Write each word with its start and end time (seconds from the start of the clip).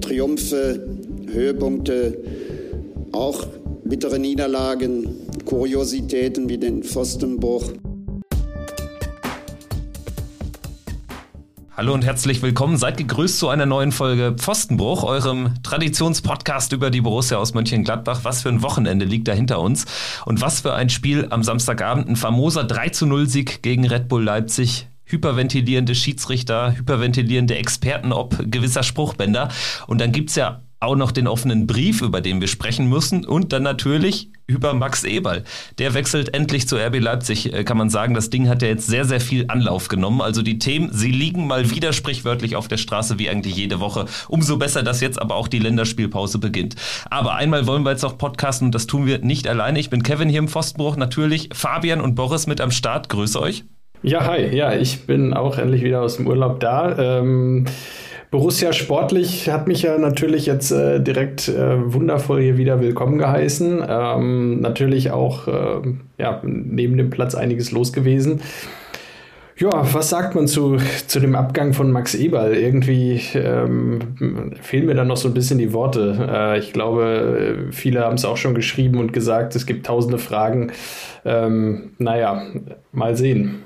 Triumphe, 0.00 0.80
Höhepunkte, 1.30 2.18
auch 3.12 3.46
bittere 3.84 4.18
Niederlagen, 4.18 5.08
Kuriositäten 5.44 6.48
wie 6.48 6.58
den 6.58 6.82
Pfostenbruch. 6.82 7.72
Hallo 11.80 11.94
und 11.94 12.04
herzlich 12.04 12.42
willkommen. 12.42 12.76
Seid 12.76 12.98
gegrüßt 12.98 13.38
zu 13.38 13.48
einer 13.48 13.64
neuen 13.64 13.90
Folge 13.90 14.34
Pfostenbruch, 14.36 15.02
eurem 15.02 15.54
Traditionspodcast 15.62 16.74
über 16.74 16.90
die 16.90 17.00
Borussia 17.00 17.38
aus 17.38 17.54
Mönchengladbach. 17.54 18.20
Was 18.22 18.42
für 18.42 18.50
ein 18.50 18.62
Wochenende 18.62 19.06
liegt 19.06 19.28
da 19.28 19.32
hinter 19.32 19.60
uns 19.60 19.86
und 20.26 20.42
was 20.42 20.60
für 20.60 20.74
ein 20.74 20.90
Spiel 20.90 21.28
am 21.30 21.42
Samstagabend. 21.42 22.06
Ein 22.06 22.16
famoser 22.16 22.64
3 22.64 22.90
zu 22.90 23.06
0 23.06 23.30
Sieg 23.30 23.62
gegen 23.62 23.86
Red 23.86 24.08
Bull 24.08 24.22
Leipzig 24.22 24.89
hyperventilierende 25.10 25.94
Schiedsrichter, 25.94 26.76
hyperventilierende 26.76 27.56
Experten 27.56 28.12
ob 28.12 28.36
gewisser 28.50 28.82
Spruchbänder. 28.82 29.48
Und 29.86 30.00
dann 30.00 30.12
gibt's 30.12 30.36
ja 30.36 30.62
auch 30.80 30.96
noch 30.96 31.12
den 31.12 31.26
offenen 31.26 31.66
Brief, 31.66 32.00
über 32.00 32.22
den 32.22 32.40
wir 32.40 32.48
sprechen 32.48 32.88
müssen. 32.88 33.26
Und 33.26 33.52
dann 33.52 33.62
natürlich 33.62 34.30
über 34.46 34.72
Max 34.72 35.04
Eberl. 35.04 35.44
Der 35.78 35.94
wechselt 35.94 36.34
endlich 36.34 36.66
zu 36.66 36.76
RB 36.76 36.98
Leipzig, 36.98 37.52
äh, 37.52 37.64
kann 37.64 37.76
man 37.76 37.90
sagen. 37.90 38.14
Das 38.14 38.30
Ding 38.30 38.48
hat 38.48 38.62
ja 38.62 38.68
jetzt 38.68 38.86
sehr, 38.86 39.04
sehr 39.04 39.20
viel 39.20 39.44
Anlauf 39.48 39.88
genommen. 39.88 40.22
Also 40.22 40.42
die 40.42 40.58
Themen, 40.58 40.90
sie 40.92 41.12
liegen 41.12 41.46
mal 41.46 41.70
wieder 41.70 41.92
sprichwörtlich 41.92 42.56
auf 42.56 42.66
der 42.66 42.78
Straße, 42.78 43.18
wie 43.18 43.28
eigentlich 43.28 43.56
jede 43.56 43.78
Woche. 43.78 44.06
Umso 44.28 44.56
besser, 44.56 44.82
dass 44.82 45.02
jetzt 45.02 45.20
aber 45.20 45.36
auch 45.36 45.48
die 45.48 45.58
Länderspielpause 45.58 46.38
beginnt. 46.38 46.76
Aber 47.10 47.34
einmal 47.34 47.66
wollen 47.66 47.84
wir 47.84 47.90
jetzt 47.90 48.04
auch 48.04 48.16
podcasten 48.16 48.66
und 48.66 48.74
das 48.74 48.86
tun 48.86 49.06
wir 49.06 49.18
nicht 49.18 49.46
alleine. 49.46 49.78
Ich 49.78 49.90
bin 49.90 50.02
Kevin 50.02 50.30
hier 50.30 50.40
im 50.40 50.48
Pfostenbruch. 50.48 50.96
Natürlich 50.96 51.50
Fabian 51.52 52.00
und 52.00 52.14
Boris 52.14 52.46
mit 52.46 52.60
am 52.60 52.70
Start. 52.70 53.10
Grüße 53.10 53.40
euch. 53.40 53.64
Ja, 54.02 54.26
hi. 54.26 54.46
Ja, 54.56 54.72
ich 54.72 55.06
bin 55.06 55.34
auch 55.34 55.58
endlich 55.58 55.82
wieder 55.82 56.00
aus 56.00 56.16
dem 56.16 56.26
Urlaub 56.26 56.58
da. 56.60 57.18
Ähm, 57.18 57.66
Borussia 58.30 58.72
Sportlich 58.72 59.50
hat 59.50 59.68
mich 59.68 59.82
ja 59.82 59.98
natürlich 59.98 60.46
jetzt 60.46 60.70
äh, 60.70 61.00
direkt 61.00 61.48
äh, 61.48 61.92
wundervoll 61.92 62.40
hier 62.40 62.56
wieder 62.56 62.80
willkommen 62.80 63.18
geheißen. 63.18 63.84
Ähm, 63.86 64.60
natürlich 64.60 65.10
auch 65.10 65.48
äh, 65.48 65.82
ja, 66.16 66.40
neben 66.42 66.96
dem 66.96 67.10
Platz 67.10 67.34
einiges 67.34 67.72
los 67.72 67.92
gewesen. 67.92 68.40
Ja, 69.58 69.70
was 69.92 70.08
sagt 70.08 70.34
man 70.34 70.48
zu, 70.48 70.78
zu 71.06 71.20
dem 71.20 71.34
Abgang 71.34 71.74
von 71.74 71.92
Max 71.92 72.14
Eberl? 72.14 72.54
Irgendwie 72.54 73.20
ähm, 73.34 73.98
fehlen 74.62 74.86
mir 74.86 74.94
da 74.94 75.04
noch 75.04 75.18
so 75.18 75.28
ein 75.28 75.34
bisschen 75.34 75.58
die 75.58 75.74
Worte. 75.74 76.26
Äh, 76.26 76.58
ich 76.58 76.72
glaube, 76.72 77.66
viele 77.70 78.00
haben 78.00 78.14
es 78.14 78.24
auch 78.24 78.38
schon 78.38 78.54
geschrieben 78.54 78.98
und 78.98 79.12
gesagt, 79.12 79.54
es 79.56 79.66
gibt 79.66 79.84
tausende 79.84 80.16
Fragen. 80.16 80.72
Ähm, 81.26 81.90
naja, 81.98 82.44
mal 82.92 83.14
sehen. 83.14 83.64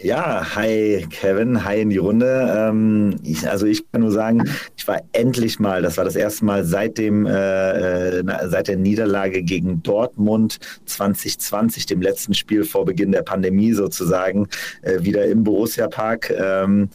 Ja, 0.00 0.56
hi 0.56 1.06
Kevin, 1.10 1.64
hi 1.64 1.80
in 1.80 1.90
die 1.90 1.98
Runde. 1.98 2.52
Ähm, 2.56 3.20
ich, 3.22 3.48
also 3.48 3.66
ich 3.66 3.84
kann 3.92 4.00
nur 4.00 4.10
sagen, 4.10 4.44
ich 4.76 4.88
war 4.88 5.00
endlich 5.12 5.60
mal, 5.60 5.82
das 5.82 5.96
war 5.96 6.04
das 6.04 6.16
erste 6.16 6.44
Mal 6.44 6.64
seit 6.64 6.98
dem 6.98 7.26
äh, 7.26 8.20
äh 8.20 8.48
seit 8.48 8.68
der 8.68 8.78
Niederlage 8.78 9.42
gegen 9.42 9.82
Dortmund 9.82 10.58
2020, 10.86 11.86
dem 11.86 12.00
letzten 12.00 12.34
Spiel 12.34 12.64
vor 12.64 12.84
Beginn 12.86 13.12
der 13.12 13.22
Pandemie 13.22 13.74
sozusagen, 13.74 14.48
äh, 14.80 15.02
wieder 15.02 15.26
im 15.26 15.44
Borussia 15.44 15.88
Park. 15.88 16.30
Ähm, 16.30 16.88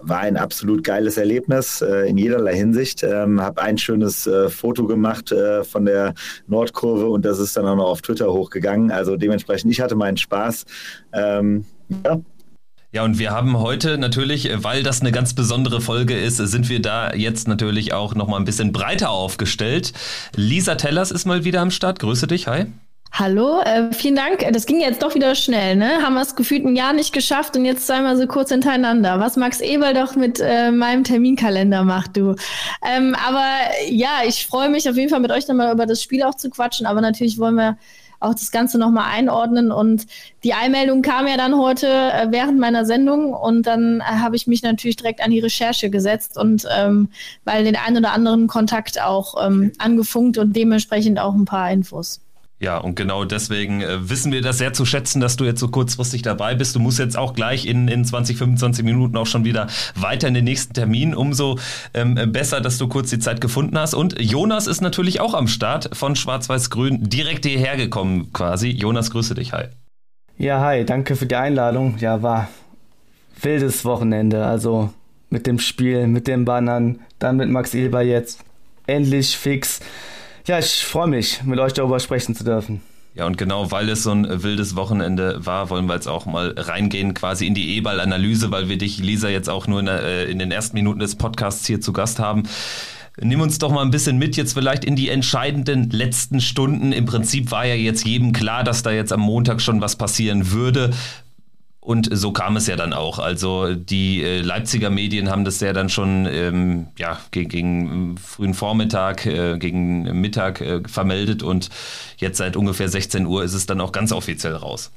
war 0.00 0.20
ein 0.20 0.36
absolut 0.36 0.84
geiles 0.84 1.16
Erlebnis 1.16 1.82
äh, 1.82 2.08
in 2.08 2.18
jederlei 2.18 2.54
Hinsicht. 2.54 3.02
Ähm, 3.02 3.40
habe 3.40 3.62
ein 3.62 3.78
schönes 3.78 4.26
äh, 4.26 4.48
Foto 4.48 4.86
gemacht 4.86 5.32
äh, 5.32 5.64
von 5.64 5.84
der 5.84 6.14
Nordkurve 6.46 7.06
und 7.06 7.24
das 7.24 7.38
ist 7.38 7.56
dann 7.56 7.66
auch 7.66 7.76
noch 7.76 7.88
auf 7.88 8.02
Twitter 8.02 8.32
hochgegangen. 8.32 8.90
Also 8.90 9.16
dementsprechend, 9.16 9.72
ich 9.72 9.80
hatte 9.80 9.96
meinen 9.96 10.16
Spaß. 10.16 10.64
Ähm, 11.12 11.64
ja. 12.04 12.20
Ja, 12.94 13.04
und 13.04 13.18
wir 13.18 13.30
haben 13.30 13.58
heute 13.58 13.96
natürlich, 13.96 14.50
äh, 14.50 14.62
weil 14.62 14.82
das 14.82 15.00
eine 15.00 15.12
ganz 15.12 15.32
besondere 15.32 15.80
Folge 15.80 16.14
ist, 16.14 16.36
sind 16.36 16.68
wir 16.68 16.82
da 16.82 17.14
jetzt 17.14 17.48
natürlich 17.48 17.94
auch 17.94 18.14
nochmal 18.14 18.38
ein 18.38 18.44
bisschen 18.44 18.70
breiter 18.70 19.08
aufgestellt. 19.08 19.94
Lisa 20.36 20.74
Tellers 20.74 21.10
ist 21.10 21.24
mal 21.24 21.42
wieder 21.44 21.62
am 21.62 21.70
Start. 21.70 22.00
Grüße 22.00 22.26
dich, 22.26 22.48
hi. 22.48 22.66
Hallo, 23.14 23.60
äh, 23.60 23.92
vielen 23.92 24.16
Dank. 24.16 24.46
Das 24.52 24.64
ging 24.64 24.80
jetzt 24.80 25.02
doch 25.02 25.14
wieder 25.14 25.34
schnell, 25.34 25.76
ne? 25.76 26.02
Haben 26.02 26.14
wir 26.14 26.22
es 26.22 26.34
gefühlt 26.34 26.64
ein 26.64 26.76
Jahr 26.76 26.94
nicht 26.94 27.12
geschafft 27.12 27.56
und 27.56 27.64
jetzt 27.66 27.86
zweimal 27.86 28.16
so 28.16 28.26
kurz 28.26 28.50
hintereinander. 28.50 29.20
Was 29.20 29.36
Max 29.36 29.60
Eberl 29.60 29.92
doch 29.92 30.14
mit 30.14 30.40
äh, 30.40 30.70
meinem 30.70 31.04
Terminkalender 31.04 31.84
macht, 31.84 32.16
du. 32.16 32.34
Ähm, 32.82 33.14
aber 33.26 33.44
ja, 33.88 34.20
ich 34.26 34.46
freue 34.46 34.70
mich 34.70 34.88
auf 34.88 34.96
jeden 34.96 35.10
Fall 35.10 35.20
mit 35.20 35.30
euch 35.30 35.46
nochmal 35.46 35.72
über 35.72 35.84
das 35.84 36.02
Spiel 36.02 36.22
auch 36.22 36.34
zu 36.34 36.48
quatschen, 36.48 36.86
aber 36.86 37.02
natürlich 37.02 37.38
wollen 37.38 37.56
wir 37.56 37.76
auch 38.22 38.34
das 38.34 38.50
Ganze 38.50 38.78
nochmal 38.78 39.10
einordnen. 39.10 39.72
Und 39.72 40.06
die 40.44 40.54
Einmeldung 40.54 41.02
kam 41.02 41.26
ja 41.26 41.36
dann 41.36 41.56
heute 41.56 41.86
äh, 41.86 42.26
während 42.30 42.58
meiner 42.58 42.84
Sendung 42.84 43.32
und 43.32 43.66
dann 43.66 44.00
äh, 44.00 44.04
habe 44.04 44.36
ich 44.36 44.46
mich 44.46 44.62
natürlich 44.62 44.96
direkt 44.96 45.22
an 45.22 45.30
die 45.30 45.40
Recherche 45.40 45.90
gesetzt 45.90 46.36
und 46.38 46.66
ähm, 46.76 47.08
weil 47.44 47.64
den 47.64 47.76
einen 47.76 47.98
oder 47.98 48.12
anderen 48.12 48.46
Kontakt 48.46 49.00
auch 49.00 49.34
ähm, 49.44 49.72
angefunkt 49.78 50.38
und 50.38 50.54
dementsprechend 50.54 51.18
auch 51.18 51.34
ein 51.34 51.44
paar 51.44 51.70
Infos. 51.70 52.20
Ja, 52.62 52.78
und 52.78 52.94
genau 52.94 53.24
deswegen 53.24 53.80
äh, 53.80 54.08
wissen 54.08 54.30
wir 54.30 54.40
das 54.40 54.58
sehr 54.58 54.72
zu 54.72 54.84
schätzen, 54.84 55.20
dass 55.20 55.36
du 55.36 55.44
jetzt 55.44 55.58
so 55.58 55.66
kurzfristig 55.66 56.22
dabei 56.22 56.54
bist. 56.54 56.76
Du 56.76 56.78
musst 56.78 57.00
jetzt 57.00 57.18
auch 57.18 57.34
gleich 57.34 57.66
in, 57.66 57.88
in 57.88 58.04
20, 58.04 58.36
25 58.36 58.84
Minuten 58.84 59.16
auch 59.16 59.26
schon 59.26 59.44
wieder 59.44 59.66
weiter 59.96 60.28
in 60.28 60.34
den 60.34 60.44
nächsten 60.44 60.72
Termin. 60.72 61.12
Umso 61.12 61.58
ähm, 61.92 62.14
besser, 62.30 62.60
dass 62.60 62.78
du 62.78 62.86
kurz 62.86 63.10
die 63.10 63.18
Zeit 63.18 63.40
gefunden 63.40 63.76
hast. 63.76 63.94
Und 63.94 64.20
Jonas 64.20 64.68
ist 64.68 64.80
natürlich 64.80 65.20
auch 65.20 65.34
am 65.34 65.48
Start 65.48 65.90
von 65.92 66.14
Schwarz-Weiß-Grün 66.14 67.00
direkt 67.02 67.44
hierher 67.44 67.76
gekommen 67.76 68.32
quasi. 68.32 68.68
Jonas, 68.68 69.10
grüße 69.10 69.34
dich. 69.34 69.52
Hi. 69.52 69.64
Ja, 70.38 70.60
hi, 70.60 70.84
danke 70.84 71.16
für 71.16 71.26
die 71.26 71.34
Einladung. 71.34 71.96
Ja, 71.98 72.22
war 72.22 72.46
wildes 73.40 73.84
Wochenende. 73.84 74.46
Also 74.46 74.90
mit 75.30 75.48
dem 75.48 75.58
Spiel, 75.58 76.06
mit 76.06 76.28
den 76.28 76.44
Bannern, 76.44 77.00
dann 77.18 77.38
mit 77.38 77.50
Max 77.50 77.74
Ilber 77.74 78.02
jetzt. 78.02 78.38
Endlich 78.86 79.36
fix. 79.36 79.80
Ja, 80.46 80.58
ich 80.58 80.84
freue 80.84 81.06
mich, 81.06 81.42
mit 81.44 81.58
euch 81.58 81.72
darüber 81.72 82.00
sprechen 82.00 82.34
zu 82.34 82.44
dürfen. 82.44 82.80
Ja, 83.14 83.26
und 83.26 83.36
genau 83.36 83.70
weil 83.70 83.88
es 83.90 84.02
so 84.02 84.10
ein 84.10 84.42
wildes 84.42 84.74
Wochenende 84.74 85.44
war, 85.44 85.68
wollen 85.68 85.86
wir 85.86 85.94
jetzt 85.94 86.08
auch 86.08 86.24
mal 86.24 86.54
reingehen 86.56 87.12
quasi 87.12 87.46
in 87.46 87.54
die 87.54 87.76
E-Ball-Analyse, 87.76 88.50
weil 88.50 88.68
wir 88.70 88.78
dich, 88.78 88.98
Lisa, 88.98 89.28
jetzt 89.28 89.50
auch 89.50 89.66
nur 89.66 89.80
in, 89.80 89.86
der, 89.86 90.02
äh, 90.02 90.30
in 90.30 90.38
den 90.38 90.50
ersten 90.50 90.76
Minuten 90.76 90.98
des 90.98 91.16
Podcasts 91.16 91.66
hier 91.66 91.80
zu 91.80 91.92
Gast 91.92 92.18
haben. 92.18 92.44
Nimm 93.20 93.42
uns 93.42 93.58
doch 93.58 93.70
mal 93.70 93.82
ein 93.82 93.90
bisschen 93.90 94.16
mit 94.16 94.36
jetzt 94.36 94.54
vielleicht 94.54 94.86
in 94.86 94.96
die 94.96 95.10
entscheidenden 95.10 95.90
letzten 95.90 96.40
Stunden. 96.40 96.92
Im 96.92 97.04
Prinzip 97.04 97.50
war 97.50 97.66
ja 97.66 97.74
jetzt 97.74 98.06
jedem 98.06 98.32
klar, 98.32 98.64
dass 98.64 98.82
da 98.82 98.90
jetzt 98.90 99.12
am 99.12 99.20
Montag 99.20 99.60
schon 99.60 99.82
was 99.82 99.96
passieren 99.96 100.50
würde. 100.50 100.92
Und 101.84 102.08
so 102.12 102.30
kam 102.30 102.56
es 102.56 102.68
ja 102.68 102.76
dann 102.76 102.92
auch. 102.92 103.18
Also 103.18 103.74
die 103.74 104.22
äh, 104.22 104.40
Leipziger 104.40 104.88
Medien 104.88 105.28
haben 105.28 105.44
das 105.44 105.58
ja 105.58 105.72
dann 105.72 105.88
schon 105.88 106.28
ähm, 106.30 106.86
ja, 106.96 107.18
gegen, 107.32 107.48
gegen 107.48 108.18
frühen 108.18 108.54
Vormittag, 108.54 109.26
äh, 109.26 109.58
gegen 109.58 110.04
Mittag 110.20 110.60
äh, 110.60 110.80
vermeldet 110.86 111.42
und 111.42 111.70
jetzt 112.18 112.38
seit 112.38 112.56
ungefähr 112.56 112.88
16 112.88 113.26
Uhr 113.26 113.42
ist 113.42 113.52
es 113.52 113.66
dann 113.66 113.80
auch 113.80 113.90
ganz 113.90 114.12
offiziell 114.12 114.54
raus. 114.54 114.92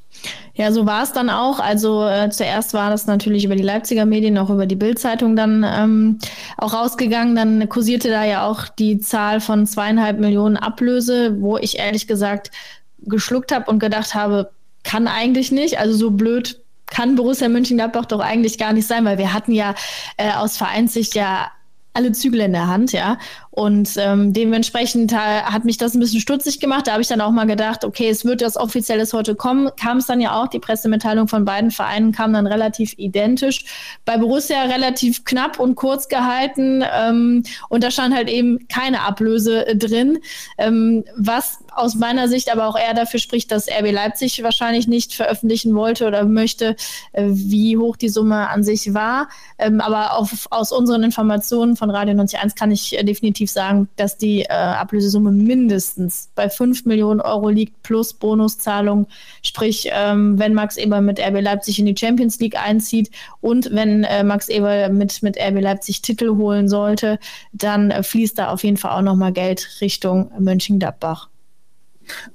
Ja, 0.54 0.72
so 0.72 0.86
war 0.86 1.02
es 1.02 1.12
dann 1.12 1.32
auch. 1.32 1.60
Also 1.60 2.08
äh, 2.08 2.30
zuerst 2.30 2.76
war 2.76 2.92
das 2.92 3.08
natürlich 3.08 3.46
über 3.46 3.56
die 3.56 3.64
Leipziger 3.64 4.06
Medien, 4.06 4.38
auch 4.38 4.52
über 4.52 4.68
die 4.68 4.76
Bildzeitung 4.76 5.36
dann 5.36 5.66
ähm, 5.68 6.20
auch 6.56 6.74
rausgegangen. 6.74 7.36
Dann 7.36 7.68
kursierte 7.68 8.10
da 8.10 8.26
ja 8.26 8.46
auch 8.46 8.68
die 8.68 9.00
Zahl 9.00 9.42
von 9.42 9.66
zweieinhalb 9.66 10.20
Millionen 10.20 10.56
Ablöse, 10.56 11.36
wo 11.42 11.58
ich 11.58 11.80
ehrlich 11.80 12.06
gesagt 12.06 12.52
geschluckt 13.00 13.52
habe 13.52 13.72
und 13.72 13.80
gedacht 13.80 14.14
habe, 14.14 14.52
kann 14.84 15.08
eigentlich 15.08 15.52
nicht. 15.52 15.80
Also 15.80 15.98
so 15.98 16.12
blöd 16.12 16.62
kann 16.88 17.16
Borussia 17.16 17.50
Mönchengladbach 17.50 18.06
doch 18.06 18.20
eigentlich 18.20 18.58
gar 18.58 18.74
nicht 18.74 18.88
sein, 18.88 19.06
weil 19.06 19.18
wir 19.18 19.34
hatten 19.34 19.52
ja 19.52 19.76
äh, 20.18 20.32
aus 20.32 20.58
Vereinssicht 20.58 21.16
ja 21.16 21.52
alle 21.94 22.12
Zügel 22.12 22.42
in 22.42 22.52
der 22.52 22.68
Hand, 22.68 22.92
ja. 22.92 23.18
Und 23.56 23.92
ähm, 23.96 24.34
dementsprechend 24.34 25.16
hat 25.16 25.64
mich 25.64 25.78
das 25.78 25.94
ein 25.94 26.02
bisschen 26.02 26.20
stutzig 26.20 26.60
gemacht. 26.60 26.88
Da 26.88 26.92
habe 26.92 27.02
ich 27.02 27.08
dann 27.08 27.22
auch 27.22 27.32
mal 27.32 27.46
gedacht, 27.46 27.86
okay, 27.86 28.10
es 28.10 28.26
wird 28.26 28.42
das 28.42 28.58
Offizielles 28.58 29.14
heute 29.14 29.34
kommen. 29.34 29.70
Kam 29.80 29.98
es 30.00 30.08
dann 30.08 30.20
ja 30.20 30.42
auch, 30.42 30.48
die 30.48 30.60
Pressemitteilung 30.60 31.30
von 31.30 31.46
beiden 31.46 31.72
Vereinen 31.72 32.12
kam 32.12 32.34
dann 32.34 32.48
relativ 32.48 32.96
identisch. 32.98 33.64
Bei 34.04 34.18
Borussia 34.18 34.64
relativ 34.64 35.24
knapp 35.24 35.58
und 35.58 35.76
kurz 35.76 36.10
gehalten. 36.10 36.84
Ähm, 36.94 37.44
und 37.70 37.82
da 37.82 37.92
stand 37.92 38.14
halt 38.14 38.30
eben 38.30 38.68
keine 38.68 39.02
Ablöse 39.04 39.66
äh, 39.68 39.78
drin. 39.78 40.20
Ähm, 40.58 41.06
was 41.16 41.60
aus 41.74 41.96
meiner 41.96 42.28
Sicht 42.28 42.52
aber 42.52 42.68
auch 42.68 42.78
eher 42.78 42.94
dafür 42.94 43.22
spricht, 43.22 43.52
dass 43.52 43.70
RB 43.70 43.92
Leipzig 43.92 44.44
wahrscheinlich 44.44 44.88
nicht 44.88 45.14
veröffentlichen 45.14 45.76
wollte 45.76 46.08
oder 46.08 46.26
möchte, 46.26 46.76
äh, 47.14 47.28
wie 47.30 47.78
hoch 47.78 47.96
die 47.96 48.10
Summe 48.10 48.50
an 48.50 48.64
sich 48.64 48.94
war. 48.94 49.30
Ähm, 49.58 49.80
aber 49.80 50.18
auf, 50.18 50.48
aus 50.50 50.74
unseren 50.74 51.04
Informationen 51.04 51.78
von 51.78 51.90
Radio 51.90 52.12
91 52.12 52.56
kann 52.56 52.72
ich 52.72 52.98
äh, 52.98 53.04
definitiv 53.04 53.45
sagen, 53.52 53.90
dass 53.96 54.18
die 54.18 54.42
äh, 54.42 54.54
Ablösesumme 54.54 55.32
mindestens 55.32 56.30
bei 56.36 56.50
5 56.50 56.86
Millionen 56.86 57.22
Euro 57.22 57.50
liegt 57.50 57.82
plus 57.84 58.14
Bonuszahlung. 58.14 59.08
Sprich, 59.44 59.90
ähm, 59.92 60.38
wenn 60.40 60.54
Max 60.54 60.78
Eber 60.78 61.02
mit 61.02 61.20
RB 61.20 61.42
Leipzig 61.42 61.80
in 61.80 61.86
die 61.86 61.96
Champions 61.98 62.40
League 62.40 62.60
einzieht 62.60 63.12
und 63.42 63.70
wenn 63.72 64.04
äh, 64.04 64.24
Max 64.24 64.50
Eber 64.50 64.90
mit, 64.90 65.22
mit 65.24 65.38
RB 65.38 65.62
Leipzig 65.62 66.02
Titel 66.02 66.36
holen 66.38 66.70
sollte, 66.70 67.20
dann 67.54 67.92
äh, 67.92 68.04
fließt 68.04 68.38
da 68.38 68.50
auf 68.50 68.64
jeden 68.64 68.78
Fall 68.78 68.92
auch 68.92 69.02
nochmal 69.02 69.34
Geld 69.34 69.68
Richtung 69.82 70.32
Mönchengladbach. 70.40 71.30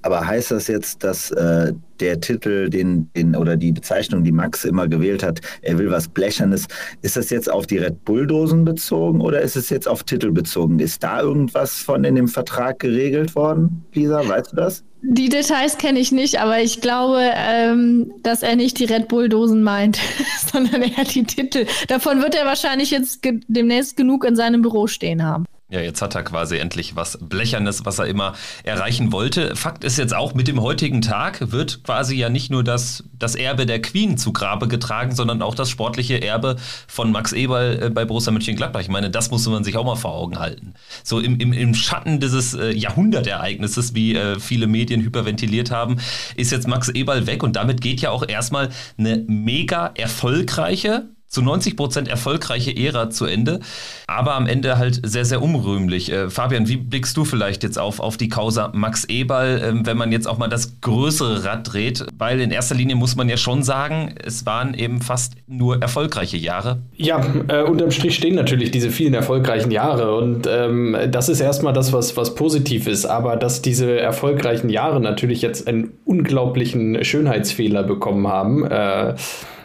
Aber 0.03 0.27
heißt 0.27 0.51
das 0.51 0.69
jetzt, 0.69 1.05
dass 1.05 1.31
äh, 1.31 1.73
der 2.01 2.21
Titel, 2.21 2.71
den, 2.71 3.11
den 3.15 3.37
oder 3.37 3.57
die 3.57 3.73
Bezeichnung, 3.73 4.25
die 4.25 4.33
Max 4.33 4.65
immer 4.65 4.89
gewählt 4.89 5.23
hat, 5.23 5.41
er 5.63 5.79
will 5.79 5.91
was 5.91 6.09
Blechernes, 6.09 6.67
ist 7.03 7.17
das 7.17 7.31
jetzt 7.31 7.51
auf 7.51 7.67
die 7.67 7.79
Red 7.79 8.05
Bull-Dosen 8.05 8.65
bezogen 8.65 9.21
oder 9.21 9.41
ist 9.41 9.57
es 9.57 9.71
jetzt 9.71 9.87
auf 9.87 10.03
Titel 10.05 10.33
bezogen? 10.33 10.79
Ist 10.79 11.03
da 11.03 11.21
irgendwas 11.21 11.75
von 11.75 12.05
in 12.05 12.15
dem 12.15 12.29
Vertrag 12.29 12.79
geregelt 12.79 13.35
worden, 13.35 13.85
Lisa? 13.93 14.27
Weißt 14.27 14.53
du 14.53 14.57
das? 14.57 14.85
Die 15.03 15.31
Details 15.31 15.79
kenne 15.79 15.99
ich 15.99 16.13
nicht, 16.13 16.41
aber 16.41 16.61
ich 16.61 16.83
glaube, 16.83 17.21
ähm, 17.35 18.13
dass 18.23 18.43
er 18.43 18.57
nicht 18.57 18.79
die 18.79 18.85
Red 18.85 19.09
Bull-Dosen 19.09 19.63
meint, 19.63 19.99
sondern 20.53 20.83
eher 20.83 21.05
die 21.05 21.25
Titel. 21.25 21.67
Davon 21.89 22.21
wird 22.21 22.35
er 22.35 22.45
wahrscheinlich 22.45 22.91
jetzt 22.91 23.23
ge 23.23 23.41
demnächst 23.49 23.97
genug 23.97 24.25
in 24.25 24.37
seinem 24.37 24.61
Büro 24.61 24.87
stehen 24.87 25.25
haben. 25.25 25.47
Ja, 25.71 25.81
jetzt 25.81 26.03
hat 26.03 26.17
er 26.17 26.25
quasi 26.25 26.57
endlich 26.57 26.97
was 26.97 27.17
Blechernes, 27.21 27.85
was 27.85 28.01
er 28.01 28.07
immer 28.07 28.35
erreichen 28.65 29.13
wollte. 29.13 29.55
Fakt 29.55 29.85
ist 29.85 29.99
jetzt 29.99 30.13
auch, 30.13 30.35
mit 30.35 30.49
dem 30.49 30.61
heutigen 30.61 31.01
Tag 31.01 31.53
wird 31.53 31.85
quasi 31.85 32.17
ja 32.17 32.29
nicht 32.29 32.51
nur 32.51 32.65
das, 32.65 33.05
das 33.17 33.37
Erbe 33.37 33.67
der 33.67 33.81
Queen 33.81 34.19
zu 34.19 34.33
Grabe 34.33 34.67
getragen, 34.67 35.15
sondern 35.15 35.43
auch 35.43 35.55
das 35.55 35.71
sportliche 35.71 36.21
Erbe 36.21 36.57
von 36.89 37.13
Max 37.13 37.33
Eberl 37.33 37.85
äh, 37.85 37.91
bei 37.91 38.05
Borussia 38.05 38.33
Mönchengladbach. 38.33 38.81
Ich 38.81 38.89
meine, 38.89 39.11
das 39.11 39.31
muss 39.31 39.47
man 39.47 39.63
sich 39.63 39.77
auch 39.77 39.85
mal 39.85 39.95
vor 39.95 40.13
Augen 40.13 40.41
halten. 40.41 40.75
So 41.05 41.21
im, 41.21 41.39
im, 41.39 41.53
im 41.53 41.75
Schatten 41.75 42.19
dieses 42.19 42.55
äh, 42.55 42.73
Jahrhundertereignisses, 42.73 43.95
wie 43.95 44.17
äh, 44.17 44.41
viele 44.41 44.67
Medien 44.67 45.03
hyperventiliert 45.03 45.71
haben, 45.71 45.99
ist 46.35 46.51
jetzt 46.51 46.67
Max 46.67 46.89
Eberl 46.89 47.29
weg 47.29 47.45
und 47.45 47.55
damit 47.55 47.81
geht 47.81 48.01
ja 48.01 48.11
auch 48.11 48.27
erstmal 48.27 48.71
eine 48.99 49.25
mega 49.29 49.93
erfolgreiche 49.95 51.11
zu 51.31 51.43
90 51.43 51.77
Prozent 51.77 52.09
erfolgreiche 52.09 52.77
Ära 52.77 53.09
zu 53.09 53.25
Ende, 53.25 53.61
aber 54.09 54.35
am 54.35 54.47
Ende 54.47 54.79
halt 54.79 55.01
sehr, 55.05 55.25
sehr 55.25 55.41
unrühmlich. 55.41 56.11
Äh, 56.11 56.29
Fabian, 56.29 56.69
wie 56.69 56.77
blickst 56.77 57.17
du 57.17 57.25
vielleicht 57.25 57.63
jetzt 57.63 57.79
auf, 57.79 58.01
auf 58.01 58.17
die 58.17 58.29
Causa 58.29 58.71
Max 58.75 59.05
Eberl, 59.05 59.59
äh, 59.59 59.87
wenn 59.87 59.97
man 59.97 60.11
jetzt 60.11 60.27
auch 60.27 60.39
mal 60.39 60.49
das 60.49 60.81
größere 60.81 61.45
Rad 61.45 61.73
dreht? 61.73 62.05
Weil 62.19 62.41
in 62.41 62.51
erster 62.51 62.75
Linie 62.75 62.97
muss 62.97 63.15
man 63.15 63.29
ja 63.29 63.37
schon 63.37 63.63
sagen, 63.63 64.17
es 64.23 64.45
waren 64.45 64.75
eben 64.75 65.01
fast 65.01 65.35
nur 65.47 65.81
erfolgreiche 65.81 66.37
Jahre. 66.37 66.81
Ja, 66.97 67.25
äh, 67.47 67.63
unterm 67.63 67.93
Strich 67.93 68.17
stehen 68.17 68.35
natürlich 68.35 68.73
diese 68.73 68.91
vielen 68.91 69.15
erfolgreichen 69.15 69.71
Jahre 69.71 70.17
und 70.17 70.49
ähm, 70.51 70.97
das 71.13 71.29
ist 71.29 71.39
erstmal 71.39 71.73
das, 71.73 71.93
was, 71.93 72.17
was 72.17 72.35
positiv 72.35 72.89
ist, 72.89 73.07
aber 73.07 73.37
dass 73.37 73.63
diese 73.63 74.01
erfolgreichen 74.01 74.69
Jahre 74.69 75.01
natürlich 75.01 75.43
jetzt 75.43 75.69
einen 75.69 75.93
unglaublichen 76.05 77.05
Schönheitsfehler 77.05 77.85
bekommen 77.85 78.27
haben, 78.27 78.65
äh, 78.65 79.15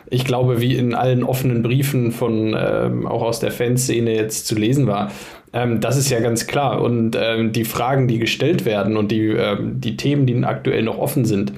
ich 0.10 0.25
glaube, 0.25 0.62
wie 0.62 0.75
in 0.75 0.94
allen 0.94 1.24
offenen 1.24 1.63
Briefen 1.63 2.12
von 2.12 2.56
ähm, 2.57 3.07
auch 3.07 3.22
aus 3.22 3.40
der 3.40 3.52
Fanszene 3.52 4.13
jetzt 4.13 4.48
zu 4.48 4.56
lesen 4.56 4.88
war, 4.88 5.12
ähm, 5.54 5.80
das 5.80 5.98
ist 5.98 6.10
ja 6.10 6.19
ganz 6.19 6.48
klar. 6.48 6.81
Und 6.81 7.18
ähm, 7.19 7.52
die 7.52 7.66
Fragen, 7.66 8.07
die 8.07 8.19
gestellt 8.19 8.66
werden 8.66 8.98
und 8.98 9.12
die, 9.12 9.28
ähm, 9.28 9.80
die 9.81 9.98
Themen, 9.98 10.25
die 10.25 10.44
aktuell 10.44 10.84
noch 10.84 10.98
offen 10.98 11.25
sind, 11.25 11.54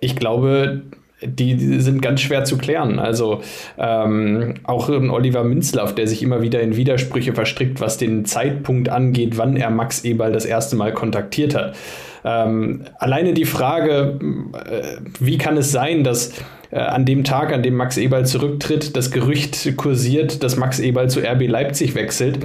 ich 0.00 0.16
glaube, 0.16 0.82
die, 1.22 1.80
sind 1.80 2.02
ganz 2.02 2.20
schwer 2.20 2.44
zu 2.44 2.58
klären. 2.58 2.98
Also 2.98 3.40
ähm, 3.76 4.54
auch 4.64 4.88
Oliver 4.88 5.44
Minzlaff, 5.44 5.94
der 5.94 6.06
sich 6.06 6.22
immer 6.22 6.42
wieder 6.42 6.60
in 6.60 6.76
Widersprüche 6.76 7.32
verstrickt, 7.32 7.80
was 7.80 7.96
den 7.96 8.24
Zeitpunkt 8.24 8.88
angeht, 8.88 9.36
wann 9.36 9.56
er 9.56 9.70
Max 9.70 10.04
Eberl 10.04 10.32
das 10.32 10.44
erste 10.44 10.76
Mal 10.76 10.92
kontaktiert 10.92 11.54
hat. 11.54 11.74
Ähm, 12.28 12.84
alleine 12.98 13.32
die 13.32 13.46
Frage, 13.46 14.18
äh, 14.52 14.98
wie 15.18 15.38
kann 15.38 15.56
es 15.56 15.72
sein, 15.72 16.04
dass 16.04 16.32
äh, 16.70 16.78
an 16.78 17.06
dem 17.06 17.24
Tag, 17.24 17.52
an 17.52 17.62
dem 17.62 17.74
Max 17.74 17.96
Eberl 17.96 18.26
zurücktritt, 18.26 18.96
das 18.96 19.10
Gerücht 19.10 19.76
kursiert, 19.76 20.42
dass 20.42 20.56
Max 20.56 20.78
Eberl 20.78 21.08
zu 21.08 21.20
RB 21.20 21.48
Leipzig 21.48 21.94
wechselt, 21.94 22.40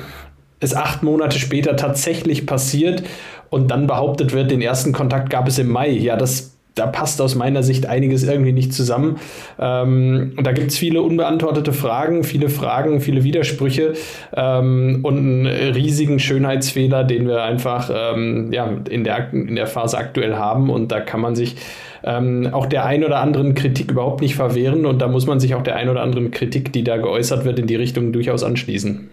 es 0.62 0.74
acht 0.74 1.03
Monate 1.03 1.38
später 1.38 1.75
tatsächlich 1.75 2.45
passiert 2.45 3.03
und 3.50 3.71
dann 3.71 3.88
behauptet 3.88 4.31
wird, 4.31 4.51
den 4.51 4.62
ersten 4.62 4.94
Kontakt 4.94 5.30
gab 5.30 5.50
es 5.50 5.59
im 5.59 5.68
Mai. 5.68 5.89
Ja, 5.89 6.15
das 6.15 6.53
da 6.75 6.88
passt 6.88 7.22
aus 7.22 7.36
meiner 7.36 7.62
Sicht 7.62 7.86
einiges 7.86 8.24
irgendwie 8.24 8.52
nicht 8.52 8.74
zusammen. 8.74 9.18
Ähm, 9.60 10.36
da 10.42 10.52
gibt 10.52 10.72
es 10.72 10.78
viele 10.78 11.02
unbeantwortete 11.02 11.72
Fragen, 11.72 12.24
viele 12.24 12.50
Fragen, 12.50 13.00
viele 13.00 13.24
Widersprüche 13.24 13.94
ähm, 14.36 15.00
und 15.04 15.18
einen 15.18 15.46
riesigen 15.46 16.20
Schönheitsfehler, 16.20 17.04
den 17.04 17.28
wir 17.28 17.44
einfach 17.44 17.92
ähm, 17.94 18.52
ja, 18.52 18.70
in, 18.90 19.04
der, 19.04 19.31
in 19.34 19.56
der 19.56 19.68
Phase 19.68 19.98
aktuell 19.98 20.36
haben. 20.36 20.70
Und 20.70 20.92
da 20.92 21.00
kann 21.00 21.22
man 21.22 21.36
sich 21.36 21.56
ähm, 22.04 22.50
auch 22.52 22.66
der 22.66 22.86
ein 22.86 23.04
oder 23.04 23.19
anderen 23.19 23.54
Kritik 23.54 23.92
überhaupt 23.92 24.22
nicht 24.22 24.36
verwehren. 24.36 24.86
Und 24.86 25.00
da 25.02 25.08
muss 25.08 25.28
man 25.28 25.40
sich 25.40 25.54
auch 25.56 25.64
der 25.64 25.76
ein 25.76 25.90
oder 25.90 26.02
anderen 26.02 26.31
Kritik, 26.31 26.74
die 26.74 26.84
da 26.84 26.98
geäußert 26.98 27.46
wird, 27.46 27.60
in 27.60 27.68
die 27.68 27.76
Richtung 27.76 28.12
durchaus 28.12 28.44
anschließen. 28.44 29.10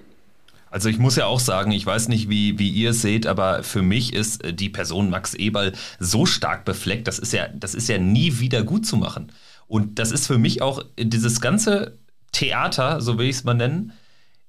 Also 0.71 0.89
ich 0.89 0.99
muss 0.99 1.17
ja 1.17 1.27
auch 1.27 1.41
sagen, 1.41 1.73
ich 1.73 1.85
weiß 1.85 2.09
nicht, 2.09 2.31
wie, 2.31 2.59
wie 2.59 2.71
ihr 2.71 2.91
es 2.91 3.03
seht, 3.03 3.27
aber 3.27 3.63
für 3.65 3.83
mich 3.83 4.13
ist 4.13 4.45
äh, 4.45 4.55
die 4.55 4.69
Person 4.69 5.11
Max 5.11 5.35
Eberl 5.35 5.73
so 5.99 6.27
stark 6.27 6.65
befleckt, 6.65 7.09
das 7.09 7.19
ist 7.19 7.33
ja, 7.33 7.49
das 7.49 7.75
ist 7.75 7.89
ja 7.89 7.99
nie 7.99 8.39
wieder 8.39 8.63
gut 8.63 8.87
zu 8.87 8.97
machen. 8.97 9.33
Und 9.67 9.99
das 9.99 10.11
ist 10.11 10.27
für 10.27 10.39
mich 10.39 10.63
auch 10.63 10.83
dieses 10.99 11.41
ganze 11.41 11.99
Theater, 12.33 13.01
so 13.01 13.19
will 13.19 13.27
ich 13.27 13.37
es 13.37 13.45
mal 13.45 13.55
nennen, 13.55 13.93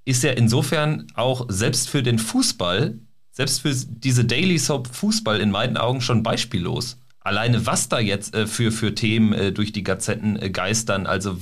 ist 0.05 0.23
ja 0.23 0.31
insofern 0.31 1.07
auch 1.15 1.45
selbst 1.49 1.89
für 1.89 2.03
den 2.03 2.19
Fußball, 2.19 2.97
selbst 3.31 3.61
für 3.61 3.73
diese 3.73 4.25
Daily 4.25 4.57
Soap 4.57 4.87
Fußball 4.87 5.39
in 5.39 5.51
meinen 5.51 5.77
Augen 5.77 6.01
schon 6.01 6.23
beispiellos. 6.23 6.97
Alleine 7.19 7.65
was 7.65 7.87
da 7.87 7.99
jetzt 7.99 8.33
äh, 8.35 8.47
für, 8.47 8.71
für 8.71 8.95
Themen 8.95 9.33
äh, 9.33 9.51
durch 9.51 9.71
die 9.71 9.83
Gazetten 9.83 10.41
äh, 10.41 10.49
geistern, 10.49 11.05
also 11.05 11.37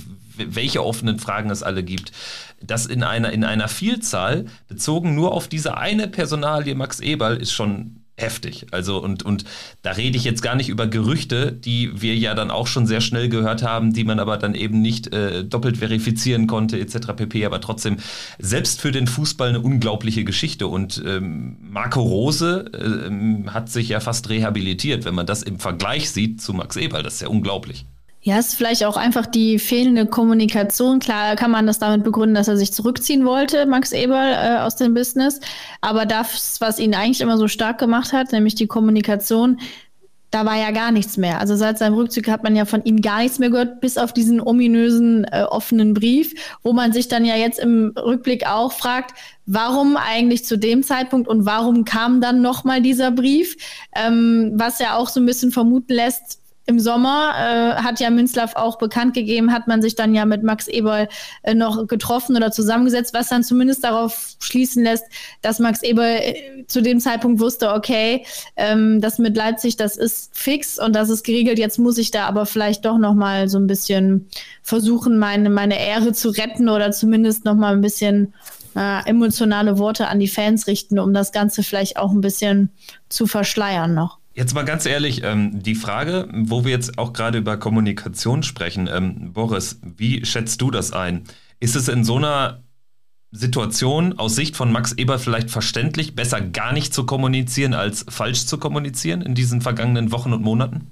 welche 0.47 0.83
offenen 0.83 1.19
Fragen 1.19 1.49
es 1.49 1.63
alle 1.63 1.83
gibt, 1.83 2.11
das 2.61 2.85
in 2.85 3.03
einer, 3.03 3.31
in 3.31 3.43
einer 3.43 3.67
Vielzahl, 3.67 4.45
bezogen 4.67 5.15
nur 5.15 5.33
auf 5.33 5.47
diese 5.47 5.77
eine 5.77 6.07
Personalie 6.07 6.75
Max 6.75 6.99
Eberl, 6.99 7.37
ist 7.37 7.51
schon 7.51 7.99
heftig. 8.19 8.67
Also 8.71 9.01
und, 9.01 9.23
und 9.23 9.45
da 9.81 9.91
rede 9.91 10.17
ich 10.17 10.23
jetzt 10.23 10.41
gar 10.41 10.55
nicht 10.55 10.69
über 10.69 10.87
Gerüchte, 10.87 11.51
die 11.51 12.01
wir 12.01 12.15
ja 12.15 12.35
dann 12.35 12.51
auch 12.51 12.67
schon 12.67 12.85
sehr 12.85 13.01
schnell 13.01 13.29
gehört 13.29 13.63
haben, 13.63 13.93
die 13.93 14.03
man 14.03 14.19
aber 14.19 14.37
dann 14.37 14.55
eben 14.55 14.81
nicht 14.81 15.13
äh, 15.13 15.43
doppelt 15.43 15.77
verifizieren 15.77 16.47
konnte 16.47 16.79
etc. 16.79 17.13
pp. 17.15 17.45
Aber 17.45 17.61
trotzdem 17.61 17.97
selbst 18.37 18.81
für 18.81 18.91
den 18.91 19.07
Fußball 19.07 19.49
eine 19.49 19.61
unglaubliche 19.61 20.23
Geschichte 20.23 20.67
und 20.67 21.01
ähm, 21.05 21.57
Marco 21.61 22.01
Rose 22.01 22.65
äh, 22.73 23.49
hat 23.49 23.69
sich 23.69 23.89
ja 23.89 23.99
fast 23.99 24.29
rehabilitiert, 24.29 25.05
wenn 25.05 25.15
man 25.15 25.25
das 25.25 25.43
im 25.43 25.59
Vergleich 25.59 26.11
sieht 26.11 26.41
zu 26.41 26.53
Max 26.53 26.75
Eberl. 26.75 27.03
Das 27.03 27.15
ist 27.15 27.21
ja 27.21 27.29
unglaublich. 27.29 27.85
Ja, 28.21 28.37
ist 28.37 28.55
vielleicht 28.55 28.83
auch 28.83 28.97
einfach 28.97 29.25
die 29.25 29.59
fehlende 29.59 30.05
Kommunikation. 30.05 30.99
Klar 30.99 31.37
kann 31.37 31.51
man 31.51 31.65
das 31.65 31.79
damit 31.79 32.03
begründen, 32.03 32.35
dass 32.35 32.49
er 32.49 32.57
sich 32.57 32.73
zurückziehen 32.73 33.25
wollte, 33.25 33.65
Max 33.65 33.93
Eberl, 33.93 34.33
äh, 34.33 34.59
aus 34.59 34.75
dem 34.75 34.93
Business. 34.93 35.39
Aber 35.79 36.05
das, 36.05 36.59
was 36.59 36.79
ihn 36.79 36.93
eigentlich 36.93 37.21
immer 37.21 37.37
so 37.37 37.47
stark 37.47 37.77
gemacht 37.77 38.11
hat, 38.11 38.33
nämlich 38.33 38.55
die 38.55 38.67
Kommunikation, 38.67 39.57
da 40.31 40.45
war 40.45 40.57
ja 40.57 40.71
gar 40.71 40.91
nichts 40.91 41.17
mehr. 41.17 41.39
Also 41.39 41.55
seit 41.55 41.77
seinem 41.77 41.95
Rückzug 41.95 42.27
hat 42.27 42.43
man 42.43 42.55
ja 42.55 42.65
von 42.65 42.83
ihm 42.83 43.01
gar 43.01 43.19
nichts 43.19 43.39
mehr 43.39 43.49
gehört, 43.49 43.81
bis 43.81 43.97
auf 43.97 44.13
diesen 44.13 44.41
ominösen 44.41 45.23
äh, 45.23 45.43
offenen 45.43 45.93
Brief, 45.93 46.35
wo 46.61 46.73
man 46.73 46.93
sich 46.93 47.07
dann 47.07 47.25
ja 47.25 47.35
jetzt 47.35 47.57
im 47.57 47.93
Rückblick 47.97 48.45
auch 48.45 48.73
fragt, 48.73 49.17
warum 49.45 49.97
eigentlich 49.97 50.45
zu 50.45 50.57
dem 50.57 50.83
Zeitpunkt 50.83 51.27
und 51.27 51.45
warum 51.45 51.85
kam 51.85 52.21
dann 52.21 52.41
nochmal 52.41 52.81
dieser 52.81 53.11
Brief, 53.11 53.55
ähm, 53.95 54.51
was 54.53 54.79
ja 54.79 54.97
auch 54.97 55.09
so 55.09 55.19
ein 55.19 55.25
bisschen 55.25 55.51
vermuten 55.51 55.93
lässt, 55.93 56.38
im 56.69 56.79
Sommer 56.79 57.33
äh, 57.35 57.81
hat 57.81 57.99
ja 57.99 58.11
Münzlaff 58.11 58.55
auch 58.55 58.77
bekannt 58.77 59.15
gegeben, 59.15 59.51
hat 59.51 59.67
man 59.67 59.81
sich 59.81 59.95
dann 59.95 60.13
ja 60.13 60.23
mit 60.25 60.43
Max 60.43 60.67
Eberl 60.67 61.09
äh, 61.41 61.55
noch 61.55 61.87
getroffen 61.87 62.35
oder 62.35 62.51
zusammengesetzt, 62.51 63.11
was 63.15 63.29
dann 63.29 63.43
zumindest 63.43 63.83
darauf 63.83 64.35
schließen 64.39 64.83
lässt, 64.83 65.05
dass 65.41 65.57
Max 65.57 65.81
Eberl 65.81 66.19
äh, 66.21 66.65
zu 66.67 66.83
dem 66.83 66.99
Zeitpunkt 66.99 67.41
wusste, 67.41 67.73
okay, 67.73 68.23
ähm, 68.55 69.01
das 69.01 69.17
mit 69.17 69.35
Leipzig, 69.35 69.77
das 69.77 69.97
ist 69.97 70.29
fix 70.37 70.77
und 70.77 70.95
das 70.95 71.09
ist 71.09 71.23
geregelt. 71.23 71.57
Jetzt 71.57 71.79
muss 71.79 71.97
ich 71.97 72.11
da 72.11 72.27
aber 72.27 72.45
vielleicht 72.45 72.85
doch 72.85 72.99
noch 72.99 73.15
mal 73.15 73.49
so 73.49 73.57
ein 73.57 73.65
bisschen 73.65 74.29
versuchen, 74.61 75.17
meine 75.17 75.49
meine 75.49 75.83
Ehre 75.83 76.13
zu 76.13 76.29
retten 76.29 76.69
oder 76.69 76.91
zumindest 76.91 77.45
noch 77.45 77.55
mal 77.55 77.73
ein 77.73 77.81
bisschen 77.81 78.35
äh, 78.75 79.09
emotionale 79.09 79.79
Worte 79.79 80.07
an 80.07 80.19
die 80.19 80.27
Fans 80.27 80.67
richten, 80.67 80.99
um 80.99 81.15
das 81.15 81.31
Ganze 81.31 81.63
vielleicht 81.63 81.97
auch 81.97 82.11
ein 82.11 82.21
bisschen 82.21 82.69
zu 83.09 83.25
verschleiern 83.25 83.95
noch. 83.95 84.18
Jetzt 84.39 84.53
mal 84.53 84.63
ganz 84.63 84.85
ehrlich, 84.85 85.21
ähm, 85.25 85.61
die 85.61 85.75
Frage, 85.75 86.29
wo 86.31 86.63
wir 86.63 86.71
jetzt 86.71 86.97
auch 86.97 87.11
gerade 87.11 87.39
über 87.39 87.57
Kommunikation 87.57 88.41
sprechen, 88.41 88.89
ähm, 88.89 89.33
Boris, 89.33 89.81
wie 89.83 90.23
schätzt 90.23 90.61
du 90.61 90.71
das 90.71 90.93
ein? 90.93 91.25
Ist 91.59 91.75
es 91.75 91.89
in 91.89 92.05
so 92.05 92.15
einer 92.15 92.63
Situation 93.31 94.17
aus 94.17 94.37
Sicht 94.37 94.55
von 94.55 94.71
Max 94.71 94.93
Eber 94.93 95.19
vielleicht 95.19 95.51
verständlich, 95.51 96.15
besser 96.15 96.39
gar 96.39 96.71
nicht 96.71 96.93
zu 96.93 97.05
kommunizieren 97.05 97.73
als 97.73 98.05
falsch 98.07 98.45
zu 98.45 98.57
kommunizieren 98.57 99.21
in 99.21 99.35
diesen 99.35 99.59
vergangenen 99.59 100.13
Wochen 100.13 100.31
und 100.31 100.41
Monaten? 100.41 100.87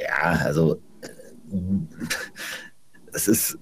Ja, 0.00 0.30
also 0.44 0.80
es 3.12 3.26
ist, 3.26 3.58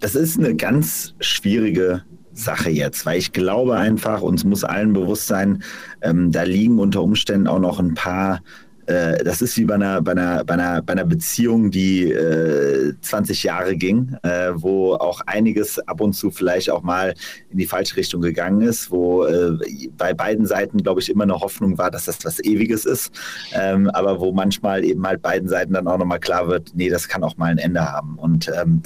das 0.00 0.16
ist 0.16 0.36
eine 0.36 0.56
ganz 0.56 1.14
schwierige 1.20 2.02
Sache 2.38 2.70
jetzt, 2.70 3.04
weil 3.06 3.18
ich 3.18 3.32
glaube 3.32 3.76
einfach, 3.76 4.22
uns 4.22 4.44
muss 4.44 4.64
allen 4.64 4.92
bewusst 4.92 5.26
sein, 5.26 5.62
ähm, 6.02 6.32
da 6.32 6.42
liegen 6.42 6.78
unter 6.78 7.02
Umständen 7.02 7.46
auch 7.46 7.58
noch 7.58 7.80
ein 7.80 7.94
paar 7.94 8.40
äh, 8.88 9.22
das 9.22 9.42
ist 9.42 9.56
wie 9.58 9.66
bei 9.66 9.74
einer, 9.74 10.00
bei 10.00 10.12
einer, 10.12 10.44
bei 10.44 10.54
einer, 10.54 10.80
bei 10.80 10.94
einer 10.94 11.04
Beziehung, 11.04 11.70
die 11.70 12.10
äh, 12.10 12.94
20 13.00 13.42
Jahre 13.42 13.76
ging, 13.76 14.16
äh, 14.22 14.50
wo 14.54 14.94
auch 14.94 15.20
einiges 15.26 15.78
ab 15.80 16.00
und 16.00 16.14
zu 16.14 16.30
vielleicht 16.30 16.70
auch 16.70 16.82
mal 16.82 17.14
in 17.50 17.58
die 17.58 17.66
falsche 17.66 17.96
Richtung 17.96 18.22
gegangen 18.22 18.62
ist, 18.62 18.90
wo 18.90 19.24
äh, 19.24 19.58
bei 19.98 20.14
beiden 20.14 20.46
Seiten, 20.46 20.78
glaube 20.78 21.00
ich, 21.00 21.10
immer 21.10 21.24
eine 21.24 21.38
Hoffnung 21.38 21.76
war, 21.76 21.90
dass 21.90 22.06
das 22.06 22.24
was 22.24 22.40
Ewiges 22.40 22.86
ist, 22.86 23.12
ähm, 23.52 23.90
aber 23.90 24.20
wo 24.20 24.32
manchmal 24.32 24.82
eben 24.84 25.06
halt 25.06 25.20
beiden 25.20 25.50
Seiten 25.50 25.74
dann 25.74 25.86
auch 25.86 25.98
nochmal 25.98 26.20
klar 26.20 26.48
wird, 26.48 26.72
nee, 26.74 26.88
das 26.88 27.08
kann 27.08 27.22
auch 27.22 27.36
mal 27.36 27.50
ein 27.50 27.58
Ende 27.58 27.82
haben. 27.92 28.18
Und 28.18 28.50
ähm, 28.58 28.80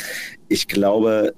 ich 0.48 0.66
glaube, 0.66 1.32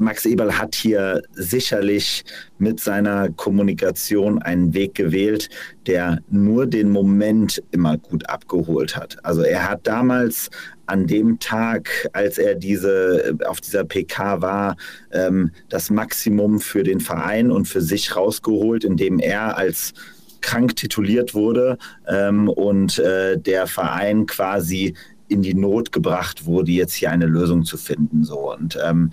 Max 0.00 0.24
Eberl 0.24 0.58
hat 0.58 0.74
hier 0.74 1.22
sicherlich 1.32 2.24
mit 2.58 2.80
seiner 2.80 3.28
Kommunikation 3.30 4.40
einen 4.40 4.72
Weg 4.72 4.94
gewählt, 4.94 5.50
der 5.86 6.20
nur 6.30 6.66
den 6.66 6.90
Moment 6.90 7.62
immer 7.70 7.98
gut 7.98 8.28
abgeholt 8.28 8.96
hat. 8.96 9.22
Also 9.24 9.42
er 9.42 9.68
hat 9.68 9.86
damals 9.86 10.48
an 10.86 11.06
dem 11.06 11.38
Tag, 11.38 12.08
als 12.14 12.38
er 12.38 12.54
diese 12.54 13.36
auf 13.46 13.60
dieser 13.60 13.84
PK 13.84 14.40
war, 14.40 14.76
ähm, 15.12 15.50
das 15.68 15.90
Maximum 15.90 16.60
für 16.60 16.82
den 16.82 17.00
Verein 17.00 17.50
und 17.50 17.66
für 17.66 17.82
sich 17.82 18.16
rausgeholt, 18.16 18.84
indem 18.84 19.18
er 19.18 19.58
als 19.58 19.92
krank 20.40 20.76
tituliert 20.76 21.34
wurde 21.34 21.76
ähm, 22.08 22.48
und 22.48 22.98
äh, 22.98 23.38
der 23.38 23.66
Verein 23.66 24.24
quasi 24.24 24.94
in 25.30 25.42
die 25.42 25.54
Not 25.54 25.92
gebracht 25.92 26.44
wurde, 26.44 26.72
jetzt 26.72 26.94
hier 26.94 27.10
eine 27.10 27.26
Lösung 27.26 27.64
zu 27.64 27.76
finden. 27.76 28.24
So. 28.24 28.52
Und 28.52 28.76
ähm, 28.84 29.10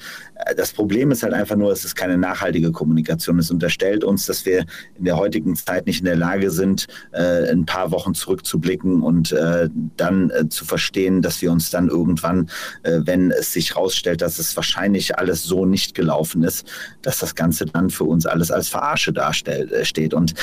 das 0.55 0.73
Problem 0.73 1.11
ist 1.11 1.23
halt 1.23 1.33
einfach 1.33 1.55
nur, 1.55 1.71
es 1.71 1.85
ist 1.85 1.95
keine 1.95 2.17
nachhaltige 2.17 2.71
Kommunikation. 2.71 3.39
Es 3.39 3.51
unterstellt 3.51 4.03
uns, 4.03 4.25
dass 4.25 4.45
wir 4.45 4.65
in 4.95 5.05
der 5.05 5.17
heutigen 5.17 5.55
Zeit 5.55 5.85
nicht 5.85 5.99
in 5.99 6.05
der 6.05 6.15
Lage 6.15 6.49
sind, 6.49 6.87
äh, 7.11 7.51
ein 7.51 7.65
paar 7.65 7.91
Wochen 7.91 8.13
zurückzublicken 8.13 9.03
und 9.03 9.31
äh, 9.31 9.69
dann 9.95 10.31
äh, 10.31 10.49
zu 10.49 10.65
verstehen, 10.65 11.21
dass 11.21 11.41
wir 11.41 11.51
uns 11.51 11.69
dann 11.69 11.87
irgendwann, 11.87 12.49
äh, 12.83 12.99
wenn 13.03 13.31
es 13.31 13.53
sich 13.53 13.75
herausstellt, 13.75 14.21
dass 14.21 14.39
es 14.39 14.55
wahrscheinlich 14.55 15.17
alles 15.17 15.43
so 15.43 15.65
nicht 15.65 15.93
gelaufen 15.93 16.43
ist, 16.43 16.67
dass 17.03 17.19
das 17.19 17.35
Ganze 17.35 17.67
dann 17.67 17.89
für 17.89 18.05
uns 18.05 18.25
alles 18.25 18.51
als 18.51 18.69
Verarsche 18.69 19.13
darstellt, 19.13 19.71
äh. 19.71 20.13
Und 20.13 20.33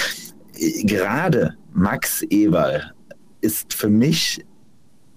äh, 0.57 0.85
gerade 0.85 1.55
Max 1.73 2.23
Eberl 2.23 2.93
ist 3.41 3.75
für 3.75 3.89
mich 3.89 4.45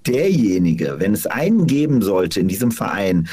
derjenige, 0.07 0.95
wenn 0.99 1.13
es 1.13 1.25
einen 1.25 1.67
geben 1.67 2.01
sollte 2.01 2.39
in 2.39 2.47
diesem 2.47 2.71
Verein, 2.71 3.27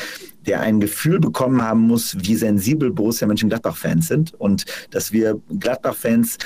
der 0.46 0.60
ein 0.60 0.80
Gefühl 0.80 1.20
bekommen 1.20 1.62
haben 1.62 1.80
muss, 1.80 2.16
wie 2.20 2.34
sensibel 2.34 2.90
Borussia 2.90 3.26
Mönchengladbach-Fans 3.26 4.08
sind 4.08 4.34
und 4.34 4.64
dass 4.90 5.12
wir 5.12 5.40
Gladbach-Fans 5.58 6.38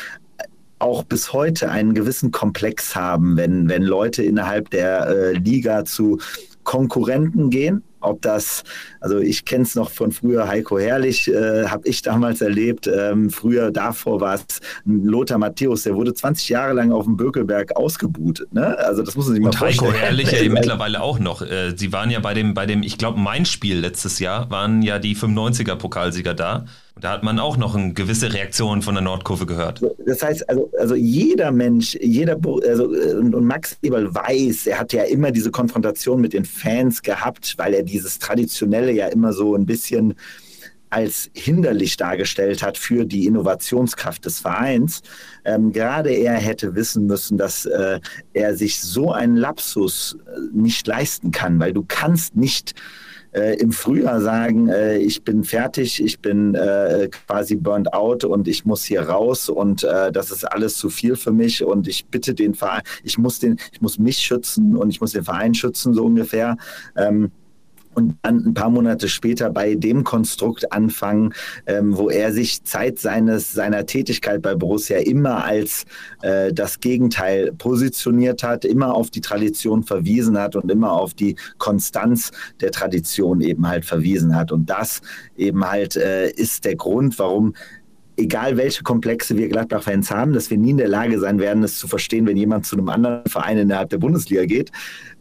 auch 0.79 1.03
bis 1.03 1.33
heute 1.33 1.71
einen 1.71 1.95
gewissen 1.95 2.31
Komplex 2.31 2.95
haben, 2.95 3.37
wenn, 3.37 3.69
wenn 3.69 3.83
Leute 3.83 4.23
innerhalb 4.23 4.71
der 4.71 5.09
äh, 5.09 5.33
Liga 5.33 5.85
zu 5.85 6.19
Konkurrenten 6.63 7.51
gehen 7.51 7.83
ob 8.01 8.23
das, 8.23 8.65
also 9.01 9.19
ich 9.19 9.45
kenne 9.45 9.65
es 9.65 9.75
noch 9.75 9.91
von 9.91 10.13
früher, 10.13 10.49
Heiko 10.49 10.79
Herrlich 10.79 11.29
äh, 11.29 11.67
habe 11.67 11.87
ich 11.89 12.03
damals 12.03 12.41
erlebt. 12.41 12.87
Ähm, 12.87 13.31
früher 13.31 13.71
davor 13.71 14.21
war 14.21 14.35
es 14.35 14.45
Lothar 14.85 15.39
Matthäus, 15.39 15.83
der 15.83 15.95
wurde 15.95 16.15
20 16.15 16.49
Jahre 16.49 16.75
lang 16.75 16.93
auf 16.93 17.05
dem 17.05 17.17
Bökelberg 17.17 17.77
ausgebucht. 17.77 18.47
Ne? 18.53 18.77
Also 18.79 19.03
das 19.03 19.17
muss 19.17 19.27
man 19.27 19.37
sich 19.37 19.45
Und 19.45 19.53
mal 19.53 19.59
vorstellen. 19.59 19.93
Heiko 19.93 20.01
Herrlich 20.01 20.33
ja 20.33 20.49
mittlerweile 20.49 21.01
auch 21.01 21.19
noch. 21.19 21.43
Äh, 21.43 21.75
sie 21.77 21.93
waren 21.93 22.11
ja 22.11 22.21
bei 22.21 22.35
dem, 22.35 22.55
bei 22.55 22.67
dem, 22.67 22.83
ich 22.83 22.99
glaube, 22.99 23.19
mein 23.19 23.45
Spiel 23.45 23.79
letztes 23.79 24.19
Jahr, 24.19 24.51
waren 24.51 24.83
ja 24.83 24.99
die 24.99 25.17
95er 25.17 25.77
Pokalsieger 25.77 26.35
da. 26.35 26.65
Da 27.01 27.13
hat 27.13 27.23
man 27.23 27.39
auch 27.39 27.57
noch 27.57 27.75
eine 27.75 27.93
gewisse 27.93 28.33
Reaktion 28.33 28.83
von 28.83 28.95
der 28.95 29.03
Nordkurve 29.03 29.47
gehört. 29.47 29.83
Das 30.05 30.23
heißt, 30.23 30.49
also, 30.49 30.71
also 30.79 30.95
jeder 30.95 31.53
Mensch, 31.53 31.97
jeder, 32.01 32.39
also, 32.67 32.89
und, 32.89 33.35
und 33.35 33.45
Max 33.45 33.77
Eberl 33.83 34.15
weiß, 34.15 34.67
er 34.67 34.81
hat 34.81 34.93
ja 34.93 35.05
immer 35.05 35.31
diese 35.31 35.51
Konfrontation 35.51 36.21
mit 36.21 36.33
den 36.33 36.45
Fans 36.45 37.03
gehabt, 37.03 37.55
weil 37.59 37.75
er 37.75 37.83
dieses 37.83 38.19
Traditionelle 38.19 38.93
ja 38.93 39.07
immer 39.09 39.33
so 39.33 39.55
ein 39.55 39.67
bisschen 39.67 40.15
als 40.91 41.31
hinderlich 41.35 41.99
dargestellt 41.99 42.63
hat 42.63 42.79
für 42.79 43.05
die 43.05 43.27
Innovationskraft 43.27 44.25
des 44.25 44.39
Vereins. 44.39 45.03
Ähm, 45.45 45.73
gerade 45.73 46.11
er 46.11 46.35
hätte 46.35 46.75
wissen 46.75 47.07
müssen, 47.07 47.37
dass 47.37 47.67
äh, 47.67 48.01
er 48.33 48.57
sich 48.57 48.81
so 48.81 49.13
einen 49.13 49.37
Lapsus 49.37 50.17
äh, 50.27 50.41
nicht 50.53 50.87
leisten 50.87 51.31
kann, 51.31 51.61
weil 51.61 51.75
du 51.75 51.85
kannst 51.87 52.37
nicht 52.37 52.71
äh, 52.71 53.08
im 53.39 53.73
Frühjahr 53.73 54.21
sagen, 54.21 54.69
äh, 54.69 54.99
ich 54.99 55.23
bin 55.23 55.45
fertig, 55.45 56.03
ich 56.03 56.21
bin 56.21 56.55
äh, 56.55 57.09
quasi 57.27 57.57
burnt 57.57 57.93
out 57.93 58.25
und 58.25 58.49
ich 58.49 58.65
muss 58.65 58.85
hier 58.85 59.03
raus 59.03 59.49
und 59.49 59.85
äh, 59.85 60.13
das 60.13 60.31
ist 60.31 60.45
alles 60.45 60.77
zu 60.77 60.91
viel 60.91 61.17
für 61.17 61.33
mich 61.33 61.65
und 61.65 61.89
ich 61.89 62.07
bitte 62.07 62.35
den 62.35 62.55
Verein, 62.55 62.83
ich 63.03 63.19
muss 63.19 63.39
den, 63.39 63.59
ich 63.73 63.81
muss 63.81 63.99
mich 63.99 64.19
schützen 64.19 64.77
und 64.77 64.91
ich 64.91 65.01
muss 65.01 65.13
den 65.13 65.25
Verein 65.25 65.55
schützen, 65.55 65.95
so 65.95 66.05
ungefähr. 66.05 66.57
Ähm, 66.97 67.31
und 67.99 68.17
dann 68.23 68.47
ein 68.47 68.55
paar 68.55 68.71
Monate 68.71 69.09
später 69.09 69.51
bei 69.51 69.75
dem 69.75 70.05
Konstrukt 70.05 70.73
anfangen, 70.73 71.35
ähm, 71.67 71.97
wo 71.97 72.09
er 72.11 72.33
sich 72.33 72.63
Zeit 72.63 73.01
seines, 73.01 73.53
seiner 73.53 73.87
Tätigkeit 73.87 74.41
bei 74.41 74.55
Borussia 74.55 74.99
immer 74.99 75.45
als 75.45 75.85
äh, 76.23 76.53
das 76.53 76.79
Gegenteil 76.79 77.53
positioniert 77.53 78.45
hat, 78.45 78.65
immer 78.65 78.95
auf 78.95 79.11
die 79.11 79.21
Tradition 79.21 79.83
verwiesen 79.83 80.39
hat 80.39 80.55
und 80.55 80.71
immer 80.71 80.93
auf 80.93 81.13
die 81.13 81.35
Konstanz 81.59 82.31
der 82.61 82.71
Tradition 82.71 83.41
eben 83.41 83.67
halt 83.67 83.85
verwiesen 83.85 84.37
hat. 84.37 84.53
Und 84.53 84.71
das 84.71 85.01
eben 85.37 85.69
halt 85.69 85.97
äh, 85.97 86.31
ist 86.31 86.65
der 86.65 86.77
Grund, 86.77 87.19
warum 87.19 87.55
egal 88.17 88.57
welche 88.57 88.85
Komplexe 88.85 89.37
wir 89.37 89.49
Gladbach-Fans 89.49 90.11
haben, 90.13 90.33
dass 90.33 90.51
wir 90.51 90.59
nie 90.59 90.71
in 90.71 90.77
der 90.77 90.89
Lage 90.89 91.19
sein 91.19 91.41
werden, 91.41 91.65
es 91.65 91.79
zu 91.79 91.89
verstehen, 91.89 92.27
wenn 92.27 92.37
jemand 92.37 92.65
zu 92.65 92.77
einem 92.77 92.89
anderen 92.89 93.25
Verein 93.27 93.59
innerhalb 93.59 93.91
der 93.91 93.99
Bundesliga 93.99 94.45
geht 94.45 94.71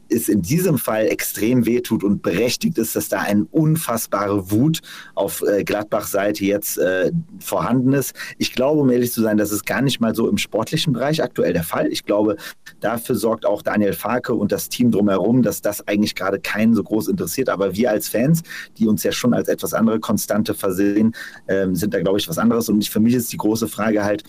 es 0.09 0.29
in 0.29 0.41
diesem 0.41 0.77
Fall 0.77 1.07
extrem 1.07 1.65
wehtut 1.65 2.03
und 2.03 2.21
berechtigt 2.21 2.77
ist, 2.77 2.95
dass 2.95 3.09
da 3.09 3.19
eine 3.19 3.45
unfassbare 3.45 4.51
Wut 4.51 4.81
auf 5.15 5.41
äh, 5.41 5.63
Gladbach-Seite 5.63 6.45
jetzt 6.45 6.77
äh, 6.77 7.11
vorhanden 7.39 7.93
ist. 7.93 8.13
Ich 8.37 8.53
glaube, 8.53 8.81
um 8.81 8.89
ehrlich 8.89 9.11
zu 9.11 9.21
sein, 9.21 9.37
das 9.37 9.51
ist 9.51 9.65
gar 9.65 9.81
nicht 9.81 9.99
mal 9.99 10.15
so 10.15 10.29
im 10.29 10.37
sportlichen 10.37 10.93
Bereich 10.93 11.21
aktuell 11.23 11.53
der 11.53 11.63
Fall. 11.63 11.87
Ich 11.87 12.05
glaube, 12.05 12.37
dafür 12.79 13.15
sorgt 13.15 13.45
auch 13.45 13.61
Daniel 13.61 13.93
Farke 13.93 14.33
und 14.33 14.51
das 14.51 14.69
Team 14.69 14.91
drumherum, 14.91 15.43
dass 15.43 15.61
das 15.61 15.87
eigentlich 15.87 16.15
gerade 16.15 16.39
keinen 16.39 16.73
so 16.73 16.83
groß 16.83 17.07
interessiert. 17.07 17.49
Aber 17.49 17.75
wir 17.75 17.91
als 17.91 18.07
Fans, 18.07 18.43
die 18.77 18.87
uns 18.87 19.03
ja 19.03 19.11
schon 19.11 19.33
als 19.33 19.47
etwas 19.47 19.73
andere 19.73 19.99
Konstante 19.99 20.53
versehen, 20.53 21.13
ähm, 21.47 21.75
sind 21.75 21.93
da, 21.93 22.01
glaube 22.01 22.19
ich, 22.19 22.27
was 22.27 22.37
anderes. 22.37 22.69
Und 22.69 22.87
für 22.87 22.99
mich 22.99 23.13
ist 23.13 23.31
die 23.33 23.37
große 23.37 23.67
Frage 23.67 24.03
halt, 24.03 24.23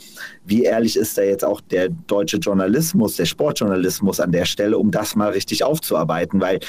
wie 0.44 0.64
ehrlich 0.64 0.96
ist 0.96 1.18
da 1.18 1.22
jetzt 1.22 1.44
auch 1.44 1.60
der 1.60 1.88
deutsche 1.88 2.38
Journalismus, 2.38 3.16
der 3.16 3.26
Sportjournalismus 3.26 4.20
an 4.20 4.32
der 4.32 4.44
Stelle, 4.44 4.78
um 4.78 4.90
das 4.90 5.16
mal 5.16 5.30
richtig 5.30 5.64
aufzuarbeiten, 5.68 6.40
weil 6.40 6.60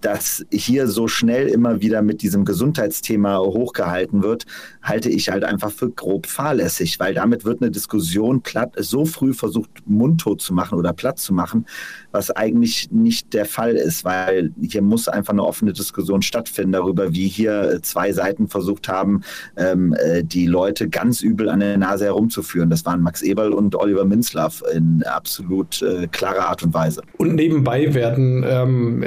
dass 0.00 0.44
hier 0.50 0.88
so 0.88 1.08
schnell 1.08 1.48
immer 1.48 1.80
wieder 1.80 2.02
mit 2.02 2.22
diesem 2.22 2.44
Gesundheitsthema 2.44 3.38
hochgehalten 3.38 4.22
wird, 4.22 4.46
halte 4.82 5.10
ich 5.10 5.28
halt 5.28 5.44
einfach 5.44 5.70
für 5.70 5.90
grob 5.90 6.26
fahrlässig, 6.26 6.98
weil 7.00 7.14
damit 7.14 7.44
wird 7.44 7.62
eine 7.62 7.70
Diskussion 7.70 8.42
platt, 8.42 8.74
so 8.78 9.04
früh 9.04 9.34
versucht, 9.34 9.70
mundtot 9.86 10.40
zu 10.40 10.54
machen 10.54 10.78
oder 10.78 10.92
platt 10.92 11.18
zu 11.18 11.34
machen, 11.34 11.66
was 12.12 12.30
eigentlich 12.30 12.90
nicht 12.90 13.32
der 13.34 13.44
Fall 13.44 13.76
ist, 13.76 14.04
weil 14.04 14.52
hier 14.60 14.82
muss 14.82 15.08
einfach 15.08 15.32
eine 15.32 15.44
offene 15.44 15.72
Diskussion 15.72 16.22
stattfinden 16.22 16.72
darüber, 16.72 17.12
wie 17.12 17.28
hier 17.28 17.80
zwei 17.82 18.12
Seiten 18.12 18.48
versucht 18.48 18.88
haben, 18.88 19.22
ähm, 19.56 19.94
äh, 19.94 20.22
die 20.24 20.46
Leute 20.46 20.88
ganz 20.88 21.20
übel 21.22 21.48
an 21.48 21.60
der 21.60 21.76
Nase 21.76 22.06
herumzuführen. 22.06 22.70
Das 22.70 22.84
waren 22.84 23.02
Max 23.02 23.22
Eberl 23.22 23.52
und 23.52 23.74
Oliver 23.76 24.04
Minzlaff 24.04 24.62
in 24.74 25.02
absolut 25.04 25.82
äh, 25.82 26.06
klarer 26.08 26.48
Art 26.48 26.62
und 26.62 26.74
Weise. 26.74 27.02
Und 27.18 27.34
nebenbei 27.34 27.92
werden 27.94 28.44
ähm, 28.46 29.04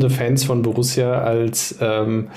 tausende 0.00 0.10
Fans 0.10 0.44
von 0.44 0.62
Borussia 0.62 1.22
als 1.22 1.76
ähm, 1.80 2.28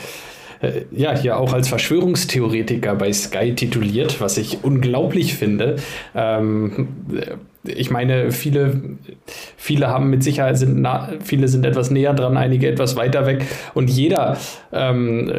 äh, 0.62 0.82
ja, 0.92 1.18
hier 1.18 1.38
auch 1.38 1.54
als 1.54 1.68
Verschwörungstheoretiker 1.68 2.96
bei 2.96 3.12
Sky 3.14 3.56
tituliert, 3.56 4.22
was 4.22 4.38
ich 4.38 4.64
unglaublich 4.64 5.36
finde. 5.36 5.78
Ähm, 6.16 6.88
ich 7.66 7.92
meine, 7.92 8.32
viele, 8.32 8.82
viele 9.56 9.88
haben 9.88 10.10
mit 10.10 10.24
Sicherheit 10.24 10.58
sind 10.58 10.82
nah, 10.82 11.10
viele 11.24 11.48
sind 11.48 11.66
etwas 11.66 11.92
näher 11.92 12.14
dran, 12.14 12.36
einige 12.36 12.68
etwas 12.68 12.96
weiter 12.96 13.26
weg 13.26 13.46
und 13.74 13.90
jeder 13.90 14.38
ähm, 14.74 15.32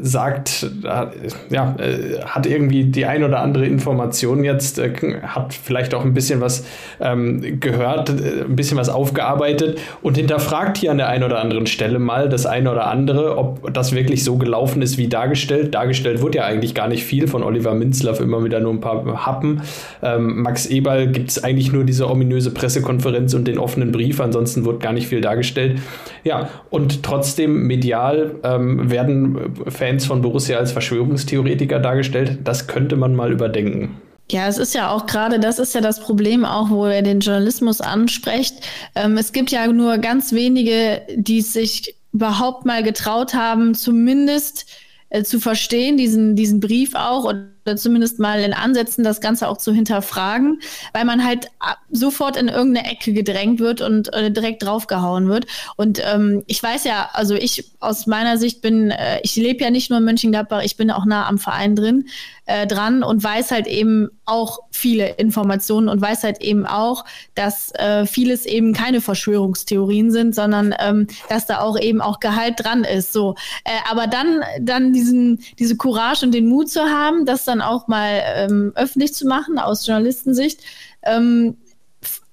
sagt, 0.00 0.70
äh, 0.84 1.06
ja, 1.50 1.74
äh, 1.78 2.20
hat 2.24 2.46
irgendwie 2.46 2.84
die 2.84 3.06
ein 3.06 3.24
oder 3.24 3.40
andere 3.40 3.66
Information 3.66 4.44
jetzt, 4.44 4.78
äh, 4.78 4.92
hat 5.22 5.54
vielleicht 5.54 5.94
auch 5.94 6.04
ein 6.04 6.14
bisschen 6.14 6.40
was 6.40 6.64
ähm, 7.00 7.58
gehört, 7.58 8.10
äh, 8.10 8.44
ein 8.44 8.54
bisschen 8.54 8.78
was 8.78 8.88
aufgearbeitet 8.88 9.80
und 10.02 10.16
hinterfragt 10.16 10.76
hier 10.76 10.92
an 10.92 10.98
der 10.98 11.08
einen 11.08 11.24
oder 11.24 11.40
anderen 11.40 11.66
Stelle 11.66 11.98
mal 11.98 12.28
das 12.28 12.46
eine 12.46 12.70
oder 12.70 12.86
andere, 12.86 13.36
ob 13.36 13.74
das 13.74 13.92
wirklich 13.92 14.22
so 14.22 14.36
gelaufen 14.36 14.82
ist 14.82 14.98
wie 14.98 15.08
dargestellt. 15.08 15.74
Dargestellt 15.74 16.22
wird 16.22 16.36
ja 16.36 16.44
eigentlich 16.44 16.74
gar 16.74 16.86
nicht 16.86 17.04
viel 17.04 17.26
von 17.26 17.42
Oliver 17.42 17.74
Minzlaff, 17.74 18.20
immer 18.20 18.44
wieder 18.44 18.60
nur 18.60 18.72
ein 18.72 18.80
paar 18.80 19.26
Happen. 19.26 19.62
Ähm, 20.02 20.42
Max 20.42 20.66
Eberl 20.66 21.08
gibt 21.08 21.30
es 21.30 21.42
eigentlich 21.42 21.71
nur 21.72 21.84
diese 21.84 22.08
ominöse 22.08 22.50
Pressekonferenz 22.50 23.34
und 23.34 23.46
den 23.46 23.58
offenen 23.58 23.92
Brief, 23.92 24.20
ansonsten 24.20 24.64
wird 24.64 24.80
gar 24.80 24.92
nicht 24.92 25.06
viel 25.06 25.20
dargestellt. 25.20 25.80
Ja, 26.24 26.48
und 26.70 27.02
trotzdem 27.02 27.66
medial 27.66 28.36
ähm, 28.42 28.90
werden 28.90 29.54
Fans 29.68 30.06
von 30.06 30.22
Borussia 30.22 30.58
als 30.58 30.72
Verschwörungstheoretiker 30.72 31.78
dargestellt. 31.78 32.38
Das 32.44 32.66
könnte 32.66 32.96
man 32.96 33.14
mal 33.14 33.32
überdenken. 33.32 33.96
Ja, 34.30 34.48
es 34.48 34.56
ist 34.56 34.74
ja 34.74 34.90
auch 34.90 35.06
gerade, 35.06 35.40
das 35.40 35.58
ist 35.58 35.74
ja 35.74 35.80
das 35.80 36.00
Problem 36.00 36.44
auch, 36.44 36.70
wo 36.70 36.86
er 36.86 37.02
den 37.02 37.20
Journalismus 37.20 37.80
anspricht. 37.80 38.54
Ähm, 38.94 39.16
es 39.18 39.32
gibt 39.32 39.50
ja 39.50 39.66
nur 39.66 39.98
ganz 39.98 40.32
wenige, 40.32 41.02
die 41.14 41.42
sich 41.42 41.96
überhaupt 42.12 42.64
mal 42.64 42.82
getraut 42.82 43.34
haben, 43.34 43.74
zumindest 43.74 44.66
äh, 45.10 45.22
zu 45.22 45.40
verstehen, 45.40 45.96
diesen, 45.96 46.36
diesen 46.36 46.60
Brief 46.60 46.94
auch 46.94 47.32
oder 47.64 47.76
zumindest 47.76 48.18
mal 48.18 48.40
in 48.40 48.52
Ansätzen 48.52 49.04
das 49.04 49.20
Ganze 49.20 49.48
auch 49.48 49.58
zu 49.58 49.72
hinterfragen, 49.72 50.60
weil 50.92 51.04
man 51.04 51.24
halt 51.24 51.48
sofort 51.90 52.36
in 52.36 52.48
irgendeine 52.48 52.90
Ecke 52.90 53.12
gedrängt 53.12 53.60
wird 53.60 53.80
und 53.80 54.12
äh, 54.12 54.30
direkt 54.30 54.62
draufgehauen 54.62 55.28
wird. 55.28 55.46
Und 55.76 56.02
ähm, 56.04 56.42
ich 56.46 56.62
weiß 56.62 56.84
ja, 56.84 57.10
also 57.12 57.34
ich 57.34 57.72
aus 57.80 58.06
meiner 58.06 58.38
Sicht 58.38 58.62
bin, 58.62 58.90
äh, 58.90 59.20
ich 59.22 59.36
lebe 59.36 59.62
ja 59.62 59.70
nicht 59.70 59.90
nur 59.90 59.98
in 59.98 60.04
Mönchengladbach, 60.04 60.62
ich 60.62 60.76
bin 60.76 60.90
auch 60.90 61.04
nah 61.04 61.26
am 61.26 61.38
Verein 61.38 61.76
drin 61.76 62.06
äh, 62.46 62.66
dran 62.66 63.02
und 63.02 63.22
weiß 63.22 63.50
halt 63.50 63.66
eben 63.66 64.10
auch 64.24 64.60
viele 64.70 65.10
Informationen 65.10 65.88
und 65.88 66.00
weiß 66.00 66.24
halt 66.24 66.40
eben 66.40 66.66
auch, 66.66 67.04
dass 67.34 67.72
äh, 67.74 68.06
vieles 68.06 68.46
eben 68.46 68.72
keine 68.72 69.00
Verschwörungstheorien 69.00 70.10
sind, 70.10 70.34
sondern 70.34 70.74
ähm, 70.78 71.06
dass 71.28 71.46
da 71.46 71.60
auch 71.60 71.78
eben 71.78 72.00
auch 72.00 72.20
Gehalt 72.20 72.54
dran 72.58 72.84
ist. 72.84 73.12
So, 73.12 73.36
äh, 73.64 73.70
aber 73.90 74.06
dann 74.06 74.42
dann 74.60 74.92
diesen 74.92 75.42
diese 75.58 75.76
Courage 75.76 76.26
und 76.26 76.32
den 76.32 76.48
Mut 76.48 76.70
zu 76.70 76.80
haben, 76.82 77.26
das 77.26 77.44
dann 77.52 77.62
auch 77.62 77.88
mal 77.88 78.22
ähm, 78.34 78.72
öffentlich 78.74 79.14
zu 79.14 79.26
machen 79.26 79.58
aus 79.58 79.86
Journalistensicht. 79.86 80.60
Ähm, 81.02 81.56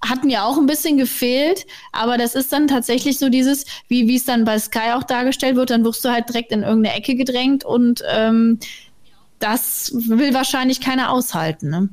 hat 0.01 0.23
mir 0.23 0.45
auch 0.45 0.57
ein 0.57 0.65
bisschen 0.65 0.97
gefehlt, 0.97 1.65
aber 1.91 2.17
das 2.17 2.33
ist 2.33 2.53
dann 2.53 2.67
tatsächlich 2.67 3.19
so 3.19 3.27
dieses, 3.29 3.65
wie 3.89 4.15
es 4.15 4.23
dann 4.23 4.45
bei 4.45 4.57
Sky 4.57 4.93
auch 4.93 5.03
dargestellt 5.03 5.57
wird, 5.57 5.71
dann 5.71 5.83
wirst 5.83 6.05
du 6.05 6.09
halt 6.09 6.29
direkt 6.29 6.51
in 6.53 6.63
irgendeine 6.63 6.95
Ecke 6.95 7.15
gedrängt 7.15 7.65
und 7.65 8.01
ähm, 8.09 8.59
das 9.39 9.91
will 9.93 10.33
wahrscheinlich 10.33 10.79
keiner 10.79 11.11
aushalten. 11.11 11.69
Ne? 11.69 11.89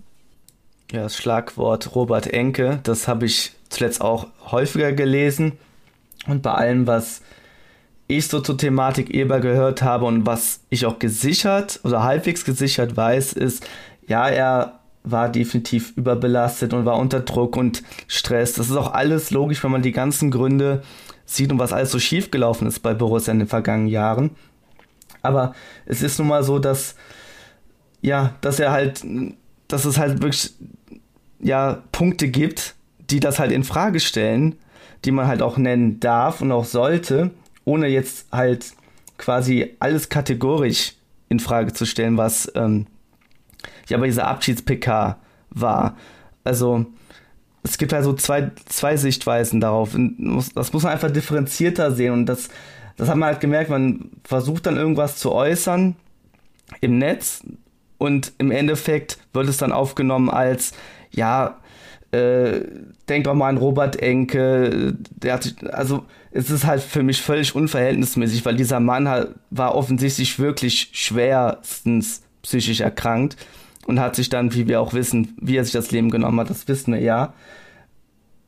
Ja, 0.93 1.03
das 1.03 1.17
Schlagwort 1.17 1.95
Robert 1.95 2.29
Enke, 2.29 2.79
das 2.85 3.09
habe 3.09 3.27
ich 3.27 3.53
zuletzt 3.69 4.01
auch 4.01 4.29
häufiger 4.51 4.93
gelesen. 4.93 5.53
Und 6.29 6.43
bei 6.43 6.53
allem, 6.53 6.87
was 6.87 7.23
ich 8.09 8.29
so 8.29 8.41
zur 8.41 8.57
Thematik 8.57 9.11
Eber 9.11 9.41
gehört 9.41 9.83
habe 9.83 10.05
und 10.05 10.27
was 10.27 10.61
ich 10.71 10.87
auch 10.87 10.99
gesichert 10.99 11.81
oder 11.83 12.03
halbwegs 12.03 12.45
gesichert 12.45 12.97
weiß, 12.97 13.33
ist, 13.33 13.67
ja, 14.07 14.29
er 14.29 14.81
war 15.03 15.29
definitiv 15.29 15.93
überbelastet 15.97 16.73
und 16.73 16.85
war 16.85 16.99
unter 16.99 17.21
Druck 17.21 17.57
und 17.57 17.83
Stress. 18.09 18.55
Das 18.55 18.69
ist 18.69 18.77
auch 18.77 18.93
alles 18.93 19.31
logisch, 19.31 19.63
wenn 19.63 19.71
man 19.71 19.83
die 19.83 19.93
ganzen 19.93 20.31
Gründe 20.31 20.83
sieht 21.25 21.51
und 21.51 21.59
was 21.59 21.73
alles 21.73 21.91
so 21.91 21.99
schief 21.99 22.31
gelaufen 22.31 22.67
ist 22.67 22.81
bei 22.81 22.95
Borussia 22.95 23.33
in 23.33 23.41
den 23.41 23.49
vergangenen 23.49 23.89
Jahren. 23.89 24.31
Aber 25.23 25.55
es 25.87 26.03
ist 26.03 26.19
nun 26.19 26.29
mal 26.29 26.43
so, 26.45 26.59
dass 26.59 26.95
ja, 28.07 28.35
dass 28.41 28.61
er 28.61 28.71
halt, 28.71 29.05
dass 29.69 29.85
es 29.85 29.99
halt 29.99 30.23
wirklich, 30.23 30.55
ja, 31.41 31.83
Punkte 31.93 32.29
gibt, 32.29 32.75
die 33.11 33.21
das 33.21 33.39
halt 33.39 33.53
in 33.53 33.65
Frage 33.65 34.01
stellen, 34.01 34.57
die 35.05 35.11
man 35.11 35.27
halt 35.27 35.43
auch 35.43 35.57
nennen 35.57 36.01
darf 36.01 36.41
und 36.41 36.53
auch 36.53 36.65
sollte, 36.65 37.33
ohne 37.67 37.89
jetzt 37.89 38.33
halt 38.33 38.73
quasi 39.19 39.77
alles 39.79 40.09
kategorisch 40.09 40.95
in 41.29 41.41
Frage 41.41 41.75
zu 41.75 41.85
stellen, 41.85 42.17
was 42.17 42.51
ähm, 42.55 42.87
ja 43.89 43.99
bei 43.99 44.07
dieser 44.07 44.27
Abschieds-PK 44.29 45.19
war. 45.51 45.97
Also 46.45 46.87
es 47.63 47.77
gibt 47.77 47.93
halt 47.93 48.05
so 48.05 48.15
zwei, 48.15 48.53
zwei 48.65 48.97
Sichtweisen 48.97 49.61
darauf. 49.61 49.95
Das 50.55 50.73
muss 50.73 50.83
man 50.83 50.93
einfach 50.93 51.11
differenzierter 51.11 51.93
sehen 51.93 52.15
und 52.15 52.27
das, 52.27 52.49
das 52.97 53.11
hat 53.11 53.17
man 53.17 53.29
halt 53.29 53.41
gemerkt, 53.41 53.69
man 53.69 54.11
versucht 54.25 54.65
dann 54.65 54.79
irgendwas 54.79 55.19
zu 55.19 55.33
äußern 55.33 55.97
im 56.81 56.97
Netz, 56.97 57.43
und 57.99 58.33
im 58.39 58.51
Endeffekt 58.51 59.19
wird 59.33 59.49
es 59.49 59.57
dann 59.57 59.73
aufgenommen 59.73 60.29
als, 60.31 60.73
ja, 61.11 61.59
äh, 62.13 62.61
denk 63.09 63.25
doch 63.25 63.35
mal 63.35 63.49
an 63.49 63.57
Robert 63.57 63.97
Enke, 63.97 64.95
der 65.11 65.35
hat, 65.35 65.55
also 65.73 66.05
es 66.37 66.51
ist 66.51 66.67
halt 66.67 66.83
für 66.83 67.03
mich 67.03 67.23
völlig 67.23 67.55
unverhältnismäßig, 67.55 68.45
weil 68.45 68.57
dieser 68.57 68.81
Mann 68.81 69.09
halt, 69.09 69.31
war 69.51 69.75
offensichtlich 69.75 70.39
wirklich 70.39 70.91
schwerstens 70.93 72.23
psychisch 72.43 72.81
erkrankt 72.81 73.37
und 73.87 74.01
hat 74.01 74.17
sich 74.17 74.29
dann, 74.29 74.53
wie 74.55 74.69
wir 74.69 74.81
auch 74.81 74.93
wissen, 74.93 75.35
wie 75.41 75.57
er 75.57 75.65
sich 75.65 75.73
das 75.73 75.91
Leben 75.91 76.11
genommen 76.11 76.39
hat, 76.41 76.51
das 76.51 76.69
wissen 76.69 76.93
wir 76.93 77.01
ja. 77.01 77.33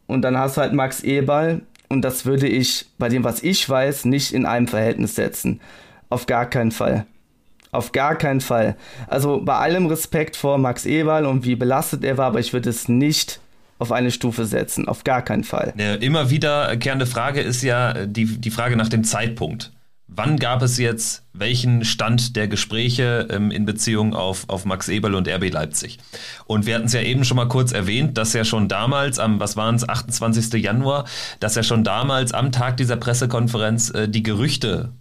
Und 0.07 0.23
dann 0.23 0.37
hast 0.37 0.57
du 0.57 0.61
halt 0.61 0.75
Max 0.75 1.03
Eberl 1.03 1.63
und 1.89 2.03
das 2.03 2.27
würde 2.27 2.47
ich 2.47 2.87
bei 2.99 3.09
dem, 3.09 3.25
was 3.25 3.43
ich 3.43 3.69
weiß, 3.69 4.05
nicht 4.05 4.33
in 4.33 4.45
einem 4.45 4.69
Verhältnis 4.69 5.15
setzen. 5.15 5.61
Auf 6.11 6.27
gar 6.27 6.47
keinen 6.47 6.73
Fall. 6.73 7.07
Auf 7.71 7.93
gar 7.93 8.17
keinen 8.17 8.41
Fall. 8.41 8.77
Also 9.07 9.43
bei 9.43 9.57
allem 9.57 9.87
Respekt 9.87 10.37
vor 10.37 10.59
Max 10.59 10.87
Eberl 10.87 11.27
und 11.27 11.45
wie 11.45 11.57
belastet 11.57 12.05
er 12.05 12.19
war, 12.19 12.27
aber 12.27 12.41
ich 12.41 12.53
würde 12.53 12.71
es 12.71 12.89
nicht 12.89 13.41
auf 13.79 13.93
eine 13.93 14.11
Stufe 14.11 14.45
setzen. 14.47 14.89
Auf 14.89 15.05
gar 15.05 15.23
keinen 15.23 15.45
Fall. 15.45 15.73
Eine 15.75 15.97
immer 15.97 16.31
wiederkehrende 16.31 17.07
Frage 17.07 17.41
ist 17.41 17.63
ja 17.63 18.07
die, 18.07 18.27
die 18.27 18.51
Frage 18.51 18.77
nach 18.77 18.89
dem 18.89 19.05
Zeitpunkt. 19.05 19.73
Wann 20.11 20.39
gab 20.39 20.63
es 20.63 20.79
jetzt 20.79 21.25
welchen 21.35 21.85
Stand 21.85 22.35
der 22.35 22.49
Gespräche 22.49 23.29
ähm, 23.31 23.51
in 23.51 23.67
Beziehung 23.67 24.15
auf, 24.15 24.49
auf 24.49 24.65
Max 24.65 24.89
Eberl 24.89 25.15
und 25.15 25.29
RB 25.29 25.53
Leipzig? 25.53 25.99
Und 26.47 26.65
wir 26.65 26.77
hatten 26.77 26.87
es 26.87 26.95
ja 26.95 27.03
eben 27.03 27.25
schon 27.25 27.37
mal 27.37 27.47
kurz 27.47 27.73
erwähnt, 27.73 28.17
dass 28.17 28.33
ja 28.33 28.45
schon 28.45 28.69
damals, 28.69 29.19
am, 29.19 29.39
was 29.39 29.57
waren 29.57 29.75
es, 29.75 29.87
28. 29.87 30.55
Januar, 30.63 31.05
dass 31.41 31.57
ja 31.57 31.63
schon 31.63 31.85
damals 31.85 32.33
am 32.33 32.53
Tag 32.53 32.79
dieser 32.79 32.97
Pressekonferenz 32.97 33.91
äh, 33.91 34.09
die 34.09 34.23
Gerüchte 34.23 34.93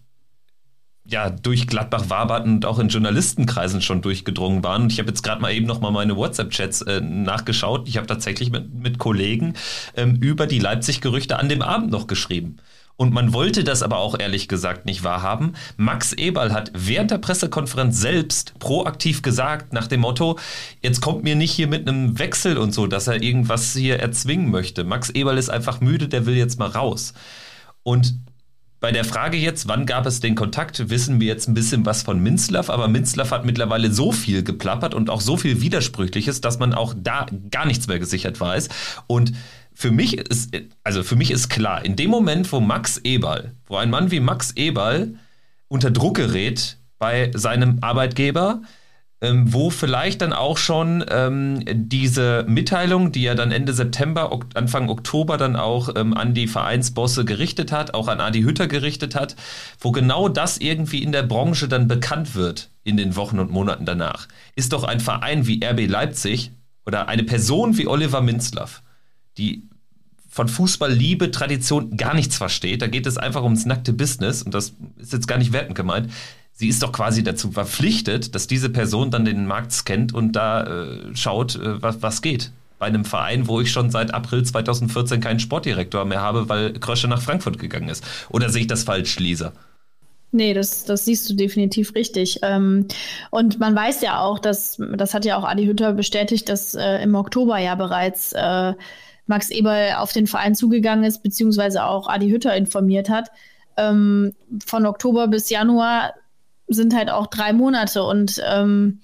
ja 1.07 1.29
durch 1.29 1.67
Gladbach 1.67 2.09
waberten 2.09 2.55
und 2.55 2.65
auch 2.65 2.79
in 2.79 2.89
Journalistenkreisen 2.89 3.81
schon 3.81 4.01
durchgedrungen 4.01 4.63
waren. 4.63 4.83
Und 4.83 4.91
ich 4.91 4.99
habe 4.99 5.09
jetzt 5.09 5.23
gerade 5.23 5.41
mal 5.41 5.53
eben 5.53 5.65
noch 5.65 5.79
mal 5.79 5.91
meine 5.91 6.15
WhatsApp-Chats 6.15 6.81
äh, 6.83 7.01
nachgeschaut. 7.01 7.87
Ich 7.87 7.97
habe 7.97 8.07
tatsächlich 8.07 8.51
mit, 8.51 8.73
mit 8.73 8.97
Kollegen 8.97 9.53
ähm, 9.95 10.15
über 10.15 10.47
die 10.47 10.59
Leipzig-Gerüchte 10.59 11.39
an 11.39 11.49
dem 11.49 11.61
Abend 11.61 11.91
noch 11.91 12.07
geschrieben. 12.07 12.57
Und 12.97 13.13
man 13.13 13.31
wollte 13.31 13.63
das 13.63 13.83
aber 13.83 13.99
auch 13.99 14.19
ehrlich 14.19 14.47
gesagt 14.47 14.87
nicht 14.87 15.03
wahrhaben. 15.03 15.53
Max 15.77 16.13
Eberl 16.13 16.51
hat 16.51 16.71
während 16.73 17.11
der 17.11 17.19
Pressekonferenz 17.19 18.01
selbst 18.01 18.57
proaktiv 18.57 19.21
gesagt, 19.21 19.71
nach 19.71 19.85
dem 19.85 20.01
Motto, 20.01 20.39
jetzt 20.81 20.99
kommt 20.99 21.23
mir 21.23 21.35
nicht 21.35 21.51
hier 21.51 21.67
mit 21.67 21.87
einem 21.87 22.17
Wechsel 22.17 22.57
und 22.57 22.73
so, 22.73 22.87
dass 22.87 23.07
er 23.07 23.21
irgendwas 23.21 23.73
hier 23.73 23.99
erzwingen 23.99 24.49
möchte. 24.49 24.83
Max 24.83 25.11
Eberl 25.11 25.37
ist 25.37 25.49
einfach 25.49 25.79
müde, 25.79 26.07
der 26.07 26.25
will 26.25 26.35
jetzt 26.35 26.57
mal 26.57 26.69
raus. 26.69 27.13
Und 27.83 28.15
bei 28.79 28.91
der 28.91 29.05
Frage 29.05 29.37
jetzt, 29.37 29.67
wann 29.67 29.85
gab 29.85 30.05
es 30.05 30.19
den 30.19 30.35
Kontakt, 30.35 30.89
wissen 30.89 31.19
wir 31.19 31.27
jetzt 31.27 31.47
ein 31.47 31.55
bisschen 31.55 31.85
was 31.85 32.03
von 32.03 32.19
Minzlaff, 32.19 32.69
aber 32.69 32.87
Minzlaff 32.87 33.31
hat 33.31 33.43
mittlerweile 33.43 33.91
so 33.91 34.11
viel 34.11 34.43
geplappert 34.43 34.93
und 34.93 35.09
auch 35.09 35.21
so 35.21 35.35
viel 35.35 35.61
Widersprüchliches, 35.61 36.41
dass 36.41 36.59
man 36.59 36.73
auch 36.73 36.93
da 36.95 37.25
gar 37.49 37.65
nichts 37.65 37.87
mehr 37.87 37.97
gesichert 37.97 38.39
weiß. 38.39 38.69
Und 39.07 39.33
für 39.73 39.91
mich 39.91 40.17
ist, 40.17 40.55
also 40.83 41.03
für 41.03 41.15
mich 41.15 41.31
ist 41.31 41.49
klar, 41.49 41.83
in 41.85 41.95
dem 41.95 42.11
Moment, 42.11 42.51
wo 42.51 42.59
Max 42.59 42.97
Eberl, 43.03 43.53
wo 43.65 43.77
ein 43.77 43.89
Mann 43.89 44.11
wie 44.11 44.19
Max 44.19 44.51
Eberl 44.55 45.15
unter 45.67 45.89
Druck 45.91 46.15
gerät 46.15 46.77
bei 46.99 47.31
seinem 47.33 47.79
Arbeitgeber, 47.81 48.61
ähm, 49.19 49.51
wo 49.51 49.69
vielleicht 49.69 50.21
dann 50.21 50.31
auch 50.31 50.57
schon 50.57 51.03
ähm, 51.09 51.63
diese 51.65 52.45
Mitteilung, 52.47 53.11
die 53.11 53.25
er 53.25 53.33
dann 53.33 53.51
Ende 53.51 53.73
September, 53.73 54.31
ok 54.31 54.45
Anfang 54.53 54.89
Oktober 54.89 55.37
dann 55.37 55.55
auch 55.55 55.89
ähm, 55.95 56.13
an 56.13 56.33
die 56.33 56.47
Vereinsbosse 56.47 57.25
gerichtet 57.25 57.71
hat, 57.71 57.93
auch 57.93 58.07
an 58.07 58.21
Adi 58.21 58.43
Hütter 58.43 58.67
gerichtet 58.67 59.15
hat, 59.15 59.35
wo 59.79 59.91
genau 59.91 60.29
das 60.29 60.59
irgendwie 60.59 61.01
in 61.01 61.11
der 61.11 61.23
Branche 61.23 61.67
dann 61.67 61.87
bekannt 61.87 62.35
wird 62.35 62.69
in 62.83 62.95
den 62.95 63.15
Wochen 63.15 63.39
und 63.39 63.51
Monaten 63.51 63.85
danach, 63.85 64.27
ist 64.55 64.73
doch 64.73 64.83
ein 64.83 64.99
Verein 64.99 65.47
wie 65.47 65.63
RB 65.65 65.87
Leipzig 65.89 66.51
oder 66.85 67.07
eine 67.07 67.23
Person 67.23 67.77
wie 67.77 67.87
Oliver 67.87 68.21
Minzlaff, 68.21 68.83
die 69.37 69.63
von 70.29 70.47
Fußball, 70.47 70.93
Liebe, 70.93 71.31
Tradition 71.31 71.97
gar 71.97 72.13
nichts 72.13 72.37
versteht. 72.37 72.83
Da 72.83 72.87
geht 72.87 73.07
es 73.07 73.17
einfach 73.17 73.41
ums 73.41 73.65
nackte 73.65 73.91
Business 73.91 74.43
und 74.43 74.53
das 74.53 74.73
ist 74.97 75.11
jetzt 75.11 75.27
gar 75.27 75.39
nicht 75.39 75.51
wertend 75.51 75.75
gemeint 75.75 76.11
sie 76.57 76.69
ist 76.69 76.81
doch 76.81 76.91
quasi 76.91 77.23
dazu 77.23 77.51
verpflichtet, 77.51 78.33
dass 78.33 78.47
diese 78.47 78.69
Person 78.69 79.11
dann 79.11 79.25
den 79.25 79.45
Markt 79.45 79.71
scannt 79.71 80.13
und 80.13 80.33
da 80.33 80.63
äh, 80.63 81.15
schaut, 81.15 81.55
äh, 81.55 81.81
was, 81.81 82.01
was 82.01 82.21
geht. 82.21 82.51
Bei 82.79 82.87
einem 82.87 83.05
Verein, 83.05 83.47
wo 83.47 83.61
ich 83.61 83.71
schon 83.71 83.91
seit 83.91 84.13
April 84.13 84.43
2014 84.43 85.21
keinen 85.21 85.39
Sportdirektor 85.39 86.03
mehr 86.05 86.21
habe, 86.21 86.49
weil 86.49 86.73
Krösche 86.73 87.07
nach 87.07 87.21
Frankfurt 87.21 87.59
gegangen 87.59 87.89
ist. 87.89 88.03
Oder 88.29 88.49
sehe 88.49 88.61
ich 88.61 88.67
das 88.67 88.83
falsch, 88.83 89.19
Lisa? 89.19 89.53
Nee, 90.31 90.53
das, 90.53 90.83
das 90.83 91.05
siehst 91.05 91.29
du 91.29 91.35
definitiv 91.35 91.93
richtig. 91.95 92.39
Ähm, 92.41 92.87
und 93.29 93.59
man 93.59 93.75
weiß 93.75 94.01
ja 94.01 94.19
auch, 94.19 94.39
dass, 94.39 94.81
das 94.95 95.13
hat 95.13 95.25
ja 95.25 95.37
auch 95.37 95.43
Adi 95.43 95.65
Hütter 95.65 95.93
bestätigt, 95.93 96.49
dass 96.49 96.73
äh, 96.73 97.01
im 97.03 97.13
Oktober 97.15 97.59
ja 97.59 97.75
bereits 97.75 98.33
äh, 98.33 98.73
Max 99.27 99.49
Eberl 99.51 99.95
auf 99.97 100.11
den 100.11 100.25
Verein 100.27 100.55
zugegangen 100.55 101.03
ist, 101.03 101.21
beziehungsweise 101.21 101.85
auch 101.85 102.09
Adi 102.09 102.29
Hütter 102.29 102.55
informiert 102.55 103.09
hat. 103.09 103.29
Ähm, 103.77 104.33
von 104.65 104.85
Oktober 104.87 105.27
bis 105.27 105.49
Januar 105.49 106.13
sind 106.67 106.93
halt 106.93 107.09
auch 107.09 107.27
drei 107.27 107.53
Monate 107.53 108.03
und 108.03 108.41
ähm, 108.45 108.99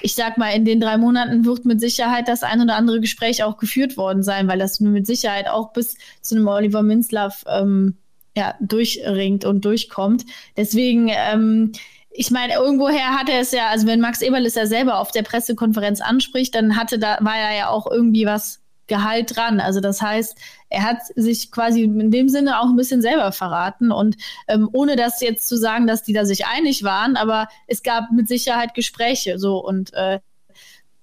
ich 0.00 0.14
sag 0.14 0.38
mal, 0.38 0.50
in 0.50 0.64
den 0.64 0.80
drei 0.80 0.96
Monaten 0.96 1.44
wird 1.44 1.64
mit 1.64 1.80
Sicherheit 1.80 2.28
das 2.28 2.42
ein 2.42 2.60
oder 2.60 2.76
andere 2.76 3.00
Gespräch 3.00 3.42
auch 3.42 3.56
geführt 3.56 3.96
worden 3.96 4.22
sein, 4.22 4.48
weil 4.48 4.58
das 4.58 4.80
mit 4.80 5.06
Sicherheit 5.06 5.48
auch 5.48 5.72
bis 5.72 5.96
zu 6.20 6.36
einem 6.36 6.48
Oliver 6.48 6.82
Minzlaff 6.82 7.44
ähm, 7.48 7.96
ja, 8.36 8.54
durchringt 8.60 9.44
und 9.44 9.64
durchkommt. 9.64 10.24
Deswegen, 10.56 11.10
ähm, 11.10 11.72
ich 12.10 12.30
meine, 12.30 12.54
irgendwoher 12.54 13.18
hat 13.18 13.28
er 13.28 13.40
es 13.40 13.52
ja, 13.52 13.68
also 13.68 13.86
wenn 13.86 14.00
Max 14.00 14.22
Eberl 14.22 14.46
es 14.46 14.54
ja 14.54 14.66
selber 14.66 14.98
auf 14.98 15.10
der 15.10 15.22
Pressekonferenz 15.22 16.00
anspricht, 16.00 16.54
dann 16.54 16.76
hatte 16.76 16.98
da, 16.98 17.18
war 17.20 17.36
er 17.36 17.56
ja 17.56 17.68
auch 17.68 17.90
irgendwie 17.90 18.26
was 18.26 18.60
Gehalt 18.88 19.36
dran. 19.36 19.60
Also 19.60 19.80
das 19.80 20.02
heißt, 20.02 20.36
er 20.70 20.82
hat 20.82 20.98
sich 21.14 21.52
quasi 21.52 21.82
in 21.82 22.10
dem 22.10 22.28
Sinne 22.28 22.60
auch 22.60 22.66
ein 22.66 22.76
bisschen 22.76 23.02
selber 23.02 23.30
verraten 23.32 23.92
und 23.92 24.16
ähm, 24.48 24.68
ohne 24.72 24.96
das 24.96 25.20
jetzt 25.20 25.48
zu 25.48 25.56
sagen, 25.56 25.86
dass 25.86 26.02
die 26.02 26.12
da 26.12 26.24
sich 26.24 26.46
einig 26.46 26.82
waren, 26.82 27.16
aber 27.16 27.48
es 27.66 27.82
gab 27.82 28.10
mit 28.10 28.28
Sicherheit 28.28 28.74
Gespräche 28.74 29.38
so 29.38 29.64
und 29.64 29.92
äh, 29.94 30.20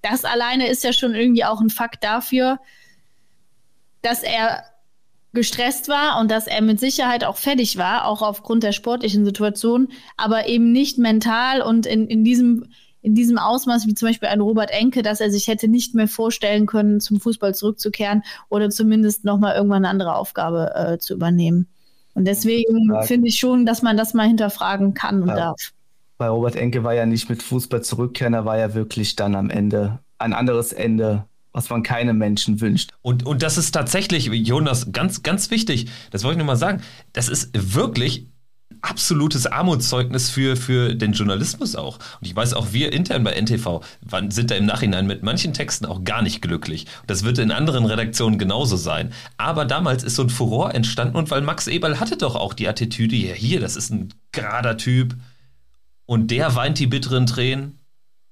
das 0.02 0.24
alleine 0.24 0.68
ist 0.68 0.84
ja 0.84 0.92
schon 0.92 1.14
irgendwie 1.14 1.44
auch 1.44 1.60
ein 1.60 1.70
Fakt 1.70 2.04
dafür, 2.04 2.60
dass 4.02 4.22
er 4.22 4.64
gestresst 5.32 5.88
war 5.88 6.18
und 6.18 6.30
dass 6.30 6.46
er 6.46 6.62
mit 6.62 6.80
Sicherheit 6.80 7.24
auch 7.24 7.36
fertig 7.36 7.76
war, 7.76 8.06
auch 8.06 8.22
aufgrund 8.22 8.62
der 8.62 8.72
sportlichen 8.72 9.24
Situation, 9.24 9.88
aber 10.16 10.48
eben 10.48 10.72
nicht 10.72 10.98
mental 10.98 11.60
und 11.60 11.86
in, 11.86 12.06
in 12.08 12.24
diesem 12.24 12.70
in 13.06 13.14
diesem 13.14 13.38
Ausmaß 13.38 13.86
wie 13.86 13.94
zum 13.94 14.08
Beispiel 14.08 14.28
ein 14.28 14.40
Robert 14.40 14.72
Enke, 14.72 15.02
dass 15.02 15.20
er 15.20 15.30
sich 15.30 15.46
hätte 15.46 15.68
nicht 15.68 15.94
mehr 15.94 16.08
vorstellen 16.08 16.66
können, 16.66 16.98
zum 16.98 17.20
Fußball 17.20 17.54
zurückzukehren 17.54 18.24
oder 18.48 18.68
zumindest 18.68 19.24
nochmal 19.24 19.54
irgendwann 19.54 19.84
eine 19.84 19.90
andere 19.90 20.16
Aufgabe 20.16 20.74
äh, 20.74 20.98
zu 20.98 21.14
übernehmen. 21.14 21.68
Und 22.14 22.24
deswegen 22.24 22.92
finde 23.04 23.28
ich 23.28 23.38
schon, 23.38 23.64
dass 23.64 23.80
man 23.80 23.96
das 23.96 24.12
mal 24.12 24.26
hinterfragen 24.26 24.94
kann 24.94 25.22
und 25.22 25.28
ja. 25.28 25.36
darf. 25.36 25.70
Bei 26.18 26.28
Robert 26.28 26.56
Enke 26.56 26.82
war 26.82 26.94
ja 26.94 27.06
nicht 27.06 27.30
mit 27.30 27.44
Fußball 27.44 27.84
zurückkehren, 27.84 28.34
er 28.34 28.44
war 28.44 28.58
ja 28.58 28.74
wirklich 28.74 29.14
dann 29.14 29.36
am 29.36 29.50
Ende 29.50 30.00
ein 30.18 30.32
anderes 30.32 30.72
Ende 30.72 31.26
was 31.52 31.70
man 31.70 31.82
keinem 31.82 32.18
Menschen 32.18 32.60
wünscht. 32.60 32.92
Und, 33.00 33.24
und 33.24 33.42
das 33.42 33.56
ist 33.56 33.72
tatsächlich, 33.72 34.26
Jonas, 34.26 34.92
ganz, 34.92 35.22
ganz 35.22 35.50
wichtig, 35.50 35.88
das 36.10 36.22
wollte 36.22 36.34
ich 36.34 36.38
nur 36.38 36.46
mal 36.46 36.56
sagen, 36.56 36.82
das 37.14 37.30
ist 37.30 37.48
wirklich 37.54 38.26
absolutes 38.82 39.46
Armutszeugnis 39.46 40.30
für, 40.30 40.56
für 40.56 40.94
den 40.94 41.12
Journalismus 41.12 41.76
auch. 41.76 41.98
Und 42.20 42.26
ich 42.26 42.34
weiß 42.34 42.54
auch, 42.54 42.72
wir 42.72 42.92
intern 42.92 43.24
bei 43.24 43.32
NTV 43.32 43.82
sind 44.28 44.50
da 44.50 44.54
im 44.54 44.66
Nachhinein 44.66 45.06
mit 45.06 45.22
manchen 45.22 45.54
Texten 45.54 45.86
auch 45.86 46.04
gar 46.04 46.22
nicht 46.22 46.42
glücklich. 46.42 46.86
Das 47.06 47.24
wird 47.24 47.38
in 47.38 47.50
anderen 47.50 47.84
Redaktionen 47.84 48.38
genauso 48.38 48.76
sein. 48.76 49.12
Aber 49.36 49.64
damals 49.64 50.04
ist 50.04 50.16
so 50.16 50.22
ein 50.22 50.30
Furor 50.30 50.74
entstanden 50.74 51.16
und 51.16 51.30
weil 51.30 51.42
Max 51.42 51.66
Eberl 51.66 52.00
hatte 52.00 52.16
doch 52.16 52.34
auch 52.34 52.54
die 52.54 52.68
Attitüde, 52.68 53.16
ja 53.16 53.34
hier, 53.34 53.60
das 53.60 53.76
ist 53.76 53.90
ein 53.90 54.12
gerader 54.32 54.76
Typ 54.76 55.16
und 56.04 56.30
der 56.30 56.54
weint 56.54 56.78
die 56.78 56.86
bitteren 56.86 57.26
Tränen 57.26 57.78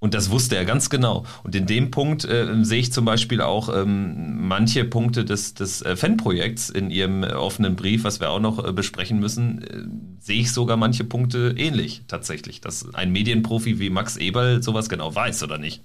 und 0.01 0.13
das 0.13 0.31
wusste 0.31 0.57
er 0.57 0.65
ganz 0.65 0.91
genau. 0.91 1.25
Und 1.45 1.55
in 1.55 1.67
dem 1.67 1.91
Punkt 1.91 2.25
äh, 2.27 2.63
sehe 2.63 2.81
ich 2.81 2.93
zum 2.93 3.07
Beispiel 3.07 3.41
auch 3.41 3.75
ähm, 3.75 4.47
manche 4.47 4.85
Punkte 4.85 5.25
des, 5.25 5.55
des 5.55 5.81
äh, 5.81 5.97
Fanprojekts 5.97 6.69
in 6.69 6.91
ihrem 6.91 7.23
äh, 7.23 7.33
offenen 7.33 7.75
Brief, 7.75 8.05
was 8.05 8.21
wir 8.21 8.31
auch 8.31 8.41
noch 8.41 8.63
äh, 8.63 8.73
besprechen 8.73 9.19
müssen, 9.19 9.63
äh, 9.63 10.23
sehe 10.23 10.41
ich 10.41 10.53
sogar 10.53 10.77
manche 10.77 11.05
Punkte 11.05 11.55
ähnlich 11.57 12.03
tatsächlich. 12.07 12.61
Dass 12.61 12.95
ein 12.95 13.13
Medienprofi 13.13 13.79
wie 13.79 13.89
Max 13.89 14.17
Eberl 14.19 14.63
sowas 14.63 14.91
genau 14.91 15.15
weiß, 15.15 15.43
oder 15.43 15.57
nicht? 15.57 15.83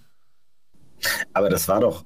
Aber 1.34 1.50
das 1.50 1.70
war 1.70 1.80
doch 1.80 2.04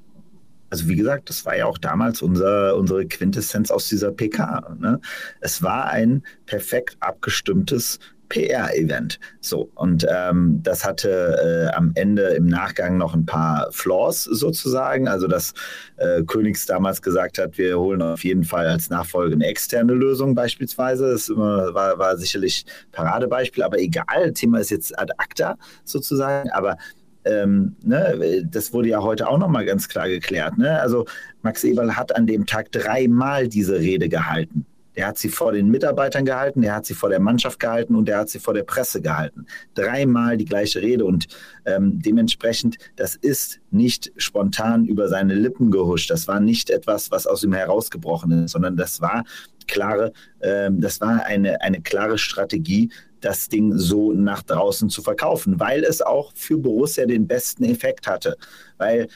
also 0.70 0.88
wie 0.88 0.96
gesagt, 0.96 1.30
das 1.30 1.46
war 1.46 1.56
ja 1.56 1.68
auch 1.68 1.78
damals 1.78 2.24
unser, 2.24 2.76
unsere 2.76 3.06
Quintessenz 3.06 3.70
aus 3.70 3.90
dieser 3.90 4.12
PK. 4.12 4.76
Ne? 4.80 5.00
Es 5.40 5.62
war 5.62 5.86
ein 5.86 6.24
perfekt 6.48 6.98
abgestimmtes 7.00 8.00
PR-Event. 8.34 9.20
So, 9.42 9.70
und 9.76 10.08
ähm, 10.10 10.60
das 10.64 10.84
hatte 10.84 11.70
äh, 11.70 11.76
am 11.76 11.92
Ende 11.94 12.30
im 12.30 12.48
Nachgang 12.48 12.98
noch 12.98 13.14
ein 13.14 13.28
paar 13.28 13.68
Flaws 13.72 14.24
sozusagen. 14.24 15.08
Also, 15.08 15.28
dass 15.28 15.54
äh, 15.98 16.24
Königs 16.24 16.66
damals 16.66 17.04
gesagt 17.04 17.38
hat, 17.38 17.60
wir 17.60 17.78
holen 17.78 18.02
auf 18.02 18.24
jeden 18.24 18.44
Fall 18.44 18.66
als 18.66 18.90
Nachfolge 18.90 19.36
eine 19.36 19.46
externe 19.46 19.94
Lösung 19.94 20.34
beispielsweise. 20.34 21.12
Das 21.12 21.30
war, 21.30 22.00
war 22.00 22.18
sicherlich 22.18 22.66
Paradebeispiel, 22.92 23.62
aber 23.62 23.78
egal, 23.78 24.34
Thema 24.34 24.60
ist 24.60 24.72
jetzt 24.72 24.98
ad 24.98 25.14
acta 25.20 25.56
sozusagen, 25.84 26.50
aber 26.50 26.78
ähm, 27.26 27.76
ne, 27.84 28.44
das 28.50 28.74
wurde 28.74 28.90
ja 28.90 29.02
heute 29.02 29.28
auch 29.28 29.38
nochmal 29.38 29.66
ganz 29.66 29.88
klar 29.88 30.10
geklärt. 30.10 30.58
Ne? 30.58 30.82
Also 30.82 31.06
Max 31.44 31.64
Eberl 31.64 31.96
hat 31.96 32.16
an 32.16 32.26
dem 32.26 32.48
Tag 32.48 32.72
dreimal 32.72 33.48
diese 33.48 33.80
Rede 33.80 34.10
gehalten. 34.10 34.66
Der 34.96 35.08
hat 35.08 35.18
sie 35.18 35.30
vor 35.30 35.52
den 35.52 35.70
Mitarbeitern 35.70 36.26
gehalten, 36.26 36.62
der 36.62 36.76
hat 36.76 36.86
sie 36.86 36.94
vor 36.94 37.10
der 37.10 37.20
Mannschaft 37.20 37.60
gehalten 37.60 37.96
und 37.96 38.08
der 38.08 38.20
hat 38.20 38.30
sie 38.30 38.40
vor 38.40 38.54
der 38.54 38.64
Presse 38.64 39.02
gehalten. 39.02 39.46
Dreimal 39.74 40.38
die 40.38 40.46
gleiche 40.46 40.82
Rede 40.82 41.06
und 41.06 41.28
ähm, 41.66 42.02
dementsprechend, 42.02 42.78
das 42.96 43.16
ist 43.16 43.60
nicht 43.72 44.12
spontan 44.18 44.86
über 44.86 45.08
seine 45.08 45.36
Lippen 45.36 45.72
gehuscht. 45.72 46.10
Das 46.10 46.28
war 46.28 46.40
nicht 46.40 46.70
etwas, 46.70 47.12
was 47.12 47.28
aus 47.28 47.44
ihm 47.44 47.54
herausgebrochen 47.54 48.46
ist, 48.46 48.52
sondern 48.52 48.78
das 48.78 49.02
war 49.02 49.24
klare, 49.68 50.14
ähm, 50.42 50.82
das 50.82 51.02
war 51.02 51.26
eine, 51.26 51.62
eine 51.62 51.82
klare 51.82 52.18
Strategie, 52.18 52.90
das 53.22 53.48
Ding 53.48 53.78
so 53.78 54.12
nach 54.12 54.44
draußen 54.44 54.90
zu 54.90 55.02
verkaufen, 55.02 55.60
weil 55.60 55.84
es 55.84 56.02
auch 56.02 56.34
für 56.36 56.58
Borussia 56.58 57.06
den 57.06 57.28
besten 57.28 57.64
Effekt 57.64 58.08
hatte. 58.08 58.36
Weil 58.78 59.08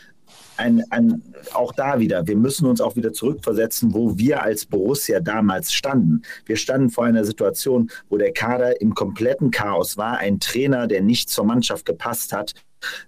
ein, 0.58 0.84
ein, 0.90 1.22
auch 1.54 1.72
da 1.74 2.00
wieder, 2.00 2.28
wir 2.28 2.36
müssen 2.36 2.66
uns 2.66 2.82
auch 2.82 2.96
wieder 2.96 3.14
zurückversetzen, 3.14 3.94
wo 3.94 4.18
wir 4.18 4.44
als 4.44 4.66
Borussia 4.66 5.20
damals 5.20 5.72
standen. 5.74 6.22
Wir 6.46 6.56
standen 6.56 6.90
vor 6.90 7.06
einer 7.06 7.26
Situation, 7.26 7.90
wo 8.10 8.18
der 8.18 8.34
Kader 8.34 8.82
im 8.82 8.94
kompletten 8.94 9.52
Chaos 9.52 9.98
war, 9.98 10.18
ein 10.18 10.40
Trainer, 10.40 10.88
der 10.88 11.02
nicht 11.02 11.30
zur 11.30 11.46
Mannschaft 11.46 11.86
gepasst 11.86 12.34
hat, 12.34 12.54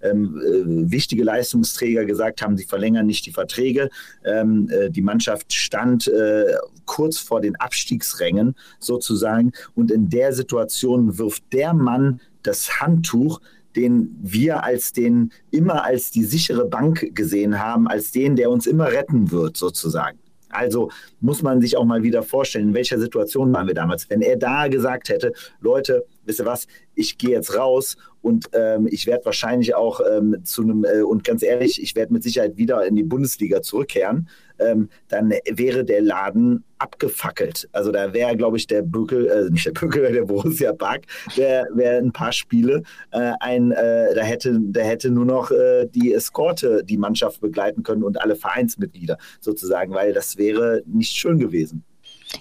ähm, 0.01 0.35
äh, 0.37 0.91
wichtige 0.91 1.23
Leistungsträger 1.23 2.05
gesagt 2.05 2.41
haben, 2.41 2.57
sie 2.57 2.65
verlängern 2.65 3.05
nicht 3.05 3.25
die 3.25 3.31
Verträge. 3.31 3.89
Ähm, 4.25 4.69
äh, 4.69 4.89
die 4.89 5.01
Mannschaft 5.01 5.53
stand 5.53 6.07
äh, 6.07 6.45
kurz 6.85 7.19
vor 7.19 7.41
den 7.41 7.55
Abstiegsrängen 7.55 8.55
sozusagen. 8.79 9.51
Und 9.75 9.91
in 9.91 10.09
der 10.09 10.33
Situation 10.33 11.17
wirft 11.17 11.43
der 11.53 11.73
Mann 11.73 12.19
das 12.43 12.79
Handtuch, 12.81 13.41
den 13.79 14.15
wir 14.21 14.63
als 14.63 14.91
den 14.91 15.31
immer 15.51 15.85
als 15.85 16.11
die 16.11 16.25
sichere 16.25 16.65
Bank 16.65 17.15
gesehen 17.15 17.59
haben, 17.59 17.87
als 17.87 18.11
den, 18.11 18.35
der 18.35 18.51
uns 18.51 18.67
immer 18.67 18.91
retten 18.91 19.31
wird, 19.31 19.55
sozusagen. 19.55 20.19
Also 20.49 20.89
muss 21.21 21.43
man 21.43 21.61
sich 21.61 21.77
auch 21.77 21.85
mal 21.85 22.03
wieder 22.03 22.23
vorstellen, 22.23 22.69
in 22.69 22.73
welcher 22.73 22.99
Situation 22.99 23.53
waren 23.53 23.67
wir 23.67 23.75
damals. 23.75 24.09
Wenn 24.09 24.21
er 24.21 24.35
da 24.35 24.67
gesagt 24.67 25.09
hätte, 25.09 25.31
Leute, 25.61 26.05
wisst 26.25 26.39
ihr 26.39 26.45
was, 26.45 26.67
ich 26.95 27.17
gehe 27.17 27.29
jetzt 27.29 27.55
raus 27.55 27.97
und 28.21 28.49
ähm, 28.53 28.87
ich 28.89 29.05
werde 29.05 29.25
wahrscheinlich 29.25 29.75
auch 29.75 30.01
ähm, 30.11 30.37
zu 30.43 30.63
einem, 30.63 30.83
äh, 30.83 31.03
und 31.03 31.23
ganz 31.23 31.43
ehrlich, 31.43 31.81
ich 31.81 31.95
werde 31.95 32.13
mit 32.13 32.23
Sicherheit 32.23 32.57
wieder 32.57 32.85
in 32.85 32.95
die 32.95 33.03
Bundesliga 33.03 33.61
zurückkehren, 33.61 34.27
ähm, 34.59 34.89
dann 35.07 35.33
wäre 35.49 35.83
der 35.83 36.01
Laden 36.01 36.63
abgefackelt. 36.77 37.67
Also 37.71 37.91
da 37.91 38.13
wäre, 38.13 38.35
glaube 38.37 38.57
ich, 38.57 38.67
der 38.67 38.81
Bückel, 38.81 39.27
äh, 39.27 39.49
nicht 39.49 39.65
der 39.65 39.71
Bückel, 39.71 40.11
der 40.11 40.23
Borussia 40.23 40.73
Park, 40.73 41.05
wäre 41.35 41.67
wär 41.73 41.97
ein 41.97 42.11
paar 42.11 42.31
Spiele 42.31 42.83
äh, 43.11 43.33
ein, 43.39 43.71
äh, 43.71 44.15
da 44.15 44.21
hätte, 44.21 44.59
da 44.61 44.81
hätte 44.81 45.09
nur 45.09 45.25
noch 45.25 45.51
äh, 45.51 45.85
die 45.87 46.13
Eskorte 46.13 46.83
die 46.83 46.97
Mannschaft 46.97 47.41
begleiten 47.41 47.83
können 47.83 48.03
und 48.03 48.21
alle 48.21 48.35
Vereinsmitglieder 48.35 49.17
sozusagen, 49.39 49.93
weil 49.93 50.13
das 50.13 50.37
wäre 50.37 50.81
nicht 50.85 51.15
schön 51.15 51.37
gewesen. 51.39 51.83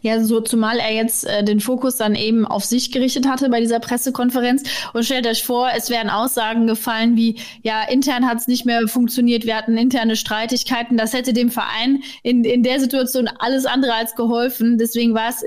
Ja, 0.02 0.22
so 0.22 0.40
zumal 0.40 0.78
er 0.78 0.92
jetzt 0.92 1.26
äh, 1.26 1.42
den 1.42 1.60
Fokus 1.60 1.96
dann 1.96 2.14
eben 2.14 2.46
auf 2.46 2.64
sich 2.64 2.92
gerichtet 2.92 3.26
hatte 3.26 3.48
bei 3.48 3.60
dieser 3.60 3.80
Pressekonferenz. 3.80 4.62
Und 4.92 5.04
stellt 5.04 5.26
euch 5.26 5.44
vor, 5.44 5.70
es 5.76 5.90
wären 5.90 6.10
Aussagen 6.10 6.66
gefallen 6.66 7.16
wie, 7.16 7.36
ja, 7.62 7.82
intern 7.88 8.26
hat 8.26 8.38
es 8.38 8.48
nicht 8.48 8.66
mehr 8.66 8.86
funktioniert, 8.86 9.46
wir 9.46 9.56
hatten 9.56 9.76
interne 9.76 10.16
Streitigkeiten. 10.16 10.96
Das 10.96 11.14
hätte 11.14 11.32
dem 11.32 11.50
Verein 11.50 12.02
in, 12.22 12.44
in 12.44 12.62
der 12.62 12.80
Situation 12.80 13.28
alles 13.38 13.66
andere 13.66 13.94
als 13.94 14.14
geholfen. 14.14 14.78
Deswegen 14.78 15.14
war 15.14 15.30
es 15.30 15.44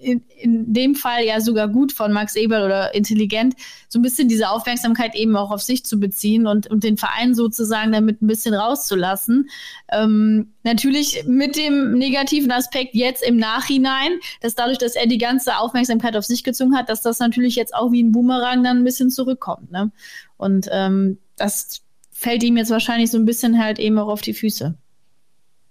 in, 0.00 0.22
in 0.36 0.72
dem 0.72 0.94
Fall 0.94 1.24
ja 1.24 1.40
sogar 1.40 1.68
gut 1.68 1.92
von 1.92 2.12
Max 2.12 2.36
Eberl 2.36 2.64
oder 2.64 2.94
intelligent, 2.94 3.54
so 3.88 3.98
ein 3.98 4.02
bisschen 4.02 4.28
diese 4.28 4.50
Aufmerksamkeit 4.50 5.14
eben 5.14 5.36
auch 5.36 5.50
auf 5.50 5.62
sich 5.62 5.84
zu 5.84 6.00
beziehen 6.00 6.46
und, 6.46 6.66
und 6.68 6.84
den 6.84 6.96
Verein 6.96 7.34
sozusagen 7.34 7.92
damit 7.92 8.22
ein 8.22 8.26
bisschen 8.26 8.54
rauszulassen. 8.54 9.50
Ähm, 9.90 10.52
natürlich 10.62 11.24
mit 11.26 11.56
dem 11.56 11.92
negativen 11.98 12.50
Aspekt 12.50 12.94
jetzt 12.94 13.22
im 13.22 13.36
Nachhinein, 13.36 14.18
dass 14.40 14.54
dadurch, 14.54 14.78
dass 14.78 14.94
er 14.94 15.06
die 15.06 15.18
ganze 15.18 15.58
Aufmerksamkeit 15.58 16.16
auf 16.16 16.24
sich 16.24 16.44
gezogen 16.44 16.76
hat, 16.76 16.88
dass 16.88 17.02
das 17.02 17.18
natürlich 17.18 17.56
jetzt 17.56 17.74
auch 17.74 17.92
wie 17.92 18.02
ein 18.02 18.12
Boomerang 18.12 18.64
dann 18.64 18.78
ein 18.78 18.84
bisschen 18.84 19.10
zurückkommt. 19.10 19.70
Ne? 19.70 19.90
Und 20.36 20.68
ähm, 20.70 21.18
das 21.36 21.82
fällt 22.10 22.42
ihm 22.42 22.56
jetzt 22.56 22.70
wahrscheinlich 22.70 23.10
so 23.10 23.18
ein 23.18 23.24
bisschen 23.24 23.62
halt 23.62 23.78
eben 23.78 23.98
auch 23.98 24.08
auf 24.08 24.20
die 24.20 24.34
Füße 24.34 24.74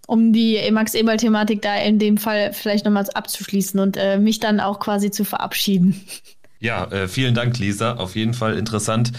um 0.10 0.34
die 0.34 0.60
Max 0.72 0.96
Eberl-Thematik 0.96 1.62
da 1.62 1.76
in 1.76 2.00
dem 2.00 2.18
Fall 2.18 2.52
vielleicht 2.52 2.84
nochmals 2.84 3.10
abzuschließen 3.10 3.80
und 3.80 3.96
äh, 3.96 4.18
mich 4.18 4.40
dann 4.40 4.60
auch 4.60 4.80
quasi 4.80 5.12
zu 5.12 5.24
verabschieden. 5.24 6.02
Ja, 6.60 6.86
äh, 6.86 7.08
vielen 7.08 7.36
Dank, 7.36 7.58
Lisa. 7.60 7.94
Auf 7.94 8.16
jeden 8.16 8.34
Fall 8.34 8.58
interessant 8.58 9.12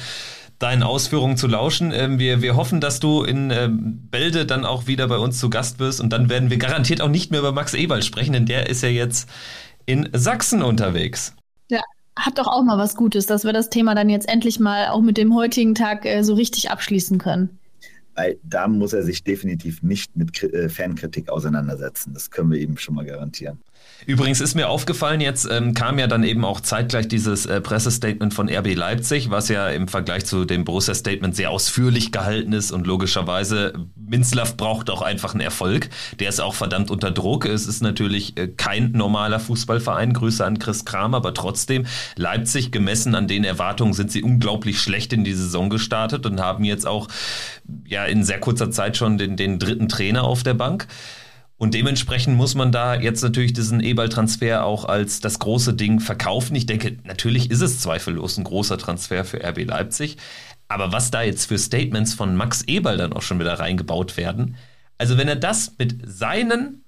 deinen 0.59 0.83
Ausführungen 0.83 1.37
zu 1.37 1.47
lauschen. 1.47 1.93
Ähm, 1.93 2.19
wir, 2.19 2.43
wir 2.43 2.57
hoffen, 2.57 2.81
dass 2.81 2.99
du 2.99 3.23
in 3.23 3.51
ähm, 3.51 4.09
Bälde 4.11 4.45
dann 4.47 4.67
auch 4.67 4.89
wieder 4.89 5.07
bei 5.07 5.17
uns 5.17 5.39
zu 5.39 5.49
Gast 5.49 5.79
wirst 5.79 6.01
und 6.01 6.13
dann 6.13 6.29
werden 6.29 6.51
wir 6.51 6.59
garantiert 6.59 7.01
auch 7.01 7.09
nicht 7.09 7.31
mehr 7.31 7.41
über 7.41 7.53
Max 7.53 7.73
Eberl 7.73 8.03
sprechen, 8.03 8.33
denn 8.33 8.47
der 8.47 8.69
ist 8.69 8.83
ja 8.83 8.89
jetzt 8.89 9.29
in 9.87 10.09
Sachsen 10.13 10.61
unterwegs. 10.61 11.35
Ja, 11.71 11.81
hat 12.17 12.39
doch 12.39 12.49
auch 12.49 12.65
mal 12.65 12.79
was 12.79 12.97
Gutes, 12.97 13.27
dass 13.27 13.45
wir 13.45 13.53
das 13.53 13.71
Thema 13.71 13.95
dann 13.95 14.11
jetzt 14.11 14.29
endlich 14.29 14.59
mal 14.59 14.89
auch 14.89 15.01
mit 15.01 15.17
dem 15.17 15.35
heutigen 15.37 15.77
Tag 15.77 16.05
äh, 16.05 16.25
so 16.25 16.35
richtig 16.35 16.71
abschließen 16.71 17.19
können 17.19 17.60
weil 18.15 18.39
da 18.43 18.69
muss 18.69 18.93
er 18.93 19.03
sich 19.03 19.23
definitiv 19.23 19.83
nicht 19.83 20.17
mit 20.17 20.43
äh, 20.43 20.69
Fankritik 20.69 21.29
auseinandersetzen. 21.29 22.13
Das 22.15 22.31
können 22.31 22.51
wir 22.51 22.59
ihm 22.59 22.77
schon 22.77 22.95
mal 22.95 23.05
garantieren. 23.05 23.59
Übrigens 24.11 24.41
ist 24.41 24.57
mir 24.57 24.69
aufgefallen, 24.69 25.21
jetzt 25.21 25.49
ähm, 25.49 25.73
kam 25.73 26.01
ja 26.01 26.09
dann 26.09 26.25
eben 26.25 26.45
auch 26.45 26.61
zeitgleich 26.61 27.07
dieses 27.07 27.47
äh, 27.47 27.61
Pressestatement 27.61 28.35
von 28.35 28.49
RB 28.49 28.75
Leipzig, 28.75 29.31
was 29.31 29.49
ja 29.49 29.69
im 29.69 29.87
Vergleich 29.87 30.27
zu 30.27 30.45
dem 30.45 30.65
Borussia-Statement 30.65 31.37
sehr 31.37 31.53
ausführlich 31.53 32.11
gehalten 32.11 32.53
ist 32.53 32.73
und 32.73 32.89
logischerweise 32.89 33.73
Minzlaff 33.95 34.57
braucht 34.57 34.91
auch 34.91 35.03
einfach 35.03 35.35
einen 35.35 35.43
Erfolg. 35.43 35.91
Der 36.19 36.29
ist 36.29 36.41
auch 36.41 36.55
verdammt 36.55 36.91
unter 36.91 37.13
Druck. 37.13 37.47
Es 37.47 37.69
ist 37.69 37.83
natürlich 37.83 38.37
äh, 38.37 38.49
kein 38.49 38.91
normaler 38.91 39.39
Fußballverein. 39.39 40.13
Grüße 40.13 40.45
an 40.45 40.59
Chris 40.59 40.85
Kramer, 40.85 41.19
aber 41.19 41.33
trotzdem 41.33 41.87
Leipzig 42.17 42.73
gemessen 42.73 43.15
an 43.15 43.29
den 43.29 43.45
Erwartungen 43.45 43.93
sind 43.93 44.11
sie 44.11 44.25
unglaublich 44.25 44.81
schlecht 44.81 45.13
in 45.13 45.23
die 45.23 45.35
Saison 45.35 45.71
gestartet 45.71 46.27
und 46.27 46.41
haben 46.41 46.65
jetzt 46.65 46.85
auch 46.85 47.07
ja 47.87 48.07
in 48.07 48.25
sehr 48.25 48.41
kurzer 48.41 48.73
Zeit 48.73 48.97
schon 48.97 49.19
den, 49.19 49.37
den 49.37 49.61
dritten 49.61 49.89
Trainer 49.89 50.25
auf 50.25 50.43
der 50.43 50.55
Bank. 50.55 50.89
Und 51.61 51.75
dementsprechend 51.75 52.39
muss 52.39 52.55
man 52.55 52.73
da 52.73 52.95
jetzt 52.95 53.23
natürlich 53.23 53.53
diesen 53.53 53.81
E-Ball-Transfer 53.81 54.65
auch 54.65 54.87
als 54.87 55.21
das 55.21 55.39
große 55.39 55.75
Ding 55.75 56.01
verkaufen. 56.01 56.57
Ich 56.57 56.65
denke, 56.65 56.97
natürlich 57.05 57.51
ist 57.51 57.61
es 57.61 57.81
zweifellos 57.81 58.39
ein 58.39 58.45
großer 58.45 58.79
Transfer 58.79 59.27
für 59.27 59.45
RB 59.45 59.67
Leipzig. 59.67 60.17
Aber 60.69 60.91
was 60.91 61.11
da 61.11 61.21
jetzt 61.21 61.45
für 61.45 61.59
Statements 61.59 62.15
von 62.15 62.35
Max 62.35 62.63
Eberl 62.63 62.97
dann 62.97 63.13
auch 63.13 63.21
schon 63.21 63.39
wieder 63.39 63.61
reingebaut 63.61 64.17
werden, 64.17 64.57
also 64.97 65.19
wenn 65.19 65.29
er 65.29 65.37
das 65.37 65.75
mit 65.77 65.99
seinen, 66.03 66.83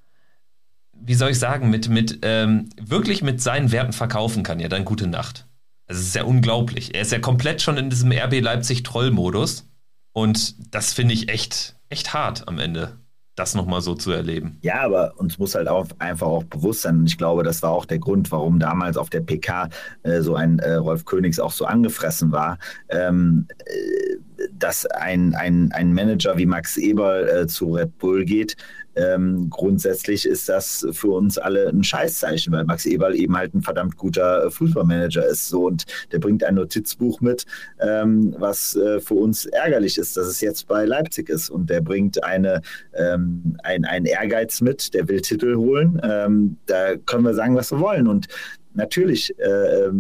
wie 0.95 1.17
soll 1.17 1.33
ich 1.33 1.39
sagen, 1.39 1.69
mit, 1.69 1.91
mit 1.91 2.21
ähm, 2.23 2.71
wirklich 2.81 3.21
mit 3.21 3.43
seinen 3.43 3.73
Werten 3.73 3.93
verkaufen 3.93 4.43
kann, 4.43 4.59
ja, 4.59 4.69
dann 4.69 4.87
gute 4.87 5.07
Nacht. 5.07 5.47
Also 5.87 6.01
es 6.01 6.09
ist 6.09 6.15
ja 6.15 6.25
unglaublich. 6.25 6.95
Er 6.95 7.03
ist 7.03 7.13
ja 7.13 7.19
komplett 7.19 7.61
schon 7.61 7.77
in 7.77 7.91
diesem 7.91 8.11
RB 8.11 8.41
Leipzig 8.41 8.85
Troll-Modus. 8.85 9.69
Und 10.15 10.75
das 10.75 10.95
finde 10.95 11.13
ich 11.13 11.29
echt, 11.29 11.77
echt 11.91 12.15
hart 12.15 12.49
am 12.49 12.59
Ende 12.59 13.02
das 13.35 13.55
nochmal 13.55 13.81
so 13.81 13.95
zu 13.95 14.13
erleben. 14.13 14.59
Ja, 14.61 14.83
aber 14.83 15.15
uns 15.17 15.39
muss 15.39 15.55
halt 15.55 15.69
auch 15.69 15.87
einfach 15.99 16.27
auch 16.27 16.45
bewusst 16.45 16.83
sein. 16.83 16.99
Und 16.99 17.07
ich 17.07 17.17
glaube, 17.17 17.43
das 17.43 17.63
war 17.63 17.71
auch 17.71 17.87
der 17.87 17.99
Grund, 17.99 18.31
warum 18.31 18.59
damals 18.59 18.97
auf 18.97 19.09
der 19.09 19.21
PK 19.21 19.71
äh, 20.03 20.21
so 20.21 20.35
ein 20.35 20.59
äh, 20.59 20.75
Rolf 20.75 21.05
Königs 21.05 21.41
auch 21.41 21.53
so 21.53 21.65
angefressen 21.65 22.31
war. 22.31 22.59
Ähm, 22.91 23.47
äh, 23.65 24.17
dass 24.53 24.87
ein, 24.87 25.35
ein, 25.35 25.71
ein 25.73 25.93
Manager 25.93 26.37
wie 26.37 26.47
Max 26.47 26.77
Eberl 26.77 27.29
äh, 27.29 27.47
zu 27.47 27.75
Red 27.75 27.97
Bull 27.99 28.25
geht, 28.25 28.57
ähm, 28.97 29.49
grundsätzlich 29.51 30.27
ist 30.27 30.49
das 30.49 30.87
für 30.93 31.09
uns 31.09 31.39
alle 31.39 31.69
ein 31.69 31.83
Scheißzeichen, 31.83 32.53
weil 32.53 32.65
Max 32.65 32.87
Eberl 32.87 33.15
eben 33.15 33.37
halt 33.37 33.55
ein 33.55 33.63
verdammt 33.63 33.97
guter 33.97 34.51
Fußballmanager 34.51 35.27
ist. 35.27 35.49
So, 35.49 35.67
und 35.67 35.85
der 36.13 36.19
bringt 36.19 36.45
ein 36.45 36.57
Notizbuch 36.57 37.21
mit, 37.21 37.47
ähm, 37.81 38.35
was 38.39 38.77
äh, 38.77 39.01
für 39.01 39.15
uns 39.15 39.47
ärgerlich 39.47 39.99
ist, 39.99 40.17
dass 40.17 40.27
es 40.27 40.41
jetzt 40.41 40.67
bei 40.69 40.85
Leipzig 40.85 41.29
ist. 41.29 41.51
Und 41.51 41.71
der 41.71 41.81
bringt 41.81 42.23
eine, 42.23 42.63
ähm, 42.95 43.57
ein, 43.63 43.85
einen 43.85 44.07
Ehrgeiz 44.07 44.61
mit, 44.61 44.93
der 44.95 45.09
will 45.09 45.21
Titel 45.21 45.57
holen. 45.57 46.01
Ähm, 46.03 46.57
da 46.67 46.97
können 46.97 47.25
wir 47.25 47.35
sagen, 47.35 47.57
was 47.57 47.71
wir 47.71 47.81
wollen. 47.81 48.07
Und 48.07 48.29
natürlich, 48.75 49.39
äh, 49.39 49.91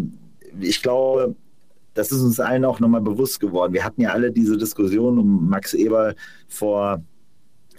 ich 0.60 0.82
glaube, 0.82 1.34
das 1.94 2.10
ist 2.10 2.22
uns 2.22 2.40
allen 2.40 2.64
auch 2.64 2.80
nochmal 2.80 3.02
bewusst 3.02 3.40
geworden. 3.40 3.72
Wir 3.72 3.84
hatten 3.84 4.00
ja 4.00 4.12
alle 4.12 4.32
diese 4.32 4.56
Diskussion 4.56 5.18
um 5.18 5.48
Max 5.48 5.74
Eberl 5.74 6.14
vor 6.48 7.02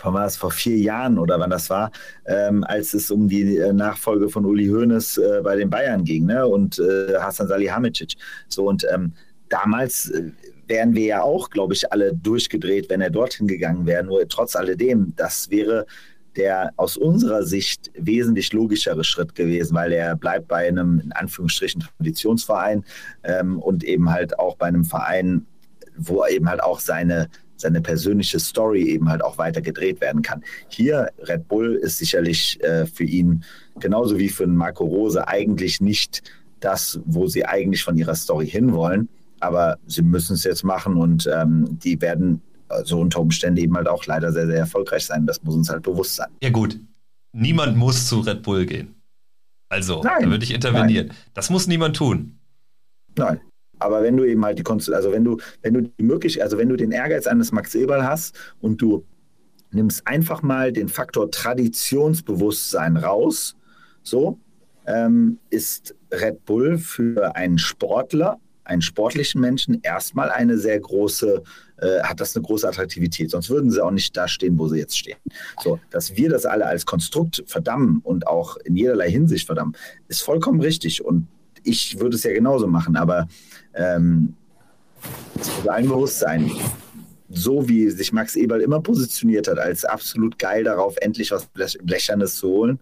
wann 0.04 0.13
war 0.13 0.26
es, 0.26 0.38
vor 0.38 0.52
vier 0.52 0.78
Jahren 0.78 1.18
oder 1.18 1.39
wann 1.39 1.50
das 1.50 1.70
war, 1.70 1.92
ähm, 2.26 2.63
als 2.63 2.94
es 2.94 3.10
um 3.12 3.28
die 3.28 3.58
äh, 3.58 3.74
Nachfolge 3.74 4.30
von 4.30 4.46
Uli 4.46 4.68
Hoeneß 4.68 5.18
äh, 5.18 5.42
bei 5.44 5.56
den 5.56 5.70
Bayern 5.70 6.04
ging 6.04 6.26
ne? 6.26 6.46
und 6.46 6.80
äh, 6.80 7.16
Hasan 7.18 7.48
Salihamidzic. 7.48 8.16
So 8.48 8.68
und 8.68 8.86
ähm, 8.94 9.13
damals 9.50 10.10
äh, 10.10 10.32
wären 10.68 10.94
wir 10.96 11.06
ja 11.06 11.22
auch, 11.22 11.50
glaube 11.50 11.74
ich, 11.74 11.92
alle 11.92 12.13
durchgedreht, 12.13 12.89
wenn 12.89 13.02
er 13.02 13.10
dorthin 13.10 13.48
gegangen 13.48 13.86
wäre. 13.86 14.04
Nur 14.04 14.28
trotz 14.28 14.56
alledem, 14.56 15.13
das 15.16 15.50
wäre 15.50 15.86
der 16.36 16.72
aus 16.78 16.98
unserer 16.98 17.44
Sicht 17.44 17.92
wesentlich 17.96 18.54
logischere 18.54 19.04
Schritt 19.04 19.36
gewesen, 19.36 19.76
weil 19.76 19.92
er 19.92 20.16
bleibt 20.16 20.48
bei 20.48 20.68
einem 20.68 21.00
in 21.00 21.12
Anführungsstrichen 21.12 21.84
Traditionsverein 21.98 22.84
ähm, 23.24 23.60
und 23.60 23.84
eben 23.84 24.10
halt 24.10 24.39
auch 24.39 24.56
bei 24.56 24.68
einem 24.68 24.86
Verein, 24.86 25.46
wo 25.96 26.26
eben 26.26 26.50
halt 26.50 26.63
auch 26.63 26.80
seine 26.80 27.30
seine 27.58 27.82
persönliche 27.82 28.39
Story 28.39 28.84
eben 28.89 29.10
halt 29.10 29.24
auch 29.24 29.38
weiter 29.38 29.62
gedreht 29.62 30.02
werden 30.02 30.22
kann. 30.22 30.44
Hier, 30.68 31.10
Red 31.20 31.48
Bull 31.48 31.76
ist 31.76 31.98
sicherlich 31.98 32.62
äh, 32.63 32.86
für 32.86 33.04
ihn 33.04 33.44
genauso 33.80 34.18
wie 34.18 34.30
für 34.30 34.48
Marco 34.48 34.86
Rose 34.86 35.28
eigentlich 35.28 35.82
nicht 35.82 36.24
das, 36.60 37.00
wo 37.06 37.28
sie 37.28 37.46
eigentlich 37.46 37.84
von 37.84 37.98
ihrer 37.98 38.16
Story 38.16 38.48
hinwollen. 38.48 39.10
Aber 39.39 39.78
sie 39.88 40.02
müssen 40.02 40.36
es 40.36 40.44
jetzt 40.46 40.63
machen 40.63 40.96
und 40.96 41.30
ähm, 41.32 41.78
die 41.84 42.00
werden 42.02 42.42
so 42.70 42.76
also 42.76 43.00
unter 43.00 43.20
Umständen 43.20 43.60
eben 43.60 43.76
halt 43.76 43.88
auch 43.88 44.06
leider 44.06 44.32
sehr, 44.32 44.48
sehr 44.48 44.58
erfolgreich 44.58 45.06
sein. 45.06 45.26
Das 45.26 45.44
muss 45.44 45.56
uns 45.56 45.70
halt 45.70 45.84
bewusst 45.84 46.16
sein. 46.16 46.30
Ja, 46.42 46.50
gut. 46.50 46.80
Niemand 47.34 47.78
muss 47.78 48.08
zu 48.08 48.20
Red 48.20 48.44
Bull 48.44 48.66
gehen. 48.66 48.96
Also, 49.70 50.02
nein, 50.04 50.24
da 50.24 50.30
würde 50.30 50.44
ich 50.44 50.54
intervenieren. 50.54 51.08
Nein. 51.08 51.18
Das 51.34 51.50
muss 51.50 51.68
niemand 51.68 51.96
tun. 51.96 52.39
Nein. 53.16 53.42
Aber 53.84 54.04
wenn 54.04 54.17
du 54.17 54.24
eben 54.24 54.43
halt 54.43 54.58
die 54.58 54.63
Konstellation, 54.63 55.06
also 55.06 55.15
wenn 55.15 55.24
du, 55.24 55.38
wenn 55.62 55.74
du 55.74 55.82
die 55.82 56.04
Möglichkeit, 56.04 56.43
also 56.43 56.58
wenn 56.58 56.69
du 56.69 56.76
den 56.76 56.91
Ehrgeiz 56.91 57.28
eines 57.28 57.52
Max 57.52 57.76
Eberl 57.76 58.06
hast 58.06 58.36
und 58.62 58.82
du 58.82 59.06
nimmst 59.72 60.08
einfach 60.08 60.41
mal 60.41 60.72
den 60.72 60.88
Faktor 60.88 61.30
Traditionsbewusstsein 61.32 62.98
raus, 62.98 63.56
so 64.04 64.39
ähm, 64.86 65.39
ist 65.50 65.96
Red 66.12 66.46
Bull 66.46 66.78
für 66.78 67.36
einen 67.36 67.58
Sportler, 67.58 68.39
einen 68.65 68.82
sportlichen 68.82 69.41
Menschen 69.41 69.80
erstmal 69.82 70.30
eine 70.30 70.58
sehr 70.58 70.80
große, 70.80 71.43
äh, 71.78 72.02
hat 72.02 72.22
das 72.22 72.36
eine 72.36 72.46
große 72.46 72.67
Attraktivität. 72.67 73.32
Sonst 73.32 73.50
würden 73.50 73.72
sie 73.72 73.84
auch 73.84 73.91
nicht 73.91 74.15
da 74.15 74.28
stehen, 74.28 74.58
wo 74.58 74.67
sie 74.67 74.80
jetzt 74.80 74.98
stehen. 74.98 75.17
So, 75.62 75.80
dass 75.89 76.15
wir 76.15 76.30
das 76.30 76.46
alle 76.46 76.65
als 76.65 76.86
Konstrukt 76.86 77.43
verdammen 77.46 78.00
und 78.04 78.28
auch 78.28 78.58
in 78.58 78.76
jederlei 78.76 79.10
Hinsicht 79.10 79.48
verdammen, 79.48 79.76
ist 80.08 80.22
vollkommen 80.22 80.62
richtig. 80.62 81.04
Und 81.04 81.28
ich 81.63 82.00
würde 82.00 82.15
es 82.15 82.24
ja 82.24 82.34
genauso 82.34 82.67
machen, 82.67 82.96
aber 82.96 83.28
ähm, 83.76 84.36
es 85.40 85.56
muss 85.58 85.68
allen 85.68 85.88
bewusst 85.88 86.20
sein, 86.20 86.52
so 87.30 87.68
wie 87.68 87.90
sich 87.90 88.14
Max 88.14 88.36
Eberl 88.36 88.62
immer 88.62 88.80
positioniert 88.80 89.48
hat, 89.48 89.60
als 89.60 89.86
absolut 89.86 90.38
geil 90.38 90.64
darauf, 90.64 90.96
endlich 91.02 91.32
was 91.32 91.50
Blechernes 91.84 92.36
zu 92.36 92.48
holen, 92.50 92.80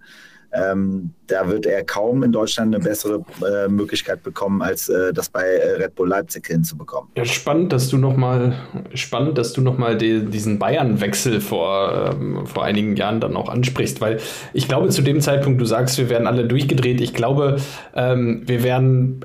ähm, 0.53 1.11
da 1.27 1.47
wird 1.47 1.65
er 1.65 1.83
kaum 1.85 2.23
in 2.23 2.33
Deutschland 2.33 2.75
eine 2.75 2.83
bessere 2.83 3.23
äh, 3.41 3.69
Möglichkeit 3.69 4.21
bekommen, 4.21 4.61
als 4.61 4.89
äh, 4.89 5.13
das 5.13 5.29
bei 5.29 5.43
äh, 5.43 5.75
Red 5.75 5.95
Bull 5.95 6.09
Leipzig 6.09 6.45
hinzubekommen. 6.47 7.09
Ja, 7.15 7.23
spannend, 7.23 7.71
dass 7.71 7.87
du 7.87 7.97
nochmal 7.97 8.55
spannend, 8.93 9.37
dass 9.37 9.53
du 9.53 9.61
noch 9.61 9.77
mal 9.77 9.97
die, 9.97 10.25
diesen 10.25 10.59
Bayern-Wechsel 10.59 11.39
vor, 11.39 12.11
ähm, 12.13 12.45
vor 12.45 12.65
einigen 12.65 12.97
Jahren 12.97 13.21
dann 13.21 13.37
auch 13.37 13.47
ansprichst, 13.47 14.01
weil 14.01 14.19
ich 14.51 14.67
glaube, 14.67 14.89
zu 14.89 15.01
dem 15.01 15.21
Zeitpunkt, 15.21 15.61
du 15.61 15.65
sagst, 15.65 15.97
wir 15.97 16.09
wären 16.09 16.27
alle 16.27 16.45
durchgedreht. 16.45 16.99
Ich 16.99 17.13
glaube, 17.13 17.57
ähm, 17.95 18.41
wir 18.45 18.63
wären 18.63 19.23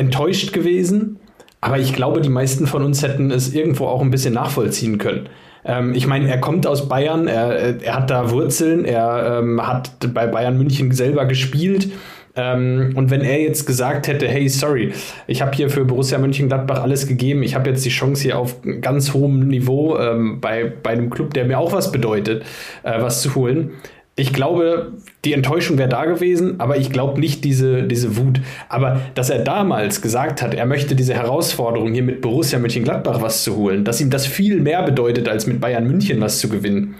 enttäuscht 0.00 0.52
gewesen, 0.52 1.18
aber 1.60 1.78
ich 1.78 1.92
glaube, 1.92 2.20
die 2.22 2.30
meisten 2.30 2.66
von 2.66 2.82
uns 2.82 3.02
hätten 3.02 3.30
es 3.30 3.54
irgendwo 3.54 3.86
auch 3.86 4.00
ein 4.00 4.10
bisschen 4.10 4.34
nachvollziehen 4.34 4.98
können. 4.98 5.28
Ähm, 5.64 5.94
ich 5.94 6.06
meine, 6.06 6.28
er 6.28 6.38
kommt 6.38 6.66
aus 6.66 6.88
Bayern, 6.88 7.28
er, 7.28 7.82
er 7.82 7.94
hat 7.94 8.10
da 8.10 8.30
Wurzeln, 8.30 8.84
er 8.84 9.40
ähm, 9.40 9.64
hat 9.64 9.90
bei 10.14 10.26
Bayern 10.26 10.56
München 10.56 10.90
selber 10.92 11.26
gespielt. 11.26 11.90
Ähm, 12.36 12.92
und 12.94 13.10
wenn 13.10 13.20
er 13.20 13.40
jetzt 13.42 13.66
gesagt 13.66 14.06
hätte, 14.08 14.26
hey, 14.26 14.48
sorry, 14.48 14.92
ich 15.26 15.42
habe 15.42 15.52
hier 15.54 15.68
für 15.68 15.84
Borussia 15.84 16.16
Mönchengladbach 16.16 16.80
alles 16.80 17.06
gegeben, 17.06 17.42
ich 17.42 17.54
habe 17.54 17.68
jetzt 17.68 17.84
die 17.84 17.90
Chance 17.90 18.22
hier 18.22 18.38
auf 18.38 18.56
ganz 18.80 19.12
hohem 19.12 19.48
Niveau 19.48 19.98
ähm, 19.98 20.40
bei, 20.40 20.72
bei 20.82 20.90
einem 20.90 21.10
Club, 21.10 21.34
der 21.34 21.44
mir 21.44 21.58
auch 21.58 21.72
was 21.72 21.92
bedeutet, 21.92 22.44
äh, 22.84 23.02
was 23.02 23.20
zu 23.20 23.34
holen, 23.34 23.72
ich 24.20 24.34
glaube, 24.34 24.92
die 25.24 25.32
Enttäuschung 25.32 25.78
wäre 25.78 25.88
da 25.88 26.04
gewesen, 26.04 26.60
aber 26.60 26.76
ich 26.76 26.92
glaube 26.92 27.18
nicht 27.18 27.42
diese, 27.42 27.84
diese 27.84 28.18
Wut. 28.18 28.42
Aber 28.68 29.00
dass 29.14 29.30
er 29.30 29.38
damals 29.38 30.02
gesagt 30.02 30.42
hat, 30.42 30.52
er 30.52 30.66
möchte 30.66 30.94
diese 30.94 31.14
Herausforderung 31.14 31.94
hier 31.94 32.02
mit 32.02 32.20
Borussia 32.20 32.58
Mönchengladbach 32.58 33.22
was 33.22 33.44
zu 33.44 33.56
holen, 33.56 33.82
dass 33.82 33.98
ihm 34.00 34.10
das 34.10 34.26
viel 34.26 34.60
mehr 34.60 34.82
bedeutet, 34.82 35.26
als 35.26 35.46
mit 35.46 35.58
Bayern 35.58 35.86
München 35.86 36.20
was 36.20 36.38
zu 36.38 36.50
gewinnen, 36.50 36.96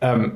ähm, 0.00 0.32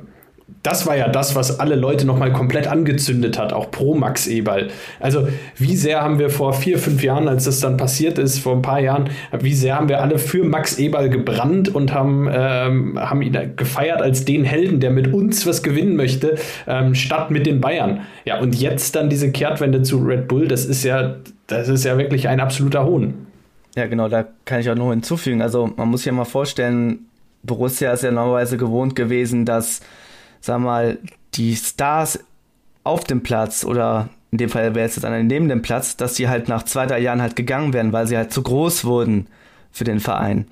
das 0.62 0.87
war 0.87 0.96
ja 0.96 1.08
das, 1.08 1.34
was 1.34 1.61
alle 1.61 1.76
Leute 1.76 2.06
nochmal 2.06 2.32
komplett 2.32 2.66
angezündet 2.66 3.38
hat, 3.38 3.52
auch 3.52 3.70
pro 3.70 3.94
Max 3.94 4.26
Eberl. 4.26 4.68
Also, 4.98 5.28
wie 5.56 5.76
sehr 5.76 6.00
haben 6.02 6.18
wir 6.18 6.30
vor 6.30 6.52
vier, 6.52 6.78
fünf 6.78 7.02
Jahren, 7.02 7.28
als 7.28 7.44
das 7.44 7.61
dann 7.61 7.76
passiert 7.76 8.18
ist, 8.18 8.38
vor 8.38 8.56
ein 8.56 8.62
paar 8.62 8.80
Jahren, 8.80 9.11
wie 9.40 9.54
sehr 9.54 9.76
haben 9.76 9.88
wir 9.88 10.00
alle 10.00 10.18
für 10.18 10.44
Max 10.44 10.78
Eberl 10.78 11.11
gebrannt 11.11 11.74
und 11.74 11.92
haben, 11.92 12.28
ähm, 12.32 12.98
haben 12.98 13.22
ihn 13.22 13.37
gefeiert 13.56 14.02
als 14.02 14.24
den 14.24 14.44
Helden, 14.44 14.80
der 14.80 14.90
mit 14.90 15.12
uns 15.12 15.46
was 15.46 15.62
gewinnen 15.62 15.96
möchte, 15.96 16.37
ähm, 16.66 16.94
statt 16.94 17.30
mit 17.30 17.46
den 17.46 17.61
Bayern. 17.61 18.00
Ja, 18.24 18.40
und 18.40 18.54
jetzt 18.54 18.96
dann 18.96 19.08
diese 19.08 19.30
Kehrtwende 19.30 19.82
zu 19.82 19.98
Red 19.98 20.28
Bull, 20.28 20.48
das 20.48 20.64
ist 20.64 20.82
ja, 20.82 21.16
das 21.46 21.68
ist 21.68 21.84
ja 21.84 21.98
wirklich 21.98 22.28
ein 22.28 22.40
absoluter 22.40 22.84
Hohn. 22.84 23.26
Ja, 23.76 23.87
genau, 23.87 24.08
da 24.08 24.24
kann 24.44 24.61
ich 24.61 24.68
auch 24.68 24.74
noch 24.74 24.90
hinzufügen. 24.90 25.40
Also, 25.40 25.70
man 25.76 25.88
muss 25.88 26.00
sich 26.00 26.06
ja 26.06 26.12
mal 26.12 26.24
vorstellen, 26.24 27.00
Borussia 27.42 27.92
ist 27.92 28.02
ja 28.02 28.11
normalerweise 28.11 28.56
gewohnt 28.56 28.96
gewesen, 28.96 29.44
dass 29.44 29.80
sag 30.40 30.61
mal, 30.61 30.98
die 31.35 31.55
Stars 31.57 32.20
auf 32.85 33.05
dem 33.05 33.22
Platz 33.22 33.64
oder 33.64 34.09
in 34.31 34.38
dem 34.38 34.51
Fall 34.51 34.74
wäre 34.74 34.87
es 34.87 34.96
jetzt 34.96 35.05
einer 35.05 35.22
neben 35.22 35.48
dem 35.48 35.62
Platz, 35.62 35.96
dass 35.96 36.16
sie 36.16 36.29
halt 36.29 36.48
nach 36.48 36.64
zwei, 36.64 36.87
drei 36.87 36.98
Jahren 36.98 37.22
halt 37.22 37.37
gegangen 37.37 37.72
wären, 37.72 37.92
weil 37.92 38.07
sie 38.07 38.16
halt 38.16 38.33
zu 38.33 38.42
groß 38.42 38.85
wurden 38.85 39.27
für 39.72 39.85
den 39.85 40.01
Verein. 40.01 40.46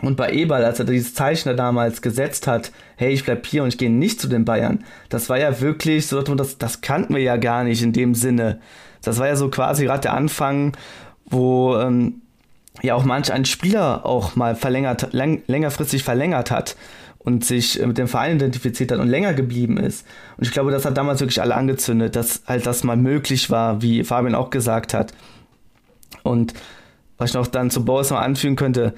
Und 0.00 0.16
bei 0.16 0.32
Eberl, 0.32 0.64
als 0.64 0.78
er 0.78 0.84
dieses 0.84 1.14
Zeichen 1.14 1.48
da 1.48 1.54
damals 1.54 2.02
gesetzt 2.02 2.46
hat, 2.46 2.70
hey, 2.96 3.12
ich 3.12 3.24
bleib 3.24 3.46
hier 3.46 3.62
und 3.62 3.68
ich 3.68 3.78
gehe 3.78 3.90
nicht 3.90 4.20
zu 4.20 4.28
den 4.28 4.44
Bayern, 4.44 4.84
das 5.08 5.28
war 5.28 5.38
ja 5.38 5.60
wirklich 5.60 6.06
so, 6.06 6.22
das, 6.22 6.58
das 6.58 6.80
kannten 6.80 7.14
wir 7.14 7.22
ja 7.22 7.36
gar 7.36 7.64
nicht 7.64 7.82
in 7.82 7.92
dem 7.92 8.14
Sinne. 8.14 8.60
Das 9.02 9.18
war 9.18 9.26
ja 9.26 9.36
so 9.36 9.48
quasi 9.48 9.84
gerade 9.84 10.02
der 10.02 10.14
Anfang, 10.14 10.76
wo 11.26 11.76
ähm, 11.76 12.22
ja 12.82 12.94
auch 12.94 13.04
manch 13.04 13.32
ein 13.32 13.44
Spieler 13.44 14.06
auch 14.06 14.36
mal 14.36 14.54
verlängert, 14.54 15.12
läng, 15.12 15.42
längerfristig 15.46 16.04
verlängert 16.04 16.50
hat 16.50 16.76
und 17.18 17.44
sich 17.44 17.84
mit 17.84 17.98
dem 17.98 18.08
Verein 18.08 18.36
identifiziert 18.36 18.92
hat 18.92 19.00
und 19.00 19.08
länger 19.08 19.34
geblieben 19.34 19.76
ist. 19.76 20.06
Und 20.36 20.46
ich 20.46 20.52
glaube, 20.52 20.70
das 20.70 20.84
hat 20.84 20.96
damals 20.96 21.20
wirklich 21.20 21.40
alle 21.40 21.54
angezündet, 21.54 22.16
dass 22.16 22.42
halt 22.46 22.66
das 22.66 22.84
mal 22.84 22.96
möglich 22.96 23.50
war, 23.50 23.82
wie 23.82 24.04
Fabian 24.04 24.34
auch 24.34 24.50
gesagt 24.50 24.94
hat. 24.94 25.12
Und 26.22 26.54
was 27.18 27.30
ich 27.30 27.34
noch 27.34 27.46
dann 27.46 27.70
zu 27.70 27.84
Boris 27.84 28.10
noch 28.10 28.20
anfügen 28.20 28.56
könnte, 28.56 28.94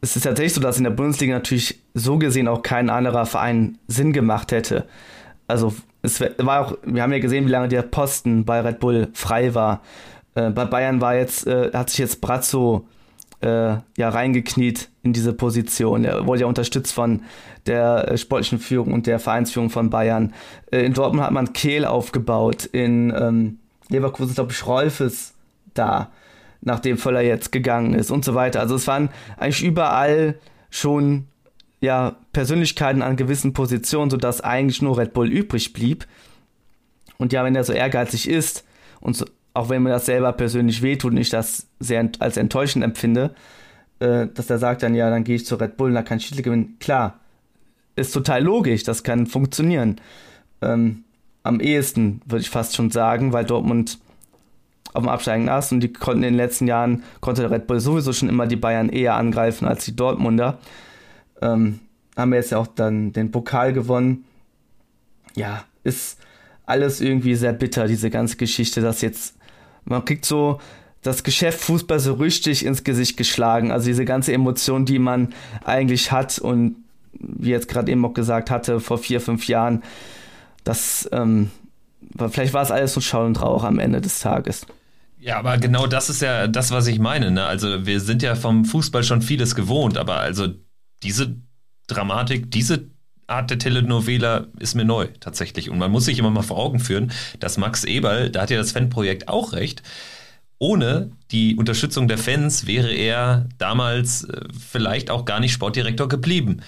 es 0.00 0.16
ist 0.16 0.22
tatsächlich 0.22 0.54
so, 0.54 0.60
dass 0.60 0.78
in 0.78 0.84
der 0.84 0.90
Bundesliga 0.90 1.34
natürlich 1.34 1.80
so 1.94 2.18
gesehen 2.18 2.46
auch 2.46 2.62
kein 2.62 2.90
anderer 2.90 3.26
Verein 3.26 3.78
Sinn 3.88 4.12
gemacht 4.12 4.52
hätte. 4.52 4.86
Also 5.46 5.74
es 6.02 6.20
war 6.20 6.60
auch, 6.60 6.78
wir 6.84 7.02
haben 7.02 7.12
ja 7.12 7.18
gesehen, 7.18 7.46
wie 7.46 7.50
lange 7.50 7.68
der 7.68 7.82
Posten 7.82 8.44
bei 8.44 8.60
Red 8.60 8.80
Bull 8.80 9.08
frei 9.14 9.54
war. 9.54 9.82
Äh, 10.34 10.50
bei 10.50 10.66
Bayern 10.66 11.00
war 11.00 11.16
jetzt, 11.16 11.46
äh, 11.46 11.70
hat 11.72 11.90
sich 11.90 11.98
jetzt 11.98 12.20
Brazzo 12.20 12.86
äh, 13.44 13.76
ja 13.96 14.08
reingekniet 14.08 14.88
in 15.02 15.12
diese 15.12 15.32
Position. 15.32 16.04
Er 16.04 16.26
wurde 16.26 16.42
ja 16.42 16.46
unterstützt 16.46 16.92
von 16.92 17.22
der 17.66 18.08
äh, 18.08 18.18
sportlichen 18.18 18.58
Führung 18.58 18.92
und 18.92 19.06
der 19.06 19.18
Vereinsführung 19.18 19.70
von 19.70 19.90
Bayern. 19.90 20.32
Äh, 20.70 20.84
in 20.84 20.94
Dortmund 20.94 21.24
hat 21.24 21.32
man 21.32 21.52
Kehl 21.52 21.84
aufgebaut, 21.84 22.64
in 22.64 23.12
ähm, 23.16 23.58
Leverkusen 23.88 24.34
glaube 24.34 24.52
ich 24.52 24.66
Rolfes 24.66 25.34
da 25.74 26.10
nachdem 26.64 26.96
Völler 26.96 27.20
jetzt 27.20 27.52
gegangen 27.52 27.94
ist 27.94 28.10
und 28.10 28.24
so 28.24 28.34
weiter. 28.34 28.60
Also 28.60 28.74
es 28.74 28.86
waren 28.86 29.10
eigentlich 29.36 29.62
überall 29.62 30.38
schon 30.70 31.26
ja, 31.80 32.16
Persönlichkeiten 32.32 33.02
an 33.02 33.16
gewissen 33.16 33.52
Positionen, 33.52 34.10
sodass 34.10 34.40
eigentlich 34.40 34.80
nur 34.80 34.96
Red 34.96 35.12
Bull 35.12 35.30
übrig 35.30 35.72
blieb. 35.74 36.06
Und 37.18 37.32
ja, 37.32 37.44
wenn 37.44 37.54
er 37.54 37.64
so 37.64 37.74
ehrgeizig 37.74 38.28
ist 38.28 38.64
und 39.00 39.16
so, 39.16 39.26
auch 39.54 39.68
wenn 39.68 39.82
mir 39.82 39.90
das 39.90 40.06
selber 40.06 40.32
persönlich 40.32 40.82
wehtut 40.82 41.12
und 41.12 41.18
ich 41.18 41.30
das 41.30 41.68
sehr 41.80 42.08
als 42.18 42.36
enttäuschend 42.36 42.84
empfinde, 42.84 43.34
äh, 44.00 44.26
dass 44.26 44.50
er 44.50 44.58
sagt 44.58 44.82
dann, 44.82 44.94
ja, 44.94 45.08
dann 45.08 45.24
gehe 45.24 45.36
ich 45.36 45.46
zu 45.46 45.54
Red 45.54 45.76
Bull 45.76 45.88
und 45.88 45.94
da 45.94 46.02
kann 46.02 46.18
ich 46.18 46.28
Titel 46.28 46.42
gewinnen. 46.42 46.76
Klar, 46.80 47.20
ist 47.96 48.12
total 48.12 48.42
logisch, 48.42 48.82
das 48.82 49.04
kann 49.04 49.26
funktionieren. 49.26 50.00
Ähm, 50.60 51.04
am 51.44 51.60
ehesten 51.60 52.20
würde 52.26 52.42
ich 52.42 52.50
fast 52.50 52.74
schon 52.74 52.90
sagen, 52.90 53.32
weil 53.32 53.44
Dortmund 53.44 53.98
auf 54.92 55.02
dem 55.02 55.08
absteigenden 55.08 55.54
Ast 55.54 55.72
und 55.72 55.80
die 55.80 55.92
konnten 55.92 56.22
in 56.22 56.32
den 56.32 56.36
letzten 56.36 56.66
Jahren, 56.66 57.02
konnte 57.20 57.42
der 57.42 57.50
Red 57.50 57.66
Bull 57.66 57.80
sowieso 57.80 58.12
schon 58.12 58.28
immer 58.28 58.46
die 58.46 58.56
Bayern 58.56 58.88
eher 58.88 59.14
angreifen 59.14 59.66
als 59.66 59.84
die 59.84 59.94
Dortmunder. 59.94 60.58
Ähm, 61.42 61.80
haben 62.16 62.30
wir 62.30 62.38
jetzt 62.38 62.50
ja 62.50 62.58
auch 62.58 62.68
dann 62.68 63.12
den 63.12 63.30
Pokal 63.30 63.72
gewonnen. 63.72 64.24
Ja, 65.34 65.64
ist 65.82 66.18
alles 66.64 67.00
irgendwie 67.00 67.34
sehr 67.34 67.52
bitter, 67.52 67.86
diese 67.86 68.08
ganze 68.08 68.36
Geschichte, 68.36 68.80
dass 68.80 69.00
jetzt, 69.00 69.33
man 69.84 70.04
kriegt 70.04 70.24
so 70.24 70.60
das 71.02 71.22
Geschäft 71.22 71.60
Fußball 71.60 72.00
so 72.00 72.14
richtig 72.14 72.64
ins 72.64 72.82
Gesicht 72.82 73.16
geschlagen. 73.16 73.70
Also 73.70 73.86
diese 73.86 74.04
ganze 74.04 74.32
Emotion, 74.32 74.86
die 74.86 74.98
man 74.98 75.34
eigentlich 75.64 76.10
hat 76.10 76.38
und 76.38 76.76
wie 77.12 77.50
jetzt 77.50 77.68
gerade 77.68 77.92
eben 77.92 78.04
auch 78.04 78.14
gesagt 78.14 78.50
hatte, 78.50 78.80
vor 78.80 78.98
vier, 78.98 79.20
fünf 79.20 79.46
Jahren, 79.46 79.82
das, 80.64 81.08
ähm, 81.12 81.50
vielleicht 82.30 82.54
war 82.54 82.62
es 82.62 82.70
alles 82.70 82.94
so 82.94 83.00
Schall 83.00 83.26
und 83.26 83.40
Rauch 83.40 83.64
am 83.64 83.78
Ende 83.78 84.00
des 84.00 84.20
Tages. 84.20 84.66
Ja, 85.18 85.38
aber 85.38 85.58
genau 85.58 85.86
das 85.86 86.10
ist 86.10 86.20
ja 86.20 86.48
das, 86.48 86.70
was 86.70 86.86
ich 86.86 86.98
meine. 86.98 87.30
Ne? 87.30 87.44
Also 87.44 87.86
wir 87.86 88.00
sind 88.00 88.22
ja 88.22 88.34
vom 88.34 88.64
Fußball 88.64 89.04
schon 89.04 89.22
vieles 89.22 89.54
gewohnt, 89.54 89.96
aber 89.96 90.16
also 90.16 90.48
diese 91.02 91.36
Dramatik, 91.86 92.50
diese 92.50 92.90
Art 93.26 93.50
der 93.50 93.58
Telenovela 93.58 94.46
ist 94.58 94.74
mir 94.74 94.84
neu 94.84 95.08
tatsächlich. 95.20 95.70
Und 95.70 95.78
man 95.78 95.90
muss 95.90 96.04
sich 96.04 96.18
immer 96.18 96.30
mal 96.30 96.42
vor 96.42 96.58
Augen 96.58 96.80
führen, 96.80 97.12
dass 97.40 97.56
Max 97.56 97.84
Eberl, 97.84 98.30
da 98.30 98.42
hat 98.42 98.50
ja 98.50 98.56
das 98.56 98.72
Fanprojekt 98.72 99.28
auch 99.28 99.52
recht, 99.52 99.82
ohne 100.58 101.10
die 101.30 101.56
Unterstützung 101.56 102.08
der 102.08 102.18
Fans 102.18 102.66
wäre 102.66 102.92
er 102.92 103.48
damals 103.58 104.24
äh, 104.24 104.42
vielleicht 104.58 105.10
auch 105.10 105.24
gar 105.24 105.40
nicht 105.40 105.52
Sportdirektor 105.52 106.08
geblieben. 106.08 106.60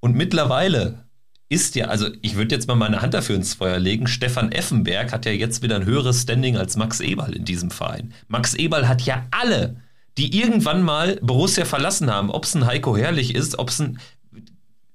Und 0.00 0.16
mittlerweile 0.16 1.04
ist 1.48 1.74
ja, 1.74 1.86
also 1.86 2.08
ich 2.22 2.34
würde 2.36 2.54
jetzt 2.54 2.66
mal 2.66 2.74
meine 2.74 3.02
Hand 3.02 3.14
dafür 3.14 3.36
ins 3.36 3.54
Feuer 3.54 3.78
legen, 3.78 4.06
Stefan 4.06 4.52
Effenberg 4.52 5.12
hat 5.12 5.26
ja 5.26 5.32
jetzt 5.32 5.62
wieder 5.62 5.76
ein 5.76 5.84
höheres 5.84 6.22
Standing 6.22 6.56
als 6.56 6.76
Max 6.76 7.00
Eberl 7.00 7.34
in 7.34 7.44
diesem 7.44 7.70
Verein. 7.70 8.14
Max 8.28 8.54
Eberl 8.54 8.88
hat 8.88 9.02
ja 9.02 9.26
alle, 9.30 9.76
die 10.18 10.38
irgendwann 10.38 10.82
mal 10.82 11.18
Borussia 11.22 11.64
verlassen 11.64 12.10
haben, 12.10 12.30
ob 12.30 12.44
es 12.44 12.54
ein 12.54 12.66
Heiko 12.66 12.96
Herrlich 12.96 13.34
ist, 13.34 13.58
ob 13.58 13.68
es 13.68 13.80
ein, 13.80 13.98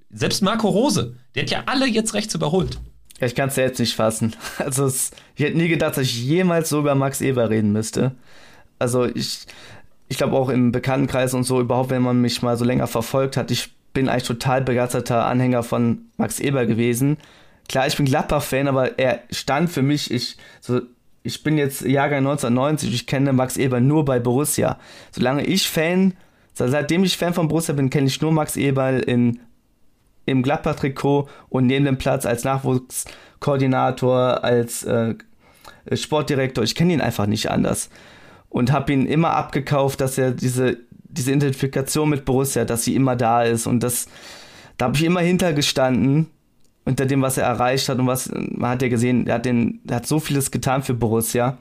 selbst 0.09 0.41
Marco 0.41 0.69
Rose, 0.69 1.15
der 1.35 1.43
hat 1.43 1.51
ja 1.51 1.63
alle 1.65 1.87
jetzt 1.87 2.13
rechts 2.13 2.33
überholt. 2.35 2.79
Ja, 3.19 3.27
ich 3.27 3.35
kann 3.35 3.49
es 3.49 3.55
selbst 3.55 3.79
nicht 3.79 3.95
fassen. 3.95 4.35
Also 4.59 4.85
es, 4.85 5.11
ich 5.35 5.43
hätte 5.43 5.57
nie 5.57 5.67
gedacht, 5.67 5.97
dass 5.97 6.03
ich 6.03 6.23
jemals 6.23 6.69
so 6.69 6.79
über 6.79 6.95
Max 6.95 7.21
Eberl 7.21 7.47
reden 7.47 7.71
müsste. 7.71 8.11
Also 8.79 9.05
ich, 9.05 9.45
ich 10.07 10.17
glaube 10.17 10.35
auch 10.37 10.49
im 10.49 10.71
Bekanntenkreis 10.71 11.33
und 11.33 11.43
so 11.43 11.59
überhaupt, 11.59 11.89
wenn 11.89 12.01
man 12.01 12.21
mich 12.21 12.41
mal 12.41 12.57
so 12.57 12.65
länger 12.65 12.87
verfolgt 12.87 13.37
hat, 13.37 13.51
ich 13.51 13.73
bin 13.93 14.09
eigentlich 14.09 14.27
total 14.27 14.61
begeisterter 14.61 15.25
Anhänger 15.25 15.63
von 15.63 16.05
Max 16.17 16.39
Eber 16.39 16.65
gewesen. 16.65 17.17
Klar, 17.67 17.87
ich 17.87 17.97
bin 17.97 18.05
Gladbach-Fan, 18.05 18.67
aber 18.67 18.99
er 18.99 19.21
stand 19.31 19.71
für 19.71 19.81
mich, 19.81 20.11
ich, 20.11 20.37
so, 20.61 20.81
ich 21.23 21.43
bin 21.43 21.57
jetzt 21.57 21.81
Jahrgang 21.81 22.19
1990, 22.19 22.93
ich 22.93 23.07
kenne 23.07 23.33
Max 23.33 23.57
Eber 23.57 23.79
nur 23.79 24.05
bei 24.05 24.19
Borussia. 24.19 24.77
Solange 25.11 25.45
ich 25.45 25.67
Fan, 25.67 26.13
seitdem 26.53 27.03
ich 27.03 27.17
Fan 27.17 27.33
von 27.33 27.47
Borussia 27.47 27.73
bin, 27.73 27.89
kenne 27.89 28.07
ich 28.07 28.21
nur 28.21 28.31
Max 28.31 28.55
Eber 28.55 29.05
in, 29.07 29.39
im 30.27 30.43
Gladbach-Trikot 30.43 31.27
und 31.49 31.65
neben 31.65 31.85
dem 31.85 31.97
Platz 31.97 32.27
als 32.27 32.43
Nachwuchskoordinator, 32.43 34.43
als 34.43 34.83
äh, 34.83 35.15
Sportdirektor. 35.91 36.63
Ich 36.63 36.75
kenne 36.75 36.93
ihn 36.93 37.01
einfach 37.01 37.25
nicht 37.25 37.49
anders. 37.49 37.89
Und 38.49 38.71
habe 38.71 38.93
ihn 38.93 39.07
immer 39.07 39.31
abgekauft, 39.31 39.99
dass 39.99 40.17
er 40.17 40.31
diese 40.31 40.77
diese 41.17 41.31
Identifikation 41.31 42.09
mit 42.09 42.25
Borussia, 42.25 42.65
dass 42.65 42.83
sie 42.83 42.95
immer 42.95 43.15
da 43.15 43.43
ist 43.43 43.67
und 43.67 43.81
das, 43.81 44.07
da 44.77 44.85
habe 44.85 44.95
ich 44.95 45.03
immer 45.03 45.21
hintergestanden 45.21 46.27
unter 46.85 47.05
dem, 47.05 47.21
was 47.21 47.37
er 47.37 47.45
erreicht 47.45 47.89
hat 47.89 47.99
und 47.99 48.07
was, 48.07 48.31
man 48.33 48.71
hat 48.71 48.81
ja 48.81 48.87
gesehen, 48.87 49.27
er 49.27 49.35
hat, 49.35 49.45
den, 49.45 49.81
er 49.87 49.97
hat 49.97 50.07
so 50.07 50.19
vieles 50.19 50.51
getan 50.51 50.83
für 50.83 50.93
Borussia, 50.93 51.57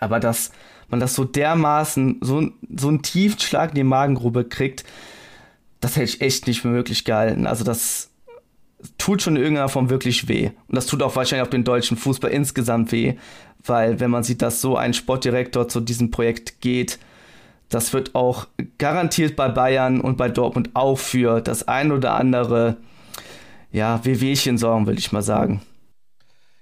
aber 0.00 0.20
dass 0.20 0.50
man 0.88 1.00
das 1.00 1.14
so 1.14 1.24
dermaßen, 1.24 2.18
so, 2.20 2.48
so 2.76 2.88
einen 2.88 3.02
tiefen 3.02 3.40
Schlag 3.40 3.70
in 3.70 3.76
die 3.76 3.84
Magengrube 3.84 4.44
kriegt, 4.44 4.84
das 5.80 5.96
hätte 5.96 6.04
ich 6.04 6.20
echt 6.20 6.46
nicht 6.46 6.62
für 6.62 6.68
möglich 6.68 7.04
gehalten. 7.04 7.46
Also 7.46 7.64
das 7.64 8.10
tut 8.96 9.22
schon 9.22 9.36
in 9.36 9.42
irgendeiner 9.42 9.68
Form 9.68 9.90
wirklich 9.90 10.28
weh. 10.28 10.50
Und 10.68 10.76
das 10.76 10.86
tut 10.86 11.02
auch 11.02 11.16
wahrscheinlich 11.16 11.46
auch 11.46 11.50
den 11.50 11.64
deutschen 11.64 11.96
Fußball 11.96 12.30
insgesamt 12.30 12.92
weh, 12.92 13.14
weil 13.64 14.00
wenn 14.00 14.10
man 14.10 14.22
sieht, 14.22 14.42
dass 14.42 14.60
so 14.60 14.76
ein 14.76 14.94
Sportdirektor 14.94 15.68
zu 15.68 15.80
diesem 15.80 16.10
Projekt 16.10 16.60
geht, 16.60 16.98
das 17.68 17.92
wird 17.92 18.14
auch 18.14 18.46
garantiert 18.78 19.36
bei 19.36 19.48
Bayern 19.48 20.00
und 20.00 20.16
bei 20.16 20.28
Dortmund 20.28 20.70
auch 20.74 20.98
für 20.98 21.40
das 21.40 21.68
ein 21.68 21.92
oder 21.92 22.14
andere 22.14 22.78
ja, 23.72 24.04
Wehwehchen 24.04 24.56
sorgen, 24.56 24.86
will 24.86 24.98
ich 24.98 25.12
mal 25.12 25.22
sagen. 25.22 25.60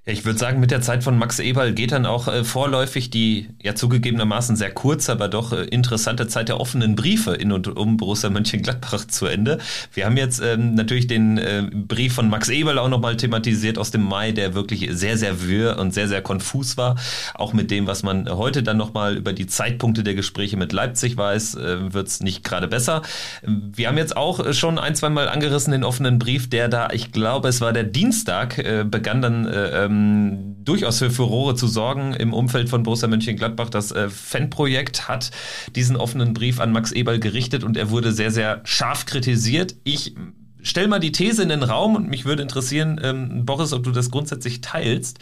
Ja, 0.09 0.13
ich 0.13 0.25
würde 0.25 0.39
sagen, 0.39 0.61
mit 0.61 0.71
der 0.71 0.83
Zeit 0.83 1.03
von 1.03 1.19
Max 1.19 1.41
Eberl 1.41 1.73
geht 1.73 1.91
dann 1.91 2.07
auch 2.07 2.29
äh, 2.29 2.45
vorläufig 2.45 3.11
die 3.11 3.49
ja 3.61 3.75
zugegebenermaßen 3.75 4.55
sehr 4.55 4.71
kurze, 4.71 5.11
aber 5.11 5.27
doch 5.27 5.53
äh, 5.53 5.65
interessante 5.65 6.29
Zeit 6.29 6.49
der 6.49 6.61
offenen 6.61 6.95
Briefe 6.95 7.35
in 7.35 7.51
und 7.51 7.67
um 7.77 7.97
Borussia 7.97 8.31
Mönchengladbach 8.31 9.09
zu 9.09 9.27
Ende. 9.27 9.59
Wir 9.93 10.07
haben 10.07 10.17
jetzt 10.17 10.41
ähm, 10.41 10.75
natürlich 10.75 11.09
den 11.09 11.39
äh, 11.39 11.65
Brief 11.73 12.15
von 12.15 12.31
Max 12.31 12.49
Eberl 12.49 12.79
auch 12.79 12.89
nochmal 12.89 13.17
thematisiert 13.17 13.79
aus 13.79 13.91
dem 13.91 14.03
Mai, 14.05 14.31
der 14.31 14.55
wirklich 14.55 14.89
sehr, 14.93 15.19
sehr 15.19 15.43
wirr 15.43 15.77
und 15.81 15.93
sehr, 15.93 16.07
sehr 16.07 16.23
konfus 16.23 16.77
war. 16.77 16.95
Auch 17.35 17.53
mit 17.53 17.73
dem, 17.73 17.89
was 17.89 18.05
man 18.05 18.29
heute 18.29 18.63
dann 18.63 18.77
nochmal 18.77 19.17
über 19.17 19.33
die 19.33 19.49
Zeitpunkte 19.49 20.05
der 20.05 20.15
Gespräche 20.15 20.57
mit 20.57 20.73
Leipzig 20.73 21.17
weiß, 21.17 21.57
äh, 21.57 21.93
wird 21.93 22.07
es 22.07 22.21
nicht 22.21 22.45
gerade 22.45 22.69
besser. 22.69 23.03
Wir 23.43 23.89
haben 23.89 23.99
jetzt 23.99 24.17
auch 24.17 24.53
schon 24.53 24.79
ein, 24.79 24.95
zwei 24.95 25.09
Mal 25.09 25.29
angerissen 25.29 25.73
den 25.73 25.83
offenen 25.83 26.21
Brief, 26.21 26.49
der 26.49 26.69
da, 26.69 26.91
ich 26.93 27.11
glaube, 27.11 27.49
es 27.49 27.61
war 27.61 27.73
der 27.73 27.83
Dienstag, 27.83 28.59
äh, 28.59 28.85
begann 28.89 29.21
dann 29.21 29.47
äh, 29.47 29.87
ähm, 29.97 30.57
durchaus 30.65 30.99
für 30.99 31.11
Furore 31.11 31.55
zu 31.55 31.67
sorgen 31.67 32.13
im 32.13 32.33
Umfeld 32.33 32.69
von 32.69 32.83
Borussia 32.83 33.09
Mönchengladbach. 33.09 33.71
Das 33.71 33.93
äh, 33.93 34.09
Fanprojekt 34.09 35.09
hat 35.09 35.31
diesen 35.75 35.97
offenen 35.97 36.35
Brief 36.35 36.61
an 36.61 36.73
Max 36.73 36.93
Eberl 36.93 37.21
gerichtet 37.21 37.65
und 37.65 37.77
er 37.77 37.91
wurde 37.91 38.13
sehr, 38.13 38.31
sehr 38.31 38.61
scharf 38.65 39.07
kritisiert. 39.07 39.77
Ich 39.85 40.15
stell 40.63 40.89
mal 40.89 40.99
die 40.99 41.13
These 41.13 41.43
in 41.43 41.49
den 41.49 41.63
Raum 41.63 41.97
und 41.97 42.09
mich 42.09 42.25
würde 42.25 42.43
interessieren, 42.43 43.01
ähm, 43.03 43.45
Boris, 43.47 43.73
ob 43.73 43.85
du 43.85 43.93
das 43.93 44.11
grundsätzlich 44.11 44.61
teilst, 44.61 45.19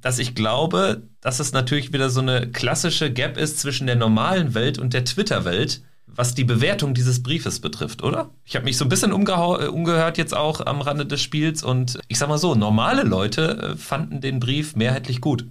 dass 0.00 0.18
ich 0.18 0.34
glaube, 0.34 1.02
dass 1.20 1.40
es 1.40 1.52
natürlich 1.52 1.92
wieder 1.92 2.10
so 2.10 2.20
eine 2.20 2.48
klassische 2.50 3.12
Gap 3.12 3.36
ist 3.36 3.60
zwischen 3.60 3.86
der 3.86 3.96
normalen 3.96 4.54
Welt 4.54 4.78
und 4.78 4.94
der 4.94 5.04
Twitter-Welt 5.04 5.82
was 6.16 6.34
die 6.34 6.44
Bewertung 6.44 6.94
dieses 6.94 7.22
Briefes 7.22 7.60
betrifft, 7.60 8.02
oder? 8.02 8.30
Ich 8.44 8.56
habe 8.56 8.64
mich 8.64 8.76
so 8.76 8.84
ein 8.84 8.88
bisschen 8.88 9.10
äh, 9.10 9.14
umgehört 9.14 10.18
jetzt 10.18 10.36
auch 10.36 10.64
am 10.64 10.80
Rande 10.80 11.06
des 11.06 11.20
Spiels 11.20 11.62
und 11.62 11.98
ich 12.08 12.18
sag 12.18 12.28
mal 12.28 12.38
so, 12.38 12.54
normale 12.54 13.02
Leute 13.02 13.74
äh, 13.74 13.76
fanden 13.76 14.20
den 14.20 14.40
Brief 14.40 14.76
mehrheitlich 14.76 15.20
gut. 15.20 15.46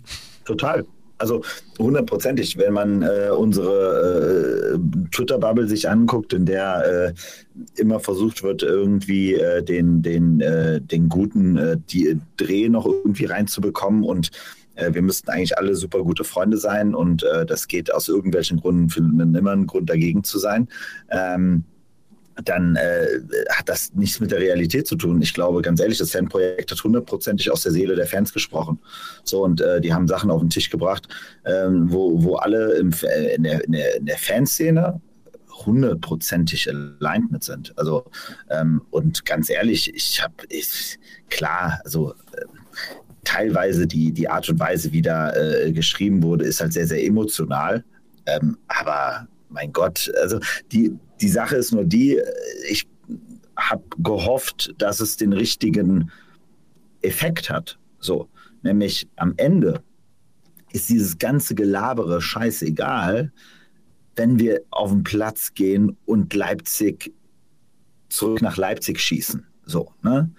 Total. 0.46 0.86
Also 1.20 1.42
hundertprozentig, 1.80 2.58
wenn 2.58 2.74
man 2.74 3.02
äh, 3.04 3.30
unsere 3.30 4.74
äh, 4.74 5.08
Twitter-Bubble 5.12 5.68
sich 5.68 5.90
anguckt, 5.90 6.34
in 6.34 6.46
der 6.46 7.14
äh, 7.16 7.80
immer 7.80 8.00
versucht 8.00 8.44
wird, 8.44 8.64
irgendwie 8.64 9.36
äh, 9.36 9.64
den, 9.64 10.02
den, 10.02 10.40
den 10.40 11.10
guten 11.10 11.84
die 11.90 12.20
Dreh 12.36 12.68
noch 12.68 12.86
irgendwie 12.86 13.26
reinzubekommen 13.26 14.04
und 14.04 14.32
wir 14.76 15.02
müssten 15.02 15.30
eigentlich 15.30 15.58
alle 15.58 15.76
super 15.76 16.04
gute 16.04 16.24
Freunde 16.24 16.58
sein 16.58 16.96
und 16.96 17.24
das 17.48 17.68
geht 17.68 17.94
aus 17.94 18.08
irgendwelchen 18.08 18.60
Gründen, 18.60 18.90
finden 18.90 19.36
immer 19.36 19.52
einen 19.52 19.68
Grund 19.68 19.90
dagegen 19.90 20.24
zu 20.24 20.40
sein. 20.40 20.68
Ähm, 21.10 21.66
dann 22.44 22.76
äh, 22.76 23.20
hat 23.50 23.70
das 23.70 23.94
nichts 23.94 24.20
mit 24.20 24.32
der 24.32 24.40
Realität 24.40 24.88
zu 24.88 24.96
tun. 24.96 25.22
Ich 25.22 25.34
glaube, 25.34 25.62
ganz 25.62 25.80
ehrlich, 25.80 25.98
das 25.98 26.12
Fanprojekt 26.12 26.72
hat 26.72 26.84
hundertprozentig 26.84 27.52
aus 27.52 27.64
der 27.64 27.72
Seele 27.72 27.96
der 27.96 28.08
Fans 28.08 28.34
gesprochen. 28.34 28.80
So, 29.24 29.44
und 29.44 29.62
äh, 29.62 29.82
die 29.82 29.94
haben 29.94 30.08
Sachen 30.08 30.32
auf 30.32 30.42
den 30.42 30.50
Tisch 30.50 30.70
gebracht, 30.70 31.08
ähm, 31.46 31.92
wo, 31.92 32.24
wo 32.24 32.36
alle 32.36 32.74
im, 32.74 32.92
äh, 33.04 33.36
in, 33.36 33.44
der, 33.44 33.64
in, 33.64 33.72
der, 33.74 33.96
in 33.98 34.06
der 34.06 34.18
Fanszene 34.18 35.02
hundertprozentig 35.66 36.68
aligned 36.68 37.32
mit 37.32 37.44
sind. 37.44 37.78
Also, 37.78 38.06
ähm, 38.50 38.82
und 38.90 39.26
ganz 39.26 39.50
ehrlich, 39.50 39.94
ich 39.94 40.22
habe, 40.24 40.34
klar, 41.30 41.80
also 41.86 42.14
äh, 42.34 42.46
teilweise 43.24 43.88
die, 43.88 44.12
die 44.12 44.28
Art 44.28 44.50
und 44.50 44.60
Weise, 44.60 44.92
wie 44.92 45.02
da 45.02 45.34
äh, 45.34 45.72
geschrieben 45.72 46.24
wurde, 46.24 46.46
ist 46.46 46.62
halt 46.62 46.74
sehr, 46.74 46.88
sehr 46.88 47.04
emotional. 47.04 47.84
Ähm, 48.26 48.58
aber 48.68 49.28
mein 49.50 49.72
Gott, 49.72 50.12
also 50.22 50.40
die, 50.72 50.94
die 51.22 51.30
Sache 51.30 51.56
ist 51.56 51.72
nur 51.72 51.84
die, 51.84 52.20
ich 52.70 52.88
habe 53.56 53.84
gehofft, 54.00 54.74
dass 54.78 55.00
es 55.00 55.18
den 55.18 55.34
richtigen 55.34 56.12
Effekt 57.02 57.50
hat. 57.50 57.78
So, 58.00 58.30
nämlich 58.62 59.08
am 59.16 59.34
Ende 59.38 59.82
ist 60.72 60.90
dieses 60.90 61.18
ganze 61.18 61.56
Gelabere 61.56 62.22
scheißegal, 62.22 63.32
wenn 64.16 64.40
wir 64.40 64.62
auf 64.72 64.92
den 64.92 65.04
Platz 65.04 65.54
gehen 65.54 65.98
und 66.06 66.34
Leipzig 66.34 67.14
zurück 68.10 68.42
nach 68.42 68.58
Leipzig 68.58 69.00
schießen. 69.00 69.46
So, 69.66 69.92
ne? 70.02 70.30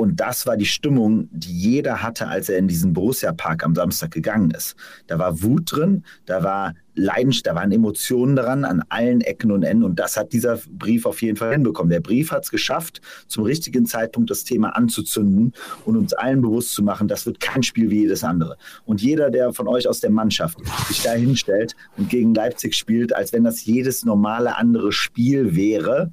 Und 0.00 0.18
das 0.18 0.46
war 0.46 0.56
die 0.56 0.64
Stimmung, 0.64 1.28
die 1.30 1.52
jeder 1.52 2.02
hatte, 2.02 2.26
als 2.26 2.48
er 2.48 2.56
in 2.56 2.68
diesen 2.68 2.94
Borussia-Park 2.94 3.62
am 3.62 3.74
Samstag 3.74 4.10
gegangen 4.12 4.50
ist. 4.50 4.74
Da 5.08 5.18
war 5.18 5.42
Wut 5.42 5.72
drin, 5.72 6.04
da 6.24 6.42
war 6.42 6.74
Leidenschaft, 6.94 7.46
da 7.46 7.54
waren 7.54 7.70
Emotionen 7.70 8.34
dran 8.34 8.64
an 8.64 8.82
allen 8.88 9.20
Ecken 9.20 9.52
und 9.52 9.62
Enden. 9.62 9.84
Und 9.84 9.98
das 10.00 10.16
hat 10.16 10.32
dieser 10.32 10.58
Brief 10.70 11.04
auf 11.04 11.20
jeden 11.20 11.36
Fall 11.36 11.52
hinbekommen. 11.52 11.90
Der 11.90 12.00
Brief 12.00 12.32
hat 12.32 12.44
es 12.44 12.50
geschafft, 12.50 13.02
zum 13.26 13.44
richtigen 13.44 13.84
Zeitpunkt 13.84 14.30
das 14.30 14.44
Thema 14.44 14.70
anzuzünden 14.74 15.52
und 15.84 15.98
uns 15.98 16.14
allen 16.14 16.40
bewusst 16.40 16.72
zu 16.72 16.82
machen, 16.82 17.06
das 17.06 17.26
wird 17.26 17.38
kein 17.38 17.62
Spiel 17.62 17.90
wie 17.90 18.00
jedes 18.00 18.24
andere. 18.24 18.56
Und 18.86 19.02
jeder, 19.02 19.28
der 19.28 19.52
von 19.52 19.68
euch 19.68 19.86
aus 19.86 20.00
der 20.00 20.10
Mannschaft 20.10 20.56
sich 20.88 21.02
da 21.02 21.12
hinstellt 21.12 21.76
und 21.98 22.08
gegen 22.08 22.32
Leipzig 22.32 22.74
spielt, 22.74 23.14
als 23.14 23.34
wenn 23.34 23.44
das 23.44 23.66
jedes 23.66 24.02
normale 24.06 24.56
andere 24.56 24.92
Spiel 24.92 25.54
wäre, 25.54 26.10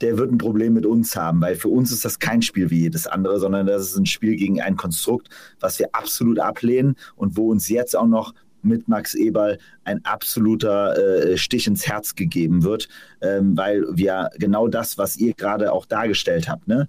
der 0.00 0.18
wird 0.18 0.30
ein 0.30 0.38
Problem 0.38 0.74
mit 0.74 0.86
uns 0.86 1.16
haben, 1.16 1.40
weil 1.40 1.56
für 1.56 1.68
uns 1.68 1.92
ist 1.92 2.04
das 2.04 2.18
kein 2.18 2.42
Spiel 2.42 2.70
wie 2.70 2.80
jedes 2.80 3.06
andere, 3.06 3.40
sondern 3.40 3.66
das 3.66 3.82
ist 3.82 3.96
ein 3.96 4.06
Spiel 4.06 4.36
gegen 4.36 4.60
ein 4.60 4.76
Konstrukt, 4.76 5.28
was 5.60 5.78
wir 5.78 5.88
absolut 5.92 6.38
ablehnen 6.38 6.96
und 7.16 7.36
wo 7.36 7.50
uns 7.50 7.68
jetzt 7.68 7.96
auch 7.96 8.06
noch 8.06 8.34
mit 8.62 8.88
Max 8.88 9.14
Eberl 9.14 9.58
ein 9.84 10.04
absoluter 10.04 10.96
äh, 10.96 11.36
Stich 11.36 11.66
ins 11.66 11.86
Herz 11.86 12.14
gegeben 12.14 12.64
wird, 12.64 12.88
ähm, 13.20 13.56
weil 13.56 13.84
wir 13.92 14.30
genau 14.38 14.68
das, 14.68 14.98
was 14.98 15.16
ihr 15.16 15.34
gerade 15.34 15.72
auch 15.72 15.86
dargestellt 15.86 16.48
habt, 16.48 16.68
ne? 16.68 16.88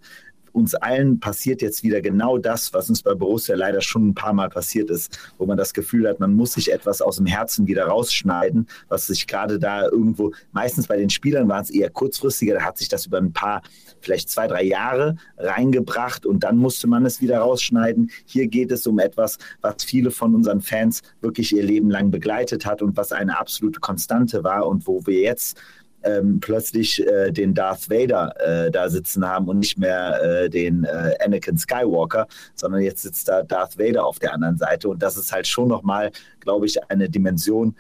Uns 0.52 0.76
allen 0.76 1.20
passiert 1.20 1.62
jetzt 1.62 1.84
wieder 1.84 2.02
genau 2.02 2.38
das, 2.38 2.74
was 2.74 2.90
uns 2.90 3.02
bei 3.02 3.14
Borussia 3.14 3.56
leider 3.56 3.82
schon 3.82 4.10
ein 4.10 4.16
paar 4.16 4.34
Mal 4.34 4.50
passiert 4.50 4.90
ist, 4.90 5.18
wo 5.38 5.46
man 5.46 5.58
das 5.58 5.74
Gefühl 5.74 6.08
hat, 6.08 6.20
man 6.20 6.34
muss 6.34 6.54
sich 6.54 6.72
etwas 6.72 7.02
aus 7.02 7.18
dem 7.18 7.26
Herzen 7.26 7.68
wieder 7.68 7.86
rausschneiden, 7.86 8.68
was 8.88 9.08
sich 9.08 9.28
gerade 9.28 9.60
da 9.60 9.84
irgendwo, 9.86 10.32
meistens 10.52 10.88
bei 10.88 10.98
den 10.98 11.10
Spielern 11.10 11.48
waren 11.50 11.64
es 11.64 11.70
eher 11.70 11.90
kurzfristiger, 11.90 12.56
da 12.56 12.62
hat 12.62 12.78
sich 12.78 12.90
das 12.90 13.06
über 13.06 13.18
ein 13.18 13.34
paar, 13.34 13.62
vielleicht 14.02 14.30
zwei, 14.30 14.48
drei 14.48 14.64
Jahre 14.64 15.16
reingebracht 15.38 16.26
und 16.26 16.44
dann 16.44 16.58
musste 16.58 16.88
man 16.88 17.06
es 17.06 17.22
wieder 17.22 17.40
rausschneiden. 17.40 18.12
Hier 18.26 18.48
geht 18.48 18.72
es 18.72 18.88
um 18.88 19.00
etwas, 19.00 19.38
was 19.62 19.84
viele 19.84 20.12
von 20.12 20.36
unseren 20.36 20.62
Fans 20.62 21.02
wirklich 21.22 21.56
ihr 21.56 21.64
Leben 21.64 21.90
lang 21.90 22.12
begleitet 22.12 22.66
hat 22.66 22.82
und 22.82 22.98
was 22.98 23.12
eine 23.12 23.40
absolute 23.40 23.80
Konstante 23.80 24.44
war 24.44 24.68
und 24.68 24.88
wo 24.88 25.06
wir 25.06 25.20
jetzt 25.20 25.58
ähm, 26.04 26.40
plötzlich 26.40 27.06
äh, 27.06 27.32
den 27.32 27.54
Darth 27.54 27.90
Vader 27.90 28.34
äh, 28.40 28.72
da 28.72 28.90
sitzen 28.90 29.26
haben 29.26 29.48
und 29.48 29.60
nicht 29.60 29.78
mehr 29.78 30.22
äh, 30.22 30.50
den 30.50 30.84
äh, 30.84 31.16
Anakin 31.24 31.58
Skywalker, 31.58 32.28
sondern 32.56 32.82
jetzt 32.82 33.04
sitzt 33.04 33.28
da 33.28 33.44
Darth 33.44 33.78
Vader 33.78 34.06
auf 34.06 34.20
der 34.20 34.34
anderen 34.34 34.58
Seite. 34.58 34.90
Und 34.90 35.02
das 35.02 35.18
ist 35.18 35.32
halt 35.32 35.48
schon 35.48 35.68
nochmal, 35.68 36.12
glaube 36.40 36.66
ich, 36.66 36.78
eine 36.90 37.10
Dimension, 37.10 37.76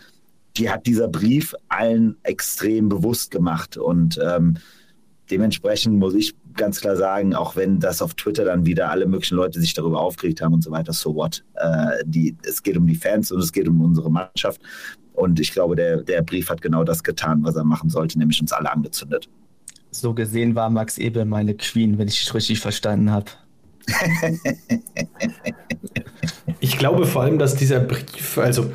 die 0.57 0.69
hat 0.69 0.85
dieser 0.85 1.07
Brief 1.07 1.55
allen 1.69 2.17
extrem 2.23 2.89
bewusst 2.89 3.31
gemacht. 3.31 3.77
Und 3.77 4.19
ähm, 4.23 4.57
dementsprechend 5.31 5.95
muss 5.97 6.13
ich 6.13 6.35
ganz 6.55 6.81
klar 6.81 6.95
sagen, 6.95 7.33
auch 7.33 7.55
wenn 7.55 7.79
das 7.79 8.01
auf 8.01 8.13
Twitter 8.13 8.45
dann 8.45 8.65
wieder 8.65 8.89
alle 8.89 9.05
möglichen 9.05 9.35
Leute 9.35 9.59
sich 9.59 9.73
darüber 9.73 10.01
aufgeregt 10.01 10.41
haben 10.41 10.53
und 10.53 10.63
so 10.63 10.71
weiter, 10.71 10.93
so 10.93 11.15
what? 11.15 11.43
Äh, 11.55 12.03
die, 12.05 12.35
es 12.43 12.63
geht 12.63 12.77
um 12.77 12.87
die 12.87 12.95
Fans 12.95 13.31
und 13.31 13.39
es 13.39 13.51
geht 13.51 13.67
um 13.67 13.81
unsere 13.81 14.11
Mannschaft. 14.11 14.61
Und 15.13 15.39
ich 15.39 15.51
glaube, 15.51 15.75
der, 15.75 16.01
der 16.01 16.21
Brief 16.21 16.49
hat 16.49 16.61
genau 16.61 16.83
das 16.83 17.03
getan, 17.03 17.43
was 17.43 17.55
er 17.55 17.63
machen 17.63 17.89
sollte, 17.89 18.17
nämlich 18.17 18.39
uns 18.41 18.51
alle 18.51 18.71
angezündet. 18.71 19.29
So 19.91 20.13
gesehen 20.13 20.55
war 20.55 20.69
Max 20.69 20.97
Ebel 20.97 21.25
meine 21.25 21.55
Queen, 21.55 21.97
wenn 21.97 22.07
ich 22.07 22.21
es 22.21 22.33
richtig 22.33 22.59
verstanden 22.59 23.11
habe. 23.11 23.25
ich 26.59 26.77
glaube 26.77 27.05
vor 27.05 27.23
allem, 27.23 27.39
dass 27.39 27.55
dieser 27.55 27.79
Brief, 27.79 28.37
also 28.37 28.71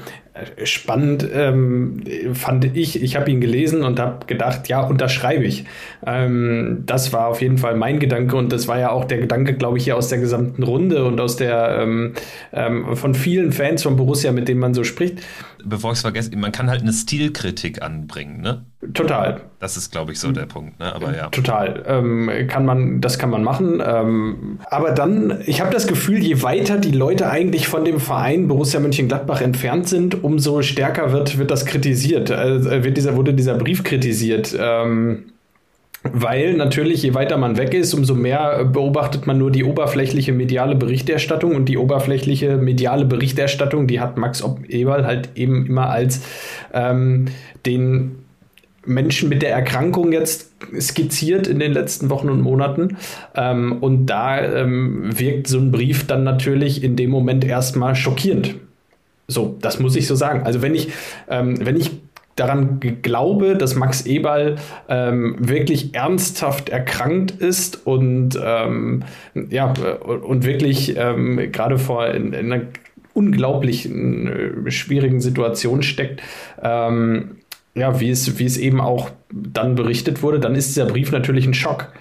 spannend 0.64 1.28
ähm, 1.32 2.03
fand 2.32 2.76
ich. 2.76 3.01
Ich 3.01 3.14
habe 3.14 3.30
ihn 3.30 3.41
gelesen 3.41 3.85
und 3.85 4.01
habe 4.01 4.26
gedacht, 4.26 4.68
ja, 4.68 4.80
unterschreibe 4.80 5.45
ich. 5.45 5.64
Ähm, 6.05 6.82
das 6.87 7.12
war 7.12 7.28
auf 7.28 7.41
jeden 7.41 7.59
Fall 7.59 7.76
mein 7.76 8.01
Gedanke 8.01 8.37
und 8.37 8.53
das 8.53 8.66
war 8.66 8.78
ja 8.78 8.91
auch 8.91 9.05
der 9.05 9.18
Gedanke, 9.18 9.55
glaube 9.55 9.78
ich, 9.78 9.85
hier 9.85 9.97
aus 9.97 10.09
der 10.09 10.18
gesamten 10.18 10.64
Runde 10.64 11.05
und 11.05 11.20
aus 11.20 11.37
der 11.37 11.78
ähm, 11.80 12.14
ähm 12.53 12.97
von 12.97 13.14
vielen 13.14 13.53
Fans 13.53 13.85
von 13.85 13.97
Borussia, 13.97 14.32
mit 14.32 14.49
denen 14.49 14.61
man 14.61 14.74
so 14.74 14.82
spricht. 14.82 15.20
Bevor 15.65 15.93
ich 15.93 15.97
es 15.97 16.03
vergesse, 16.03 16.37
man 16.37 16.53
kann 16.53 16.71
halt 16.71 16.83
eine 16.83 16.93
Stilkritik 16.93 17.83
anbringen, 17.83 18.41
ne? 18.41 18.65
Total. 18.93 19.41
Das 19.61 19.77
ist, 19.77 19.91
glaube 19.91 20.12
ich, 20.12 20.21
so 20.21 20.31
der 20.31 20.47
Punkt, 20.47 20.79
ne? 20.79 20.95
Aber 20.95 21.17
ja. 21.17 21.29
Total. 21.29 21.83
Ähm, 21.87 22.31
kann 22.49 22.65
man, 22.65 23.01
das 23.01 23.19
kann 23.19 23.31
man 23.31 23.43
machen. 23.43 23.83
Ähm, 23.85 24.59
aber 24.71 24.93
dann, 24.93 25.41
ich 25.47 25.61
habe 25.61 25.73
das 25.73 25.87
Gefühl, 25.87 26.19
je 26.19 26.43
weiter 26.43 26.77
die 26.79 26.91
Leute 26.91 27.31
eigentlich 27.31 27.67
von 27.67 27.85
dem 27.85 28.01
Verein 28.01 28.47
Borussia 28.49 28.81
Mönchengladbach 28.81 29.41
entfernt 29.41 29.89
sind, 29.89 30.23
umso 30.23 30.62
stärker 30.62 31.12
wird, 31.12 31.39
wird 31.39 31.51
das 31.51 31.65
kritisiert, 31.65 32.31
äh, 32.31 32.85
wird 32.85 32.97
dieser, 32.97 33.17
wurde 33.17 33.33
dieser 33.35 33.55
Brief 33.55 33.85
kritisiert. 33.85 34.55
Ähm, 34.59 35.34
weil 36.13 36.55
natürlich, 36.55 37.03
je 37.03 37.15
weiter 37.15 37.39
man 37.39 37.57
weg 37.57 37.73
ist, 37.73 37.95
umso 37.95 38.15
mehr 38.15 38.65
beobachtet 38.65 39.27
man 39.27 39.39
nur 39.39 39.51
die 39.51 39.65
oberflächliche 39.65 40.33
mediale 40.33 40.77
Berichterstattung 40.77 41.57
und 41.57 41.65
die 41.67 41.79
oberflächliche 41.79 42.57
mediale 42.59 43.07
Berichterstattung, 43.07 43.87
die 43.87 44.01
hat 44.01 44.19
Max 44.19 44.45
Eberl 44.69 45.07
halt 45.07 45.31
eben 45.35 45.67
immer 45.67 45.89
als 45.89 46.21
ähm, 46.75 47.27
den 47.65 48.17
Menschen 48.87 49.31
mit 49.31 49.41
der 49.41 49.51
Erkrankung 49.51 50.13
jetzt 50.13 50.53
skizziert 50.79 51.47
in 51.47 51.59
den 51.59 51.73
letzten 51.73 52.11
Wochen 52.11 52.29
und 52.29 52.43
Monaten. 52.43 52.99
Ähm, 53.35 53.79
und 53.81 54.07
da 54.07 54.43
ähm, 54.43 55.19
wirkt 55.19 55.47
so 55.47 55.59
ein 55.59 55.71
Brief 55.71 56.07
dann 56.07 56.23
natürlich 56.23 56.85
in 56.85 56.97
dem 56.97 57.09
Moment 57.09 57.45
erstmal 57.45 57.95
schockierend. 57.95 58.57
So, 59.27 59.57
das 59.63 59.81
muss 59.81 59.97
ich 59.97 60.07
so 60.07 60.15
sagen. 60.15 60.43
Also 60.45 60.61
wenn 60.61 60.75
ich, 60.75 60.89
ähm, 61.29 61.65
wenn 61.65 61.77
ich 61.77 61.93
daran 62.37 62.80
glaube, 63.03 63.57
dass 63.57 63.74
Max 63.74 64.07
Eberl 64.07 64.57
ähm, 64.89 65.37
wirklich 65.39 65.95
ernsthaft 65.95 66.68
erkrankt 66.68 67.30
ist 67.30 67.87
und 67.87 68.39
ähm, 68.43 69.05
ja 69.51 69.72
und 69.72 70.45
wirklich 70.45 70.97
ähm, 70.97 71.53
gerade 71.53 71.78
vor 71.78 72.09
in, 72.09 72.32
in, 72.32 72.53
einer 72.53 72.62
unglaublich 73.12 73.89
äh, 73.89 74.70
schwierigen 74.70 75.20
Situation 75.20 75.82
steckt. 75.82 76.20
Ähm, 76.62 77.37
ja, 77.74 78.01
wie 78.01 78.11
es, 78.11 78.39
wie 78.39 78.45
es 78.45 78.57
eben 78.57 78.80
auch 78.80 79.11
dann 79.32 79.74
berichtet 79.74 80.22
wurde, 80.22 80.39
dann 80.39 80.55
ist 80.55 80.68
dieser 80.68 80.87
Brief 80.87 81.11
natürlich 81.11 81.47
ein 81.47 81.55
Schock. 81.55 81.93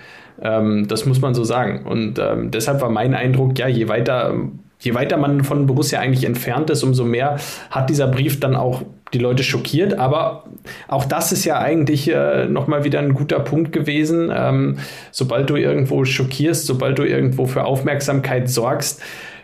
Ähm, 0.42 0.88
das 0.88 1.06
muss 1.06 1.22
man 1.22 1.34
so 1.34 1.44
sagen. 1.44 1.86
Und 1.86 2.20
ähm, 2.20 2.52
deshalb 2.52 2.82
war 2.82 2.90
mein 2.90 3.14
Eindruck, 3.14 3.58
ja, 3.58 3.68
je 3.68 3.88
weiter 3.88 4.36
je 4.84 4.94
weiter 4.94 5.18
man 5.18 5.44
von 5.44 5.66
Borussia 5.66 6.00
eigentlich 6.00 6.26
entfernt 6.26 6.70
ist, 6.70 6.84
umso 6.84 7.06
mehr 7.06 7.38
hat 7.72 7.90
dieser 7.90 8.08
Brief 8.08 8.40
dann 8.40 8.56
auch 8.56 8.84
die 9.14 9.20
Leute 9.20 9.44
schockiert. 9.44 9.98
Aber 9.98 10.44
auch 10.88 11.06
das 11.06 11.32
ist 11.32 11.46
ja 11.46 11.60
eigentlich 11.60 12.10
äh, 12.10 12.46
nochmal 12.48 12.84
wieder 12.84 13.00
ein 13.00 13.14
guter 13.14 13.40
Punkt 13.40 13.72
gewesen. 13.72 14.32
Ähm, 14.36 14.78
sobald 15.12 15.50
du 15.50 15.56
irgendwo 15.56 16.04
schockierst, 16.04 16.66
sobald 16.66 17.00
du 17.00 17.04
irgendwo 17.04 17.46
für 17.46 17.64
Aufmerksamkeit 17.64 18.50
sorgst, 18.50 19.02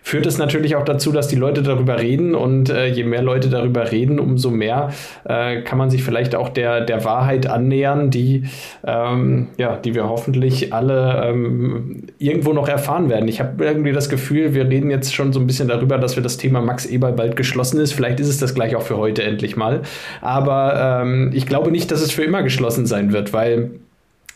führt 0.09 0.25
es 0.25 0.39
natürlich 0.39 0.75
auch 0.75 0.83
dazu, 0.83 1.11
dass 1.11 1.27
die 1.27 1.35
Leute 1.35 1.61
darüber 1.61 1.99
reden 1.99 2.33
und 2.33 2.71
äh, 2.71 2.87
je 2.87 3.03
mehr 3.03 3.21
Leute 3.21 3.47
darüber 3.47 3.91
reden, 3.91 4.19
umso 4.19 4.49
mehr 4.49 4.89
äh, 5.23 5.61
kann 5.61 5.77
man 5.77 5.91
sich 5.91 6.03
vielleicht 6.03 6.33
auch 6.33 6.49
der, 6.49 6.81
der 6.81 7.05
Wahrheit 7.05 7.45
annähern, 7.45 8.09
die, 8.09 8.45
ähm, 8.83 9.49
ja, 9.57 9.75
die 9.75 9.93
wir 9.93 10.09
hoffentlich 10.09 10.73
alle 10.73 11.27
ähm, 11.27 12.07
irgendwo 12.17 12.53
noch 12.53 12.67
erfahren 12.67 13.07
werden. 13.09 13.27
Ich 13.27 13.39
habe 13.39 13.63
irgendwie 13.63 13.91
das 13.91 14.09
Gefühl, 14.09 14.55
wir 14.55 14.67
reden 14.67 14.89
jetzt 14.89 15.13
schon 15.13 15.31
so 15.31 15.39
ein 15.39 15.45
bisschen 15.45 15.67
darüber, 15.67 15.99
dass 15.99 16.15
wir 16.15 16.23
das 16.23 16.37
Thema 16.37 16.59
Max 16.59 16.87
Eberl 16.87 17.13
bald 17.13 17.35
geschlossen 17.35 17.79
ist. 17.79 17.93
Vielleicht 17.93 18.19
ist 18.19 18.29
es 18.29 18.39
das 18.39 18.55
gleich 18.55 18.75
auch 18.75 18.81
für 18.81 18.97
heute 18.97 19.21
endlich 19.21 19.57
mal. 19.57 19.81
Aber 20.21 21.03
ähm, 21.03 21.29
ich 21.35 21.45
glaube 21.45 21.69
nicht, 21.69 21.91
dass 21.91 22.01
es 22.01 22.11
für 22.11 22.23
immer 22.23 22.41
geschlossen 22.41 22.87
sein 22.87 23.13
wird, 23.13 23.31
weil 23.31 23.69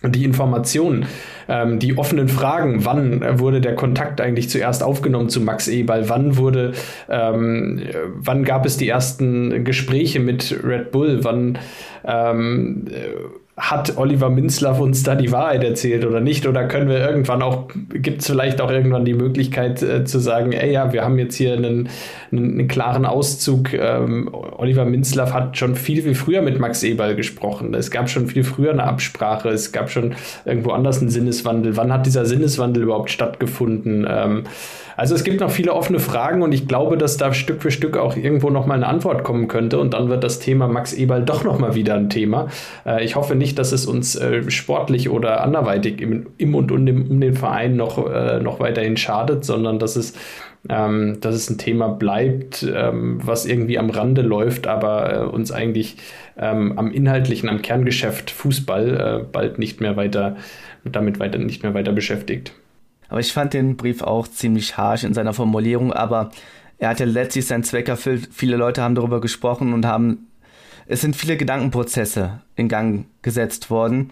die 0.05 0.25
Informationen, 0.25 1.05
ähm, 1.47 1.79
die 1.79 1.97
offenen 1.97 2.27
Fragen, 2.27 2.85
wann 2.85 3.39
wurde 3.39 3.61
der 3.61 3.75
Kontakt 3.75 4.19
eigentlich 4.19 4.49
zuerst 4.49 4.83
aufgenommen 4.83 5.29
zu 5.29 5.41
Max 5.41 5.67
Eberl, 5.67 6.09
wann 6.09 6.37
wurde, 6.37 6.73
ähm, 7.09 7.81
wann 8.15 8.43
gab 8.43 8.65
es 8.65 8.77
die 8.77 8.87
ersten 8.87 9.63
Gespräche 9.63 10.19
mit 10.19 10.59
Red 10.63 10.91
Bull, 10.91 11.19
wann 11.23 11.57
ähm, 12.05 12.85
hat 13.55 13.97
Oliver 13.97 14.31
Minzlaff 14.31 14.79
uns 14.79 15.03
da 15.03 15.13
die 15.13 15.31
Wahrheit 15.31 15.63
erzählt 15.63 16.05
oder 16.05 16.19
nicht? 16.19 16.47
Oder 16.47 16.67
können 16.67 16.89
wir 16.89 16.97
irgendwann 16.97 17.43
auch, 17.43 17.67
gibt 17.89 18.21
es 18.21 18.27
vielleicht 18.27 18.59
auch 18.61 18.71
irgendwann 18.71 19.05
die 19.05 19.13
Möglichkeit 19.13 19.83
äh, 19.83 20.05
zu 20.05 20.17
sagen, 20.17 20.53
ey 20.53 20.71
ja, 20.71 20.91
wir 20.91 21.03
haben 21.03 21.19
jetzt 21.19 21.35
hier 21.35 21.53
einen, 21.53 21.87
einen, 22.31 22.59
einen 22.59 22.67
klaren 22.67 23.05
Auszug. 23.05 23.73
Ähm, 23.73 24.29
Oliver 24.33 24.85
Minzlaff 24.85 25.33
hat 25.33 25.55
schon 25.55 25.75
viel, 25.75 26.01
viel 26.01 26.15
früher 26.15 26.41
mit 26.41 26.59
Max 26.59 26.81
Eberl 26.81 27.15
gesprochen. 27.15 27.75
Es 27.75 27.91
gab 27.91 28.09
schon 28.09 28.25
viel 28.25 28.43
früher 28.43 28.71
eine 28.71 28.85
Absprache. 28.85 29.49
Es 29.49 29.71
gab 29.71 29.91
schon 29.91 30.15
irgendwo 30.45 30.71
anders 30.71 30.99
einen 30.99 31.09
Sinneswandel. 31.09 31.77
Wann 31.77 31.93
hat 31.93 32.07
dieser 32.07 32.25
Sinneswandel 32.25 32.83
überhaupt 32.83 33.11
stattgefunden? 33.11 34.07
Ähm, 34.09 34.43
also 34.95 35.15
es 35.15 35.23
gibt 35.23 35.39
noch 35.39 35.51
viele 35.51 35.73
offene 35.73 35.99
Fragen 35.99 36.41
und 36.41 36.53
ich 36.53 36.67
glaube, 36.67 36.97
dass 36.97 37.17
da 37.17 37.33
Stück 37.33 37.61
für 37.61 37.71
Stück 37.71 37.97
auch 37.97 38.15
irgendwo 38.15 38.49
nochmal 38.49 38.77
eine 38.77 38.87
Antwort 38.87 39.23
kommen 39.23 39.47
könnte 39.47 39.79
und 39.79 39.93
dann 39.93 40.09
wird 40.09 40.23
das 40.23 40.39
Thema 40.39 40.67
Max 40.67 40.93
Eberl 40.93 41.23
doch 41.23 41.43
nochmal 41.43 41.75
wieder 41.75 41.95
ein 41.95 42.09
Thema. 42.09 42.47
Äh, 42.85 43.03
ich 43.03 43.15
hoffe 43.15 43.35
nicht, 43.35 43.57
dass 43.59 43.71
es 43.71 43.85
uns 43.85 44.15
äh, 44.15 44.49
sportlich 44.49 45.09
oder 45.09 45.43
anderweitig 45.43 46.01
im, 46.01 46.27
im 46.37 46.55
und 46.55 46.71
um 46.71 46.85
den, 46.85 47.07
um 47.07 47.21
den 47.21 47.33
Verein 47.33 47.75
noch, 47.75 48.11
äh, 48.11 48.39
noch 48.39 48.59
weiterhin 48.59 48.97
schadet, 48.97 49.45
sondern 49.45 49.79
dass 49.79 49.95
es 49.95 50.13
ähm, 50.69 51.17
dass 51.19 51.35
es 51.35 51.49
ein 51.49 51.57
Thema 51.57 51.89
bleibt, 51.89 52.65
ähm, 52.73 53.19
was 53.21 53.45
irgendwie 53.45 53.77
am 53.77 53.89
Rande 53.89 54.21
läuft, 54.21 54.65
aber 54.65 55.13
äh, 55.13 55.25
uns 55.25 55.51
eigentlich 55.51 55.97
ähm, 56.37 56.77
am 56.77 56.91
inhaltlichen, 56.91 57.49
am 57.49 57.61
Kerngeschäft 57.61 58.31
Fußball 58.31 59.21
äh, 59.21 59.25
bald 59.29 59.59
nicht 59.59 59.81
mehr 59.81 59.97
weiter, 59.97 60.37
damit 60.85 61.19
weiter 61.19 61.37
nicht 61.37 61.63
mehr 61.63 61.73
weiter 61.73 61.91
beschäftigt. 61.91 62.53
Aber 63.13 63.19
ich 63.19 63.31
fand 63.31 63.53
den 63.53 63.77
Brief 63.77 64.01
auch 64.01 64.27
ziemlich 64.27 64.75
harsch 64.75 65.03
in 65.03 65.13
seiner 65.13 65.35
Formulierung, 65.35 65.93
aber 65.93 66.31
er 66.79 66.89
hatte 66.89 67.05
letztlich 67.05 67.45
seinen 67.45 67.63
Zweck 67.63 67.87
erfüllt. 67.87 68.29
Viele 68.31 68.57
Leute 68.57 68.81
haben 68.81 68.95
darüber 68.95 69.21
gesprochen 69.21 69.71
und 69.71 69.85
haben, 69.85 70.29
es 70.87 71.01
sind 71.01 71.15
viele 71.15 71.37
Gedankenprozesse 71.37 72.41
in 72.55 72.69
Gang 72.69 73.05
gesetzt 73.21 73.69
worden. 73.69 74.09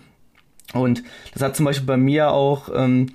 Und 0.76 1.02
das 1.34 1.42
hat 1.42 1.56
zum 1.56 1.66
Beispiel 1.66 1.88
bei 1.88 1.98
mir 1.98 2.30
auch 2.30 2.70
ähm, 2.76 3.08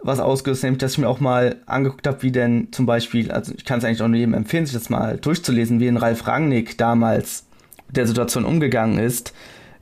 was 0.00 0.18
ausgelöst, 0.18 0.64
nämlich 0.64 0.80
dass 0.80 0.94
ich 0.94 0.98
mir 0.98 1.08
auch 1.08 1.20
mal 1.20 1.54
angeguckt 1.66 2.08
habe, 2.08 2.20
wie 2.24 2.32
denn 2.32 2.72
zum 2.72 2.86
Beispiel, 2.86 3.30
also 3.30 3.54
ich 3.56 3.64
kann 3.64 3.78
es 3.78 3.84
eigentlich 3.84 4.02
auch 4.02 4.08
nur 4.08 4.18
jedem 4.18 4.34
empfehlen, 4.34 4.66
sich 4.66 4.74
das 4.74 4.90
mal 4.90 5.18
durchzulesen, 5.18 5.78
wie 5.78 5.86
in 5.86 5.98
Ralf 5.98 6.26
Rangnick 6.26 6.76
damals 6.78 7.46
mit 7.86 7.96
der 7.96 8.08
Situation 8.08 8.44
umgegangen 8.44 8.98
ist, 8.98 9.32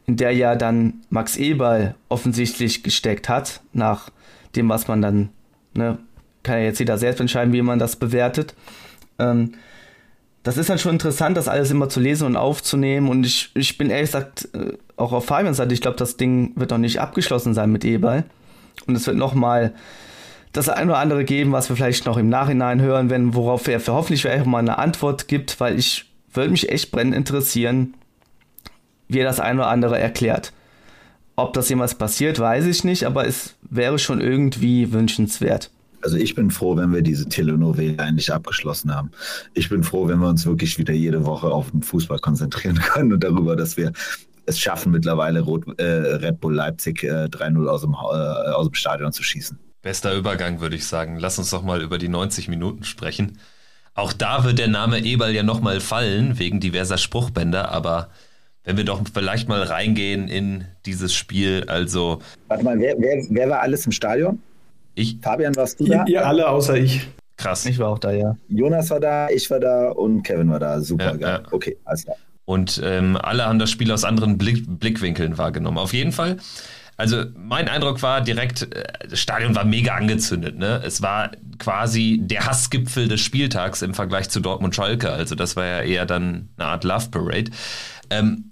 in 0.05 0.19
der 0.19 0.33
ja 0.33 0.55
dann 0.55 1.01
Max 1.09 1.39
Eberl 1.39 1.95
offensichtlich 2.11 2.83
gesteckt 2.83 3.31
hat, 3.31 3.63
nach 3.73 4.11
dem, 4.55 4.69
was 4.69 4.87
man 4.87 5.01
dann 5.01 5.31
Ne? 5.77 5.99
Kann 6.43 6.59
ja 6.59 6.65
jetzt 6.65 6.79
jeder 6.79 6.99
selbst 6.99 7.21
entscheiden, 7.21 7.53
wie 7.53 7.63
man 7.63 7.79
das 7.79 7.97
bewertet. 7.97 8.55
Ähm, 9.19 9.53
das 10.43 10.57
ist 10.57 10.71
dann 10.71 10.79
schon 10.79 10.93
interessant, 10.93 11.37
das 11.37 11.49
alles 11.49 11.73
immer 11.73 11.89
zu 11.89 11.99
lesen 11.99 12.25
und 12.27 12.37
aufzunehmen. 12.37 13.09
Und 13.09 13.27
ich, 13.27 13.51
ich 13.55 13.79
bin 13.79 13.91
ehrlich 13.91 14.11
gesagt 14.11 14.49
äh, 14.55 14.75
auch 14.97 15.13
auf 15.13 15.27
Fabians 15.27 15.57
Seite, 15.57 15.75
ich 15.75 15.81
glaube, 15.81 15.97
das 15.97 16.17
Ding 16.17 16.53
wird 16.55 16.71
noch 16.71 16.79
nicht 16.79 17.01
abgeschlossen 17.01 17.53
sein 17.53 17.73
mit 17.73 17.85
Eberl. 17.85 18.25
Und 18.87 18.95
es 18.95 19.07
wird 19.07 19.17
nochmal 19.17 19.75
das 20.53 20.69
ein 20.69 20.89
oder 20.89 20.99
andere 20.99 21.25
geben, 21.25 21.53
was 21.53 21.69
wir 21.69 21.77
vielleicht 21.77 22.07
noch 22.07 22.17
im 22.17 22.29
Nachhinein 22.29 22.81
hören 22.81 23.11
werden, 23.11 23.35
worauf 23.35 23.67
er 23.69 23.81
hoffentlich 23.89 24.23
vielleicht 24.23 24.47
mal 24.47 24.59
eine 24.59 24.79
Antwort 24.79 25.29
gibt, 25.29 25.59
weil 25.61 25.79
ich 25.79 26.07
würde 26.33 26.51
mich 26.51 26.71
echt 26.71 26.93
brennend 26.93 27.15
interessieren, 27.15 27.95
wie 29.09 29.19
er 29.19 29.27
das 29.27 29.41
ein 29.41 29.59
oder 29.59 29.69
andere 29.69 29.99
erklärt. 29.99 30.53
Ob 31.37 31.53
das 31.53 31.69
jemals 31.69 31.95
passiert, 31.95 32.41
weiß 32.41 32.65
ich 32.65 32.83
nicht, 32.83 33.05
aber 33.05 33.27
es 33.27 33.55
wäre 33.61 33.99
schon 33.99 34.23
irgendwie 34.23 34.93
wünschenswert. 34.93 35.71
Also 36.01 36.17
ich 36.17 36.35
bin 36.35 36.51
froh, 36.51 36.77
wenn 36.77 36.95
wir 36.95 37.03
diese 37.03 37.29
Telenovela 37.29 38.07
endlich 38.07 38.33
abgeschlossen 38.33 38.95
haben. 38.95 39.11
Ich 39.55 39.69
bin 39.69 39.83
froh, 39.83 40.09
wenn 40.09 40.19
wir 40.19 40.29
uns 40.29 40.47
wirklich 40.47 40.79
wieder 40.79 40.95
jede 40.95 41.27
Woche 41.27 41.49
auf 41.49 41.71
den 41.71 41.83
Fußball 41.83 42.21
konzentrieren 42.21 42.77
können 42.81 43.13
und 43.13 43.23
darüber, 43.23 43.55
dass 43.55 43.77
wir 43.77 43.93
es 44.47 44.59
schaffen, 44.59 44.93
mittlerweile 44.93 45.41
Rot, 45.41 45.65
äh, 45.79 45.85
Red 45.85 46.41
Bull 46.41 46.55
Leipzig 46.55 47.03
äh, 47.03 47.25
3-0 47.25 47.67
aus, 47.67 47.83
dem, 47.83 47.93
äh, 47.93 47.97
aus 47.97 48.69
dem 48.69 48.75
Stadion 48.75 49.13
zu 49.13 49.23
schießen. 49.23 49.59
Bester 49.83 50.17
Übergang, 50.17 50.61
würde 50.61 50.77
ich 50.77 50.87
sagen. 50.87 51.19
Lass 51.19 51.39
uns 51.39 51.51
doch 51.51 51.63
mal 51.63 51.83
über 51.83 51.99
die 51.99 52.09
90 52.09 52.49
Minuten 52.49 52.85
sprechen. 52.85 53.39
Auch 53.95 54.13
da 54.13 54.45
wird 54.45 54.59
der 54.59 54.69
Name 54.69 55.01
Eberl 55.01 55.35
ja 55.35 55.43
nochmal 55.43 55.81
fallen, 55.81 56.39
wegen 56.39 56.61
diverser 56.61 56.99
Spruchbänder, 56.99 57.73
aber 57.73 58.11
wenn 58.67 58.77
wir 58.77 58.85
doch 58.85 59.01
vielleicht 59.15 59.49
mal 59.49 59.63
reingehen 59.63 60.29
in 60.29 60.67
dieses 60.85 61.15
Spiel. 61.15 61.65
Also. 61.69 62.19
Warte 62.49 62.65
mal, 62.65 62.79
wer, 62.79 62.97
wer, 62.99 63.25
wer 63.31 63.49
war 63.49 63.61
alles 63.61 63.87
im 63.87 63.93
Stadion? 63.93 64.43
Ich. 64.95 65.17
Fabian, 65.23 65.57
warst 65.57 65.81
du 65.81 65.87
da? 65.87 66.05
Ihr 66.07 66.27
alle 66.27 66.49
außer 66.49 66.77
ich. 66.77 67.09
Krass. 67.37 67.65
Ich 67.67 67.79
war 67.79 67.89
auch 67.89 67.99
da, 67.99 68.13
ja. 68.13 68.37
Jonas 68.49 68.91
war 68.91 69.01
da, 69.01 69.29
ich 69.29 69.51
war 69.51 69.61
da 69.61 69.91
und 69.91 70.23
Kevin 70.23 70.51
war 70.51 70.59
da. 70.59 70.81
Super 70.81 71.13
ja, 71.13 71.17
geil. 71.17 71.43
Ja. 71.45 71.53
Okay, 71.53 71.77
alles 71.85 72.05
klar. 72.05 72.17
Und 72.45 72.81
ähm, 72.85 73.17
alle 73.17 73.45
haben 73.47 73.59
das 73.59 73.71
Spiel 73.71 73.91
aus 73.93 74.05
anderen 74.05 74.39
Blick, 74.39 74.65
Blickwinkeln 74.67 75.39
wahrgenommen. 75.39 75.79
Auf 75.79 75.93
jeden 75.93 76.13
Fall. 76.13 76.37
Also 76.97 77.25
mein 77.37 77.69
Eindruck 77.69 78.03
war 78.03 78.23
direkt, 78.23 78.75
äh, 78.75 78.85
das 79.09 79.21
Stadion 79.21 79.55
war 79.55 79.65
mega 79.65 79.95
angezündet. 79.95 80.57
Ne? 80.57 80.81
Es 80.85 81.03
war 81.03 81.33
quasi 81.59 82.21
der 82.23 82.47
Hassgipfel 82.47 83.07
des 83.07 83.21
Spieltags 83.21 83.83
im 83.83 83.95
Vergleich 83.95 84.31
zu 84.31 84.41
Dortmund-Schalke. 84.41 85.11
Also 85.11 85.35
das 85.35 85.57
war 85.57 85.67
ja 85.67 85.81
eher 85.83 86.07
dann 86.07 86.49
eine 86.57 86.69
Art 86.69 86.85
Love 86.85 87.09
Parade. 87.11 87.51
Ähm, 88.11 88.51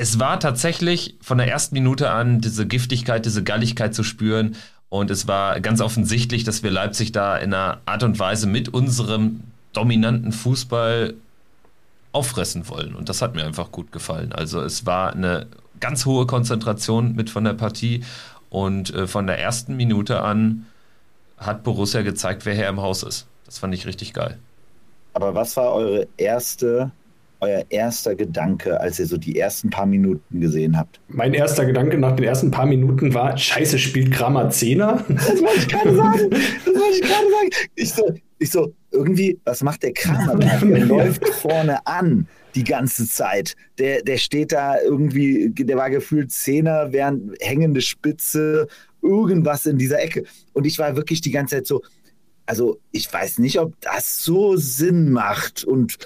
es 0.00 0.18
war 0.18 0.40
tatsächlich 0.40 1.14
von 1.20 1.36
der 1.36 1.46
ersten 1.46 1.74
Minute 1.74 2.10
an 2.10 2.40
diese 2.40 2.66
Giftigkeit, 2.66 3.26
diese 3.26 3.44
Galligkeit 3.44 3.94
zu 3.94 4.02
spüren. 4.02 4.56
Und 4.88 5.10
es 5.10 5.28
war 5.28 5.60
ganz 5.60 5.82
offensichtlich, 5.82 6.42
dass 6.42 6.62
wir 6.62 6.70
Leipzig 6.70 7.12
da 7.12 7.36
in 7.36 7.52
einer 7.52 7.82
Art 7.84 8.02
und 8.02 8.18
Weise 8.18 8.46
mit 8.46 8.70
unserem 8.70 9.42
dominanten 9.74 10.32
Fußball 10.32 11.12
auffressen 12.12 12.66
wollen. 12.70 12.94
Und 12.94 13.10
das 13.10 13.20
hat 13.20 13.34
mir 13.34 13.44
einfach 13.44 13.70
gut 13.70 13.92
gefallen. 13.92 14.32
Also 14.32 14.62
es 14.62 14.86
war 14.86 15.12
eine 15.12 15.46
ganz 15.80 16.06
hohe 16.06 16.26
Konzentration 16.26 17.14
mit 17.14 17.28
von 17.28 17.44
der 17.44 17.52
Partie. 17.52 18.02
Und 18.48 18.94
äh, 18.94 19.06
von 19.06 19.26
der 19.26 19.38
ersten 19.38 19.76
Minute 19.76 20.22
an 20.22 20.64
hat 21.36 21.62
Borussia 21.62 22.00
gezeigt, 22.00 22.46
wer 22.46 22.54
Herr 22.54 22.70
im 22.70 22.80
Haus 22.80 23.02
ist. 23.02 23.26
Das 23.44 23.58
fand 23.58 23.74
ich 23.74 23.86
richtig 23.86 24.14
geil. 24.14 24.38
Aber 25.12 25.34
was 25.34 25.58
war 25.58 25.74
eure 25.74 26.08
erste 26.16 26.90
euer 27.40 27.64
erster 27.68 28.14
Gedanke, 28.14 28.80
als 28.80 28.98
ihr 28.98 29.06
so 29.06 29.16
die 29.16 29.38
ersten 29.38 29.70
paar 29.70 29.86
Minuten 29.86 30.40
gesehen 30.40 30.76
habt? 30.76 31.00
Mein 31.08 31.34
erster 31.34 31.64
Gedanke 31.64 31.98
nach 31.98 32.16
den 32.16 32.24
ersten 32.24 32.50
paar 32.50 32.66
Minuten 32.66 33.14
war, 33.14 33.36
scheiße, 33.36 33.78
spielt 33.78 34.12
Kramer 34.12 34.50
Zehner? 34.50 35.04
Das 35.30 35.40
wollte 35.42 35.58
ich 35.58 35.68
gerade 35.68 35.94
sagen. 35.94 36.30
Das 36.30 36.74
wollte 36.74 36.94
ich 36.94 37.02
gerade 37.02 37.30
sagen. 37.30 37.50
Ich 37.74 37.92
so, 37.92 38.14
ich 38.38 38.50
so, 38.50 38.74
irgendwie, 38.90 39.38
was 39.44 39.62
macht 39.62 39.82
der 39.82 39.92
Kramer 39.92 40.36
da? 40.36 40.58
Der 40.58 40.84
läuft 40.86 41.26
vorne 41.28 41.86
an 41.86 42.26
die 42.54 42.64
ganze 42.64 43.06
Zeit. 43.08 43.54
Der, 43.78 44.02
der 44.02 44.16
steht 44.16 44.52
da 44.52 44.80
irgendwie, 44.80 45.50
der 45.50 45.76
war 45.76 45.90
gefühlt 45.90 46.32
Zehner, 46.32 46.92
während 46.92 47.36
hängende 47.40 47.80
Spitze, 47.80 48.66
irgendwas 49.02 49.66
in 49.66 49.78
dieser 49.78 50.02
Ecke. 50.02 50.24
Und 50.52 50.66
ich 50.66 50.78
war 50.78 50.96
wirklich 50.96 51.20
die 51.20 51.30
ganze 51.30 51.56
Zeit 51.56 51.66
so, 51.66 51.82
also 52.46 52.80
ich 52.90 53.12
weiß 53.12 53.38
nicht, 53.38 53.60
ob 53.60 53.80
das 53.80 54.24
so 54.24 54.56
Sinn 54.56 55.12
macht 55.12 55.64
und 55.64 55.98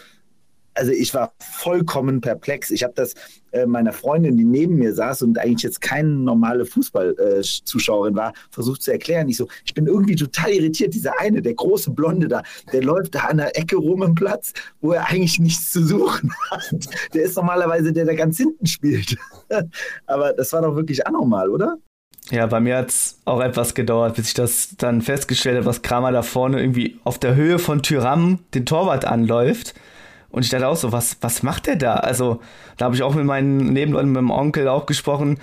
also 0.75 0.93
ich 0.93 1.15
war 1.15 1.33
vollkommen 1.39 2.21
perplex. 2.21 2.71
Ich 2.71 2.83
habe 2.83 2.95
das 2.95 3.15
äh, 3.53 3.67
meiner 3.67 3.93
Freundin, 3.93 4.37
die 4.37 4.45
neben 4.45 4.77
mir 4.77 4.93
saß 4.93 5.23
und 5.23 5.39
eigentlich 5.39 5.63
jetzt 5.63 5.81
keine 5.81 6.09
normale 6.09 6.67
Fußballzuschauerin 6.67 8.15
äh, 8.15 8.17
war, 8.17 8.33
versucht 8.51 8.83
zu 8.83 8.93
erklären. 8.93 9.29
Ich 9.29 9.37
so, 9.37 9.49
ich 9.65 9.75
bin 9.75 9.87
irgendwie 9.87 10.17
total 10.17 10.51
irritiert. 10.51 10.95
Dieser 10.95 11.19
eine, 11.21 11.41
der 11.41 11.55
große 11.55 11.93
Blonde 11.93 12.29
da, 12.29 12.43
der 12.73 12.83
läuft 12.83 13.15
da 13.15 13.21
an 13.21 13.39
der 13.39 13.57
Ecke 13.57 13.77
rum 13.77 14.03
im 14.03 14.15
Platz, 14.15 14.53
wo 14.81 14.93
er 14.93 15.09
eigentlich 15.09 15.39
nichts 15.39 15.71
zu 15.71 15.85
suchen 15.85 16.33
hat. 16.51 16.75
Der 17.15 17.23
ist 17.23 17.37
normalerweise 17.37 17.93
der, 17.93 18.05
der 18.05 18.17
ganz 18.17 18.37
hinten 18.37 18.67
spielt. 18.67 19.17
Aber 20.07 20.33
das 20.33 20.53
war 20.53 20.63
doch 20.63 20.75
wirklich 20.75 21.07
anormal, 21.07 21.51
oder? 21.51 21.79
Ja, 22.31 22.47
bei 22.47 22.59
mir 22.59 22.79
hat 22.79 22.89
es 22.89 23.19
auch 23.27 23.41
etwas 23.41 23.75
gedauert, 23.75 24.17
bis 24.17 24.29
ich 24.29 24.35
das 24.35 24.77
dann 24.79 25.03
festgestellt 25.03 25.59
habe, 25.59 25.67
was 25.67 25.83
Kramer 25.83 26.11
da 26.11 26.23
vorne 26.23 26.59
irgendwie 26.59 26.99
auf 27.05 27.19
der 27.19 27.35
Höhe 27.35 27.59
von 27.59 27.83
Tyram 27.83 28.39
den 28.55 28.65
Torwart 28.65 29.05
anläuft 29.05 29.75
und 30.35 30.45
ich 30.45 30.51
dachte 30.51 30.67
auch 30.67 30.77
so, 30.77 30.91
was, 30.91 31.17
was 31.21 31.45
macht 31.45 31.69
der 31.69 31.77
da? 31.77 31.95
Also, 31.95 32.41
da 32.77 32.87
habe 32.87 32.97
ich 32.97 33.05
auch 33.05 33.15
mit 33.15 33.25
meinen 33.25 33.73
Nebenleuten, 33.73 34.11
mit 34.11 34.21
meinem 34.21 34.37
Onkel 34.37 34.67
auch 34.67 34.85
gesprochen. 34.85 35.39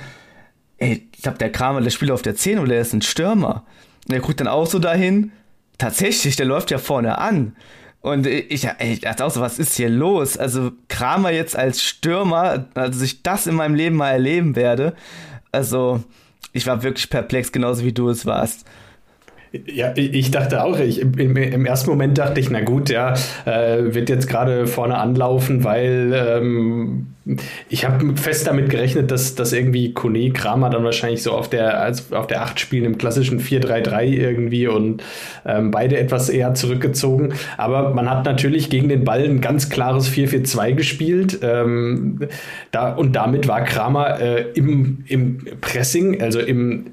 Ey, 0.80 1.08
ich 1.16 1.22
glaube, 1.22 1.38
der 1.38 1.50
Kramer, 1.50 1.80
der 1.80 1.92
spielt 1.92 2.12
auf 2.12 2.22
der 2.22 2.36
10 2.36 2.60
oder 2.60 2.70
der 2.70 2.82
ist 2.82 2.92
ein 2.92 3.02
Stürmer. 3.02 3.64
Und 4.10 4.16
er 4.16 4.20
guckt 4.20 4.42
dann 4.42 4.50
auch 4.50 4.66
so 4.66 4.80
dahin, 4.80 5.32
tatsächlich, 5.78 6.36
der 6.36 6.46
läuft 6.46 6.72
ja 6.72 6.78
vorne 6.78 7.20
an. 7.20 7.56
Und 8.02 8.28
ich, 8.28 8.68
ich 8.80 9.00
dachte 9.00 9.24
auch 9.24 9.32
so, 9.32 9.40
was 9.40 9.60
ist 9.60 9.76
hier 9.76 9.88
los? 9.88 10.38
Also 10.38 10.74
Kramer 10.90 11.32
jetzt 11.32 11.56
als 11.56 11.82
Stürmer, 11.82 12.66
also 12.74 13.06
ich 13.06 13.24
das 13.24 13.48
in 13.48 13.56
meinem 13.56 13.76
Leben 13.76 13.96
mal 13.96 14.10
erleben 14.10 14.58
werde. 14.58 14.94
Also 15.54 16.04
ich 16.52 16.68
war 16.68 16.84
wirklich 16.84 17.10
perplex, 17.10 17.54
genauso 17.54 17.86
wie 17.86 17.94
du 17.94 18.10
es 18.10 18.26
warst. 18.26 18.66
Ja, 19.52 19.92
ich 19.98 20.32
dachte 20.32 20.64
auch, 20.64 20.80
ich, 20.80 21.02
im, 21.02 21.36
im, 21.36 21.66
ersten 21.66 21.90
Moment 21.90 22.18
dachte 22.18 22.40
ich, 22.40 22.50
na 22.50 22.62
gut, 22.62 22.90
ja, 22.90 23.16
äh, 23.44 23.94
wird 23.94 24.10
jetzt 24.10 24.30
gerade 24.30 24.66
vorne 24.66 24.98
anlaufen, 24.98 25.66
weil 25.66 26.14
ähm, 26.16 27.08
ich 27.68 27.86
habe 27.86 28.16
fest 28.16 28.48
damit 28.48 28.70
gerechnet, 28.70 29.12
dass, 29.12 29.36
dass 29.36 29.52
irgendwie 29.52 29.94
Kone 29.94 30.32
Kramer 30.32 30.70
dann 30.70 30.86
wahrscheinlich 30.86 31.22
so 31.22 31.34
auf 31.34 31.50
der, 31.50 31.82
als, 31.82 32.14
auf 32.14 32.28
der 32.28 32.44
8 32.44 32.62
spielen 32.62 32.86
im 32.86 32.98
klassischen 32.98 33.42
4-3-3 33.42 34.06
irgendwie 34.06 34.68
und 34.68 35.04
ähm, 35.46 35.70
beide 35.70 35.98
etwas 35.98 36.30
eher 36.30 36.54
zurückgezogen. 36.54 37.34
Aber 37.58 37.94
man 37.94 38.10
hat 38.10 38.24
natürlich 38.24 38.70
gegen 38.70 38.88
den 38.88 39.04
Ball 39.04 39.26
ein 39.26 39.42
ganz 39.42 39.70
klares 39.70 40.10
4-4-2 40.10 40.72
gespielt. 40.74 41.40
Ähm, 41.44 42.20
da, 42.72 42.94
und 42.94 43.18
damit 43.18 43.50
war 43.50 43.66
Kramer 43.66 44.20
äh, 44.22 44.46
im, 44.54 45.04
im 45.08 45.46
Pressing, 45.60 46.22
also 46.22 46.40
im 46.40 46.92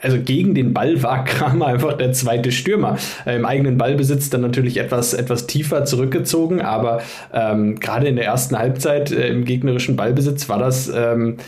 also 0.00 0.18
gegen 0.20 0.54
den 0.54 0.72
Ball 0.72 1.02
war 1.02 1.24
Kramer 1.26 1.66
einfach 1.66 1.94
der 1.94 2.12
zweite 2.12 2.52
Stürmer. 2.52 2.98
Äh, 3.24 3.36
Im 3.36 3.44
eigenen 3.44 3.78
Ballbesitz 3.78 4.30
dann 4.30 4.42
natürlich 4.42 4.76
etwas, 4.78 5.14
etwas 5.14 5.46
tiefer 5.46 5.84
zurückgezogen, 5.84 6.60
aber 6.60 7.00
ähm, 7.32 7.80
gerade 7.80 8.06
in 8.06 8.16
der 8.16 8.26
ersten 8.26 8.58
Halbzeit 8.58 9.10
äh, 9.10 9.28
im 9.28 9.44
gegnerischen 9.44 9.96
Ballbesitz 9.96 10.48
war 10.48 10.58
das, 10.58 10.90
ähm, 10.94 11.38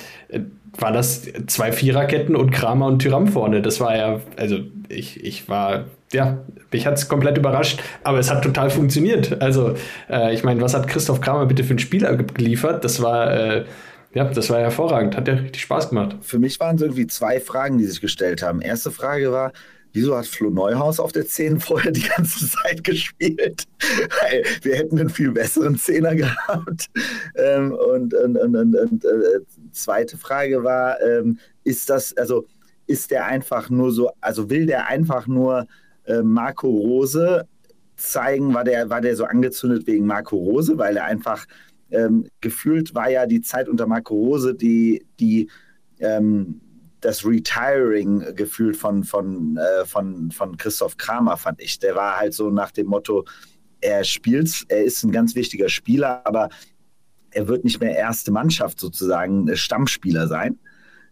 war 0.78 0.92
das 0.92 1.26
zwei 1.46 1.72
Viererketten 1.72 2.36
und 2.36 2.50
Kramer 2.50 2.86
und 2.86 3.00
Tyram 3.00 3.28
vorne. 3.28 3.62
Das 3.62 3.80
war 3.80 3.96
ja, 3.96 4.20
also 4.36 4.58
ich, 4.88 5.24
ich 5.24 5.48
war 5.48 5.84
ja, 6.12 6.38
mich 6.72 6.86
hat 6.86 6.94
es 6.94 7.08
komplett 7.08 7.36
überrascht, 7.36 7.80
aber 8.02 8.18
es 8.18 8.30
hat 8.30 8.42
total 8.42 8.70
funktioniert. 8.70 9.42
Also, 9.42 9.74
äh, 10.08 10.32
ich 10.32 10.42
meine, 10.42 10.60
was 10.60 10.74
hat 10.74 10.88
Christoph 10.88 11.20
Kramer 11.20 11.46
bitte 11.46 11.64
für 11.64 11.70
einen 11.70 11.78
Spieler 11.78 12.16
geliefert? 12.16 12.84
Das 12.84 13.02
war, 13.02 13.32
äh, 13.32 13.64
ja, 14.18 14.24
das 14.24 14.50
war 14.50 14.58
hervorragend. 14.58 15.16
Hat 15.16 15.28
ja 15.28 15.34
richtig 15.34 15.62
Spaß 15.62 15.90
gemacht. 15.90 16.16
Für 16.22 16.40
mich 16.40 16.58
waren 16.58 16.74
es 16.74 16.82
irgendwie 16.82 17.06
zwei 17.06 17.38
Fragen, 17.38 17.78
die 17.78 17.84
sich 17.84 18.00
gestellt 18.00 18.42
haben. 18.42 18.60
Erste 18.60 18.90
Frage 18.90 19.30
war, 19.30 19.52
wieso 19.92 20.16
hat 20.16 20.26
Flo 20.26 20.50
Neuhaus 20.50 20.98
auf 20.98 21.12
der 21.12 21.24
10 21.24 21.60
vorher 21.60 21.92
die 21.92 22.02
ganze 22.02 22.48
Zeit 22.48 22.82
gespielt? 22.82 23.62
Weil 24.20 24.42
wir 24.62 24.74
hätten 24.74 24.98
einen 24.98 25.08
viel 25.08 25.30
besseren 25.30 25.78
Zehner 25.78 26.16
gehabt. 26.16 26.86
Ähm, 27.36 27.70
und, 27.72 28.12
und, 28.12 28.36
und, 28.36 28.56
und, 28.56 29.04
äh, 29.04 29.40
zweite 29.70 30.18
Frage 30.18 30.64
war, 30.64 31.00
ähm, 31.00 31.38
ist 31.62 31.88
das, 31.88 32.16
also 32.16 32.44
ist 32.88 33.12
der 33.12 33.24
einfach 33.26 33.70
nur 33.70 33.92
so, 33.92 34.10
also 34.20 34.50
will 34.50 34.66
der 34.66 34.88
einfach 34.88 35.28
nur 35.28 35.68
äh, 36.06 36.22
Marco 36.22 36.66
Rose 36.66 37.46
zeigen, 37.94 38.52
war 38.52 38.64
der, 38.64 38.90
war 38.90 39.00
der 39.00 39.14
so 39.14 39.26
angezündet 39.26 39.86
wegen 39.86 40.06
Marco 40.06 40.36
Rose, 40.36 40.76
weil 40.76 40.96
er 40.96 41.04
einfach 41.04 41.46
ähm, 41.90 42.26
gefühlt 42.40 42.94
war 42.94 43.10
ja 43.10 43.26
die 43.26 43.40
Zeit 43.40 43.68
unter 43.68 43.86
Marco 43.86 44.14
Rose 44.14 44.54
die, 44.54 45.06
die 45.18 45.50
ähm, 46.00 46.60
das 47.00 47.24
Retiring 47.24 48.34
gefühlt 48.34 48.76
von, 48.76 49.04
von, 49.04 49.56
äh, 49.56 49.84
von, 49.84 50.30
von 50.30 50.56
Christoph 50.56 50.96
Kramer, 50.96 51.36
fand 51.36 51.60
ich. 51.60 51.78
Der 51.78 51.94
war 51.94 52.18
halt 52.18 52.34
so 52.34 52.50
nach 52.50 52.70
dem 52.72 52.88
Motto, 52.88 53.24
er 53.80 54.02
spielt, 54.04 54.64
er 54.68 54.84
ist 54.84 55.04
ein 55.04 55.12
ganz 55.12 55.34
wichtiger 55.34 55.68
Spieler, 55.68 56.22
aber 56.24 56.48
er 57.30 57.46
wird 57.46 57.64
nicht 57.64 57.80
mehr 57.80 57.96
erste 57.96 58.32
Mannschaft 58.32 58.80
sozusagen, 58.80 59.54
Stammspieler 59.56 60.26
sein. 60.26 60.58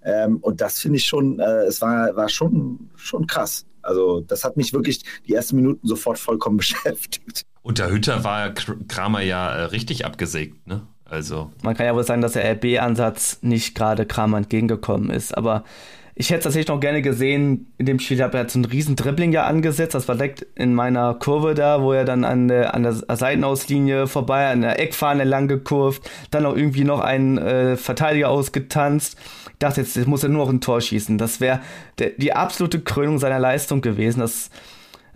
Ähm, 0.02 0.38
und 0.38 0.60
das 0.60 0.78
finde 0.78 0.98
ich 0.98 1.04
schon, 1.04 1.38
äh, 1.38 1.64
es 1.64 1.80
war, 1.80 2.14
war 2.16 2.28
schon, 2.28 2.90
schon 2.96 3.26
krass. 3.26 3.66
Also 3.82 4.20
das 4.20 4.44
hat 4.44 4.56
mich 4.56 4.72
wirklich 4.72 5.02
die 5.26 5.34
ersten 5.34 5.56
Minuten 5.56 5.86
sofort 5.86 6.18
vollkommen 6.18 6.56
beschäftigt. 6.58 7.44
Unter 7.66 7.90
Hütter 7.90 8.22
war 8.22 8.54
Kramer 8.86 9.22
ja 9.22 9.52
äh, 9.52 9.62
richtig 9.64 10.06
abgesägt, 10.06 10.68
ne? 10.68 10.82
Also. 11.04 11.50
Man 11.64 11.76
kann 11.76 11.86
ja 11.86 11.96
wohl 11.96 12.04
sagen, 12.04 12.22
dass 12.22 12.34
der 12.34 12.48
RB-Ansatz 12.52 13.38
nicht 13.42 13.74
gerade 13.74 14.06
Kramer 14.06 14.38
entgegengekommen 14.38 15.10
ist, 15.10 15.36
aber 15.36 15.64
ich 16.14 16.30
hätte 16.30 16.38
es 16.38 16.44
tatsächlich 16.44 16.68
noch 16.68 16.78
gerne 16.78 17.02
gesehen, 17.02 17.72
in 17.76 17.86
dem 17.86 17.98
Spiel 17.98 18.22
hat 18.22 18.34
er 18.34 18.48
so 18.48 18.60
einen 18.60 18.66
riesen 18.66 18.94
Dribbling 18.94 19.32
ja 19.32 19.46
angesetzt, 19.46 19.96
das 19.96 20.06
war 20.06 20.14
direkt 20.14 20.46
in 20.54 20.74
meiner 20.74 21.14
Kurve 21.14 21.54
da, 21.54 21.82
wo 21.82 21.92
er 21.92 22.04
dann 22.04 22.22
an 22.22 22.46
der, 22.46 22.72
an 22.72 22.84
der 22.84 22.92
Seitenauslinie 22.92 24.06
vorbei, 24.06 24.46
an 24.46 24.60
der 24.60 24.78
Eckfahne 24.78 25.24
lang 25.24 25.48
gekurvt, 25.48 26.08
dann 26.30 26.46
auch 26.46 26.56
irgendwie 26.56 26.84
noch 26.84 27.00
einen 27.00 27.36
äh, 27.36 27.76
Verteidiger 27.76 28.28
ausgetanzt. 28.28 29.18
Ich 29.50 29.58
dachte 29.58 29.80
jetzt, 29.80 29.96
jetzt 29.96 30.06
muss 30.06 30.22
er 30.22 30.28
nur 30.28 30.44
noch 30.44 30.52
ein 30.52 30.60
Tor 30.60 30.80
schießen. 30.80 31.18
Das 31.18 31.40
wäre 31.40 31.60
die 31.98 32.32
absolute 32.32 32.80
Krönung 32.80 33.18
seiner 33.18 33.40
Leistung 33.40 33.80
gewesen. 33.80 34.20
Das 34.20 34.50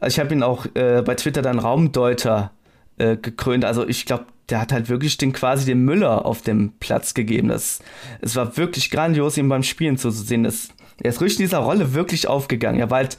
also 0.00 0.14
ich 0.14 0.20
habe 0.20 0.34
ihn 0.34 0.42
auch 0.42 0.66
äh, 0.74 1.02
bei 1.02 1.14
Twitter 1.14 1.42
dann 1.42 1.58
Raumdeuter 1.58 2.50
äh, 2.98 3.16
gekrönt. 3.16 3.64
Also 3.64 3.86
ich 3.86 4.06
glaube, 4.06 4.26
der 4.48 4.60
hat 4.60 4.72
halt 4.72 4.88
wirklich 4.88 5.16
den 5.18 5.32
quasi 5.32 5.64
den 5.66 5.84
Müller 5.84 6.24
auf 6.24 6.42
dem 6.42 6.72
Platz 6.80 7.14
gegeben. 7.14 7.48
Das, 7.48 7.80
es 8.20 8.34
war 8.34 8.56
wirklich 8.56 8.90
grandios, 8.90 9.36
ihn 9.36 9.48
beim 9.48 9.62
Spielen 9.62 9.98
zuzusehen. 9.98 10.44
Das, 10.44 10.70
er 11.02 11.10
ist 11.10 11.20
richtig 11.20 11.40
in 11.40 11.46
dieser 11.46 11.58
Rolle 11.58 11.94
wirklich 11.94 12.28
aufgegangen. 12.28 12.80
Er 12.80 12.90
war 12.90 12.98
halt 12.98 13.18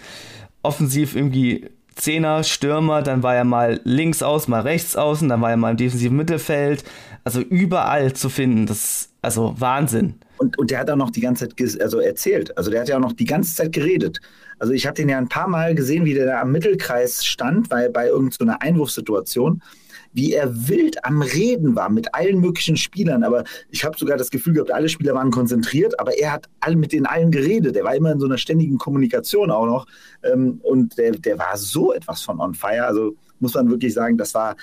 offensiv 0.64 1.16
irgendwie 1.16 1.70
Zehner, 1.96 2.44
Stürmer, 2.44 3.02
dann 3.02 3.22
war 3.22 3.36
er 3.36 3.44
mal 3.44 3.80
links 3.84 4.24
aus, 4.24 4.48
mal 4.48 4.62
rechts 4.62 4.96
außen, 4.96 5.30
dann 5.30 5.42
war 5.42 5.52
er 5.52 5.58
mal 5.58 5.72
im 5.72 5.78
defensiven 5.78 6.18
Mittelfeld. 6.18 6.84
Also 7.24 7.42
überall 7.42 8.14
zu 8.14 8.30
finden. 8.30 8.66
Das 8.66 9.10
also 9.22 9.54
Wahnsinn. 9.58 10.16
Und, 10.42 10.58
und 10.58 10.72
der 10.72 10.80
hat 10.80 10.90
auch 10.90 10.96
noch 10.96 11.12
die 11.12 11.22
ganze 11.22 11.48
Zeit 11.48 11.82
also 11.82 12.00
erzählt. 12.00 12.58
Also 12.58 12.72
der 12.72 12.82
hat 12.82 12.90
ja 12.90 12.96
auch 12.96 13.02
noch 13.02 13.14
die 13.14 13.26
ganze 13.26 13.56
Zeit 13.56 13.74
geredet. 13.74 14.20
Also 14.58 14.74
ich 14.74 14.88
habe 14.88 14.96
den 14.96 15.08
ja 15.08 15.20
ein 15.20 15.30
paar 15.30 15.48
Mal 15.48 15.76
gesehen, 15.76 16.04
wie 16.04 16.16
der 16.16 16.26
da 16.26 16.42
am 16.42 16.52
Mittelkreis 16.52 17.24
stand, 17.24 17.70
bei, 17.70 17.90
bei 17.90 18.08
irgendeiner 18.08 18.54
so 18.54 18.68
Einwurfsituation, 18.68 19.62
wie 20.14 20.34
er 20.34 20.68
wild 20.68 21.06
am 21.06 21.22
Reden 21.22 21.76
war 21.76 21.90
mit 21.90 22.16
allen 22.16 22.40
möglichen 22.40 22.76
Spielern. 22.76 23.24
Aber 23.24 23.44
ich 23.70 23.86
habe 23.86 23.96
sogar 23.96 24.18
das 24.18 24.32
Gefühl 24.32 24.54
gehabt, 24.54 24.72
alle 24.72 24.90
Spieler 24.90 25.14
waren 25.14 25.30
konzentriert, 25.30 26.00
aber 26.00 26.18
er 26.18 26.32
hat 26.32 26.48
all, 26.60 26.76
mit 26.76 26.92
den 26.92 27.06
allen 27.06 27.30
geredet. 27.30 27.76
Er 27.76 27.84
war 27.84 27.96
immer 27.96 28.12
in 28.12 28.20
so 28.20 28.26
einer 28.26 28.40
ständigen 28.40 28.80
Kommunikation 28.80 29.52
auch 29.52 29.68
noch. 29.68 29.86
Ähm, 30.24 30.60
und 30.64 30.98
der, 30.98 31.12
der 31.12 31.38
war 31.38 31.56
so 31.56 31.94
etwas 31.94 32.24
von 32.24 32.40
on 32.40 32.56
fire. 32.56 32.88
Also 32.88 33.16
muss 33.40 33.54
man 33.54 33.70
wirklich 33.70 33.94
sagen, 33.94 34.18
das 34.18 34.34
war 34.34 34.56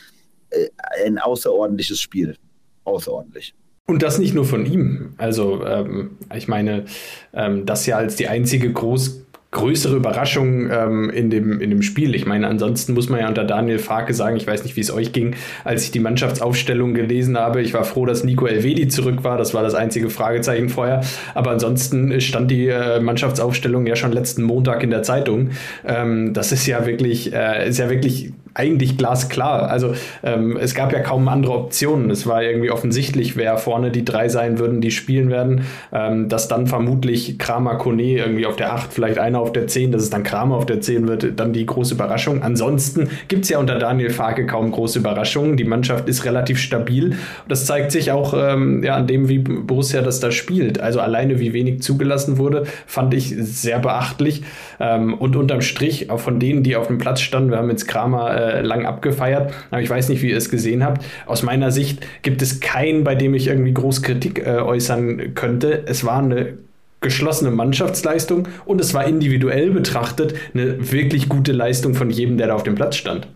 äh, 0.50 0.66
ein 1.06 1.18
außerordentliches 1.18 2.00
Spiel. 2.00 2.34
Außerordentlich. 2.82 3.54
Und 3.90 4.02
das 4.02 4.18
nicht 4.18 4.34
nur 4.34 4.44
von 4.44 4.66
ihm. 4.66 5.14
Also, 5.16 5.64
ähm, 5.64 6.10
ich 6.36 6.46
meine, 6.46 6.84
ähm, 7.32 7.64
das 7.64 7.86
ja 7.86 7.96
als 7.96 8.16
die 8.16 8.28
einzige 8.28 8.70
groß 8.70 9.24
größere 9.50 9.96
Überraschung 9.96 10.70
ähm, 10.70 11.08
in, 11.08 11.30
dem, 11.30 11.58
in 11.62 11.70
dem 11.70 11.80
Spiel. 11.80 12.14
Ich 12.14 12.26
meine, 12.26 12.46
ansonsten 12.48 12.92
muss 12.92 13.08
man 13.08 13.20
ja 13.20 13.28
unter 13.28 13.44
Daniel 13.44 13.78
Farke 13.78 14.12
sagen, 14.12 14.36
ich 14.36 14.46
weiß 14.46 14.62
nicht, 14.64 14.76
wie 14.76 14.82
es 14.82 14.92
euch 14.92 15.12
ging, 15.12 15.36
als 15.64 15.84
ich 15.84 15.90
die 15.90 16.00
Mannschaftsaufstellung 16.00 16.92
gelesen 16.92 17.38
habe. 17.38 17.62
Ich 17.62 17.72
war 17.72 17.84
froh, 17.84 18.04
dass 18.04 18.24
Nico 18.24 18.46
Elvedi 18.46 18.88
zurück 18.88 19.24
war. 19.24 19.38
Das 19.38 19.54
war 19.54 19.62
das 19.62 19.74
einzige 19.74 20.10
Fragezeichen 20.10 20.68
vorher. 20.68 21.00
Aber 21.34 21.52
ansonsten 21.52 22.20
stand 22.20 22.50
die 22.50 22.66
äh, 22.66 23.00
Mannschaftsaufstellung 23.00 23.86
ja 23.86 23.96
schon 23.96 24.12
letzten 24.12 24.42
Montag 24.42 24.82
in 24.82 24.90
der 24.90 25.02
Zeitung. 25.02 25.52
Ähm, 25.86 26.34
das 26.34 26.52
ist 26.52 26.66
ja 26.66 26.84
wirklich, 26.84 27.32
äh, 27.32 27.70
ist 27.70 27.78
ja 27.78 27.88
wirklich 27.88 28.34
eigentlich 28.54 28.98
glasklar. 28.98 29.68
Also 29.68 29.94
ähm, 30.22 30.56
es 30.56 30.74
gab 30.74 30.92
ja 30.92 31.00
kaum 31.00 31.28
andere 31.28 31.52
Optionen. 31.52 32.10
Es 32.10 32.26
war 32.26 32.42
irgendwie 32.42 32.70
offensichtlich, 32.70 33.36
wer 33.36 33.58
vorne 33.58 33.90
die 33.90 34.04
drei 34.04 34.28
sein 34.28 34.58
würden, 34.58 34.80
die 34.80 34.90
spielen 34.90 35.30
werden. 35.30 35.62
Ähm, 35.92 36.28
dass 36.28 36.48
dann 36.48 36.66
vermutlich 36.66 37.38
Kramer 37.38 37.76
Kone 37.76 38.18
irgendwie 38.18 38.46
auf 38.46 38.56
der 38.56 38.72
8, 38.72 38.92
vielleicht 38.92 39.18
einer 39.18 39.40
auf 39.40 39.52
der 39.52 39.66
10, 39.66 39.92
dass 39.92 40.02
es 40.02 40.10
dann 40.10 40.22
Kramer 40.22 40.56
auf 40.56 40.66
der 40.66 40.80
10 40.80 41.08
wird, 41.08 41.38
dann 41.38 41.52
die 41.52 41.66
große 41.66 41.94
Überraschung. 41.94 42.42
Ansonsten 42.42 43.08
gibt 43.28 43.44
es 43.44 43.50
ja 43.50 43.58
unter 43.58 43.78
Daniel 43.78 44.10
Farke 44.10 44.46
kaum 44.46 44.70
große 44.70 44.98
Überraschungen. 44.98 45.56
Die 45.56 45.64
Mannschaft 45.64 46.08
ist 46.08 46.24
relativ 46.24 46.58
stabil. 46.58 47.16
Das 47.48 47.66
zeigt 47.66 47.92
sich 47.92 48.12
auch 48.12 48.34
ähm, 48.36 48.82
ja, 48.82 48.96
an 48.96 49.06
dem, 49.06 49.28
wie 49.28 49.38
Borussia 49.38 50.02
das 50.02 50.20
da 50.20 50.30
spielt. 50.30 50.80
Also 50.80 51.00
alleine, 51.00 51.40
wie 51.40 51.52
wenig 51.52 51.82
zugelassen 51.82 52.38
wurde, 52.38 52.64
fand 52.86 53.14
ich 53.14 53.34
sehr 53.36 53.78
beachtlich. 53.78 54.42
Ähm, 54.80 55.14
und 55.14 55.36
unterm 55.36 55.60
Strich, 55.60 56.10
auch 56.10 56.20
von 56.20 56.38
denen, 56.38 56.62
die 56.62 56.76
auf 56.76 56.86
dem 56.86 56.98
Platz 56.98 57.20
standen, 57.20 57.50
wir 57.50 57.58
haben 57.58 57.70
jetzt 57.70 57.86
Kramer 57.88 58.37
äh, 58.38 58.60
lang 58.62 58.86
abgefeiert. 58.86 59.52
Aber 59.70 59.82
ich 59.82 59.90
weiß 59.90 60.08
nicht, 60.08 60.22
wie 60.22 60.30
ihr 60.30 60.36
es 60.36 60.50
gesehen 60.50 60.84
habt. 60.84 61.04
Aus 61.26 61.42
meiner 61.42 61.70
Sicht 61.70 62.06
gibt 62.22 62.42
es 62.42 62.60
keinen, 62.60 63.04
bei 63.04 63.14
dem 63.14 63.34
ich 63.34 63.48
irgendwie 63.48 63.74
groß 63.74 64.02
Kritik 64.02 64.46
äh, 64.46 64.58
äußern 64.58 65.34
könnte. 65.34 65.84
Es 65.86 66.04
war 66.04 66.18
eine 66.18 66.54
geschlossene 67.00 67.50
Mannschaftsleistung 67.50 68.48
und 68.64 68.80
es 68.80 68.94
war 68.94 69.06
individuell 69.06 69.70
betrachtet 69.70 70.34
eine 70.54 70.90
wirklich 70.92 71.28
gute 71.28 71.52
Leistung 71.52 71.94
von 71.94 72.10
jedem, 72.10 72.38
der 72.38 72.48
da 72.48 72.54
auf 72.54 72.64
dem 72.64 72.74
Platz 72.74 72.96
stand. 72.96 73.28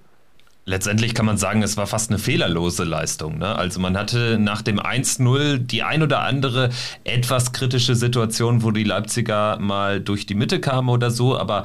Letztendlich 0.64 1.14
kann 1.14 1.26
man 1.26 1.38
sagen, 1.38 1.64
es 1.64 1.76
war 1.76 1.88
fast 1.88 2.10
eine 2.10 2.20
fehlerlose 2.20 2.84
Leistung. 2.84 3.38
Ne? 3.38 3.56
Also 3.56 3.80
man 3.80 3.98
hatte 3.98 4.38
nach 4.38 4.62
dem 4.62 4.78
1-0 4.78 5.58
die 5.58 5.82
ein 5.82 6.04
oder 6.04 6.20
andere 6.20 6.70
etwas 7.02 7.52
kritische 7.52 7.96
Situation, 7.96 8.62
wo 8.62 8.70
die 8.70 8.84
Leipziger 8.84 9.58
mal 9.58 10.00
durch 10.00 10.24
die 10.24 10.36
Mitte 10.36 10.60
kamen 10.60 10.88
oder 10.88 11.10
so, 11.10 11.36
aber 11.36 11.64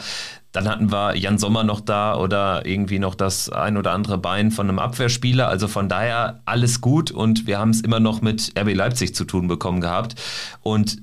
dann 0.51 0.67
hatten 0.67 0.91
wir 0.91 1.15
Jan 1.15 1.37
Sommer 1.37 1.63
noch 1.63 1.81
da 1.81 2.15
oder 2.15 2.65
irgendwie 2.65 2.99
noch 2.99 3.15
das 3.15 3.49
ein 3.49 3.77
oder 3.77 3.91
andere 3.91 4.17
Bein 4.17 4.51
von 4.51 4.69
einem 4.69 4.79
Abwehrspieler. 4.79 5.47
Also 5.47 5.67
von 5.67 5.89
daher 5.89 6.41
alles 6.45 6.81
gut 6.81 7.11
und 7.11 7.47
wir 7.47 7.59
haben 7.59 7.71
es 7.71 7.81
immer 7.81 7.99
noch 7.99 8.21
mit 8.21 8.53
RB 8.57 8.73
Leipzig 8.73 9.13
zu 9.13 9.25
tun 9.25 9.47
bekommen 9.47 9.81
gehabt. 9.81 10.15
Und 10.61 10.97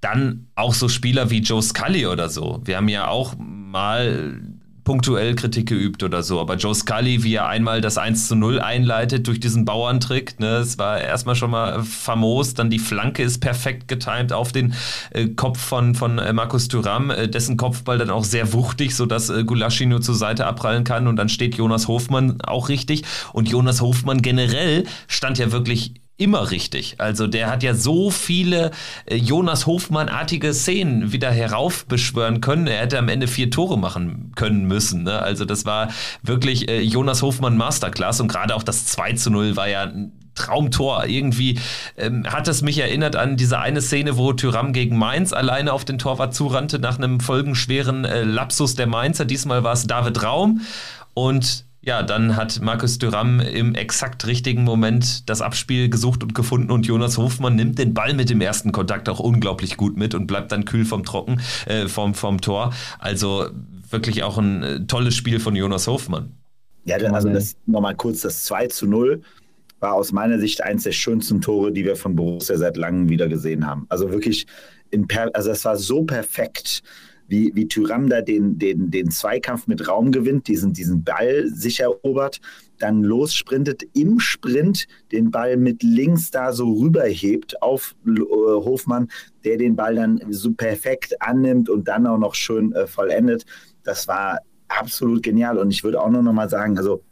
dann 0.00 0.48
auch 0.54 0.74
so 0.74 0.88
Spieler 0.88 1.30
wie 1.30 1.40
Joe 1.40 1.62
Scully 1.62 2.06
oder 2.06 2.28
so. 2.28 2.60
Wir 2.64 2.76
haben 2.76 2.88
ja 2.88 3.08
auch 3.08 3.34
mal 3.38 4.40
punktuell 4.86 5.34
Kritik 5.34 5.68
geübt 5.68 6.02
oder 6.04 6.22
so. 6.22 6.40
Aber 6.40 6.54
Joe 6.54 6.74
Scully, 6.74 7.24
wie 7.24 7.34
er 7.34 7.48
einmal 7.48 7.82
das 7.82 7.98
1 7.98 8.28
zu 8.28 8.36
0 8.36 8.60
einleitet 8.60 9.26
durch 9.26 9.40
diesen 9.40 9.66
Bauerntrick, 9.66 10.38
ne, 10.40 10.58
es 10.58 10.78
war 10.78 11.00
erstmal 11.00 11.34
schon 11.34 11.50
mal 11.50 11.82
famos. 11.82 12.54
Dann 12.54 12.70
die 12.70 12.78
Flanke 12.78 13.22
ist 13.22 13.40
perfekt 13.40 13.88
getimt 13.88 14.32
auf 14.32 14.52
den 14.52 14.74
äh, 15.10 15.26
Kopf 15.26 15.58
von, 15.58 15.94
von 15.96 16.18
äh, 16.18 16.32
Markus 16.32 16.68
Thuram, 16.68 17.10
äh, 17.10 17.28
dessen 17.28 17.56
Kopfball 17.56 17.98
dann 17.98 18.10
auch 18.10 18.24
sehr 18.24 18.52
wuchtig, 18.52 18.94
sodass 18.94 19.28
äh, 19.28 19.42
Gulaschi 19.44 19.86
nur 19.86 20.00
zur 20.00 20.14
Seite 20.14 20.46
abprallen 20.46 20.84
kann. 20.84 21.08
Und 21.08 21.16
dann 21.16 21.28
steht 21.28 21.56
Jonas 21.56 21.88
Hofmann 21.88 22.40
auch 22.40 22.68
richtig. 22.68 23.02
Und 23.32 23.50
Jonas 23.50 23.80
Hofmann 23.80 24.22
generell 24.22 24.84
stand 25.08 25.38
ja 25.38 25.50
wirklich 25.50 25.94
immer 26.18 26.50
richtig. 26.50 26.96
Also 26.98 27.26
der 27.26 27.50
hat 27.50 27.62
ja 27.62 27.74
so 27.74 28.10
viele 28.10 28.70
äh, 29.06 29.16
Jonas 29.16 29.66
Hofmann-artige 29.66 30.54
Szenen 30.54 31.12
wieder 31.12 31.30
heraufbeschwören 31.30 32.40
können. 32.40 32.66
Er 32.66 32.80
hätte 32.80 32.98
am 32.98 33.08
Ende 33.08 33.28
vier 33.28 33.50
Tore 33.50 33.78
machen 33.78 34.32
können 34.34 34.66
müssen. 34.66 35.02
Ne? 35.02 35.20
Also 35.20 35.44
das 35.44 35.66
war 35.66 35.88
wirklich 36.22 36.68
äh, 36.68 36.80
Jonas 36.80 37.22
Hofmann 37.22 37.56
Masterclass 37.56 38.20
und 38.20 38.28
gerade 38.28 38.54
auch 38.54 38.62
das 38.62 38.86
2 38.86 39.12
zu 39.14 39.30
0 39.30 39.56
war 39.56 39.68
ja 39.68 39.82
ein 39.82 40.12
Traumtor. 40.34 41.06
Irgendwie 41.06 41.58
ähm, 41.96 42.24
hat 42.26 42.48
es 42.48 42.62
mich 42.62 42.78
erinnert 42.78 43.16
an 43.16 43.36
diese 43.36 43.58
eine 43.58 43.82
Szene, 43.82 44.16
wo 44.16 44.32
Tyram 44.32 44.72
gegen 44.72 44.96
Mainz 44.96 45.32
alleine 45.32 45.72
auf 45.72 45.84
den 45.84 45.98
Torwart 45.98 46.34
zurannte 46.34 46.78
nach 46.78 46.98
einem 46.98 47.20
folgenschweren 47.20 48.04
äh, 48.04 48.22
Lapsus 48.22 48.74
der 48.74 48.86
Mainzer. 48.86 49.24
Diesmal 49.24 49.64
war 49.64 49.72
es 49.72 49.86
David 49.86 50.22
Raum 50.22 50.60
und 51.14 51.65
ja, 51.86 52.02
dann 52.02 52.34
hat 52.34 52.60
Markus 52.60 52.98
Thuram 52.98 53.38
im 53.38 53.76
exakt 53.76 54.26
richtigen 54.26 54.64
Moment 54.64 55.30
das 55.30 55.40
Abspiel 55.40 55.88
gesucht 55.88 56.24
und 56.24 56.34
gefunden 56.34 56.72
und 56.72 56.84
Jonas 56.84 57.16
Hofmann 57.16 57.54
nimmt 57.54 57.78
den 57.78 57.94
Ball 57.94 58.12
mit 58.12 58.28
dem 58.28 58.40
ersten 58.40 58.72
Kontakt 58.72 59.08
auch 59.08 59.20
unglaublich 59.20 59.76
gut 59.76 59.96
mit 59.96 60.12
und 60.12 60.26
bleibt 60.26 60.50
dann 60.50 60.64
kühl 60.64 60.84
vom 60.84 61.04
Trocken, 61.04 61.40
äh, 61.66 61.86
vom, 61.86 62.14
vom 62.14 62.40
Tor. 62.40 62.74
Also 62.98 63.46
wirklich 63.88 64.24
auch 64.24 64.36
ein 64.36 64.62
äh, 64.64 64.80
tolles 64.86 65.14
Spiel 65.14 65.38
von 65.38 65.54
Jonas 65.54 65.86
Hofmann. 65.86 66.32
Ja, 66.86 66.96
also 66.96 67.28
das 67.28 67.56
nochmal 67.66 67.94
kurz, 67.94 68.22
das 68.22 68.44
2 68.46 68.66
zu 68.66 68.86
0 68.86 69.22
war 69.78 69.94
aus 69.94 70.10
meiner 70.10 70.40
Sicht 70.40 70.64
eines 70.64 70.82
der 70.82 70.92
schönsten 70.92 71.40
Tore, 71.40 71.70
die 71.70 71.84
wir 71.84 71.94
von 71.94 72.16
Borussia 72.16 72.56
seit 72.56 72.76
langem 72.76 73.08
wieder 73.08 73.28
gesehen 73.28 73.64
haben. 73.64 73.86
Also 73.90 74.10
wirklich, 74.10 74.46
in 74.90 75.06
per 75.06 75.30
also 75.36 75.52
es 75.52 75.64
war 75.64 75.76
so 75.76 76.02
perfekt 76.02 76.82
wie, 77.28 77.52
wie 77.54 77.68
Tyram 77.68 78.08
da 78.08 78.20
den, 78.20 78.58
den, 78.58 78.90
den 78.90 79.10
Zweikampf 79.10 79.66
mit 79.66 79.88
Raum 79.88 80.12
gewinnt, 80.12 80.48
diesen, 80.48 80.72
diesen 80.72 81.02
Ball 81.04 81.48
sich 81.48 81.80
erobert, 81.80 82.40
dann 82.78 83.02
lossprintet, 83.02 83.82
im 83.94 84.20
Sprint 84.20 84.86
den 85.12 85.30
Ball 85.30 85.56
mit 85.56 85.82
links 85.82 86.30
da 86.30 86.52
so 86.52 86.72
rüberhebt 86.72 87.62
auf 87.62 87.94
äh, 88.06 88.20
Hofmann, 88.20 89.08
der 89.44 89.56
den 89.56 89.76
Ball 89.76 89.94
dann 89.94 90.20
so 90.30 90.52
perfekt 90.52 91.20
annimmt 91.20 91.68
und 91.68 91.88
dann 91.88 92.06
auch 92.06 92.18
noch 92.18 92.34
schön 92.34 92.72
äh, 92.72 92.86
vollendet. 92.86 93.44
Das 93.82 94.08
war 94.08 94.40
absolut 94.68 95.22
genial. 95.22 95.58
Und 95.58 95.70
ich 95.70 95.84
würde 95.84 96.00
auch 96.00 96.10
noch 96.10 96.32
mal 96.32 96.48
sagen, 96.48 96.76
also 96.76 97.02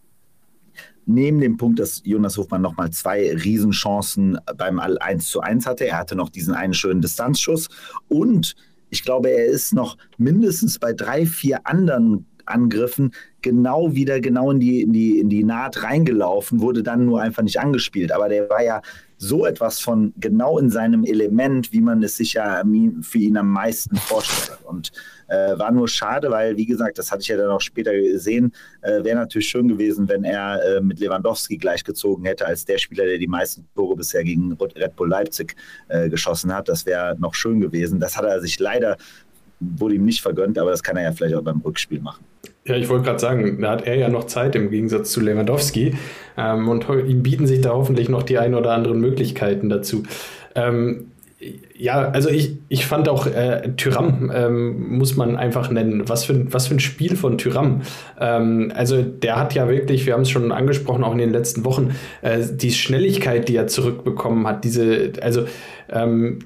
neben 1.07 1.41
dem 1.41 1.57
Punkt, 1.57 1.79
dass 1.79 2.03
Jonas 2.05 2.37
Hofmann 2.37 2.63
nochmal 2.63 2.91
zwei 2.91 3.33
Riesenchancen 3.33 4.39
beim 4.57 4.79
1 4.79 5.29
zu 5.29 5.41
1 5.41 5.67
hatte, 5.67 5.87
er 5.87 5.99
hatte 5.99 6.17
noch 6.17 6.31
diesen 6.31 6.55
einen 6.55 6.75
schönen 6.75 7.01
Distanzschuss 7.01 7.69
und 8.09 8.55
ich 8.95 9.03
glaube, 9.03 9.29
er 9.29 9.47
ist 9.47 9.75
noch 9.75 9.99
mindestens 10.19 10.79
bei 10.79 10.93
drei, 10.93 11.27
vier 11.27 11.67
anderen 11.67 12.27
Angriffen 12.47 13.13
genau 13.43 13.95
wieder 13.95 14.21
genau 14.21 14.53
in 14.53 14.61
die, 14.61 14.83
in 14.83 14.93
die, 14.93 15.19
in 15.19 15.29
die 15.29 15.43
Naht 15.43 15.83
reingelaufen, 15.83 16.61
wurde 16.61 16.85
dann 16.85 17.05
nur 17.05 17.21
einfach 17.21 17.43
nicht 17.43 17.59
angespielt. 17.59 18.13
Aber 18.13 18.29
der 18.29 18.49
war 18.49 18.63
ja 18.63 18.83
so 19.17 19.47
etwas 19.47 19.81
von 19.81 20.13
genau 20.19 20.59
in 20.59 20.71
seinem 20.71 21.05
Element, 21.05 21.73
wie 21.73 21.81
man 21.81 22.05
es 22.05 22.17
sich 22.17 22.35
ja 22.35 22.63
für 23.01 23.19
ihn 23.19 23.37
am 23.37 23.49
meisten 23.49 23.97
vorstellt. 23.97 24.61
Und 24.65 24.93
äh, 25.29 25.59
war 25.59 25.71
nur 25.71 25.89
schade, 25.89 26.31
weil, 26.31 26.57
wie 26.57 26.67
gesagt, 26.67 26.99
das 26.99 27.11
hatte 27.11 27.23
ich 27.23 27.29
ja 27.29 27.37
dann 27.37 27.51
auch 27.51 27.61
später 27.61 27.93
gesehen, 27.95 28.53
äh, 28.83 29.03
wäre 29.05 29.17
natürlich 29.17 29.49
schön 29.49 29.69
gewesen, 29.69 30.09
wenn 30.09 30.25
er 30.25 30.63
äh, 30.65 30.81
mit 30.81 31.01
Lewandowski 31.01 31.57
gleichgezogen 31.57 32.25
hätte, 32.25 32.47
als 32.47 32.65
der 32.65 32.79
Spieler, 32.79 33.05
der 33.05 33.19
die 33.19 33.27
meisten 33.27 33.67
Tore 33.75 33.97
bisher 33.97 34.25
gegen 34.25 34.53
Red 34.53 34.97
Bull 34.97 35.09
Leipzig 35.09 35.57
äh, 35.89 36.09
geschossen 36.09 36.55
hat. 36.55 36.69
Das 36.69 36.87
wäre 36.87 37.17
noch 37.19 37.35
schön 37.35 37.61
gewesen. 37.61 38.01
Das 38.01 38.17
hat 38.17 38.25
er 38.25 38.41
sich 38.41 38.59
leider, 38.59 38.97
wurde 39.61 39.95
ihm 39.95 40.05
nicht 40.05 40.21
vergönnt, 40.21 40.59
aber 40.59 40.71
das 40.71 40.83
kann 40.83 40.97
er 40.97 41.05
ja 41.05 41.13
vielleicht 41.13 41.35
auch 41.35 41.43
beim 41.43 41.61
Rückspiel 41.61 42.01
machen. 42.01 42.25
Ja, 42.67 42.77
ich 42.77 42.89
wollte 42.89 43.05
gerade 43.05 43.19
sagen, 43.19 43.61
da 43.61 43.73
hat 43.73 43.87
er 43.87 43.97
ja 43.97 44.09
noch 44.09 44.25
Zeit 44.25 44.57
im 44.57 44.71
Gegensatz 44.71 45.13
zu 45.13 45.21
Lewandowski. 45.21 45.97
Ähm, 46.37 46.69
und 46.69 46.89
ihm 46.89 47.23
bieten 47.23 47.47
sich 47.47 47.61
da 47.61 47.71
hoffentlich 47.71 48.09
noch 48.09 48.23
die 48.23 48.39
ein 48.39 48.55
oder 48.55 48.73
anderen 48.73 49.01
Möglichkeiten 49.01 49.69
dazu. 49.69 50.05
Ähm, 50.55 51.11
ja, 51.77 52.11
also 52.11 52.29
ich, 52.31 52.57
ich 52.69 52.87
fand 52.87 53.09
auch 53.09 53.27
äh, 53.27 53.73
Tyram 53.77 54.31
ähm, 54.35 54.97
muss 54.97 55.17
man 55.17 55.37
einfach 55.37 55.71
nennen. 55.71 56.09
Was 56.09 56.25
für, 56.25 56.53
was 56.53 56.69
für 56.69 56.75
ein 56.75 56.81
Spiel 56.81 57.17
von 57.17 57.39
Tyram. 57.39 57.83
Ähm, 58.21 58.73
also 58.75 59.03
der 59.03 59.37
hat 59.37 59.55
ja 59.55 59.69
wirklich, 59.69 60.07
wir 60.07 60.15
haben 60.15 60.23
es 60.23 60.31
schon 60.31 60.53
angesprochen, 60.53 61.05
auch 61.05 61.13
in 61.13 61.19
den 61.19 61.33
letzten 61.33 61.65
Wochen, 61.65 61.95
äh, 62.23 62.41
die 62.51 62.73
Schnelligkeit, 62.73 63.49
die 63.49 63.57
er 63.57 63.67
zurückbekommen 63.67 64.47
hat, 64.47 64.65
diese, 64.65 65.13
also 65.21 65.45
ähm, 65.91 66.39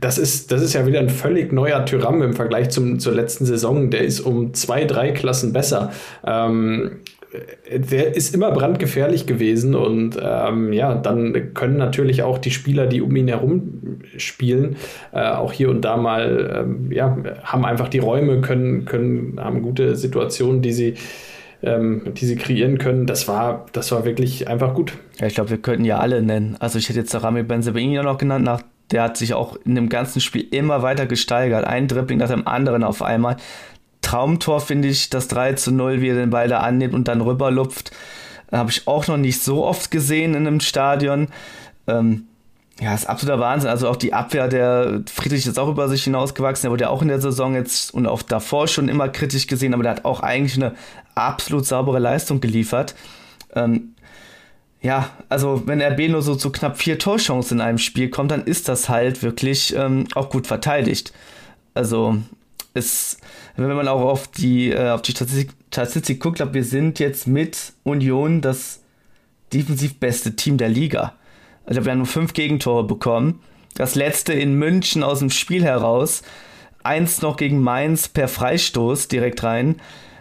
das 0.00 0.18
ist, 0.18 0.52
das 0.52 0.62
ist 0.62 0.72
ja 0.72 0.86
wieder 0.86 1.00
ein 1.00 1.10
völlig 1.10 1.52
neuer 1.52 1.84
Tyram 1.84 2.22
im 2.22 2.32
Vergleich 2.32 2.70
zum, 2.70 2.98
zur 2.98 3.14
letzten 3.14 3.44
Saison. 3.44 3.90
Der 3.90 4.02
ist 4.02 4.20
um 4.20 4.54
zwei, 4.54 4.84
drei 4.84 5.10
Klassen 5.12 5.52
besser. 5.52 5.92
Ähm, 6.24 7.00
der 7.70 8.14
ist 8.14 8.34
immer 8.34 8.50
brandgefährlich 8.50 9.26
gewesen 9.26 9.74
und 9.74 10.18
ähm, 10.22 10.72
ja, 10.72 10.94
dann 10.94 11.54
können 11.54 11.78
natürlich 11.78 12.22
auch 12.22 12.38
die 12.38 12.50
Spieler, 12.50 12.86
die 12.86 13.00
um 13.00 13.14
ihn 13.16 13.28
herum 13.28 14.00
spielen, 14.18 14.76
äh, 15.12 15.30
auch 15.30 15.52
hier 15.52 15.70
und 15.70 15.82
da 15.82 15.96
mal, 15.96 16.64
ähm, 16.64 16.92
ja, 16.92 17.16
haben 17.44 17.64
einfach 17.64 17.88
die 17.88 18.00
Räume, 18.00 18.40
können, 18.42 18.84
können, 18.84 19.40
haben 19.40 19.62
gute 19.62 19.96
Situationen, 19.96 20.60
die 20.60 20.72
sie, 20.72 20.94
ähm, 21.62 22.12
die 22.14 22.26
sie 22.26 22.36
kreieren 22.36 22.78
können. 22.78 23.06
Das 23.06 23.28
war, 23.28 23.66
das 23.72 23.90
war 23.92 24.04
wirklich 24.04 24.48
einfach 24.48 24.74
gut. 24.74 24.92
Ja, 25.18 25.26
ich 25.26 25.34
glaube, 25.34 25.50
wir 25.50 25.58
könnten 25.58 25.84
ja 25.84 25.98
alle 25.98 26.20
nennen. 26.22 26.56
Also 26.60 26.78
ich 26.78 26.88
hätte 26.88 26.98
jetzt 26.98 27.14
Rami 27.14 27.42
Benzebaini 27.42 28.02
noch 28.02 28.18
genannt, 28.18 28.44
nach 28.44 28.62
der 28.90 29.04
hat 29.04 29.16
sich 29.16 29.32
auch 29.32 29.56
in 29.64 29.74
dem 29.74 29.88
ganzen 29.88 30.20
Spiel 30.20 30.46
immer 30.50 30.82
weiter 30.82 31.06
gesteigert. 31.06 31.64
Ein 31.64 31.88
Dribbling 31.88 32.18
nach 32.18 32.28
dem 32.28 32.46
anderen 32.46 32.84
auf 32.84 33.00
einmal. 33.00 33.36
Traumtor 34.12 34.60
finde 34.60 34.88
ich, 34.88 35.08
das 35.08 35.26
3 35.28 35.54
zu 35.54 35.72
0, 35.72 36.02
wie 36.02 36.10
er 36.10 36.16
den 36.16 36.28
Ball 36.28 36.46
da 36.46 36.60
annimmt 36.60 36.92
und 36.92 37.08
dann 37.08 37.22
rüberlupft. 37.22 37.92
Habe 38.52 38.70
ich 38.70 38.86
auch 38.86 39.06
noch 39.06 39.16
nicht 39.16 39.42
so 39.42 39.64
oft 39.64 39.90
gesehen 39.90 40.34
in 40.34 40.46
einem 40.46 40.60
Stadion. 40.60 41.28
Ähm, 41.86 42.26
ja, 42.78 42.92
ist 42.92 43.08
absoluter 43.08 43.40
Wahnsinn. 43.40 43.70
Also 43.70 43.88
auch 43.88 43.96
die 43.96 44.12
Abwehr, 44.12 44.48
der 44.48 45.00
Friedrich 45.10 45.46
ist 45.46 45.58
auch 45.58 45.68
über 45.68 45.88
sich 45.88 46.04
hinausgewachsen. 46.04 46.64
Der 46.64 46.70
wurde 46.72 46.84
ja 46.84 46.90
auch 46.90 47.00
in 47.00 47.08
der 47.08 47.22
Saison 47.22 47.54
jetzt 47.54 47.94
und 47.94 48.06
auch 48.06 48.20
davor 48.20 48.68
schon 48.68 48.90
immer 48.90 49.08
kritisch 49.08 49.46
gesehen, 49.46 49.72
aber 49.72 49.82
der 49.82 49.92
hat 49.92 50.04
auch 50.04 50.20
eigentlich 50.20 50.56
eine 50.56 50.74
absolut 51.14 51.64
saubere 51.64 51.98
Leistung 51.98 52.42
geliefert. 52.42 52.94
Ähm, 53.54 53.94
ja, 54.82 55.08
also 55.30 55.62
wenn 55.64 55.80
RB 55.80 56.10
nur 56.10 56.20
so 56.20 56.34
zu 56.34 56.52
knapp 56.52 56.76
vier 56.76 56.98
Torchancen 56.98 57.60
in 57.60 57.62
einem 57.62 57.78
Spiel 57.78 58.10
kommt, 58.10 58.30
dann 58.30 58.44
ist 58.44 58.68
das 58.68 58.90
halt 58.90 59.22
wirklich 59.22 59.74
ähm, 59.74 60.04
auch 60.14 60.28
gut 60.28 60.46
verteidigt. 60.46 61.14
Also 61.72 62.18
es, 62.74 63.18
wenn 63.56 63.74
man 63.74 63.88
auch 63.88 64.02
auf 64.02 64.28
die, 64.28 64.70
äh, 64.70 64.90
auf 64.90 65.02
die 65.02 65.12
Statistik, 65.12 65.50
Statistik 65.72 66.20
guckt, 66.20 66.36
glaube 66.36 66.54
wir 66.54 66.64
sind 66.64 66.98
jetzt 66.98 67.26
mit 67.26 67.72
Union 67.82 68.40
das 68.40 68.82
defensiv 69.52 69.98
beste 69.98 70.36
Team 70.36 70.56
der 70.56 70.68
Liga. 70.68 71.14
Also 71.66 71.84
wir 71.84 71.92
haben 71.92 71.98
nur 71.98 72.06
fünf 72.06 72.32
Gegentore 72.32 72.84
bekommen. 72.84 73.40
Das 73.74 73.94
letzte 73.94 74.32
in 74.32 74.54
München 74.54 75.02
aus 75.02 75.20
dem 75.20 75.30
Spiel 75.30 75.64
heraus. 75.64 76.22
Eins 76.82 77.22
noch 77.22 77.36
gegen 77.36 77.60
Mainz 77.60 78.08
per 78.08 78.28
Freistoß 78.28 79.08
direkt 79.08 79.42
rein. 79.42 79.76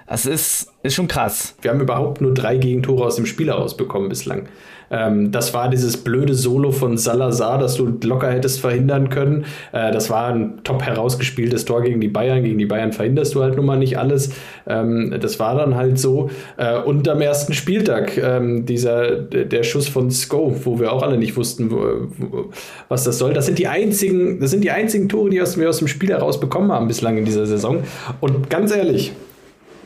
Das 0.07 0.25
ist, 0.25 0.71
ist 0.83 0.95
schon 0.95 1.07
krass. 1.07 1.55
Wir 1.61 1.71
haben 1.71 1.79
überhaupt 1.79 2.21
nur 2.21 2.33
drei 2.33 2.57
Gegentore 2.57 3.05
aus 3.05 3.15
dem 3.15 3.25
Spiel 3.25 3.47
herausbekommen 3.47 4.09
bislang. 4.09 4.49
Ähm, 4.91 5.31
das 5.31 5.53
war 5.53 5.69
dieses 5.69 5.97
blöde 5.97 6.33
Solo 6.33 6.71
von 6.71 6.97
Salazar, 6.97 7.57
das 7.57 7.75
du 7.75 7.97
locker 8.03 8.29
hättest 8.29 8.59
verhindern 8.59 9.09
können. 9.09 9.45
Äh, 9.71 9.91
das 9.91 10.09
war 10.09 10.27
ein 10.33 10.59
top 10.63 10.83
herausgespieltes 10.83 11.65
Tor 11.65 11.81
gegen 11.81 12.01
die 12.01 12.09
Bayern. 12.09 12.43
Gegen 12.43 12.57
die 12.57 12.65
Bayern 12.65 12.91
verhinderst 12.91 13.33
du 13.35 13.41
halt 13.41 13.55
nun 13.55 13.65
mal 13.65 13.77
nicht 13.77 13.97
alles. 13.97 14.31
Ähm, 14.67 15.15
das 15.19 15.39
war 15.39 15.55
dann 15.55 15.75
halt 15.75 15.97
so. 15.97 16.29
Äh, 16.57 16.79
und 16.79 17.07
am 17.07 17.21
ersten 17.21 17.53
Spieltag 17.53 18.17
ähm, 18.17 18.65
dieser, 18.65 19.17
der 19.21 19.63
Schuss 19.63 19.87
von 19.87 20.11
Sko, 20.11 20.55
wo 20.63 20.79
wir 20.79 20.91
auch 20.91 21.03
alle 21.03 21.17
nicht 21.17 21.37
wussten, 21.37 21.71
wo, 21.71 21.77
wo, 22.17 22.49
was 22.89 23.03
das 23.03 23.17
soll. 23.17 23.33
Das 23.33 23.45
sind 23.45 23.59
die 23.59 23.67
einzigen, 23.67 24.39
das 24.39 24.51
sind 24.51 24.63
die 24.63 24.71
einzigen 24.71 25.07
Tore, 25.07 25.29
die 25.29 25.37
wir 25.37 25.69
aus 25.69 25.77
dem 25.77 25.87
Spiel 25.87 26.09
heraus 26.09 26.39
bekommen 26.39 26.71
haben 26.71 26.87
bislang 26.87 27.17
in 27.17 27.25
dieser 27.25 27.45
Saison. 27.45 27.83
Und 28.19 28.49
ganz 28.49 28.75
ehrlich, 28.75 29.13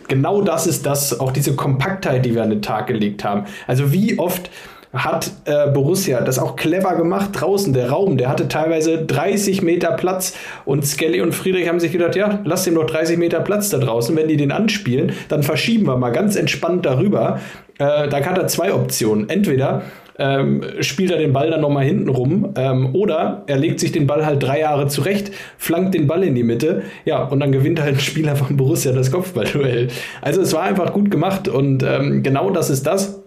genau 0.08 0.41
das 0.41 0.68
ist 0.68 0.86
das, 0.86 1.20
auch 1.20 1.32
diese 1.32 1.56
Kompaktheit, 1.56 2.26
die 2.26 2.36
wir 2.36 2.43
an 2.43 2.49
den 2.49 2.62
Tag 2.62 2.88
gelegt 2.88 3.24
haben. 3.24 3.45
Also 3.68 3.91
wie 3.91 4.20
oft 4.20 4.49
hat 4.96 5.32
äh, 5.46 5.68
Borussia 5.72 6.22
das 6.22 6.39
auch 6.39 6.56
clever 6.56 6.96
gemacht 6.96 7.30
draußen. 7.34 7.74
Der 7.74 7.89
Raum, 7.89 8.18
der 8.18 8.30
hatte 8.30 8.48
teilweise 8.48 9.06
30 9.06 9.62
Meter 9.62 9.91
Platz 9.91 10.34
und 10.66 10.86
Skelly 10.86 11.22
und 11.22 11.34
Friedrich 11.34 11.68
haben 11.68 11.80
sich 11.80 11.91
gedacht, 11.91 12.16
ja, 12.16 12.39
lass 12.43 12.64
dem 12.64 12.76
noch 12.76 12.86
30 12.86 13.18
Meter 13.18 13.41
Platz 13.41 13.70
da 13.70 13.78
draußen. 13.78 14.16
Wenn 14.16 14.28
die 14.28 14.38
den 14.38 14.52
anspielen, 14.52 15.14
dann 15.30 15.43
verschieben 15.43 15.88
wir 15.88 15.98
mal 15.98 16.12
ganz 16.12 16.36
entspannt 16.36 16.86
darüber. 16.86 17.39
Äh, 17.78 18.08
da 18.08 18.24
hat 18.24 18.38
er 18.38 18.48
zwei 18.48 18.74
Optionen. 18.74 19.30
Entweder 19.30 19.84
ähm, 20.18 20.64
spielt 20.80 21.12
er 21.12 21.18
den 21.18 21.34
Ball 21.34 21.52
dann 21.52 21.62
nochmal 21.62 21.86
hinten 21.86 22.10
rum. 22.10 22.54
Ähm, 22.56 22.96
oder 22.96 23.43
er 23.48 23.58
legt 23.58 23.80
sich 23.80 23.91
den 23.91 24.08
Ball 24.08 24.26
halt 24.26 24.41
drei 24.41 24.60
Jahre 24.60 24.88
zurecht, 24.88 25.32
flankt 25.58 25.93
den 25.93 26.08
Ball 26.08 26.24
in 26.24 26.36
die 26.36 26.43
Mitte, 26.43 26.84
ja, 27.06 27.24
und 27.24 27.39
dann 27.39 27.52
gewinnt 27.52 27.82
halt 27.82 27.96
ein 27.96 28.00
Spieler 28.00 28.36
von 28.36 28.58
Borussia 28.58 28.91
das 28.91 29.12
Kopfballduell. 29.12 29.89
Also 30.22 30.41
es 30.41 30.54
war 30.54 30.64
einfach 30.64 30.93
gut 30.93 31.12
gemacht 31.12 31.48
und 31.48 31.84
ähm, 31.84 32.24
genau 32.24 32.50
das 32.50 32.70
ist 32.70 32.88
das 32.88 33.24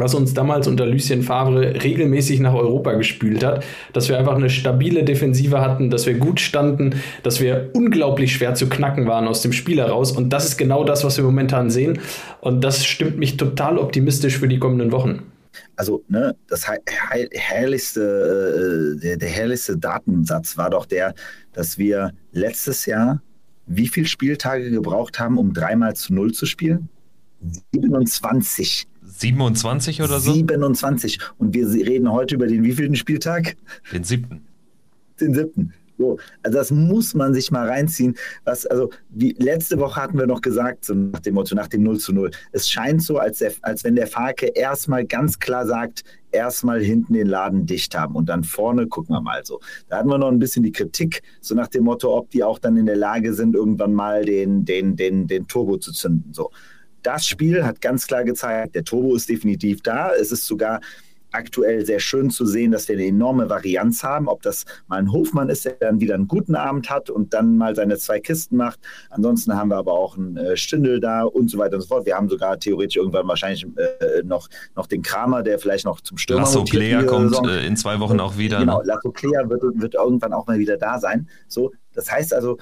was 0.00 0.14
uns 0.14 0.34
damals 0.34 0.66
unter 0.66 0.86
Lucien 0.86 1.22
Favre 1.22 1.82
regelmäßig 1.82 2.40
nach 2.40 2.54
Europa 2.54 2.92
gespült 2.92 3.44
hat, 3.44 3.64
dass 3.92 4.08
wir 4.08 4.18
einfach 4.18 4.34
eine 4.34 4.50
stabile 4.50 5.04
Defensive 5.04 5.60
hatten, 5.60 5.90
dass 5.90 6.06
wir 6.06 6.14
gut 6.14 6.40
standen, 6.40 6.96
dass 7.22 7.40
wir 7.40 7.70
unglaublich 7.74 8.32
schwer 8.32 8.54
zu 8.54 8.68
knacken 8.68 9.06
waren 9.06 9.28
aus 9.28 9.42
dem 9.42 9.52
Spiel 9.52 9.78
heraus. 9.78 10.12
Und 10.12 10.30
das 10.30 10.46
ist 10.46 10.56
genau 10.56 10.84
das, 10.84 11.04
was 11.04 11.16
wir 11.16 11.24
momentan 11.24 11.70
sehen. 11.70 12.00
Und 12.40 12.64
das 12.64 12.84
stimmt 12.84 13.18
mich 13.18 13.36
total 13.36 13.78
optimistisch 13.78 14.38
für 14.38 14.48
die 14.48 14.58
kommenden 14.58 14.92
Wochen. 14.92 15.22
Also, 15.76 16.04
ne, 16.08 16.36
das 16.48 16.66
herrlichste, 16.68 18.96
äh, 18.96 19.00
der, 19.00 19.16
der 19.16 19.28
herrlichste 19.28 19.78
Datensatz 19.78 20.56
war 20.56 20.70
doch 20.70 20.86
der, 20.86 21.14
dass 21.52 21.78
wir 21.78 22.12
letztes 22.32 22.86
Jahr 22.86 23.22
wie 23.66 23.88
viele 23.88 24.06
Spieltage 24.06 24.70
gebraucht 24.70 25.18
haben, 25.18 25.38
um 25.38 25.52
dreimal 25.52 25.94
zu 25.94 26.12
null 26.12 26.32
zu 26.32 26.44
spielen? 26.44 26.88
27. 27.72 28.86
27 29.20 30.02
oder 30.02 30.18
so? 30.18 30.32
27. 30.32 31.18
Und 31.38 31.54
wir 31.54 31.68
reden 31.68 32.10
heute 32.10 32.34
über 32.34 32.46
den 32.46 32.64
wievielten 32.64 32.96
Spieltag? 32.96 33.56
Den 33.92 34.04
siebten. 34.04 34.42
Den 35.20 35.34
siebten. 35.34 35.74
So, 35.98 36.18
also 36.42 36.56
das 36.56 36.70
muss 36.70 37.12
man 37.12 37.34
sich 37.34 37.50
mal 37.50 37.68
reinziehen. 37.68 38.16
Was, 38.44 38.64
also 38.64 38.88
wie, 39.10 39.36
letzte 39.38 39.78
Woche 39.78 40.00
hatten 40.00 40.18
wir 40.18 40.26
noch 40.26 40.40
gesagt, 40.40 40.86
so 40.86 40.94
nach 40.94 41.20
dem 41.20 41.34
Motto, 41.34 41.54
nach 41.54 41.68
dem 41.68 41.82
0 41.82 41.98
zu 41.98 42.14
0. 42.14 42.30
Es 42.52 42.70
scheint 42.70 43.02
so, 43.02 43.18
als, 43.18 43.40
der, 43.40 43.52
als 43.60 43.84
wenn 43.84 43.96
der 43.96 44.06
Farke 44.06 44.46
erstmal 44.46 45.04
ganz 45.04 45.38
klar 45.38 45.66
sagt, 45.66 46.02
erstmal 46.32 46.80
hinten 46.80 47.12
den 47.12 47.26
Laden 47.26 47.66
dicht 47.66 47.94
haben 47.94 48.14
und 48.14 48.30
dann 48.30 48.44
vorne 48.44 48.86
gucken 48.86 49.14
wir 49.14 49.20
mal 49.20 49.44
so. 49.44 49.60
Da 49.90 49.98
hatten 49.98 50.08
wir 50.08 50.16
noch 50.16 50.30
ein 50.30 50.38
bisschen 50.38 50.62
die 50.62 50.72
Kritik, 50.72 51.22
so 51.42 51.54
nach 51.54 51.68
dem 51.68 51.84
Motto, 51.84 52.16
ob 52.16 52.30
die 52.30 52.42
auch 52.42 52.58
dann 52.58 52.78
in 52.78 52.86
der 52.86 52.96
Lage 52.96 53.34
sind, 53.34 53.54
irgendwann 53.54 53.92
mal 53.92 54.24
den, 54.24 54.64
den, 54.64 54.96
den, 54.96 55.26
den 55.26 55.46
Turbo 55.48 55.76
zu 55.76 55.92
zünden. 55.92 56.32
So 56.32 56.50
das 57.02 57.26
Spiel 57.26 57.64
hat 57.64 57.80
ganz 57.80 58.06
klar 58.06 58.24
gezeigt, 58.24 58.74
der 58.74 58.84
Turbo 58.84 59.14
ist 59.14 59.28
definitiv 59.28 59.82
da. 59.82 60.12
Es 60.12 60.32
ist 60.32 60.46
sogar 60.46 60.80
aktuell 61.32 61.84
sehr 61.84 62.00
schön 62.00 62.30
zu 62.30 62.46
sehen, 62.46 62.72
dass 62.72 62.88
wir 62.88 62.96
eine 62.96 63.06
enorme 63.06 63.48
Varianz 63.48 64.02
haben. 64.02 64.28
Ob 64.28 64.42
das 64.42 64.64
mal 64.88 64.96
ein 64.96 65.12
Hofmann 65.12 65.48
ist, 65.48 65.64
der 65.64 65.74
dann 65.74 66.00
wieder 66.00 66.14
einen 66.14 66.28
guten 66.28 66.54
Abend 66.54 66.90
hat 66.90 67.10
und 67.10 67.32
dann 67.34 67.56
mal 67.56 67.74
seine 67.74 67.98
zwei 67.98 68.20
Kisten 68.20 68.56
macht. 68.56 68.80
Ansonsten 69.10 69.54
haben 69.54 69.70
wir 69.70 69.76
aber 69.76 69.92
auch 69.92 70.16
einen 70.16 70.36
äh, 70.36 70.56
Stindel 70.56 71.00
da 71.00 71.22
und 71.22 71.50
so 71.50 71.58
weiter 71.58 71.76
und 71.76 71.82
so 71.82 71.88
fort. 71.88 72.06
Wir 72.06 72.16
haben 72.16 72.28
sogar 72.28 72.58
theoretisch 72.58 72.96
irgendwann 72.96 73.28
wahrscheinlich 73.28 73.66
äh, 73.76 74.22
noch, 74.24 74.48
noch 74.76 74.86
den 74.86 75.02
Kramer, 75.02 75.42
der 75.42 75.58
vielleicht 75.58 75.84
noch 75.84 76.00
zum 76.00 76.18
Stürmer 76.18 76.42
Lasso 76.42 76.64
Player 76.64 77.04
kommt 77.04 77.36
äh, 77.46 77.66
in 77.66 77.76
zwei 77.76 78.00
Wochen 78.00 78.20
auch 78.20 78.36
wieder. 78.36 78.58
Genau, 78.58 78.78
ne? 78.78 78.86
Lasso 78.86 79.10
Player 79.10 79.48
wird, 79.48 79.62
wird 79.74 79.94
irgendwann 79.94 80.32
auch 80.32 80.46
mal 80.46 80.58
wieder 80.58 80.76
da 80.76 80.98
sein. 80.98 81.28
So, 81.48 81.72
das 81.94 82.10
heißt 82.10 82.34
also, 82.34 82.58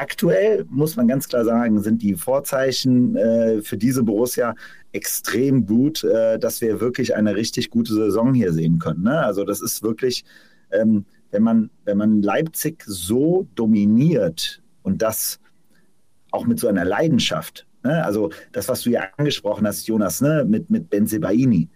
aktuell 0.00 0.64
muss 0.70 0.96
man 0.96 1.06
ganz 1.08 1.28
klar 1.28 1.44
sagen, 1.44 1.82
sind 1.82 2.00
die 2.00 2.14
Vorzeichen 2.14 3.16
äh, 3.16 3.60
für 3.60 3.76
diese 3.76 4.02
Borussia 4.02 4.54
extrem 4.92 5.66
gut, 5.66 6.02
äh, 6.04 6.38
dass 6.38 6.62
wir 6.62 6.80
wirklich 6.80 7.14
eine 7.14 7.36
richtig 7.36 7.68
gute 7.68 7.92
Saison 7.92 8.32
hier 8.32 8.52
sehen 8.54 8.78
können. 8.78 9.02
Ne? 9.02 9.18
Also 9.22 9.44
das 9.44 9.60
ist 9.60 9.82
wirklich, 9.82 10.24
ähm, 10.70 11.04
wenn, 11.30 11.42
man, 11.42 11.70
wenn 11.84 11.98
man 11.98 12.22
Leipzig 12.22 12.82
so 12.86 13.46
dominiert 13.54 14.62
und 14.82 15.02
das 15.02 15.38
auch 16.30 16.46
mit 16.46 16.58
so 16.58 16.68
einer 16.68 16.86
Leidenschaft, 16.86 17.66
ne? 17.84 18.02
also 18.02 18.30
das, 18.52 18.68
was 18.68 18.80
du 18.82 18.90
ja 18.90 19.02
angesprochen 19.18 19.66
hast, 19.66 19.86
Jonas, 19.86 20.22
ne? 20.22 20.46
mit, 20.48 20.70
mit 20.70 20.88
Benzebaini, 20.88 21.68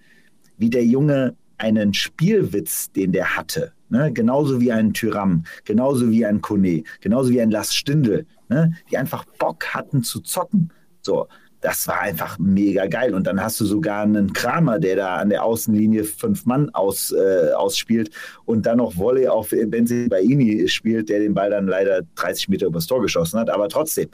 wie 0.56 0.70
der 0.70 0.86
Junge 0.86 1.36
einen 1.58 1.92
Spielwitz, 1.92 2.90
den 2.90 3.12
der 3.12 3.36
hatte, 3.36 3.73
ne? 3.94 4.12
genauso 4.12 4.60
wie 4.60 4.72
ein 4.72 4.92
Tyram, 4.92 5.44
genauso 5.64 6.10
wie 6.10 6.26
ein 6.26 6.40
Kone, 6.40 6.82
genauso 7.00 7.30
wie 7.30 7.40
ein 7.40 7.50
Lars 7.50 7.74
Stindl, 7.74 8.26
ne? 8.48 8.74
die 8.90 8.98
einfach 8.98 9.24
Bock 9.38 9.66
hatten 9.72 10.02
zu 10.02 10.20
zocken. 10.20 10.70
So, 11.00 11.28
das 11.60 11.86
war 11.88 12.00
einfach 12.00 12.38
mega 12.38 12.86
geil. 12.86 13.14
Und 13.14 13.26
dann 13.26 13.40
hast 13.40 13.60
du 13.60 13.64
sogar 13.64 14.02
einen 14.02 14.32
Kramer, 14.32 14.78
der 14.78 14.96
da 14.96 15.16
an 15.16 15.30
der 15.30 15.44
Außenlinie 15.44 16.04
fünf 16.04 16.44
Mann 16.44 16.68
aus, 16.74 17.12
äh, 17.12 17.52
ausspielt 17.52 18.10
und 18.44 18.66
dann 18.66 18.78
noch 18.78 18.96
Volley 18.96 19.28
auf 19.28 19.50
Benzi 19.50 20.08
Baini 20.08 20.68
spielt, 20.68 21.08
der 21.08 21.20
den 21.20 21.32
Ball 21.32 21.50
dann 21.50 21.66
leider 21.66 22.02
30 22.16 22.48
Meter 22.48 22.66
übers 22.66 22.86
Tor 22.86 23.00
geschossen 23.00 23.38
hat. 23.38 23.48
Aber 23.48 23.68
trotzdem, 23.68 24.08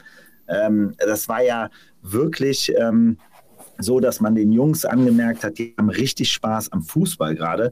ähm, 0.47 0.93
das 0.97 1.27
war 1.27 1.43
ja 1.43 1.69
wirklich 2.03 2.71
ähm, 2.77 3.17
so, 3.79 3.99
dass 3.99 4.21
man 4.21 4.35
den 4.35 4.51
Jungs 4.51 4.85
angemerkt 4.85 5.43
hat, 5.43 5.57
die 5.57 5.73
haben 5.77 5.89
richtig 5.89 6.31
Spaß 6.31 6.71
am 6.71 6.83
Fußball 6.83 7.35
gerade. 7.35 7.71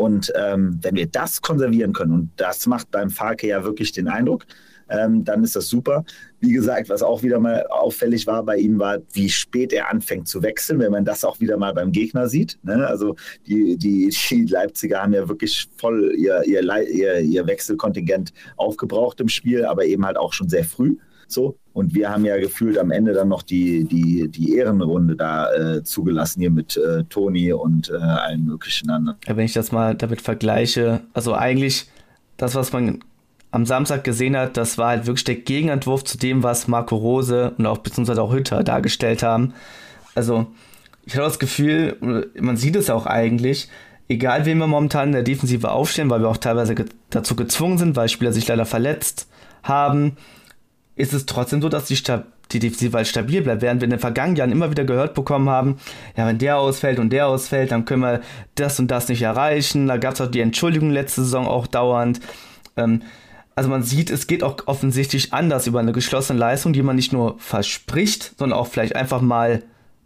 Und 0.00 0.32
ähm, 0.34 0.78
wenn 0.80 0.94
wir 0.96 1.06
das 1.08 1.42
konservieren 1.42 1.92
können, 1.92 2.12
und 2.12 2.30
das 2.36 2.66
macht 2.66 2.90
beim 2.90 3.10
Farke 3.10 3.48
ja 3.48 3.64
wirklich 3.64 3.92
den 3.92 4.08
Eindruck, 4.08 4.46
ähm, 4.88 5.26
dann 5.26 5.44
ist 5.44 5.56
das 5.56 5.68
super. 5.68 6.06
Wie 6.38 6.52
gesagt, 6.52 6.88
was 6.88 7.02
auch 7.02 7.22
wieder 7.22 7.38
mal 7.38 7.66
auffällig 7.66 8.26
war 8.26 8.42
bei 8.42 8.56
ihm, 8.56 8.78
war, 8.78 9.00
wie 9.12 9.28
spät 9.28 9.74
er 9.74 9.90
anfängt 9.90 10.26
zu 10.26 10.42
wechseln, 10.42 10.78
wenn 10.78 10.90
man 10.90 11.04
das 11.04 11.22
auch 11.22 11.38
wieder 11.40 11.58
mal 11.58 11.74
beim 11.74 11.92
Gegner 11.92 12.28
sieht. 12.30 12.58
Ne? 12.62 12.86
Also 12.86 13.14
die, 13.46 13.76
die, 13.76 14.08
die 14.08 14.46
Leipziger 14.46 15.02
haben 15.02 15.12
ja 15.12 15.28
wirklich 15.28 15.68
voll 15.76 16.14
ihr, 16.16 16.44
ihr, 16.46 16.62
ihr, 16.88 17.18
ihr 17.20 17.46
Wechselkontingent 17.46 18.32
aufgebraucht 18.56 19.20
im 19.20 19.28
Spiel, 19.28 19.66
aber 19.66 19.84
eben 19.84 20.06
halt 20.06 20.16
auch 20.16 20.32
schon 20.32 20.48
sehr 20.48 20.64
früh. 20.64 20.96
So. 21.30 21.56
Und 21.72 21.94
wir 21.94 22.10
haben 22.10 22.24
ja 22.24 22.36
gefühlt 22.38 22.78
am 22.78 22.90
Ende 22.90 23.12
dann 23.12 23.28
noch 23.28 23.42
die, 23.42 23.84
die, 23.84 24.28
die 24.28 24.56
Ehrenrunde 24.56 25.16
da 25.16 25.52
äh, 25.52 25.84
zugelassen 25.84 26.40
hier 26.40 26.50
mit 26.50 26.76
äh, 26.76 27.04
Toni 27.04 27.52
und 27.52 27.90
äh, 27.90 27.96
allen 27.96 28.44
möglichen 28.44 28.90
anderen. 28.90 29.18
Ja, 29.26 29.36
wenn 29.36 29.44
ich 29.44 29.52
das 29.52 29.72
mal 29.72 29.94
damit 29.94 30.20
vergleiche, 30.20 31.02
also 31.12 31.34
eigentlich 31.34 31.88
das, 32.36 32.54
was 32.54 32.72
man 32.72 33.00
am 33.52 33.66
Samstag 33.66 34.04
gesehen 34.04 34.36
hat, 34.36 34.56
das 34.56 34.78
war 34.78 34.88
halt 34.88 35.06
wirklich 35.06 35.24
der 35.24 35.36
Gegenentwurf 35.36 36.04
zu 36.04 36.18
dem, 36.18 36.42
was 36.42 36.68
Marco 36.68 36.96
Rose 36.96 37.52
und 37.56 37.66
auch 37.66 37.78
beziehungsweise 37.78 38.22
auch 38.22 38.32
Hütter 38.32 38.62
dargestellt 38.62 39.22
haben. 39.22 39.54
Also 40.14 40.46
ich 41.04 41.14
habe 41.14 41.24
das 41.24 41.38
Gefühl, 41.38 42.30
man 42.38 42.56
sieht 42.56 42.76
es 42.76 42.90
auch 42.90 43.06
eigentlich, 43.06 43.68
egal 44.08 44.46
wen 44.46 44.58
wir 44.58 44.66
momentan 44.66 45.08
in 45.08 45.14
der 45.14 45.22
Defensive 45.22 45.70
aufstellen, 45.70 46.10
weil 46.10 46.20
wir 46.20 46.28
auch 46.28 46.36
teilweise 46.36 46.74
ge 46.74 46.86
dazu 47.10 47.34
gezwungen 47.34 47.78
sind, 47.78 47.96
weil 47.96 48.08
Spieler 48.08 48.32
sich 48.32 48.46
leider 48.46 48.66
verletzt 48.66 49.28
haben, 49.62 50.16
ist 51.00 51.12
es 51.12 51.26
trotzdem 51.26 51.62
so, 51.62 51.68
dass 51.68 51.86
die, 51.86 51.96
Stab 51.96 52.26
die 52.52 52.58
Defensive 52.58 52.96
halt 52.96 53.06
stabil 53.06 53.42
bleibt, 53.42 53.62
während 53.62 53.80
wir 53.80 53.84
in 53.84 53.90
den 53.90 53.98
vergangenen 53.98 54.36
Jahren 54.36 54.52
immer 54.52 54.70
wieder 54.70 54.84
gehört 54.84 55.14
bekommen 55.14 55.48
haben, 55.48 55.76
ja, 56.16 56.26
wenn 56.26 56.38
der 56.38 56.58
ausfällt 56.58 56.98
und 56.98 57.10
der 57.10 57.26
ausfällt, 57.26 57.72
dann 57.72 57.84
können 57.84 58.02
wir 58.02 58.20
das 58.54 58.78
und 58.78 58.90
das 58.90 59.08
nicht 59.08 59.22
erreichen. 59.22 59.86
Da 59.86 59.96
gab 59.96 60.14
es 60.14 60.20
auch 60.20 60.30
die 60.30 60.40
Entschuldigung 60.40 60.90
letzte 60.90 61.22
Saison 61.22 61.46
auch 61.46 61.66
dauernd. 61.66 62.20
Ähm, 62.76 63.02
also 63.54 63.68
man 63.68 63.82
sieht, 63.82 64.10
es 64.10 64.26
geht 64.26 64.42
auch 64.42 64.56
offensichtlich 64.66 65.32
anders 65.32 65.66
über 65.66 65.80
eine 65.80 65.92
geschlossene 65.92 66.38
Leistung, 66.38 66.72
die 66.72 66.82
man 66.82 66.96
nicht 66.96 67.12
nur 67.12 67.38
verspricht, 67.38 68.34
sondern 68.38 68.58
auch 68.58 68.68
vielleicht 68.68 68.96
einfach 68.96 69.20
mal 69.20 69.62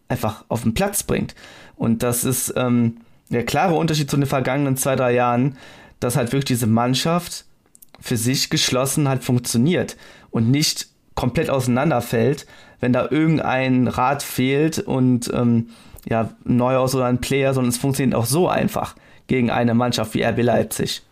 einfach 0.09 0.45
auf 0.49 0.63
den 0.63 0.75
Platz 0.75 1.03
bringt. 1.03 1.35
Und 1.77 2.03
das 2.03 2.25
ist 2.25 2.53
ähm, 2.57 2.99
der 3.31 3.45
klare 3.45 3.75
Unterschied 3.75 4.11
zu 4.11 4.17
den 4.17 4.27
vergangenen 4.27 4.77
zwei, 4.77 4.97
drei 4.97 5.13
Jahren, 5.13 5.57
dass 6.01 6.17
halt 6.17 6.33
wirklich 6.33 6.47
diese 6.47 6.67
Mannschaft 6.67 7.45
für 8.01 8.17
sich 8.17 8.51
geschlossen 8.51 9.09
halt 9.09 9.25
funktioniert 9.25 9.97
und 10.35 10.51
nicht 10.51 10.89
komplett 11.15 11.49
auseinanderfällt, 11.49 12.45
wenn 12.81 12.93
da 12.93 13.07
irgendein 13.09 13.87
Rad 13.87 14.23
fehlt 14.23 14.81
und 14.81 15.33
ähm, 15.33 15.69
ja, 16.09 16.31
Neuhaus 16.45 16.95
oder 16.97 17.07
ein 17.07 17.21
Player, 17.21 17.55
sondern 17.55 17.71
es 17.71 17.79
funktioniert 17.79 18.17
auch 18.17 18.27
so 18.27 18.49
einfach 18.49 18.97
gegen 19.29 19.51
eine 19.51 19.75
Mannschaft 19.75 20.13
wie 20.15 20.25
RB 20.25 20.43
Leipzig. 20.43 21.03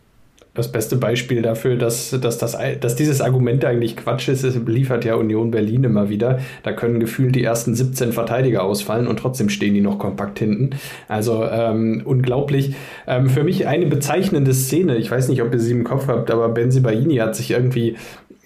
Das 0.55 0.70
beste 0.70 0.97
Beispiel 0.97 1.41
dafür, 1.41 1.77
dass, 1.77 2.11
dass, 2.11 2.37
das, 2.37 2.59
dass 2.79 2.95
dieses 2.95 3.23
Argument 3.23 3.64
eigentlich 3.64 3.97
Quatsch 3.97 4.29
ist, 4.29 4.45
liefert 4.66 5.03
ja 5.07 5.14
Union 5.14 5.51
Berlin 5.51 5.85
immer 5.85 6.11
wieder. 6.11 6.41
Da 6.62 6.73
können 6.73 7.01
gefühlt 7.01 7.35
die 7.35 7.43
ersten 7.43 7.75
17 7.75 8.12
Verteidiger 8.12 8.62
ausfallen 8.62 9.07
und 9.07 9.18
trotzdem 9.18 9.49
stehen 9.49 9.73
die 9.73 9.81
noch 9.81 9.99
kompakt 9.99 10.41
hinten. 10.41 10.70
Also 11.09 11.47
ähm, 11.47 12.03
unglaublich. 12.05 12.75
Ähm, 13.07 13.31
für 13.31 13.45
mich 13.45 13.66
eine 13.66 13.87
bezeichnende 13.87 14.53
Szene, 14.53 14.97
ich 14.97 15.11
weiß 15.11 15.31
nicht, 15.31 15.41
ob 15.41 15.55
ihr 15.55 15.59
sie 15.59 15.73
im 15.73 15.85
Kopf 15.85 16.07
habt, 16.09 16.31
aber 16.31 16.51
Benzi 16.51 16.81
Baini 16.81 17.16
hat 17.16 17.35
sich 17.35 17.53
irgendwie 17.53 17.97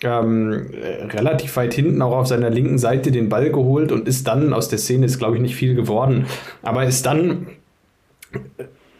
ähm, 0.02 0.66
relativ 1.10 1.56
weit 1.56 1.74
hinten 1.74 2.02
auch 2.02 2.16
auf 2.16 2.26
seiner 2.26 2.50
linken 2.50 2.78
Seite 2.78 3.10
den 3.10 3.28
Ball 3.28 3.50
geholt 3.50 3.92
und 3.92 4.06
ist 4.06 4.26
dann, 4.28 4.52
aus 4.52 4.68
der 4.68 4.78
Szene 4.78 5.06
ist 5.06 5.18
glaube 5.18 5.36
ich 5.36 5.42
nicht 5.42 5.56
viel 5.56 5.74
geworden, 5.74 6.26
aber 6.62 6.84
ist 6.84 7.06
dann 7.06 7.46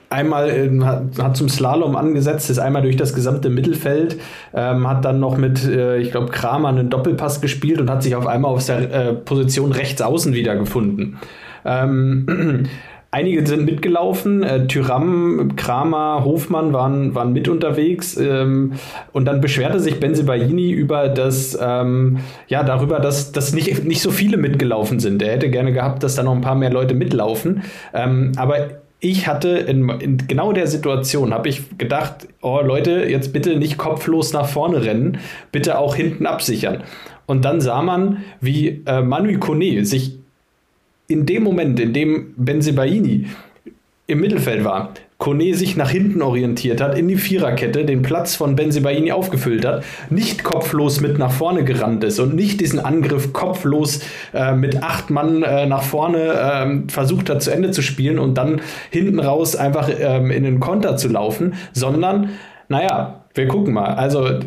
einmal 0.08 0.50
äh, 0.50 0.84
hat, 0.84 1.18
hat, 1.18 1.36
zum 1.36 1.48
Slalom 1.48 1.96
angesetzt, 1.96 2.50
ist 2.50 2.58
einmal 2.58 2.82
durch 2.82 2.96
das 2.96 3.14
gesamte 3.14 3.50
Mittelfeld, 3.50 4.18
ähm, 4.54 4.88
hat 4.88 5.04
dann 5.04 5.20
noch 5.20 5.36
mit, 5.36 5.64
äh, 5.64 5.98
ich 5.98 6.10
glaube, 6.10 6.30
Kramer 6.30 6.68
einen 6.68 6.90
Doppelpass 6.90 7.40
gespielt 7.40 7.80
und 7.80 7.90
hat 7.90 8.02
sich 8.02 8.14
auf 8.14 8.26
einmal 8.26 8.52
auf 8.52 8.64
der 8.64 8.92
äh, 8.92 9.12
Position 9.14 9.72
rechts 9.72 10.00
außen 10.02 10.32
wiedergefunden. 10.32 11.18
Ähm, 11.64 12.68
Einige 13.16 13.46
sind 13.46 13.64
mitgelaufen. 13.64 14.42
Äh, 14.42 14.66
Tyram, 14.66 15.56
Kramer, 15.56 16.22
Hofmann 16.22 16.74
waren, 16.74 17.14
waren 17.14 17.32
mit 17.32 17.48
unterwegs. 17.48 18.18
Ähm, 18.18 18.74
und 19.14 19.24
dann 19.24 19.40
beschwerte 19.40 19.80
sich 19.80 19.98
Benzibaini 19.98 20.70
über 20.70 21.08
das, 21.08 21.58
ähm, 21.58 22.18
ja, 22.48 22.62
darüber, 22.62 23.00
dass, 23.00 23.32
dass 23.32 23.54
nicht, 23.54 23.86
nicht 23.86 24.02
so 24.02 24.10
viele 24.10 24.36
mitgelaufen 24.36 25.00
sind. 25.00 25.22
Er 25.22 25.32
hätte 25.32 25.48
gerne 25.48 25.72
gehabt, 25.72 26.02
dass 26.02 26.16
da 26.16 26.22
noch 26.22 26.34
ein 26.34 26.42
paar 26.42 26.56
mehr 26.56 26.68
Leute 26.68 26.94
mitlaufen. 26.94 27.62
Ähm, 27.94 28.32
aber 28.36 28.82
ich 29.00 29.26
hatte 29.26 29.48
in, 29.48 29.88
in 29.88 30.18
genau 30.28 30.52
der 30.52 30.66
Situation, 30.66 31.32
habe 31.32 31.48
ich 31.48 31.78
gedacht, 31.78 32.28
oh 32.42 32.60
Leute, 32.62 33.06
jetzt 33.08 33.32
bitte 33.32 33.56
nicht 33.56 33.78
kopflos 33.78 34.34
nach 34.34 34.46
vorne 34.46 34.84
rennen, 34.84 35.20
bitte 35.52 35.78
auch 35.78 35.94
hinten 35.94 36.26
absichern. 36.26 36.82
Und 37.24 37.46
dann 37.46 37.62
sah 37.62 37.80
man, 37.80 38.18
wie 38.42 38.82
äh, 38.84 39.00
Manu 39.00 39.38
Kone 39.38 39.86
sich 39.86 40.18
in 41.08 41.26
dem 41.26 41.42
Moment, 41.42 41.78
in 41.80 41.92
dem 41.92 42.34
Benzebaini 42.36 43.26
im 44.06 44.20
Mittelfeld 44.20 44.64
war, 44.64 44.94
Kone 45.18 45.54
sich 45.54 45.76
nach 45.76 45.90
hinten 45.90 46.20
orientiert 46.20 46.82
hat, 46.82 46.96
in 46.98 47.08
die 47.08 47.16
Viererkette, 47.16 47.86
den 47.86 48.02
Platz 48.02 48.34
von 48.34 48.54
Benzebaini 48.54 49.12
aufgefüllt 49.12 49.64
hat, 49.64 49.82
nicht 50.10 50.44
kopflos 50.44 51.00
mit 51.00 51.18
nach 51.18 51.32
vorne 51.32 51.64
gerannt 51.64 52.04
ist 52.04 52.20
und 52.20 52.34
nicht 52.34 52.60
diesen 52.60 52.78
Angriff 52.78 53.32
kopflos 53.32 54.00
äh, 54.34 54.54
mit 54.54 54.82
acht 54.82 55.08
Mann 55.08 55.42
äh, 55.42 55.66
nach 55.66 55.82
vorne 55.82 56.18
äh, 56.18 56.90
versucht 56.92 57.30
hat 57.30 57.42
zu 57.42 57.50
Ende 57.50 57.70
zu 57.70 57.80
spielen 57.80 58.18
und 58.18 58.34
dann 58.34 58.60
hinten 58.90 59.18
raus 59.18 59.56
einfach 59.56 59.88
ähm, 59.98 60.30
in 60.30 60.42
den 60.42 60.60
Konter 60.60 60.98
zu 60.98 61.08
laufen, 61.08 61.54
sondern, 61.72 62.30
naja, 62.68 63.24
wir 63.34 63.48
gucken 63.48 63.72
mal. 63.72 63.94
Also 63.94 64.40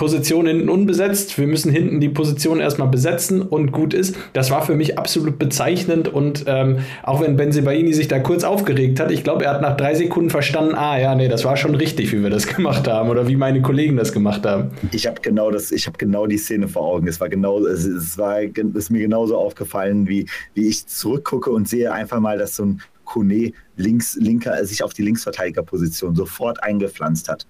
Position 0.00 0.46
hinten 0.46 0.70
unbesetzt. 0.70 1.36
Wir 1.36 1.46
müssen 1.46 1.70
hinten 1.70 2.00
die 2.00 2.08
Position 2.08 2.58
erstmal 2.58 2.88
besetzen 2.88 3.42
und 3.42 3.70
gut 3.70 3.92
ist. 3.92 4.16
Das 4.32 4.50
war 4.50 4.64
für 4.64 4.74
mich 4.74 4.96
absolut 4.96 5.38
bezeichnend 5.38 6.08
und 6.08 6.44
ähm, 6.46 6.78
auch 7.02 7.20
wenn 7.20 7.36
Benzebaini 7.36 7.92
sich 7.92 8.08
da 8.08 8.18
kurz 8.18 8.42
aufgeregt 8.42 8.98
hat, 8.98 9.10
ich 9.10 9.24
glaube, 9.24 9.44
er 9.44 9.52
hat 9.52 9.60
nach 9.60 9.76
drei 9.76 9.94
Sekunden 9.94 10.30
verstanden, 10.30 10.74
ah 10.74 10.98
ja, 10.98 11.14
nee, 11.14 11.28
das 11.28 11.44
war 11.44 11.58
schon 11.58 11.74
richtig, 11.74 12.12
wie 12.12 12.22
wir 12.22 12.30
das 12.30 12.46
gemacht 12.56 12.88
haben 12.88 13.10
oder 13.10 13.28
wie 13.28 13.36
meine 13.36 13.60
Kollegen 13.60 13.98
das 13.98 14.14
gemacht 14.14 14.46
haben. 14.46 14.70
Ich 14.90 15.06
habe 15.06 15.20
genau 15.20 15.50
das, 15.50 15.70
ich 15.70 15.86
habe 15.86 15.98
genau 15.98 16.26
die 16.26 16.38
Szene 16.38 16.66
vor 16.66 16.86
Augen. 16.86 17.06
Es 17.06 17.20
war 17.20 17.28
genau, 17.28 17.62
es, 17.66 17.84
es 17.84 18.16
war, 18.16 18.40
es 18.40 18.50
ist 18.56 18.90
mir 18.90 19.00
genauso 19.00 19.36
aufgefallen, 19.36 20.08
wie, 20.08 20.24
wie 20.54 20.66
ich 20.66 20.86
zurückgucke 20.86 21.50
und 21.50 21.68
sehe 21.68 21.92
einfach 21.92 22.20
mal, 22.20 22.38
dass 22.38 22.56
so 22.56 22.64
ein 22.64 22.80
Kone 23.04 23.52
links, 23.76 24.16
linker, 24.16 24.64
sich 24.64 24.82
auf 24.82 24.94
die 24.94 25.02
Linksverteidigerposition 25.02 26.14
sofort 26.14 26.62
eingepflanzt 26.62 27.28
hat. 27.28 27.46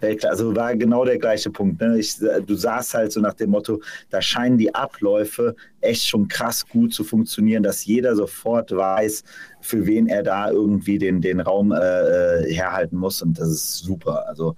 Also 0.00 0.54
war 0.54 0.76
genau 0.76 1.04
der 1.04 1.18
gleiche 1.18 1.50
Punkt. 1.50 1.80
Ne? 1.80 1.98
Ich, 1.98 2.16
du 2.18 2.54
saßt 2.54 2.94
halt 2.94 3.12
so 3.12 3.20
nach 3.20 3.34
dem 3.34 3.50
Motto, 3.50 3.80
da 4.10 4.22
scheinen 4.22 4.58
die 4.58 4.74
Abläufe 4.74 5.56
echt 5.80 6.06
schon 6.06 6.28
krass 6.28 6.66
gut 6.66 6.94
zu 6.94 7.04
funktionieren, 7.04 7.62
dass 7.62 7.84
jeder 7.84 8.14
sofort 8.14 8.70
weiß, 8.70 9.24
für 9.60 9.86
wen 9.86 10.06
er 10.06 10.22
da 10.22 10.50
irgendwie 10.50 10.98
den, 10.98 11.20
den 11.20 11.40
Raum 11.40 11.72
äh, 11.72 11.76
äh 11.76 12.54
herhalten 12.54 12.96
muss. 12.96 13.22
Und 13.22 13.38
das 13.38 13.48
ist 13.48 13.78
super. 13.78 14.28
Also 14.28 14.54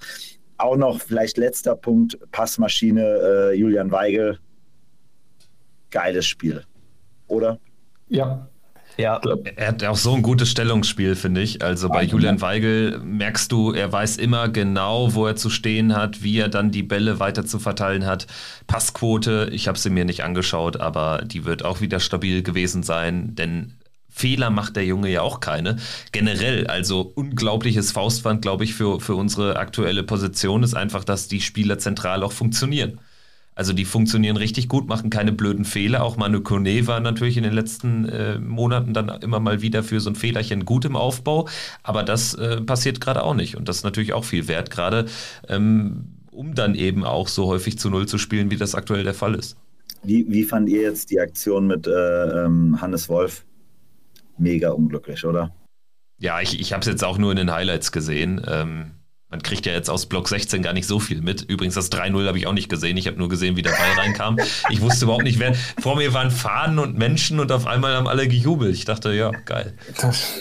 auch 0.58 0.76
noch 0.76 1.00
vielleicht 1.00 1.38
letzter 1.38 1.74
Punkt, 1.74 2.18
Passmaschine 2.32 3.02
äh, 3.02 3.54
Julian 3.54 3.90
Weigel. 3.90 4.38
Geiles 5.90 6.26
Spiel, 6.26 6.62
oder? 7.26 7.58
Ja, 8.08 8.48
ja. 8.96 9.20
Er 9.56 9.68
hat 9.68 9.84
auch 9.84 9.96
so 9.96 10.14
ein 10.14 10.22
gutes 10.22 10.50
Stellungsspiel, 10.50 11.16
finde 11.16 11.40
ich. 11.40 11.62
Also 11.62 11.88
bei 11.88 12.04
Julian 12.04 12.40
Weigel 12.40 12.98
merkst 12.98 13.50
du, 13.50 13.72
er 13.72 13.90
weiß 13.90 14.16
immer 14.16 14.48
genau, 14.48 15.14
wo 15.14 15.26
er 15.26 15.36
zu 15.36 15.50
stehen 15.50 15.96
hat, 15.96 16.22
wie 16.22 16.38
er 16.38 16.48
dann 16.48 16.70
die 16.70 16.82
Bälle 16.82 17.18
weiter 17.20 17.44
zu 17.44 17.58
verteilen 17.58 18.06
hat. 18.06 18.26
Passquote, 18.66 19.48
ich 19.52 19.68
habe 19.68 19.78
sie 19.78 19.90
mir 19.90 20.04
nicht 20.04 20.22
angeschaut, 20.24 20.80
aber 20.80 21.22
die 21.24 21.44
wird 21.44 21.64
auch 21.64 21.80
wieder 21.80 22.00
stabil 22.00 22.42
gewesen 22.42 22.82
sein, 22.82 23.34
denn 23.34 23.74
Fehler 24.10 24.50
macht 24.50 24.76
der 24.76 24.84
Junge 24.84 25.08
ja 25.08 25.22
auch 25.22 25.40
keine. 25.40 25.76
Generell, 26.12 26.66
also 26.66 27.12
unglaubliches 27.14 27.92
Faustwand, 27.92 28.42
glaube 28.42 28.64
ich, 28.64 28.74
für, 28.74 29.00
für 29.00 29.14
unsere 29.14 29.56
aktuelle 29.56 30.02
Position 30.02 30.62
ist 30.62 30.74
einfach, 30.74 31.04
dass 31.04 31.28
die 31.28 31.40
Spieler 31.40 31.78
zentral 31.78 32.22
auch 32.22 32.32
funktionieren. 32.32 32.98
Also 33.54 33.72
die 33.72 33.84
funktionieren 33.84 34.36
richtig 34.36 34.68
gut, 34.68 34.88
machen 34.88 35.10
keine 35.10 35.32
blöden 35.32 35.64
Fehler. 35.64 36.02
Auch 36.02 36.16
Manu 36.16 36.40
Kone 36.40 36.86
war 36.86 37.00
natürlich 37.00 37.36
in 37.36 37.42
den 37.42 37.52
letzten 37.52 38.08
äh, 38.08 38.38
Monaten 38.38 38.94
dann 38.94 39.08
immer 39.22 39.40
mal 39.40 39.60
wieder 39.60 39.82
für 39.82 40.00
so 40.00 40.10
ein 40.10 40.16
Fehlerchen 40.16 40.64
gut 40.64 40.84
im 40.84 40.96
Aufbau. 40.96 41.48
Aber 41.82 42.02
das 42.02 42.34
äh, 42.34 42.60
passiert 42.60 43.00
gerade 43.00 43.22
auch 43.22 43.34
nicht. 43.34 43.56
Und 43.56 43.68
das 43.68 43.78
ist 43.78 43.84
natürlich 43.84 44.12
auch 44.12 44.24
viel 44.24 44.48
wert, 44.48 44.70
gerade 44.70 45.06
ähm, 45.48 46.06
um 46.30 46.54
dann 46.54 46.74
eben 46.74 47.04
auch 47.04 47.28
so 47.28 47.46
häufig 47.46 47.78
zu 47.78 47.90
Null 47.90 48.06
zu 48.06 48.16
spielen, 48.16 48.50
wie 48.50 48.56
das 48.56 48.74
aktuell 48.74 49.04
der 49.04 49.14
Fall 49.14 49.34
ist. 49.34 49.56
Wie, 50.02 50.24
wie 50.28 50.44
fand 50.44 50.68
ihr 50.68 50.82
jetzt 50.82 51.10
die 51.10 51.20
Aktion 51.20 51.66
mit 51.66 51.86
äh, 51.86 52.44
ähm, 52.44 52.80
Hannes 52.80 53.08
Wolf? 53.08 53.44
Mega 54.38 54.70
unglücklich, 54.70 55.24
oder? 55.26 55.54
Ja, 56.18 56.40
ich, 56.40 56.58
ich 56.58 56.72
habe 56.72 56.80
es 56.80 56.86
jetzt 56.86 57.04
auch 57.04 57.18
nur 57.18 57.30
in 57.30 57.36
den 57.36 57.52
Highlights 57.52 57.92
gesehen. 57.92 58.40
Ähm, 58.46 58.92
man 59.30 59.42
kriegt 59.42 59.64
ja 59.64 59.72
jetzt 59.72 59.88
aus 59.88 60.06
Block 60.06 60.28
16 60.28 60.60
gar 60.62 60.72
nicht 60.72 60.86
so 60.86 60.98
viel 60.98 61.22
mit. 61.22 61.42
Übrigens, 61.42 61.74
das 61.74 61.90
3-0 61.92 62.26
habe 62.26 62.36
ich 62.36 62.48
auch 62.48 62.52
nicht 62.52 62.68
gesehen. 62.68 62.96
Ich 62.96 63.06
habe 63.06 63.16
nur 63.16 63.28
gesehen, 63.28 63.56
wie 63.56 63.62
der 63.62 63.70
Ball 63.70 63.92
reinkam. 63.96 64.38
Ich 64.70 64.80
wusste 64.80 65.04
überhaupt 65.04 65.22
nicht, 65.22 65.38
wer. 65.38 65.54
Vor 65.54 65.96
mir 65.96 66.12
waren 66.12 66.32
Fahnen 66.32 66.80
und 66.80 66.98
Menschen 66.98 67.38
und 67.38 67.52
auf 67.52 67.66
einmal 67.66 67.94
haben 67.94 68.08
alle 68.08 68.26
gejubelt. 68.26 68.74
Ich 68.74 68.84
dachte, 68.84 69.12
ja, 69.12 69.30
geil. 69.30 69.74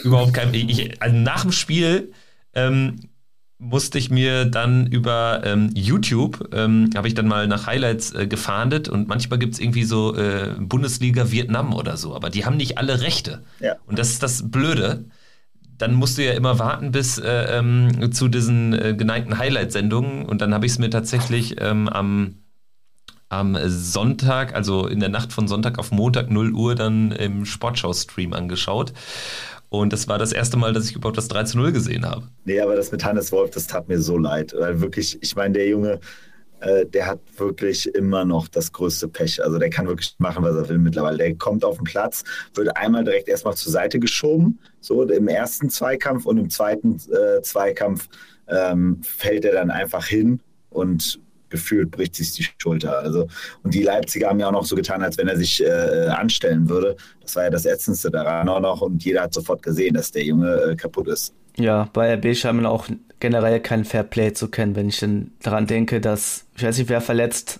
Überhaupt 0.03 0.33
kein. 0.33 0.53
Ich, 0.53 1.01
also 1.01 1.15
nach 1.15 1.43
dem 1.43 1.51
Spiel 1.51 2.11
ähm, 2.55 3.01
musste 3.59 3.99
ich 3.99 4.09
mir 4.09 4.45
dann 4.45 4.87
über 4.87 5.41
ähm, 5.43 5.69
YouTube, 5.75 6.49
ähm, 6.53 6.89
habe 6.95 7.07
ich 7.07 7.13
dann 7.13 7.27
mal 7.27 7.45
nach 7.47 7.67
Highlights 7.67 8.13
äh, 8.13 8.25
gefahndet 8.25 8.89
und 8.89 9.07
manchmal 9.07 9.37
gibt 9.37 9.53
es 9.53 9.59
irgendwie 9.59 9.83
so 9.83 10.15
äh, 10.15 10.55
Bundesliga 10.57 11.29
Vietnam 11.29 11.73
oder 11.73 11.97
so, 11.97 12.15
aber 12.15 12.29
die 12.29 12.45
haben 12.45 12.57
nicht 12.57 12.77
alle 12.77 13.01
Rechte. 13.01 13.43
Ja. 13.59 13.75
Und 13.85 13.99
das 13.99 14.09
ist 14.09 14.23
das 14.23 14.49
Blöde 14.49 15.05
dann 15.79 15.95
musst 15.95 16.17
du 16.17 16.25
ja 16.25 16.33
immer 16.33 16.59
warten 16.59 16.91
bis 16.91 17.17
äh, 17.17 17.57
ähm, 17.57 18.11
zu 18.11 18.27
diesen 18.27 18.73
äh, 18.73 18.93
geneigten 18.93 19.39
Highlight-Sendungen. 19.39 20.25
Und 20.25 20.41
dann 20.41 20.53
habe 20.53 20.65
ich 20.65 20.73
es 20.73 20.79
mir 20.79 20.89
tatsächlich 20.89 21.55
ähm, 21.59 21.87
am, 21.87 22.35
am 23.29 23.57
Sonntag, 23.65 24.53
also 24.53 24.85
in 24.85 24.99
der 24.99 25.09
Nacht 25.09 25.33
von 25.33 25.47
Sonntag 25.47 25.79
auf 25.79 25.91
Montag 25.91 26.29
0 26.29 26.51
Uhr, 26.51 26.75
dann 26.75 27.11
im 27.13 27.45
Sportschau-Stream 27.45 28.33
angeschaut. 28.33 28.93
Und 29.69 29.93
das 29.93 30.07
war 30.07 30.17
das 30.17 30.33
erste 30.33 30.57
Mal, 30.57 30.73
dass 30.73 30.89
ich 30.89 30.95
überhaupt 30.95 31.17
das 31.17 31.27
3 31.29 31.43
zu 31.43 31.57
0 31.57 31.71
gesehen 31.71 32.05
habe. 32.05 32.23
Nee, 32.43 32.59
aber 32.59 32.75
das 32.75 32.91
mit 32.91 33.03
Hannes 33.05 33.31
Wolf, 33.31 33.51
das 33.51 33.67
tat 33.67 33.87
mir 33.87 34.01
so 34.01 34.17
leid. 34.17 34.53
Weil 34.57 34.81
wirklich, 34.81 35.17
ich 35.21 35.35
meine, 35.35 35.53
der 35.53 35.67
Junge, 35.67 35.99
äh, 36.61 36.85
der 36.85 37.07
hat 37.07 37.19
wirklich 37.37 37.93
immer 37.95 38.25
noch 38.25 38.47
das 38.47 38.71
größte 38.71 39.07
Pech. 39.07 39.43
Also 39.43 39.57
der 39.57 39.69
kann 39.69 39.87
wirklich 39.87 40.15
machen, 40.17 40.43
was 40.43 40.55
er 40.55 40.69
will 40.69 40.77
mittlerweile. 40.77 41.17
Der 41.17 41.35
kommt 41.35 41.63
auf 41.63 41.77
den 41.77 41.85
Platz, 41.85 42.23
wird 42.53 42.75
einmal 42.77 43.03
direkt 43.03 43.29
erstmal 43.29 43.55
zur 43.55 43.71
Seite 43.71 43.99
geschoben, 43.99 44.59
so 44.79 45.03
im 45.03 45.27
ersten 45.27 45.69
Zweikampf 45.69 46.25
und 46.25 46.37
im 46.37 46.49
zweiten 46.49 46.97
äh, 47.11 47.41
Zweikampf 47.41 48.07
ähm, 48.47 49.01
fällt 49.03 49.45
er 49.45 49.53
dann 49.53 49.71
einfach 49.71 50.05
hin 50.05 50.41
und 50.69 51.19
gefühlt 51.49 51.91
bricht 51.91 52.15
sich 52.15 52.33
die 52.33 52.47
Schulter. 52.57 52.99
Also, 52.99 53.27
und 53.63 53.73
die 53.73 53.83
Leipziger 53.83 54.29
haben 54.29 54.39
ja 54.39 54.47
auch 54.47 54.51
noch 54.51 54.65
so 54.65 54.75
getan, 54.75 55.01
als 55.01 55.17
wenn 55.17 55.27
er 55.27 55.37
sich 55.37 55.63
äh, 55.63 56.07
anstellen 56.07 56.69
würde. 56.69 56.95
Das 57.21 57.35
war 57.35 57.43
ja 57.43 57.49
das 57.49 57.65
Ätzendste 57.65 58.11
daran 58.11 58.47
auch 58.49 58.59
noch 58.59 58.81
und 58.81 59.03
jeder 59.03 59.23
hat 59.23 59.33
sofort 59.33 59.63
gesehen, 59.63 59.95
dass 59.95 60.11
der 60.11 60.23
Junge 60.23 60.53
äh, 60.61 60.75
kaputt 60.75 61.07
ist. 61.07 61.33
Ja, 61.57 61.89
bei 61.93 62.13
RB 62.13 62.35
scheint 62.35 62.57
man 62.57 62.65
auch 62.65 62.87
generell 63.19 63.59
kein 63.59 63.85
Fairplay 63.85 64.33
zu 64.33 64.49
kennen, 64.49 64.75
wenn 64.75 64.89
ich 64.89 64.99
dann 64.99 65.31
daran 65.41 65.67
denke, 65.67 66.01
dass, 66.01 66.45
ich 66.55 66.63
weiß 66.63 66.77
nicht, 66.77 66.89
wer 66.89 67.01
verletzt 67.01 67.59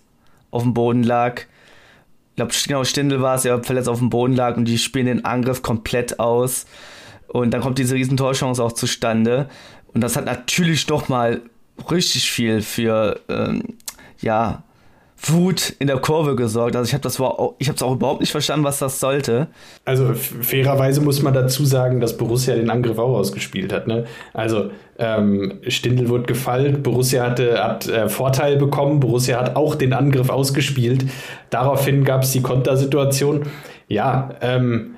auf 0.51 0.63
dem 0.63 0.73
Boden 0.73 1.03
lag. 1.03 1.41
Ich 1.41 2.35
glaube, 2.35 2.53
genau, 2.65 2.83
Stindel 2.83 3.21
war 3.21 3.35
es, 3.35 3.43
der 3.43 3.63
verletzt 3.63 3.89
auf 3.89 3.99
dem 3.99 4.09
Boden 4.09 4.35
lag 4.35 4.57
und 4.57 4.65
die 4.65 4.77
spielen 4.77 5.07
den 5.07 5.25
Angriff 5.25 5.61
komplett 5.61 6.19
aus. 6.19 6.65
Und 7.27 7.51
dann 7.51 7.61
kommt 7.61 7.77
diese 7.77 7.95
riesen 7.95 8.17
Torchance 8.17 8.63
auch 8.63 8.71
zustande. 8.71 9.49
Und 9.93 10.01
das 10.01 10.15
hat 10.15 10.25
natürlich 10.25 10.85
doch 10.85 11.09
mal 11.09 11.41
richtig 11.89 12.31
viel 12.31 12.61
für, 12.61 13.19
ähm, 13.29 13.63
ja, 14.19 14.63
Wut 15.21 15.73
in 15.79 15.87
der 15.87 15.97
Kurve 15.97 16.35
gesorgt. 16.35 16.75
Also 16.75 16.87
ich 16.87 16.93
habe 16.93 17.01
das 17.01 17.15
ich 17.15 17.67
habe 17.67 17.75
es 17.75 17.83
auch 17.83 17.93
überhaupt 17.93 18.21
nicht 18.21 18.31
verstanden, 18.31 18.63
was 18.63 18.79
das 18.79 18.99
sollte. 18.99 19.47
Also 19.85 20.13
fairerweise 20.13 21.01
muss 21.01 21.21
man 21.21 21.33
dazu 21.33 21.65
sagen, 21.65 21.99
dass 21.99 22.17
Borussia 22.17 22.55
den 22.55 22.69
Angriff 22.69 22.97
auch 22.97 23.17
ausgespielt 23.17 23.73
hat. 23.73 23.87
Ne? 23.87 24.05
Also 24.33 24.71
ähm, 24.97 25.59
Stindl 25.67 26.09
wurde 26.09 26.23
gefallen, 26.23 26.83
Borussia 26.83 27.23
hatte, 27.23 27.63
hat 27.63 27.87
äh, 27.87 28.09
Vorteil 28.09 28.57
bekommen, 28.57 28.99
Borussia 28.99 29.39
hat 29.39 29.55
auch 29.55 29.75
den 29.75 29.93
Angriff 29.93 30.29
ausgespielt. 30.29 31.05
Daraufhin 31.49 32.03
gab 32.03 32.23
es 32.23 32.31
die 32.31 32.41
Kontersituation. 32.41 33.43
Ja, 33.87 34.35
ähm, 34.41 34.95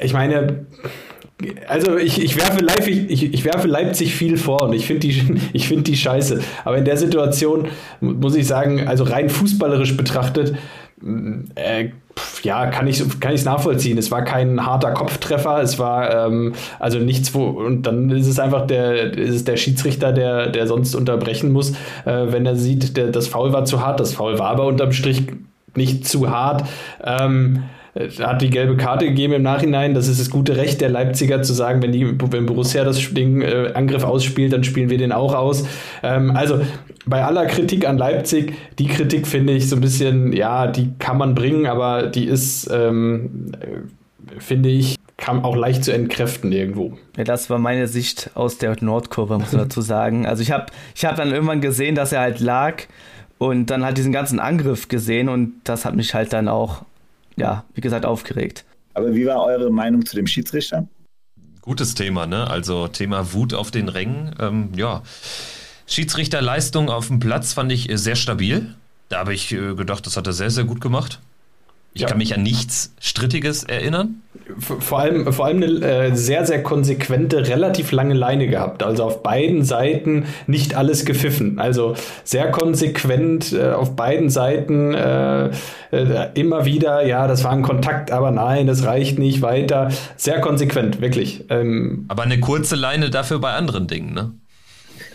ich 0.00 0.12
meine, 0.12 0.66
also 1.68 1.96
ich, 1.96 2.22
ich, 2.22 2.36
werfe 2.36 2.64
Leipzig, 2.64 3.10
ich, 3.10 3.34
ich 3.34 3.44
werfe 3.44 3.68
Leipzig 3.68 4.14
viel 4.14 4.38
vor 4.38 4.62
und 4.62 4.72
ich 4.72 4.86
finde 4.86 5.00
die, 5.00 5.12
find 5.58 5.86
die 5.86 5.96
scheiße. 5.96 6.40
Aber 6.64 6.78
in 6.78 6.84
der 6.84 6.96
Situation 6.96 7.68
muss 8.00 8.34
ich 8.34 8.46
sagen, 8.46 8.88
also 8.88 9.04
rein 9.04 9.28
fußballerisch 9.28 9.96
betrachtet, 9.96 10.56
äh, 11.54 11.90
ja, 12.42 12.66
kann 12.66 12.86
ich 12.86 13.02
kann 13.20 13.34
es 13.34 13.44
nachvollziehen. 13.44 13.98
Es 13.98 14.10
war 14.10 14.24
kein 14.24 14.64
harter 14.64 14.92
Kopftreffer, 14.92 15.60
es 15.60 15.78
war 15.78 16.26
ähm, 16.26 16.54
also 16.78 16.98
nichts, 16.98 17.34
wo 17.34 17.44
und 17.44 17.82
dann 17.82 18.08
ist 18.10 18.26
es 18.26 18.38
einfach 18.38 18.66
der 18.66 19.12
ist 19.12 19.34
es 19.34 19.44
der 19.44 19.58
Schiedsrichter, 19.58 20.12
der 20.12 20.48
der 20.48 20.66
sonst 20.66 20.94
unterbrechen 20.94 21.52
muss, 21.52 21.72
äh, 22.06 22.26
wenn 22.28 22.46
er 22.46 22.56
sieht, 22.56 22.96
der, 22.96 23.08
das 23.08 23.28
Foul 23.28 23.52
war 23.52 23.66
zu 23.66 23.84
hart. 23.84 24.00
Das 24.00 24.14
Foul 24.14 24.38
war 24.38 24.48
aber 24.48 24.64
unterm 24.64 24.92
Strich 24.92 25.24
nicht 25.74 26.08
zu 26.08 26.30
hart. 26.30 26.64
Ähm, 27.04 27.58
äh, 27.58 27.60
hat 28.20 28.42
die 28.42 28.50
gelbe 28.50 28.76
Karte 28.76 29.06
gegeben 29.06 29.34
im 29.34 29.42
Nachhinein. 29.42 29.94
Das 29.94 30.08
ist 30.08 30.20
das 30.20 30.30
gute 30.30 30.56
Recht 30.56 30.80
der 30.80 30.88
Leipziger 30.88 31.42
zu 31.42 31.52
sagen, 31.52 31.82
wenn, 31.82 31.92
die, 31.92 32.06
wenn 32.30 32.46
Borussia 32.46 32.84
das 32.84 33.12
Ding, 33.14 33.40
äh, 33.40 33.72
Angriff 33.74 34.04
ausspielt, 34.04 34.52
dann 34.52 34.64
spielen 34.64 34.90
wir 34.90 34.98
den 34.98 35.12
auch 35.12 35.34
aus. 35.34 35.66
Ähm, 36.02 36.30
also 36.36 36.60
bei 37.06 37.24
aller 37.24 37.46
Kritik 37.46 37.88
an 37.88 37.98
Leipzig, 37.98 38.54
die 38.78 38.86
Kritik 38.86 39.26
finde 39.26 39.52
ich 39.52 39.68
so 39.68 39.76
ein 39.76 39.80
bisschen, 39.80 40.32
ja, 40.32 40.66
die 40.66 40.92
kann 40.98 41.18
man 41.18 41.34
bringen, 41.34 41.66
aber 41.66 42.08
die 42.08 42.26
ist, 42.26 42.68
ähm, 42.72 43.52
äh, 43.60 44.40
finde 44.40 44.68
ich, 44.68 44.96
kam 45.16 45.44
auch 45.44 45.56
leicht 45.56 45.84
zu 45.84 45.92
entkräften 45.92 46.52
irgendwo. 46.52 46.98
Ja, 47.16 47.24
das 47.24 47.48
war 47.48 47.58
meine 47.58 47.86
Sicht 47.86 48.30
aus 48.34 48.58
der 48.58 48.76
Nordkurve, 48.80 49.38
muss 49.38 49.52
man 49.52 49.62
dazu 49.62 49.80
sagen. 49.80 50.26
Also 50.26 50.42
ich 50.42 50.50
habe 50.50 50.66
ich 50.94 51.04
hab 51.04 51.16
dann 51.16 51.32
irgendwann 51.32 51.60
gesehen, 51.60 51.94
dass 51.94 52.12
er 52.12 52.20
halt 52.20 52.40
lag 52.40 52.82
und 53.38 53.70
dann 53.70 53.84
halt 53.84 53.96
diesen 53.96 54.12
ganzen 54.12 54.38
Angriff 54.38 54.88
gesehen 54.88 55.28
und 55.28 55.54
das 55.64 55.84
hat 55.84 55.94
mich 55.96 56.14
halt 56.14 56.32
dann 56.32 56.48
auch, 56.48 56.84
ja, 57.36 57.64
wie 57.74 57.80
gesagt, 57.80 58.04
aufgeregt. 58.04 58.64
Aber 58.94 59.14
wie 59.14 59.26
war 59.26 59.44
eure 59.44 59.70
Meinung 59.70 60.04
zu 60.04 60.16
dem 60.16 60.26
Schiedsrichter? 60.26 60.88
Gutes 61.60 61.94
Thema, 61.94 62.26
ne? 62.26 62.48
Also 62.48 62.88
Thema 62.88 63.32
Wut 63.32 63.52
auf 63.52 63.70
den 63.70 63.88
Rängen. 63.88 64.34
Ähm, 64.38 64.70
ja, 64.76 65.02
Schiedsrichterleistung 65.86 66.88
auf 66.90 67.08
dem 67.08 67.20
Platz 67.20 67.52
fand 67.52 67.72
ich 67.72 67.90
äh, 67.90 67.96
sehr 67.98 68.16
stabil. 68.16 68.74
Da 69.08 69.18
habe 69.18 69.34
ich 69.34 69.52
äh, 69.52 69.74
gedacht, 69.74 70.06
das 70.06 70.16
hat 70.16 70.26
er 70.26 70.32
sehr, 70.32 70.50
sehr 70.50 70.64
gut 70.64 70.80
gemacht. 70.80 71.20
Ich 71.96 72.02
ja. 72.02 72.08
kann 72.08 72.18
mich 72.18 72.34
an 72.34 72.42
nichts 72.42 72.92
Strittiges 73.00 73.64
erinnern. 73.64 74.20
Vor 74.58 74.98
allem, 74.98 75.32
vor 75.32 75.46
allem 75.46 75.62
eine 75.62 75.80
äh, 75.80 76.14
sehr, 76.14 76.44
sehr 76.44 76.62
konsequente, 76.62 77.48
relativ 77.48 77.90
lange 77.90 78.12
Leine 78.12 78.48
gehabt. 78.48 78.82
Also 78.82 79.04
auf 79.04 79.22
beiden 79.22 79.64
Seiten 79.64 80.26
nicht 80.46 80.74
alles 80.74 81.06
gepfiffen. 81.06 81.58
Also 81.58 81.94
sehr 82.22 82.50
konsequent 82.50 83.54
äh, 83.54 83.70
auf 83.70 83.96
beiden 83.96 84.28
Seiten 84.28 84.92
äh, 84.92 85.46
äh, 85.90 86.28
immer 86.34 86.66
wieder, 86.66 87.06
ja, 87.06 87.26
das 87.26 87.44
war 87.44 87.52
ein 87.52 87.62
Kontakt, 87.62 88.10
aber 88.10 88.30
nein, 88.30 88.66
das 88.66 88.84
reicht 88.84 89.18
nicht 89.18 89.40
weiter. 89.40 89.90
Sehr 90.18 90.42
konsequent, 90.42 91.00
wirklich. 91.00 91.46
Ähm, 91.48 92.04
aber 92.08 92.24
eine 92.24 92.38
kurze 92.40 92.76
Leine 92.76 93.08
dafür 93.08 93.38
bei 93.38 93.54
anderen 93.54 93.86
Dingen, 93.86 94.12
ne? 94.12 94.34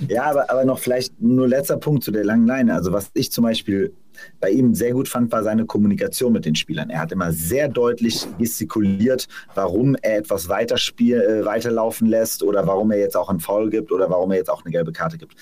Ja, 0.08 0.32
aber, 0.32 0.50
aber 0.50 0.66
noch 0.66 0.80
vielleicht 0.80 1.22
nur 1.22 1.48
letzter 1.48 1.78
Punkt 1.78 2.04
zu 2.04 2.10
der 2.10 2.24
langen 2.24 2.48
Leine. 2.48 2.74
Also 2.74 2.92
was 2.92 3.12
ich 3.14 3.32
zum 3.32 3.44
Beispiel 3.44 3.94
bei 4.40 4.50
ihm 4.50 4.76
sehr 4.76 4.94
gut 4.94 5.08
fand, 5.08 5.32
war 5.32 5.44
seine 5.44 5.66
Kommunikation 5.66 6.34
mit 6.34 6.46
den 6.46 6.56
Spielern. 6.56 6.90
Er 6.90 7.00
hat 7.00 7.12
immer 7.12 7.32
sehr 7.32 7.68
deutlich 7.68 8.28
gestikuliert, 8.38 9.28
warum 9.56 9.96
er 10.02 10.18
etwas 10.18 10.50
weiter 10.50 10.76
äh, 10.76 11.46
weiterlaufen 11.46 12.08
lässt 12.08 12.44
oder 12.44 12.68
warum 12.68 12.92
er 12.92 13.00
jetzt 13.00 13.18
auch 13.18 13.30
einen 13.30 13.40
Foul 13.40 13.70
gibt 13.70 13.92
oder 13.92 14.10
warum 14.10 14.32
er 14.32 14.38
jetzt 14.38 14.50
auch 14.50 14.64
eine 14.64 14.72
gelbe 14.72 14.92
Karte 14.92 15.18
gibt. 15.18 15.36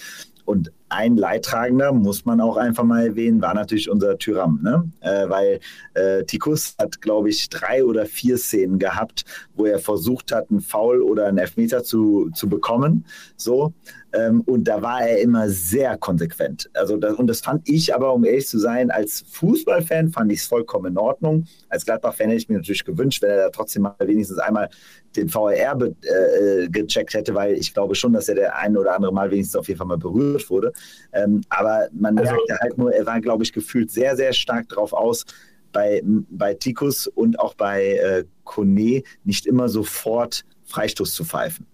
Und 0.45 0.71
ein 0.89 1.17
Leidtragender, 1.17 1.93
muss 1.93 2.25
man 2.25 2.41
auch 2.41 2.57
einfach 2.57 2.83
mal 2.83 3.05
erwähnen, 3.05 3.41
war 3.41 3.53
natürlich 3.53 3.89
unser 3.89 4.17
Tyram. 4.17 4.59
Ne? 4.63 4.91
Äh, 5.01 5.29
weil 5.29 5.59
äh, 5.93 6.23
Tikus 6.25 6.75
hat, 6.79 7.01
glaube 7.01 7.29
ich, 7.29 7.49
drei 7.49 7.83
oder 7.83 8.05
vier 8.05 8.37
Szenen 8.37 8.79
gehabt, 8.79 9.23
wo 9.55 9.65
er 9.65 9.79
versucht 9.79 10.31
hat, 10.31 10.49
einen 10.49 10.61
Foul 10.61 11.01
oder 11.01 11.27
einen 11.27 11.37
Elfmeter 11.37 11.83
zu, 11.83 12.29
zu 12.33 12.49
bekommen. 12.49 13.05
So. 13.37 13.73
Ähm, 14.11 14.41
und 14.41 14.63
da 14.63 14.81
war 14.81 15.01
er 15.01 15.21
immer 15.21 15.49
sehr 15.49 15.97
konsequent. 15.97 16.69
Also 16.73 16.97
das, 16.97 17.13
und 17.15 17.27
das 17.27 17.41
fand 17.41 17.67
ich 17.69 17.93
aber, 17.93 18.13
um 18.13 18.25
ehrlich 18.25 18.47
zu 18.47 18.57
sein, 18.57 18.89
als 18.89 19.23
Fußballfan 19.29 20.09
fand 20.09 20.31
ich 20.31 20.39
es 20.39 20.47
vollkommen 20.47 20.93
in 20.93 20.97
Ordnung. 20.97 21.45
Als 21.69 21.85
Gladbach-Fan 21.85 22.29
hätte 22.29 22.41
ich 22.41 22.49
mir 22.49 22.57
natürlich 22.57 22.83
gewünscht, 22.83 23.21
wenn 23.21 23.29
er 23.29 23.37
da 23.37 23.49
trotzdem 23.49 23.83
mal 23.83 23.95
wenigstens 23.99 24.39
einmal 24.39 24.69
den 25.15 25.29
VRR 25.29 25.77
äh, 25.81 26.67
gecheckt 26.69 27.13
hätte, 27.13 27.33
weil 27.35 27.53
ich 27.53 27.73
glaube 27.73 27.95
schon, 27.95 28.13
dass 28.13 28.29
er 28.29 28.35
der 28.35 28.55
ein 28.55 28.77
oder 28.77 28.95
andere 28.95 29.13
Mal 29.13 29.31
wenigstens 29.31 29.55
auf 29.55 29.67
jeden 29.67 29.77
Fall 29.77 29.87
mal 29.87 29.97
berührt 29.97 30.49
wurde. 30.49 30.71
Ähm, 31.13 31.41
aber 31.49 31.87
man 31.93 32.17
also, 32.17 32.31
merkte 32.31 32.57
halt 32.61 32.77
nur, 32.77 32.93
er 32.93 33.05
war, 33.05 33.19
glaube 33.21 33.43
ich, 33.43 33.53
gefühlt 33.53 33.91
sehr, 33.91 34.15
sehr 34.15 34.33
stark 34.33 34.69
darauf 34.69 34.93
aus, 34.93 35.25
bei, 35.71 36.01
bei 36.03 36.53
Tikus 36.53 37.07
und 37.07 37.39
auch 37.39 37.53
bei 37.53 37.93
äh, 37.95 38.23
Kone 38.43 39.03
nicht 39.23 39.45
immer 39.45 39.69
sofort 39.69 40.43
Freistoß 40.65 41.13
zu 41.13 41.25
pfeifen. 41.25 41.65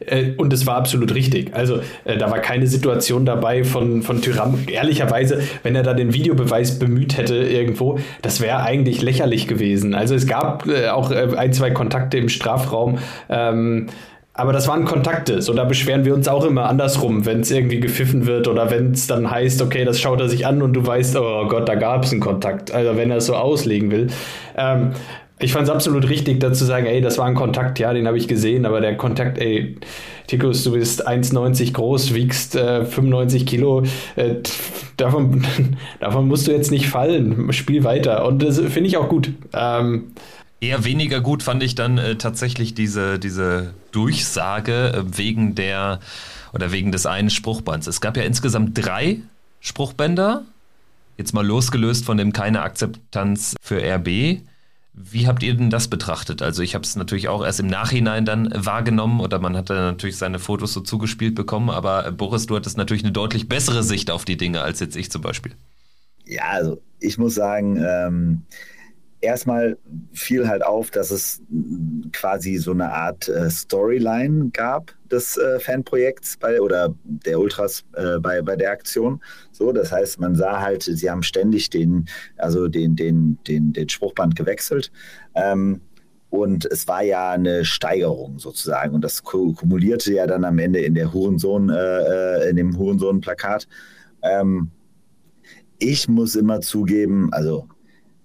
Äh, 0.00 0.32
und 0.36 0.52
es 0.52 0.66
war 0.66 0.76
absolut 0.76 1.14
richtig. 1.14 1.54
Also 1.54 1.80
äh, 2.04 2.16
da 2.18 2.30
war 2.30 2.40
keine 2.40 2.66
Situation 2.66 3.24
dabei 3.24 3.64
von, 3.64 4.02
von 4.02 4.20
Tyram. 4.22 4.58
Ehrlicherweise, 4.66 5.42
wenn 5.62 5.74
er 5.74 5.82
da 5.82 5.94
den 5.94 6.12
Videobeweis 6.12 6.78
bemüht 6.78 7.16
hätte 7.16 7.36
irgendwo, 7.36 7.98
das 8.22 8.40
wäre 8.40 8.62
eigentlich 8.62 9.02
lächerlich 9.02 9.46
gewesen. 9.46 9.94
Also 9.94 10.14
es 10.14 10.26
gab 10.26 10.66
äh, 10.66 10.88
auch 10.88 11.10
ein, 11.10 11.52
zwei 11.52 11.70
Kontakte 11.70 12.18
im 12.18 12.28
Strafraum. 12.28 12.98
Ähm, 13.28 13.86
aber 14.32 14.52
das 14.52 14.68
waren 14.68 14.84
Kontakte. 14.84 15.42
So, 15.42 15.52
da 15.52 15.64
beschweren 15.64 16.04
wir 16.04 16.14
uns 16.14 16.28
auch 16.28 16.44
immer 16.44 16.66
andersrum, 16.68 17.26
wenn 17.26 17.40
es 17.40 17.50
irgendwie 17.50 17.80
gepfiffen 17.80 18.26
wird 18.26 18.48
oder 18.48 18.70
wenn 18.70 18.92
es 18.92 19.06
dann 19.06 19.30
heißt, 19.30 19.60
okay, 19.60 19.84
das 19.84 20.00
schaut 20.00 20.20
er 20.20 20.28
sich 20.28 20.46
an 20.46 20.62
und 20.62 20.72
du 20.72 20.86
weißt, 20.86 21.16
oh 21.16 21.46
Gott, 21.48 21.68
da 21.68 21.74
gab 21.74 22.04
es 22.04 22.12
einen 22.12 22.20
Kontakt. 22.20 22.72
Also 22.72 22.96
wenn 22.96 23.10
er 23.10 23.18
es 23.18 23.26
so 23.26 23.34
auslegen 23.34 23.90
will. 23.90 24.06
Ähm, 24.56 24.92
ich 25.42 25.52
fand 25.52 25.66
es 25.66 25.70
absolut 25.70 26.08
richtig, 26.08 26.38
dazu 26.38 26.64
sagen, 26.64 26.86
ey, 26.86 27.00
das 27.00 27.16
war 27.16 27.24
ein 27.24 27.34
Kontakt, 27.34 27.78
ja, 27.78 27.94
den 27.94 28.06
habe 28.06 28.18
ich 28.18 28.28
gesehen, 28.28 28.66
aber 28.66 28.82
der 28.82 28.96
Kontakt, 28.98 29.38
ey, 29.38 29.76
Tikus, 30.26 30.62
du 30.64 30.72
bist 30.72 31.08
1,90 31.08 31.72
groß, 31.72 32.14
wiegst 32.14 32.56
äh, 32.56 32.84
95 32.84 33.46
Kilo, 33.46 33.82
äh, 34.16 34.34
davon, 34.98 35.42
davon 36.00 36.28
musst 36.28 36.46
du 36.46 36.52
jetzt 36.52 36.70
nicht 36.70 36.88
fallen, 36.88 37.50
spiel 37.52 37.84
weiter. 37.84 38.26
Und 38.26 38.42
das 38.42 38.60
finde 38.60 38.88
ich 38.88 38.98
auch 38.98 39.08
gut. 39.08 39.32
Ähm, 39.54 40.12
Eher 40.60 40.84
weniger 40.84 41.22
gut 41.22 41.42
fand 41.42 41.62
ich 41.62 41.74
dann 41.74 41.96
äh, 41.96 42.16
tatsächlich 42.16 42.74
diese, 42.74 43.18
diese 43.18 43.72
Durchsage 43.92 44.92
äh, 44.92 45.16
wegen 45.16 45.54
der 45.54 46.00
oder 46.52 46.70
wegen 46.70 46.92
des 46.92 47.06
einen 47.06 47.30
Spruchbands. 47.30 47.86
Es 47.86 48.02
gab 48.02 48.16
ja 48.16 48.24
insgesamt 48.24 48.72
drei 48.74 49.20
Spruchbänder, 49.60 50.44
jetzt 51.16 51.32
mal 51.32 51.46
losgelöst 51.46 52.04
von 52.04 52.18
dem 52.18 52.34
keine 52.34 52.60
Akzeptanz 52.60 53.56
für 53.62 53.82
RB. 53.82 54.42
Wie 54.92 55.26
habt 55.26 55.42
ihr 55.42 55.54
denn 55.54 55.70
das 55.70 55.88
betrachtet? 55.88 56.42
Also 56.42 56.62
ich 56.62 56.74
habe 56.74 56.84
es 56.84 56.94
natürlich 56.94 57.28
auch 57.28 57.42
erst 57.42 57.60
im 57.60 57.68
Nachhinein 57.68 58.26
dann 58.26 58.52
wahrgenommen 58.54 59.20
oder 59.20 59.38
man 59.38 59.56
hat 59.56 59.70
dann 59.70 59.78
natürlich 59.78 60.18
seine 60.18 60.38
Fotos 60.38 60.74
so 60.74 60.80
zugespielt 60.80 61.34
bekommen, 61.34 61.70
aber 61.70 62.10
Boris, 62.12 62.44
du 62.46 62.56
hattest 62.56 62.76
natürlich 62.76 63.04
eine 63.04 63.12
deutlich 63.12 63.48
bessere 63.48 63.82
Sicht 63.82 64.10
auf 64.10 64.26
die 64.26 64.36
Dinge 64.36 64.60
als 64.60 64.80
jetzt 64.80 64.96
ich 64.96 65.10
zum 65.10 65.22
Beispiel. 65.22 65.52
Ja, 66.26 66.42
also 66.50 66.82
ich 66.98 67.16
muss 67.16 67.34
sagen, 67.34 67.82
ähm, 67.82 68.42
erstmal 69.20 69.76
fiel 70.12 70.48
halt 70.48 70.64
auf, 70.64 70.90
dass 70.90 71.10
es 71.10 71.42
quasi 72.12 72.56
so 72.56 72.72
eine 72.72 72.92
Art 72.92 73.28
äh, 73.28 73.50
Storyline 73.50 74.50
gab 74.52 74.94
des 75.10 75.36
äh, 75.36 75.58
Fanprojekts 75.58 76.36
bei 76.36 76.60
oder 76.60 76.94
der 77.04 77.38
Ultras 77.38 77.84
äh, 77.94 78.18
bei, 78.18 78.42
bei 78.42 78.56
der 78.56 78.70
Aktion. 78.70 79.20
So, 79.52 79.72
das 79.72 79.92
heißt, 79.92 80.20
man 80.20 80.34
sah 80.34 80.60
halt, 80.60 80.82
sie 80.82 81.10
haben 81.10 81.22
ständig 81.22 81.70
den, 81.70 82.06
also 82.36 82.68
den, 82.68 82.96
den, 82.96 83.38
den, 83.46 83.72
den 83.72 83.88
Spruchband 83.88 84.36
gewechselt. 84.36 84.90
Ähm, 85.34 85.80
und 86.30 86.64
es 86.64 86.86
war 86.86 87.02
ja 87.02 87.32
eine 87.32 87.64
Steigerung 87.64 88.38
sozusagen. 88.38 88.94
Und 88.94 89.02
das 89.02 89.24
kumulierte 89.24 90.14
ja 90.14 90.26
dann 90.28 90.44
am 90.44 90.58
Ende 90.58 90.78
in 90.78 90.94
der 90.94 91.12
Hurensohn, 91.12 91.70
äh, 91.70 91.74
äh, 91.74 92.50
in 92.50 92.56
dem 92.56 92.78
Hurensohn-Plakat. 92.78 93.66
Ähm, 94.22 94.70
ich 95.80 96.08
muss 96.08 96.36
immer 96.36 96.60
zugeben, 96.60 97.30
also 97.32 97.66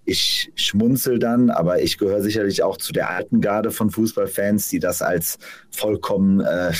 ich 0.05 0.51
schmunzel 0.55 1.19
dann, 1.19 1.49
aber 1.49 1.81
ich 1.81 1.97
gehöre 1.97 2.21
sicherlich 2.21 2.63
auch 2.63 2.77
zu 2.77 2.93
der 2.93 3.09
alten 3.09 3.41
Garde 3.41 3.71
von 3.71 3.89
Fußballfans, 3.89 4.69
die 4.69 4.79
das 4.79 5.01
als 5.01 5.37
vollkommen, 5.71 6.39
äh, 6.41 6.73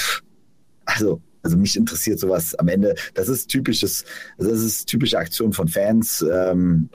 also 0.86 1.22
also 1.46 1.58
mich 1.58 1.78
interessiert 1.78 2.20
sowas 2.20 2.56
am 2.56 2.68
Ende. 2.68 2.96
Das 3.14 3.30
ist 3.30 3.52
typisches, 3.52 4.04
das 4.40 4.62
ist 4.62 4.88
typische 4.88 5.20
Aktion 5.20 5.54
von 5.54 5.68
Fans. 5.68 6.26
Ähm, 6.28 6.90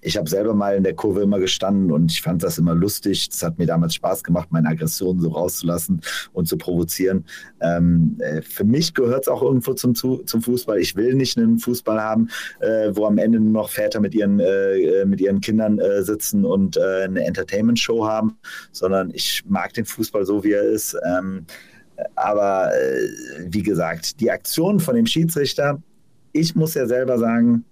ich 0.00 0.16
habe 0.16 0.28
selber 0.28 0.54
mal 0.54 0.76
in 0.76 0.82
der 0.82 0.94
Kurve 0.94 1.22
immer 1.22 1.38
gestanden 1.38 1.92
und 1.92 2.10
ich 2.10 2.22
fand 2.22 2.42
das 2.42 2.58
immer 2.58 2.74
lustig. 2.74 3.28
Es 3.30 3.42
hat 3.42 3.58
mir 3.58 3.66
damals 3.66 3.94
Spaß 3.94 4.24
gemacht, 4.24 4.48
meine 4.50 4.68
Aggressionen 4.68 5.20
so 5.20 5.30
rauszulassen 5.30 6.00
und 6.32 6.46
zu 6.46 6.56
provozieren. 6.56 7.24
Ähm, 7.60 8.16
äh, 8.20 8.42
für 8.42 8.64
mich 8.64 8.94
gehört 8.94 9.24
es 9.24 9.28
auch 9.28 9.42
irgendwo 9.42 9.74
zum, 9.74 9.94
zum 9.94 10.42
Fußball. 10.42 10.78
Ich 10.78 10.96
will 10.96 11.14
nicht 11.14 11.36
einen 11.36 11.58
Fußball 11.58 12.00
haben, 12.00 12.28
äh, 12.60 12.90
wo 12.92 13.06
am 13.06 13.18
Ende 13.18 13.40
nur 13.40 13.52
noch 13.52 13.70
Väter 13.70 14.00
mit 14.00 14.14
ihren, 14.14 14.40
äh, 14.40 15.04
mit 15.04 15.20
ihren 15.20 15.40
Kindern 15.40 15.78
äh, 15.78 16.02
sitzen 16.02 16.44
und 16.44 16.76
äh, 16.76 17.04
eine 17.04 17.24
Entertainment-Show 17.24 18.06
haben, 18.06 18.38
sondern 18.72 19.10
ich 19.12 19.44
mag 19.48 19.74
den 19.74 19.84
Fußball 19.84 20.24
so, 20.24 20.42
wie 20.44 20.52
er 20.52 20.62
ist. 20.62 20.96
Ähm, 21.04 21.46
aber 22.14 22.72
äh, 22.74 23.08
wie 23.48 23.62
gesagt, 23.62 24.20
die 24.20 24.30
Aktion 24.30 24.80
von 24.80 24.94
dem 24.94 25.06
Schiedsrichter, 25.06 25.82
ich 26.32 26.54
muss 26.54 26.74
ja 26.74 26.86
selber 26.86 27.18
sagen, 27.18 27.64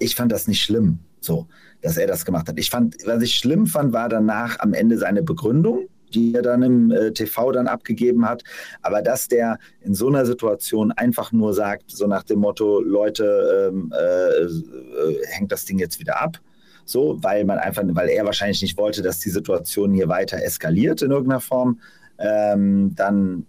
ich 0.00 0.16
fand 0.16 0.32
das 0.32 0.48
nicht 0.48 0.62
schlimm, 0.62 0.98
so, 1.20 1.46
dass 1.82 1.96
er 1.96 2.08
das 2.08 2.24
gemacht 2.24 2.48
hat. 2.48 2.58
Ich 2.58 2.70
fand, 2.70 2.96
was 3.06 3.22
ich 3.22 3.34
schlimm 3.34 3.66
fand, 3.66 3.92
war 3.92 4.08
danach 4.08 4.58
am 4.58 4.74
Ende 4.74 4.98
seine 4.98 5.22
Begründung, 5.22 5.88
die 6.12 6.34
er 6.34 6.42
dann 6.42 6.62
im 6.62 6.90
äh, 6.90 7.12
TV 7.12 7.52
dann 7.52 7.68
abgegeben 7.68 8.28
hat. 8.28 8.42
Aber 8.82 9.02
dass 9.02 9.28
der 9.28 9.58
in 9.80 9.94
so 9.94 10.08
einer 10.08 10.26
Situation 10.26 10.90
einfach 10.90 11.30
nur 11.30 11.54
sagt, 11.54 11.90
so 11.90 12.06
nach 12.06 12.24
dem 12.24 12.40
Motto, 12.40 12.80
Leute, 12.80 13.70
ähm, 13.72 13.92
äh, 13.96 14.42
äh, 14.42 15.26
hängt 15.28 15.52
das 15.52 15.66
Ding 15.66 15.78
jetzt 15.78 16.00
wieder 16.00 16.20
ab. 16.20 16.40
So, 16.84 17.22
weil 17.22 17.44
man 17.44 17.58
einfach, 17.58 17.84
weil 17.86 18.08
er 18.08 18.24
wahrscheinlich 18.24 18.62
nicht 18.62 18.76
wollte, 18.76 19.02
dass 19.02 19.20
die 19.20 19.30
Situation 19.30 19.92
hier 19.92 20.08
weiter 20.08 20.42
eskaliert 20.42 21.02
in 21.02 21.12
irgendeiner 21.12 21.40
Form, 21.40 21.78
ähm, 22.18 22.94
dann 22.96 23.46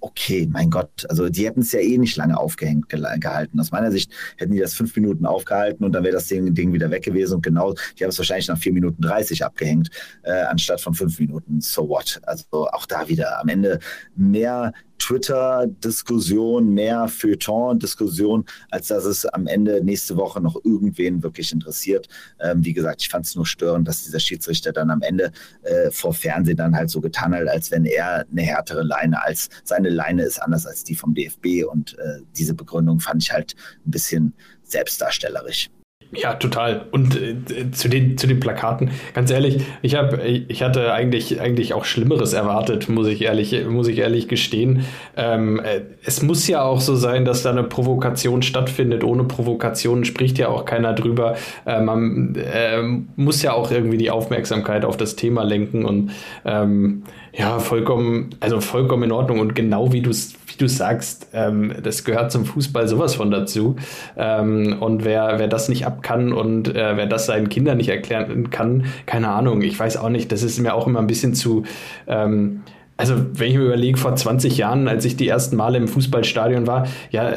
okay, 0.00 0.48
mein 0.50 0.70
Gott, 0.70 1.06
also 1.08 1.28
die 1.28 1.46
hätten 1.46 1.60
es 1.60 1.72
ja 1.72 1.80
eh 1.80 1.98
nicht 1.98 2.16
lange 2.16 2.38
aufgehängt 2.38 2.88
gehalten. 2.88 3.60
Aus 3.60 3.70
meiner 3.70 3.90
Sicht 3.90 4.10
hätten 4.36 4.52
die 4.52 4.58
das 4.58 4.74
fünf 4.74 4.94
Minuten 4.96 5.26
aufgehalten 5.26 5.84
und 5.84 5.92
dann 5.92 6.04
wäre 6.04 6.14
das 6.14 6.26
Ding, 6.26 6.54
Ding, 6.54 6.72
wieder 6.72 6.90
weg 6.90 7.04
gewesen. 7.04 7.36
Und 7.36 7.42
genau, 7.42 7.74
die 7.98 8.04
haben 8.04 8.10
es 8.10 8.18
wahrscheinlich 8.18 8.48
nach 8.48 8.58
vier 8.58 8.72
Minuten 8.72 9.02
30 9.02 9.44
abgehängt, 9.44 9.90
äh, 10.22 10.42
anstatt 10.42 10.80
von 10.80 10.94
fünf 10.94 11.18
Minuten. 11.18 11.60
So 11.60 11.88
what? 11.88 12.20
Also 12.24 12.68
auch 12.68 12.86
da 12.86 13.08
wieder 13.08 13.40
am 13.40 13.48
Ende 13.48 13.78
mehr 14.16 14.72
Twitter-Diskussion, 14.98 16.72
mehr 16.74 17.08
Feuilleton-Diskussion, 17.08 18.44
als 18.70 18.88
dass 18.88 19.04
es 19.04 19.24
am 19.26 19.46
Ende 19.46 19.82
nächste 19.82 20.16
Woche 20.16 20.40
noch 20.40 20.56
irgendwen 20.64 21.22
wirklich 21.22 21.52
interessiert. 21.52 22.08
Ähm, 22.40 22.64
wie 22.64 22.72
gesagt, 22.72 23.02
ich 23.02 23.08
fand 23.08 23.26
es 23.26 23.34
nur 23.34 23.46
störend, 23.46 23.88
dass 23.88 24.04
dieser 24.04 24.20
Schiedsrichter 24.20 24.72
dann 24.72 24.90
am 24.90 25.02
Ende 25.02 25.32
äh, 25.62 25.90
vor 25.90 26.12
Fernsehen 26.14 26.56
dann 26.56 26.76
halt 26.76 26.90
so 26.90 27.00
getan 27.00 27.34
hat, 27.34 27.48
als 27.48 27.70
wenn 27.70 27.84
er 27.84 28.26
eine 28.30 28.42
härtere 28.42 28.82
Leine 28.82 29.22
als 29.22 29.48
seine 29.64 29.88
Leine 29.88 30.22
ist, 30.22 30.42
anders 30.42 30.66
als 30.66 30.84
die 30.84 30.94
vom 30.94 31.14
DFB. 31.14 31.64
Und 31.70 31.98
äh, 31.98 32.20
diese 32.36 32.54
Begründung 32.54 33.00
fand 33.00 33.22
ich 33.22 33.32
halt 33.32 33.54
ein 33.86 33.90
bisschen 33.90 34.34
selbstdarstellerisch. 34.62 35.70
Ja, 36.10 36.34
total. 36.34 36.86
Und 36.90 37.20
äh, 37.20 37.70
zu, 37.70 37.88
den, 37.88 38.16
zu 38.16 38.26
den 38.26 38.40
Plakaten, 38.40 38.90
ganz 39.12 39.30
ehrlich, 39.30 39.62
ich, 39.82 39.94
hab, 39.94 40.18
ich 40.24 40.62
hatte 40.62 40.90
eigentlich, 40.94 41.38
eigentlich 41.38 41.74
auch 41.74 41.84
Schlimmeres 41.84 42.32
erwartet, 42.32 42.88
muss 42.88 43.08
ich 43.08 43.20
ehrlich, 43.20 43.54
muss 43.68 43.88
ich 43.88 43.98
ehrlich 43.98 44.26
gestehen. 44.26 44.86
Ähm, 45.18 45.60
äh, 45.60 45.82
es 46.02 46.22
muss 46.22 46.48
ja 46.48 46.62
auch 46.62 46.80
so 46.80 46.96
sein, 46.96 47.26
dass 47.26 47.42
da 47.42 47.50
eine 47.50 47.62
Provokation 47.62 48.40
stattfindet. 48.40 49.04
Ohne 49.04 49.24
Provokation 49.24 50.06
spricht 50.06 50.38
ja 50.38 50.48
auch 50.48 50.64
keiner 50.64 50.94
drüber. 50.94 51.36
Äh, 51.66 51.82
man 51.82 52.34
äh, 52.36 52.82
muss 53.16 53.42
ja 53.42 53.52
auch 53.52 53.70
irgendwie 53.70 53.98
die 53.98 54.10
Aufmerksamkeit 54.10 54.86
auf 54.86 54.96
das 54.96 55.14
Thema 55.14 55.42
lenken 55.42 55.84
und 55.84 56.12
ähm, 56.46 57.02
ja, 57.38 57.60
vollkommen, 57.60 58.30
also 58.40 58.60
vollkommen 58.60 59.04
in 59.04 59.12
Ordnung. 59.12 59.38
Und 59.38 59.54
genau 59.54 59.92
wie 59.92 60.02
du 60.02 60.10
wie 60.10 60.56
du 60.58 60.68
sagst, 60.68 61.28
ähm, 61.32 61.72
das 61.80 62.02
gehört 62.04 62.32
zum 62.32 62.44
Fußball 62.44 62.88
sowas 62.88 63.14
von 63.14 63.30
dazu. 63.30 63.76
Ähm, 64.16 64.76
und 64.80 65.04
wer, 65.04 65.38
wer 65.38 65.46
das 65.46 65.68
nicht 65.68 65.86
ab 65.86 66.02
kann 66.02 66.32
und 66.32 66.74
äh, 66.74 66.96
wer 66.96 67.06
das 67.06 67.26
seinen 67.26 67.48
Kindern 67.48 67.76
nicht 67.76 67.90
erklären 67.90 68.50
kann, 68.50 68.86
keine 69.06 69.28
Ahnung. 69.28 69.62
Ich 69.62 69.78
weiß 69.78 69.98
auch 69.98 70.08
nicht, 70.08 70.32
das 70.32 70.42
ist 70.42 70.58
mir 70.58 70.74
auch 70.74 70.88
immer 70.88 70.98
ein 70.98 71.06
bisschen 71.06 71.32
zu. 71.32 71.62
Ähm, 72.08 72.62
also, 72.96 73.14
wenn 73.34 73.50
ich 73.52 73.56
mir 73.56 73.66
überlege, 73.66 73.98
vor 73.98 74.16
20 74.16 74.58
Jahren, 74.58 74.88
als 74.88 75.04
ich 75.04 75.16
die 75.16 75.28
ersten 75.28 75.54
Male 75.54 75.78
im 75.78 75.86
Fußballstadion 75.86 76.66
war, 76.66 76.88
ja, 77.12 77.32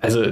also 0.00 0.24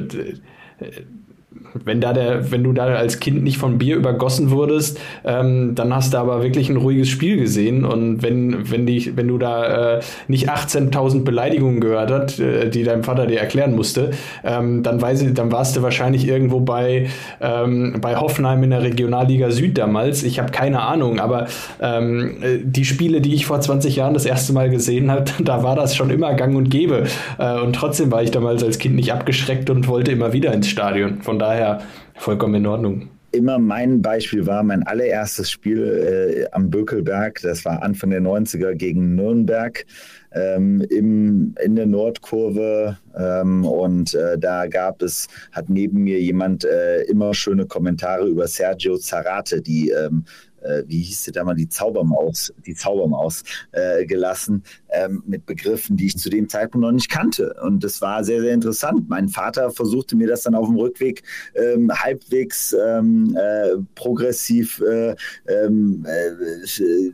wenn 1.74 2.00
da 2.00 2.12
der, 2.12 2.50
wenn 2.50 2.64
du 2.64 2.72
da 2.72 2.86
als 2.86 3.20
Kind 3.20 3.42
nicht 3.42 3.58
von 3.58 3.78
Bier 3.78 3.96
übergossen 3.96 4.50
wurdest, 4.50 4.98
ähm, 5.24 5.74
dann 5.74 5.94
hast 5.94 6.14
du 6.14 6.18
aber 6.18 6.42
wirklich 6.42 6.68
ein 6.68 6.76
ruhiges 6.76 7.08
Spiel 7.08 7.36
gesehen. 7.36 7.84
Und 7.84 8.22
wenn, 8.22 8.70
wenn, 8.70 8.86
die, 8.86 9.16
wenn 9.16 9.28
du 9.28 9.38
da 9.38 9.96
äh, 9.96 10.00
nicht 10.28 10.50
18.000 10.50 11.24
Beleidigungen 11.24 11.80
gehört 11.80 12.10
hast, 12.10 12.40
äh, 12.40 12.70
die 12.70 12.84
dein 12.84 13.04
Vater 13.04 13.26
dir 13.26 13.40
erklären 13.40 13.74
musste, 13.74 14.10
ähm, 14.44 14.82
dann, 14.82 15.00
weiß 15.00 15.22
ich, 15.22 15.34
dann 15.34 15.52
warst 15.52 15.76
du 15.76 15.82
wahrscheinlich 15.82 16.26
irgendwo 16.26 16.60
bei, 16.60 17.06
ähm, 17.40 17.98
bei 18.00 18.16
Hoffenheim 18.16 18.62
in 18.62 18.70
der 18.70 18.82
Regionalliga 18.82 19.50
Süd 19.50 19.78
damals. 19.78 20.22
Ich 20.22 20.38
habe 20.38 20.50
keine 20.52 20.82
Ahnung, 20.82 21.20
aber 21.20 21.46
ähm, 21.80 22.36
äh, 22.42 22.58
die 22.62 22.84
Spiele, 22.84 23.20
die 23.20 23.34
ich 23.34 23.46
vor 23.46 23.60
20 23.60 23.96
Jahren 23.96 24.14
das 24.14 24.26
erste 24.26 24.52
Mal 24.52 24.70
gesehen 24.70 25.10
habe, 25.10 25.24
da 25.42 25.62
war 25.62 25.76
das 25.76 25.96
schon 25.96 26.10
immer 26.10 26.34
gang 26.34 26.56
und 26.56 26.70
gäbe. 26.70 27.04
Äh, 27.38 27.60
und 27.60 27.74
trotzdem 27.74 28.10
war 28.10 28.22
ich 28.22 28.30
damals 28.30 28.62
als 28.64 28.78
Kind 28.78 28.96
nicht 28.96 29.12
abgeschreckt 29.12 29.70
und 29.70 29.88
wollte 29.88 30.12
immer 30.12 30.32
wieder 30.32 30.52
ins 30.52 30.68
Stadion. 30.68 31.20
Von 31.20 31.38
daher 31.38 31.57
daher 31.58 31.82
vollkommen 32.14 32.54
in 32.54 32.66
Ordnung 32.66 33.08
immer 33.30 33.58
mein 33.58 34.00
Beispiel 34.00 34.46
war 34.46 34.62
mein 34.62 34.82
allererstes 34.84 35.50
Spiel 35.50 35.82
äh, 35.84 36.46
am 36.52 36.70
Bökelberg. 36.70 37.40
Das 37.42 37.64
war 37.64 37.82
Anfang 37.82 38.10
der 38.10 38.22
90er 38.22 38.74
gegen 38.74 39.14
Nürnberg 39.16 39.84
ähm, 40.32 40.80
im, 40.90 41.54
in 41.62 41.76
der 41.76 41.86
Nordkurve. 41.86 42.98
Ähm, 43.16 43.64
und 43.64 44.14
äh, 44.14 44.38
da 44.38 44.66
gab 44.66 45.02
es, 45.02 45.28
hat 45.52 45.68
neben 45.68 46.04
mir 46.04 46.20
jemand 46.20 46.64
äh, 46.64 47.02
immer 47.02 47.34
schöne 47.34 47.66
Kommentare 47.66 48.26
über 48.26 48.46
Sergio 48.46 48.96
Zarate, 48.96 49.60
die 49.60 49.90
ähm, 49.90 50.24
äh, 50.62 50.82
wie 50.86 51.02
hieß 51.02 51.24
sie 51.24 51.32
da 51.32 51.44
mal, 51.44 51.54
die 51.54 51.68
Zaubermaus, 51.68 52.52
die 52.66 52.74
Zaubermaus 52.74 53.44
äh, 53.72 54.06
gelassen, 54.06 54.62
ähm, 54.90 55.22
mit 55.26 55.46
Begriffen, 55.46 55.96
die 55.96 56.06
ich 56.06 56.18
zu 56.18 56.30
dem 56.30 56.48
Zeitpunkt 56.48 56.84
noch 56.84 56.92
nicht 56.92 57.10
kannte. 57.10 57.54
Und 57.62 57.84
das 57.84 58.00
war 58.00 58.24
sehr, 58.24 58.40
sehr 58.40 58.54
interessant. 58.54 59.08
Mein 59.08 59.28
Vater 59.28 59.70
versuchte 59.70 60.16
mir 60.16 60.28
das 60.28 60.42
dann 60.42 60.54
auf 60.54 60.66
dem 60.66 60.76
Rückweg 60.76 61.22
ähm, 61.54 61.90
halbwegs 61.92 62.72
ähm, 62.72 63.36
äh, 63.36 63.76
progressiv 63.94 64.80
äh, 64.80 65.14
ähm, 65.46 66.06
äh, 66.06 67.12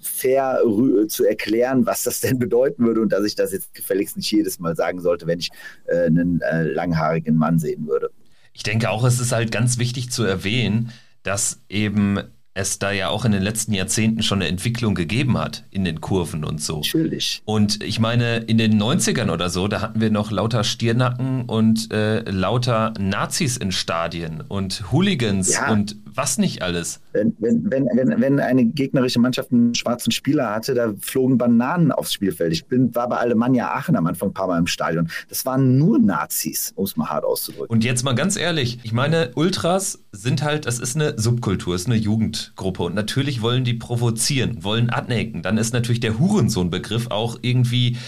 fair 0.00 0.60
zu 1.08 1.24
erklären, 1.24 1.86
was 1.86 2.04
das 2.04 2.20
denn 2.20 2.38
bedeuten 2.38 2.84
würde 2.86 3.00
und 3.00 3.12
dass 3.12 3.24
ich 3.24 3.34
das 3.34 3.52
jetzt 3.52 3.74
gefälligst 3.74 4.16
nicht 4.16 4.30
jedes 4.30 4.58
Mal 4.58 4.76
sagen 4.76 5.00
sollte, 5.00 5.26
wenn 5.26 5.38
ich 5.38 5.50
äh, 5.86 6.06
einen 6.06 6.40
langhaarigen 6.40 7.36
Mann 7.36 7.58
sehen 7.58 7.86
würde. 7.86 8.10
Ich 8.52 8.62
denke 8.62 8.90
auch, 8.90 9.04
es 9.04 9.20
ist 9.20 9.32
halt 9.32 9.50
ganz 9.50 9.78
wichtig 9.78 10.10
zu 10.10 10.22
erwähnen, 10.22 10.92
dass 11.24 11.60
eben 11.68 12.20
es 12.54 12.78
da 12.78 12.92
ja 12.92 13.08
auch 13.08 13.24
in 13.24 13.32
den 13.32 13.42
letzten 13.42 13.72
Jahrzehnten 13.72 14.22
schon 14.22 14.40
eine 14.40 14.48
Entwicklung 14.48 14.94
gegeben 14.94 15.36
hat 15.36 15.64
in 15.70 15.84
den 15.84 16.00
Kurven 16.00 16.44
und 16.44 16.62
so. 16.62 16.76
Natürlich. 16.76 17.42
Und 17.44 17.82
ich 17.82 17.98
meine, 17.98 18.38
in 18.38 18.58
den 18.58 18.80
90ern 18.80 19.30
oder 19.30 19.50
so, 19.50 19.66
da 19.66 19.80
hatten 19.80 20.00
wir 20.00 20.10
noch 20.10 20.30
lauter 20.30 20.62
Stiernacken 20.62 21.42
und 21.46 21.92
äh, 21.92 22.20
lauter 22.30 22.94
Nazis 22.98 23.56
in 23.56 23.72
Stadien 23.72 24.40
und 24.40 24.92
Hooligans 24.92 25.54
ja. 25.54 25.72
und 25.72 25.96
was 26.14 26.38
nicht 26.38 26.62
alles. 26.62 27.00
Wenn, 27.12 27.34
wenn, 27.40 27.64
wenn, 27.70 28.20
wenn 28.20 28.38
eine 28.38 28.64
gegnerische 28.64 29.18
Mannschaft 29.18 29.50
einen 29.50 29.74
schwarzen 29.74 30.12
Spieler 30.12 30.54
hatte, 30.54 30.74
da 30.74 30.94
flogen 31.00 31.38
Bananen 31.38 31.90
aufs 31.90 32.12
Spielfeld. 32.12 32.52
Ich 32.52 32.66
bin, 32.66 32.94
war 32.94 33.08
bei 33.08 33.16
Alemannia 33.16 33.74
Aachen 33.74 33.96
am 33.96 34.06
Anfang 34.06 34.28
ein 34.28 34.32
paar 34.32 34.46
Mal 34.46 34.58
im 34.58 34.68
Stadion. 34.68 35.08
Das 35.28 35.44
waren 35.44 35.76
nur 35.76 35.98
Nazis, 35.98 36.72
um 36.76 36.84
es 36.84 36.96
mal 36.96 37.08
hart 37.08 37.24
auszudrücken. 37.24 37.66
Und 37.66 37.82
jetzt 37.82 38.04
mal 38.04 38.14
ganz 38.14 38.36
ehrlich, 38.36 38.78
ich 38.84 38.92
meine, 38.92 39.32
Ultras 39.34 40.03
sind 40.14 40.42
halt, 40.42 40.66
das 40.66 40.78
ist 40.78 40.94
eine 40.96 41.18
Subkultur, 41.18 41.74
ist 41.74 41.86
eine 41.86 41.96
Jugendgruppe 41.96 42.84
und 42.84 42.94
natürlich 42.94 43.42
wollen 43.42 43.64
die 43.64 43.74
provozieren, 43.74 44.62
wollen 44.62 44.90
anecken. 44.90 45.42
Dann 45.42 45.58
ist 45.58 45.72
natürlich 45.72 46.00
der 46.00 46.18
Hurensohn-Begriff 46.18 47.08
auch 47.10 47.38
irgendwie 47.42 47.98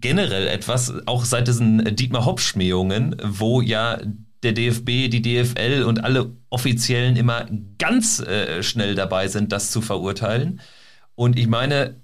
generell 0.00 0.48
etwas, 0.48 0.92
auch 1.06 1.24
seit 1.24 1.48
diesen 1.48 1.96
Dietmar 1.96 2.26
Hopp-Schmähungen, 2.26 3.16
wo 3.22 3.60
ja 3.60 3.98
der 4.42 4.52
DFB, 4.52 5.08
die 5.08 5.22
DFL 5.22 5.84
und 5.84 6.04
alle 6.04 6.32
Offiziellen 6.50 7.16
immer 7.16 7.46
ganz 7.78 8.20
äh, 8.20 8.62
schnell 8.62 8.94
dabei 8.94 9.28
sind, 9.28 9.52
das 9.52 9.70
zu 9.70 9.80
verurteilen. 9.80 10.60
Und 11.14 11.38
ich 11.38 11.48
meine, 11.48 12.00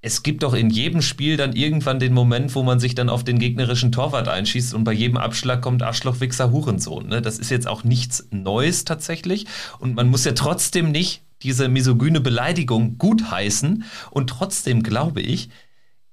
es 0.00 0.22
gibt 0.22 0.44
doch 0.44 0.54
in 0.54 0.70
jedem 0.70 1.02
Spiel 1.02 1.36
dann 1.36 1.54
irgendwann 1.54 1.98
den 1.98 2.14
Moment, 2.14 2.54
wo 2.54 2.62
man 2.62 2.78
sich 2.78 2.94
dann 2.94 3.08
auf 3.08 3.24
den 3.24 3.38
gegnerischen 3.38 3.90
Torwart 3.90 4.28
einschießt 4.28 4.74
und 4.74 4.84
bei 4.84 4.92
jedem 4.92 5.16
Abschlag 5.16 5.60
kommt 5.60 5.82
Arschloch, 5.82 6.20
Wichser, 6.20 6.52
Hurensohn. 6.52 7.08
Ne? 7.08 7.20
Das 7.20 7.38
ist 7.38 7.50
jetzt 7.50 7.66
auch 7.66 7.82
nichts 7.82 8.28
Neues 8.30 8.84
tatsächlich. 8.84 9.46
Und 9.80 9.96
man 9.96 10.08
muss 10.08 10.24
ja 10.24 10.32
trotzdem 10.32 10.92
nicht 10.92 11.22
diese 11.42 11.68
misogyne 11.68 12.20
Beleidigung 12.20 12.98
gutheißen. 12.98 13.84
Und 14.10 14.30
trotzdem 14.30 14.82
glaube 14.84 15.20
ich, 15.20 15.48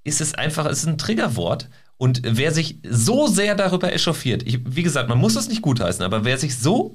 ist 0.03 0.21
es 0.21 0.33
einfach, 0.33 0.65
ist 0.65 0.85
ein 0.87 0.97
Triggerwort 0.97 1.69
und 1.97 2.21
wer 2.25 2.51
sich 2.51 2.79
so 2.87 3.27
sehr 3.27 3.55
darüber 3.55 3.93
echauffiert, 3.93 4.43
ich, 4.43 4.59
wie 4.65 4.83
gesagt, 4.83 5.07
man 5.07 5.17
muss 5.17 5.35
es 5.35 5.47
nicht 5.47 5.61
gutheißen, 5.61 6.03
aber 6.03 6.25
wer 6.25 6.37
sich 6.37 6.57
so 6.57 6.93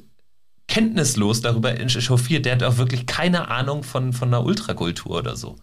kenntnislos 0.69 1.41
darüber 1.41 1.79
echauffiert, 1.81 2.45
der 2.45 2.53
hat 2.55 2.63
auch 2.63 2.77
wirklich 2.77 3.07
keine 3.07 3.49
Ahnung 3.49 3.83
von, 3.83 4.13
von 4.13 4.29
einer 4.29 4.45
Ultrakultur 4.45 5.19
oder 5.19 5.37
so. 5.37 5.57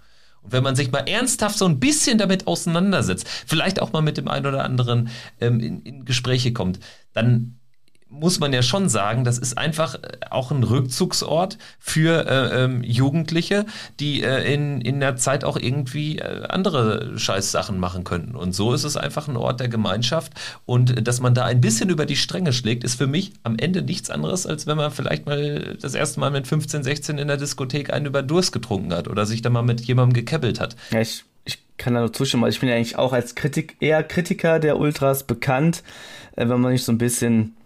Wenn 0.49 0.63
man 0.63 0.75
sich 0.75 0.91
mal 0.91 1.07
ernsthaft 1.07 1.57
so 1.57 1.65
ein 1.65 1.79
bisschen 1.79 2.17
damit 2.17 2.47
auseinandersetzt, 2.47 3.27
vielleicht 3.45 3.81
auch 3.81 3.93
mal 3.93 4.01
mit 4.01 4.17
dem 4.17 4.27
einen 4.27 4.45
oder 4.45 4.63
anderen 4.63 5.09
ähm, 5.39 5.59
in, 5.59 5.81
in 5.81 6.05
Gespräche 6.05 6.53
kommt, 6.53 6.79
dann 7.13 7.59
muss 8.09 8.39
man 8.39 8.53
ja 8.53 8.61
schon 8.61 8.89
sagen, 8.89 9.23
das 9.23 9.37
ist 9.37 9.57
einfach 9.57 9.95
äh, 9.95 10.17
auch 10.29 10.51
ein 10.51 10.63
Rückzugsort 10.63 11.57
für 11.79 12.25
äh, 12.25 12.63
ähm, 12.63 12.83
Jugendliche, 12.83 13.65
die 13.99 14.23
äh, 14.23 14.53
in, 14.53 14.81
in 14.81 14.99
der 14.99 15.17
Zeit 15.17 15.43
auch 15.43 15.57
irgendwie 15.57 16.19
äh, 16.19 16.47
andere 16.47 17.17
Scheißsachen 17.17 17.79
machen 17.79 18.03
könnten. 18.03 18.35
Und 18.35 18.53
so 18.53 18.73
ist 18.73 18.83
es 18.83 18.97
einfach 18.97 19.27
ein 19.27 19.37
Ort 19.37 19.59
der 19.59 19.67
Gemeinschaft. 19.67 20.33
Und 20.65 21.07
dass 21.07 21.19
man 21.19 21.33
da 21.33 21.45
ein 21.45 21.61
bisschen 21.61 21.89
über 21.89 22.05
die 22.05 22.15
Stränge 22.15 22.53
schlägt, 22.53 22.83
ist 22.83 22.95
für 22.95 23.07
mich 23.07 23.33
am 23.43 23.57
Ende 23.57 23.81
nichts 23.81 24.09
anderes, 24.09 24.45
als 24.45 24.67
wenn 24.67 24.77
man 24.77 24.91
vielleicht 24.91 25.25
mal 25.25 25.77
das 25.81 25.93
erste 25.93 26.19
Mal 26.19 26.31
mit 26.31 26.47
15, 26.47 26.83
16 26.83 27.17
in 27.17 27.27
der 27.27 27.37
Diskothek 27.37 27.91
einen 27.91 28.05
über 28.05 28.23
Durst 28.23 28.53
getrunken 28.53 28.93
hat 28.93 29.07
oder 29.07 29.25
sich 29.25 29.41
da 29.41 29.49
mal 29.49 29.63
mit 29.63 29.81
jemandem 29.81 30.13
gekebbelt 30.13 30.59
hat. 30.59 30.75
Ja, 30.91 31.01
ich, 31.01 31.25
ich 31.43 31.59
kann 31.77 31.93
da 31.93 31.99
nur 31.99 32.13
zustimmen. 32.13 32.45
Also 32.45 32.55
ich 32.55 32.59
bin 32.61 32.69
ja 32.69 32.75
eigentlich 32.75 32.97
auch 32.97 33.11
als 33.11 33.35
Kritik, 33.35 33.75
eher 33.81 34.03
Kritiker 34.03 34.59
der 34.59 34.79
Ultras 34.79 35.23
bekannt, 35.23 35.83
äh, 36.35 36.47
wenn 36.47 36.61
man 36.61 36.71
nicht 36.71 36.85
so 36.85 36.91
ein 36.93 36.97
bisschen 36.97 37.56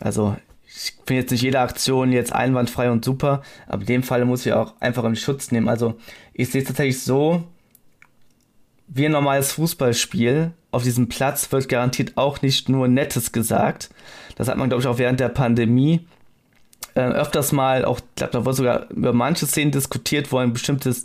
also 0.00 0.36
ich 0.66 0.94
finde 1.06 1.22
jetzt 1.22 1.30
nicht 1.30 1.42
jede 1.42 1.60
Aktion 1.60 2.12
jetzt 2.12 2.32
einwandfrei 2.32 2.90
und 2.90 3.04
super, 3.04 3.42
aber 3.66 3.82
in 3.82 3.86
dem 3.86 4.02
Fall 4.02 4.24
muss 4.24 4.44
ich 4.44 4.52
auch 4.52 4.74
einfach 4.80 5.04
in 5.04 5.16
Schutz 5.16 5.50
nehmen. 5.50 5.68
Also 5.68 5.98
ich 6.34 6.50
sehe 6.50 6.62
es 6.62 6.68
tatsächlich 6.68 7.02
so, 7.02 7.44
wie 8.88 9.06
ein 9.06 9.12
normales 9.12 9.52
Fußballspiel. 9.52 10.52
Auf 10.70 10.82
diesem 10.82 11.08
Platz 11.08 11.50
wird 11.50 11.68
garantiert 11.68 12.16
auch 12.16 12.42
nicht 12.42 12.68
nur 12.68 12.88
Nettes 12.88 13.32
gesagt. 13.32 13.90
Das 14.36 14.48
hat 14.48 14.58
man, 14.58 14.68
glaube 14.68 14.82
ich, 14.82 14.88
auch 14.88 14.98
während 14.98 15.18
der 15.18 15.30
Pandemie 15.30 16.06
äh, 16.94 17.00
öfters 17.00 17.52
mal, 17.52 17.84
auch, 17.84 17.98
ich 18.00 18.14
glaube, 18.16 18.32
da 18.32 18.44
wurde 18.44 18.56
sogar 18.56 18.90
über 18.90 19.12
manche 19.12 19.46
Szenen 19.46 19.72
diskutiert, 19.72 20.30
wo 20.32 20.38
ein 20.38 20.52
bestimmtes 20.52 21.04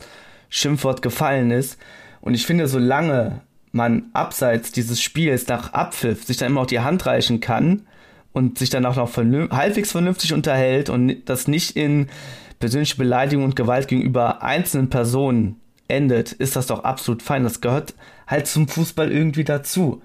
Schimpfwort 0.49 1.01
gefallen 1.01 1.51
ist. 1.51 1.77
Und 2.21 2.33
ich 2.33 2.45
finde, 2.45 2.67
solange 2.67 3.41
man 3.71 4.09
abseits 4.13 4.71
dieses 4.71 5.01
Spiels 5.01 5.47
nach 5.47 5.73
Abpfiff 5.73 6.25
sich 6.25 6.37
dann 6.37 6.51
immer 6.51 6.61
auch 6.61 6.67
die 6.67 6.81
Hand 6.81 7.05
reichen 7.05 7.39
kann, 7.39 7.83
und 8.33 8.57
sich 8.57 8.69
dann 8.69 8.85
auch 8.85 8.95
noch 8.95 9.09
vernünf 9.09 9.51
halbwegs 9.51 9.91
vernünftig 9.91 10.33
unterhält 10.33 10.89
und 10.89 11.23
das 11.25 11.47
nicht 11.47 11.75
in 11.75 12.07
persönliche 12.59 12.97
Beleidigung 12.97 13.43
und 13.43 13.55
Gewalt 13.55 13.87
gegenüber 13.87 14.43
einzelnen 14.43 14.89
Personen 14.89 15.59
endet, 15.87 16.31
ist 16.31 16.55
das 16.55 16.67
doch 16.67 16.83
absolut 16.83 17.21
fein. 17.21 17.43
Das 17.43 17.61
gehört 17.61 17.93
halt 18.27 18.47
zum 18.47 18.67
Fußball 18.67 19.11
irgendwie 19.11 19.43
dazu. 19.43 20.01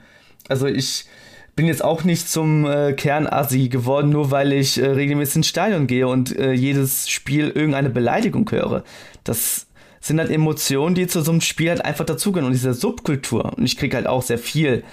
Also 0.48 0.66
ich 0.66 1.06
bin 1.54 1.66
jetzt 1.66 1.82
auch 1.82 2.04
nicht 2.04 2.28
zum 2.28 2.66
äh, 2.66 2.92
Kernassi 2.92 3.68
geworden, 3.68 4.10
nur 4.10 4.30
weil 4.30 4.52
ich 4.52 4.78
äh, 4.78 4.86
regelmäßig 4.86 5.36
ins 5.36 5.48
Stadion 5.48 5.86
gehe 5.86 6.06
und 6.06 6.36
äh, 6.36 6.52
jedes 6.52 7.08
Spiel 7.08 7.48
irgendeine 7.48 7.88
Beleidigung 7.88 8.50
höre. 8.50 8.84
Das 9.24 9.66
sind 10.00 10.20
halt 10.20 10.30
Emotionen, 10.30 10.94
die 10.94 11.06
zu 11.06 11.22
so 11.22 11.30
einem 11.30 11.40
Spiel 11.40 11.70
halt 11.70 11.84
einfach 11.84 12.04
dazugehören 12.04 12.46
und 12.46 12.52
diese 12.52 12.74
Subkultur. 12.74 13.54
Und 13.56 13.64
ich 13.64 13.76
kriege 13.76 13.96
halt 13.96 14.06
auch 14.06 14.22
sehr 14.22 14.38
viel 14.38 14.84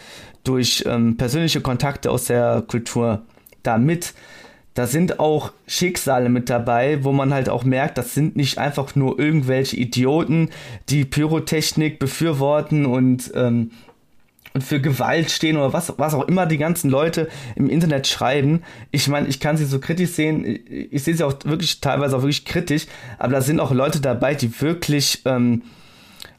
durch 0.44 0.84
ähm, 0.86 1.18
persönliche 1.18 1.62
Kontakte 1.62 2.12
aus 2.12 2.26
der 2.26 2.64
Kultur 2.68 3.22
da 3.64 3.78
mit. 3.78 4.14
Da 4.74 4.88
sind 4.88 5.20
auch 5.20 5.52
Schicksale 5.68 6.30
mit 6.30 6.50
dabei, 6.50 7.04
wo 7.04 7.12
man 7.12 7.34
halt 7.34 7.48
auch 7.48 7.64
merkt, 7.64 7.98
das 7.98 8.14
sind 8.16 8.36
nicht 8.36 8.58
einfach 8.58 8.96
nur 8.96 9.20
irgendwelche 9.20 9.78
Idioten, 9.78 10.50
die 10.90 11.06
Pyrotechnik 11.06 12.00
befürworten 12.00 12.86
und 12.86 13.32
ähm, 13.36 13.72
und 14.54 14.64
für 14.64 14.80
Gewalt 14.80 15.32
stehen 15.32 15.58
oder 15.58 15.74
was, 15.74 15.94
was 15.98 16.14
auch 16.14 16.28
immer 16.28 16.46
die 16.46 16.58
ganzen 16.58 16.90
Leute 16.90 17.28
im 17.56 17.70
Internet 17.70 18.08
schreiben. 18.08 18.62
Ich 18.92 19.08
meine, 19.08 19.28
ich 19.28 19.40
kann 19.40 19.58
sie 19.58 19.66
so 19.66 19.80
kritisch 19.80 20.12
sehen, 20.12 20.46
ich, 20.46 20.94
ich 20.94 21.04
sehe 21.04 21.16
sie 21.16 21.24
auch 21.24 21.34
wirklich 21.44 21.82
teilweise 21.82 22.16
auch 22.16 22.22
wirklich 22.22 22.46
kritisch, 22.46 22.86
aber 23.18 23.34
da 23.34 23.42
sind 23.42 23.60
auch 23.60 23.72
Leute 23.72 24.00
dabei, 24.00 24.36
die 24.36 24.62
wirklich, 24.62 25.22
ähm, 25.26 25.64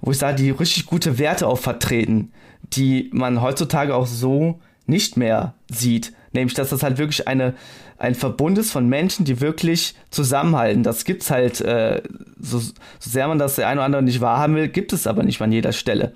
wo 0.01 0.13
ich 0.13 0.19
sage, 0.19 0.37
die 0.37 0.51
richtig 0.51 0.87
gute 0.87 1.19
Werte 1.19 1.49
auch 1.49 1.59
vertreten, 1.59 2.31
die 2.73 3.11
man 3.13 3.43
heutzutage 3.43 3.95
auch 3.95 4.07
so 4.07 4.61
nicht 4.87 5.17
mehr 5.17 5.55
sieht. 5.71 6.13
Nämlich, 6.33 6.55
dass 6.55 6.71
das 6.71 6.83
halt 6.83 6.99
wirklich 6.99 7.29
eine, 7.29 7.55
ein 7.97 8.15
Verbund 8.15 8.59
ist 8.59 8.73
von 8.73 8.89
Menschen, 8.89 9.25
die 9.25 9.41
wirklich 9.41 9.95
zusammenhalten. 10.11 10.83
Das 10.83 11.05
gibt's 11.05 11.31
halt, 11.31 11.61
äh, 11.61 12.03
so, 12.39 12.59
so 12.59 12.73
sehr 12.99 13.29
man 13.29 13.39
das 13.39 13.55
der 13.57 13.69
eine 13.69 13.81
oder 13.81 13.87
andere 13.87 14.03
nicht 14.03 14.21
wahrhaben 14.21 14.57
will, 14.57 14.69
gibt 14.69 14.93
es 14.93 15.07
aber 15.07 15.23
nicht 15.23 15.41
an 15.41 15.53
jeder 15.53 15.73
Stelle. 15.73 16.15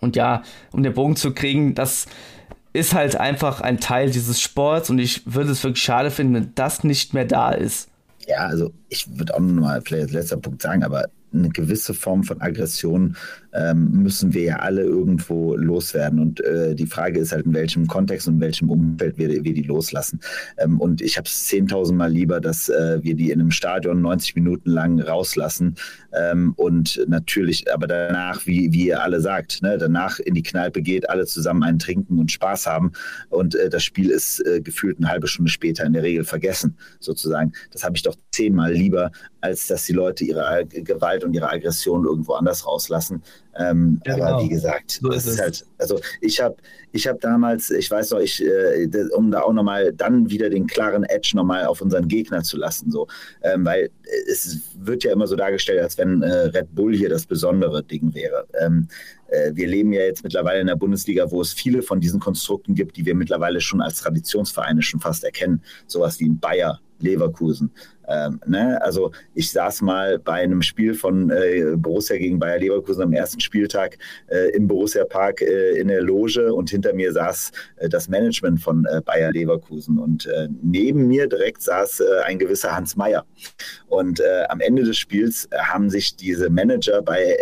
Und 0.00 0.16
ja, 0.16 0.42
um 0.72 0.82
den 0.82 0.92
Bogen 0.92 1.14
zu 1.14 1.32
kriegen, 1.32 1.74
das 1.74 2.06
ist 2.72 2.94
halt 2.94 3.16
einfach 3.16 3.60
ein 3.60 3.78
Teil 3.78 4.10
dieses 4.10 4.40
Sports 4.40 4.90
und 4.90 4.98
ich 4.98 5.22
würde 5.26 5.50
es 5.50 5.62
wirklich 5.62 5.82
schade 5.82 6.10
finden, 6.10 6.34
wenn 6.34 6.52
das 6.54 6.84
nicht 6.84 7.14
mehr 7.14 7.26
da 7.26 7.52
ist. 7.52 7.88
Ja, 8.26 8.46
also 8.46 8.72
ich 8.88 9.06
würde 9.18 9.34
auch 9.34 9.40
noch 9.40 9.62
mal 9.62 9.82
vielleicht 9.82 10.04
als 10.04 10.12
letzter 10.12 10.36
Punkt 10.38 10.62
sagen, 10.62 10.82
aber 10.82 11.08
eine 11.32 11.48
gewisse 11.50 11.94
Form 11.94 12.24
von 12.24 12.40
Aggression 12.40 13.16
ähm, 13.52 13.90
müssen 13.90 14.32
wir 14.32 14.42
ja 14.42 14.56
alle 14.56 14.82
irgendwo 14.82 15.56
loswerden. 15.56 16.18
Und 16.18 16.40
äh, 16.40 16.74
die 16.74 16.86
Frage 16.86 17.20
ist 17.20 17.32
halt, 17.32 17.46
in 17.46 17.54
welchem 17.54 17.86
Kontext 17.86 18.28
und 18.28 18.34
in 18.34 18.40
welchem 18.40 18.70
Umfeld 18.70 19.18
wir, 19.18 19.28
wir 19.28 19.54
die 19.54 19.62
loslassen. 19.62 20.20
Ähm, 20.58 20.80
und 20.80 21.00
ich 21.00 21.16
habe 21.16 21.26
es 21.26 21.48
10.000 21.50 21.92
Mal 21.94 22.10
lieber, 22.10 22.40
dass 22.40 22.68
äh, 22.68 22.98
wir 23.02 23.14
die 23.14 23.30
in 23.30 23.40
einem 23.40 23.50
Stadion 23.50 24.00
90 24.00 24.34
Minuten 24.36 24.70
lang 24.70 25.00
rauslassen. 25.00 25.76
Ähm, 26.12 26.54
und 26.56 27.04
natürlich, 27.06 27.72
aber 27.72 27.86
danach, 27.86 28.46
wie, 28.46 28.72
wie 28.72 28.88
ihr 28.88 29.02
alle 29.02 29.20
sagt, 29.20 29.62
ne, 29.62 29.78
danach 29.78 30.18
in 30.18 30.34
die 30.34 30.42
Kneipe 30.42 30.82
geht, 30.82 31.08
alle 31.10 31.26
zusammen 31.26 31.62
einen 31.62 31.78
trinken 31.78 32.18
und 32.18 32.30
Spaß 32.30 32.66
haben. 32.66 32.92
Und 33.28 33.54
äh, 33.54 33.68
das 33.68 33.84
Spiel 33.84 34.10
ist 34.10 34.44
äh, 34.46 34.60
gefühlt 34.60 34.98
eine 34.98 35.08
halbe 35.08 35.26
Stunde 35.26 35.50
später 35.50 35.84
in 35.84 35.92
der 35.92 36.02
Regel 36.02 36.24
vergessen, 36.24 36.76
sozusagen. 37.00 37.52
Das 37.70 37.84
habe 37.84 37.96
ich 37.96 38.02
doch 38.02 38.16
zehnmal 38.30 38.72
lieber, 38.72 39.10
als 39.40 39.66
dass 39.66 39.84
die 39.84 39.92
Leute 39.92 40.24
ihre 40.24 40.64
Gewalt 40.66 41.24
und 41.24 41.34
ihre 41.34 41.50
Aggression 41.50 42.04
irgendwo 42.04 42.34
anders 42.34 42.66
rauslassen. 42.66 43.22
Ähm, 43.58 44.00
ja, 44.06 44.14
aber 44.14 44.24
genau. 44.24 44.42
wie 44.44 44.48
gesagt, 44.48 44.98
so 45.02 45.10
ist, 45.10 45.26
ist 45.26 45.40
halt, 45.40 45.66
also 45.78 46.00
ich 46.20 46.40
habe 46.40 46.56
ich 46.92 47.06
hab 47.06 47.20
damals, 47.20 47.70
ich 47.70 47.90
weiß 47.90 48.10
noch, 48.10 48.20
ich, 48.20 48.42
äh, 48.42 48.88
um 49.14 49.30
da 49.30 49.42
auch 49.42 49.52
nochmal 49.52 49.92
dann 49.92 50.30
wieder 50.30 50.50
den 50.50 50.66
klaren 50.66 51.04
Edge 51.04 51.32
nochmal 51.34 51.66
auf 51.66 51.80
unseren 51.80 52.08
Gegner 52.08 52.42
zu 52.42 52.56
lassen, 52.56 52.90
so, 52.90 53.08
ähm, 53.42 53.64
weil 53.64 53.90
es 54.30 54.60
wird 54.76 55.04
ja 55.04 55.12
immer 55.12 55.26
so 55.26 55.36
dargestellt, 55.36 55.80
als 55.80 55.98
wenn 55.98 56.22
äh, 56.22 56.32
Red 56.32 56.74
Bull 56.74 56.94
hier 56.94 57.08
das 57.08 57.26
besondere 57.26 57.82
Ding 57.82 58.14
wäre. 58.14 58.46
Ähm, 58.60 58.88
äh, 59.28 59.52
wir 59.54 59.66
leben 59.66 59.92
ja 59.92 60.02
jetzt 60.02 60.22
mittlerweile 60.22 60.60
in 60.60 60.66
der 60.66 60.76
Bundesliga, 60.76 61.30
wo 61.30 61.40
es 61.40 61.52
viele 61.52 61.82
von 61.82 62.00
diesen 62.00 62.20
Konstrukten 62.20 62.74
gibt, 62.74 62.96
die 62.96 63.06
wir 63.06 63.14
mittlerweile 63.14 63.60
schon 63.60 63.80
als 63.80 63.98
Traditionsvereine 63.98 64.82
schon 64.82 65.00
fast 65.00 65.24
erkennen. 65.24 65.62
Sowas 65.86 66.20
wie 66.20 66.28
ein 66.28 66.38
Bayer, 66.38 66.80
Leverkusen, 67.02 67.72
ähm, 68.08 68.40
ne? 68.46 68.80
Also 68.82 69.12
ich 69.34 69.50
saß 69.52 69.82
mal 69.82 70.18
bei 70.18 70.34
einem 70.34 70.62
Spiel 70.62 70.94
von 70.94 71.30
äh, 71.30 71.74
Borussia 71.76 72.16
gegen 72.16 72.38
Bayer 72.38 72.58
Leverkusen 72.58 73.02
am 73.02 73.12
ersten 73.12 73.40
Spieltag 73.40 73.98
äh, 74.28 74.50
im 74.50 74.66
Borussia 74.66 75.04
Park 75.04 75.40
äh, 75.40 75.78
in 75.78 75.88
der 75.88 76.02
Loge 76.02 76.52
und 76.52 76.70
hinter 76.70 76.92
mir 76.94 77.12
saß 77.12 77.52
äh, 77.76 77.88
das 77.88 78.08
Management 78.08 78.60
von 78.60 78.84
äh, 78.86 79.00
Bayer 79.04 79.30
Leverkusen 79.30 79.98
und 79.98 80.26
äh, 80.26 80.48
neben 80.62 81.06
mir 81.06 81.28
direkt 81.28 81.62
saß 81.62 82.02
ein 82.24 82.38
gewisser 82.38 82.74
Hans 82.74 82.96
Meyer. 82.96 83.24
Und 83.88 84.22
am 84.48 84.60
Ende 84.60 84.82
des 84.84 84.96
Spiels 84.96 85.48
haben 85.56 85.90
sich 85.90 86.16
diese 86.16 86.50
Manager 86.50 87.02
bei 87.02 87.36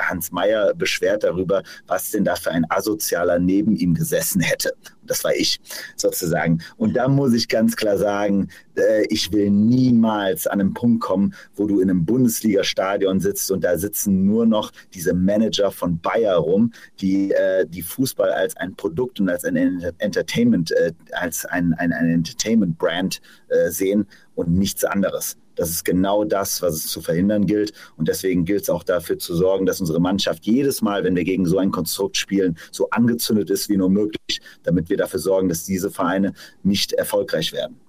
Hans 0.00 0.32
Meyer 0.32 0.72
beschwert 0.74 1.24
darüber, 1.24 1.62
was 1.86 2.10
denn 2.10 2.24
da 2.24 2.36
für 2.36 2.50
ein 2.50 2.64
Asozialer 2.68 3.38
neben 3.38 3.76
ihm 3.76 3.94
gesessen 3.94 4.40
hätte. 4.40 4.72
Das 5.10 5.24
war 5.24 5.34
ich 5.34 5.60
sozusagen. 5.96 6.62
Und 6.76 6.94
da 6.94 7.08
muss 7.08 7.34
ich 7.34 7.48
ganz 7.48 7.74
klar 7.74 7.98
sagen, 7.98 8.48
äh, 8.76 9.04
ich 9.08 9.32
will 9.32 9.50
niemals 9.50 10.46
an 10.46 10.60
einen 10.60 10.72
Punkt 10.72 11.00
kommen, 11.00 11.34
wo 11.56 11.66
du 11.66 11.80
in 11.80 11.90
einem 11.90 12.04
Bundesliga-Stadion 12.04 13.18
sitzt 13.18 13.50
und 13.50 13.64
da 13.64 13.76
sitzen 13.76 14.24
nur 14.24 14.46
noch 14.46 14.70
diese 14.94 15.12
Manager 15.12 15.72
von 15.72 15.98
Bayer 15.98 16.36
rum, 16.36 16.72
die 17.00 17.32
äh, 17.32 17.66
die 17.66 17.82
Fußball 17.82 18.30
als 18.30 18.56
ein 18.56 18.76
Produkt 18.76 19.18
und 19.18 19.28
als 19.28 19.44
ein 19.44 19.56
Entertainment, 19.98 20.70
äh, 20.70 20.92
als 21.10 21.44
ein, 21.44 21.74
ein, 21.74 21.92
ein 21.92 22.08
Entertainment-Brand 22.08 23.20
sehen 23.68 24.06
und 24.36 24.52
nichts 24.52 24.84
anderes. 24.84 25.36
Das 25.54 25.70
ist 25.70 25.84
genau 25.84 26.24
das, 26.24 26.62
was 26.62 26.74
es 26.74 26.86
zu 26.86 27.00
verhindern 27.00 27.46
gilt. 27.46 27.72
Und 27.96 28.08
deswegen 28.08 28.44
gilt 28.44 28.62
es 28.62 28.70
auch 28.70 28.82
dafür 28.82 29.18
zu 29.18 29.34
sorgen, 29.34 29.66
dass 29.66 29.80
unsere 29.80 30.00
Mannschaft 30.00 30.46
jedes 30.46 30.82
Mal, 30.82 31.04
wenn 31.04 31.16
wir 31.16 31.24
gegen 31.24 31.46
so 31.46 31.58
ein 31.58 31.70
Konstrukt 31.70 32.16
spielen, 32.16 32.56
so 32.70 32.90
angezündet 32.90 33.50
ist 33.50 33.68
wie 33.68 33.76
nur 33.76 33.90
möglich, 33.90 34.40
damit 34.62 34.90
wir 34.90 34.96
dafür 34.96 35.20
sorgen, 35.20 35.48
dass 35.48 35.64
diese 35.64 35.90
Vereine 35.90 36.32
nicht 36.62 36.92
erfolgreich 36.92 37.52
werden. 37.52 37.80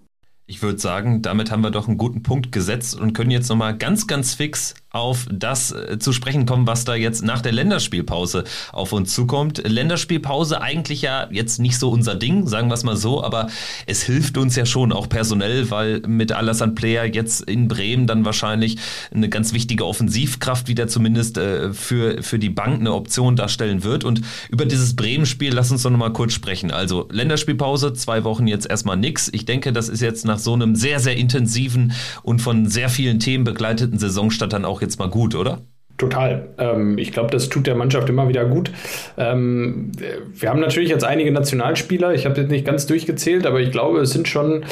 Ich 0.47 0.61
würde 0.61 0.79
sagen, 0.79 1.21
damit 1.21 1.49
haben 1.49 1.61
wir 1.61 1.71
doch 1.71 1.87
einen 1.87 1.97
guten 1.97 2.23
Punkt 2.23 2.51
gesetzt 2.51 2.99
und 2.99 3.13
können 3.13 3.31
jetzt 3.31 3.47
nochmal 3.47 3.77
ganz, 3.77 4.05
ganz 4.05 4.33
fix 4.33 4.73
auf 4.91 5.25
das 5.31 5.71
äh, 5.71 5.99
zu 5.99 6.11
sprechen 6.11 6.45
kommen, 6.45 6.67
was 6.67 6.83
da 6.83 6.95
jetzt 6.95 7.23
nach 7.23 7.41
der 7.41 7.53
Länderspielpause 7.53 8.43
auf 8.73 8.91
uns 8.91 9.13
zukommt. 9.13 9.61
Länderspielpause 9.65 10.61
eigentlich 10.61 11.01
ja 11.01 11.27
jetzt 11.31 11.59
nicht 11.59 11.79
so 11.79 11.89
unser 11.89 12.15
Ding, 12.15 12.47
sagen 12.47 12.69
wir 12.69 12.73
es 12.73 12.83
mal 12.83 12.97
so, 12.97 13.23
aber 13.23 13.47
es 13.85 14.03
hilft 14.03 14.37
uns 14.37 14.55
ja 14.55 14.65
schon 14.65 14.91
auch 14.91 15.07
personell, 15.07 15.71
weil 15.71 16.01
mit 16.01 16.33
Alassane 16.33 16.73
Player 16.73 17.05
jetzt 17.05 17.41
in 17.41 17.69
Bremen 17.69 18.05
dann 18.05 18.25
wahrscheinlich 18.25 18.77
eine 19.13 19.29
ganz 19.29 19.53
wichtige 19.53 19.85
Offensivkraft 19.85 20.67
wieder 20.67 20.87
zumindest 20.87 21.37
äh, 21.37 21.73
für, 21.73 22.21
für 22.21 22.37
die 22.37 22.49
Bank 22.49 22.81
eine 22.81 22.93
Option 22.93 23.37
darstellen 23.37 23.83
wird. 23.83 24.03
Und 24.03 24.21
über 24.49 24.65
dieses 24.65 24.95
Bremen-Spiel 24.95 25.53
lass 25.53 25.71
uns 25.71 25.83
doch 25.83 25.89
nochmal 25.89 26.13
kurz 26.13 26.33
sprechen. 26.33 26.71
Also 26.71 27.07
Länderspielpause, 27.11 27.93
zwei 27.93 28.25
Wochen 28.25 28.47
jetzt 28.47 28.69
erstmal 28.69 28.97
nix. 28.97 29.29
Ich 29.31 29.45
denke, 29.45 29.71
das 29.71 29.87
ist 29.87 30.01
jetzt 30.01 30.25
nach 30.25 30.39
so 30.39 30.53
einem 30.53 30.75
sehr, 30.75 30.99
sehr 30.99 31.15
intensiven 31.15 31.93
und 32.23 32.41
von 32.41 32.67
sehr 32.67 32.89
vielen 32.89 33.19
Themen 33.19 33.45
begleiteten 33.45 33.97
Saisonstart 33.97 34.51
dann 34.51 34.65
auch 34.65 34.80
jetzt 34.81 34.99
mal 34.99 35.09
gut, 35.09 35.35
oder? 35.35 35.59
Total. 35.97 36.49
Ähm, 36.57 36.97
ich 36.97 37.11
glaube, 37.11 37.29
das 37.29 37.49
tut 37.49 37.67
der 37.67 37.75
Mannschaft 37.75 38.09
immer 38.09 38.27
wieder 38.27 38.45
gut. 38.45 38.71
Ähm, 39.17 39.91
wir 40.33 40.49
haben 40.49 40.59
natürlich 40.59 40.89
jetzt 40.89 41.03
einige 41.03 41.31
Nationalspieler. 41.31 42.13
Ich 42.15 42.25
habe 42.25 42.41
jetzt 42.41 42.49
nicht 42.49 42.65
ganz 42.65 42.87
durchgezählt, 42.87 43.45
aber 43.45 43.59
ich 43.59 43.71
glaube, 43.71 43.99
es 43.99 44.09
sind 44.09 44.27
schon, 44.27 44.63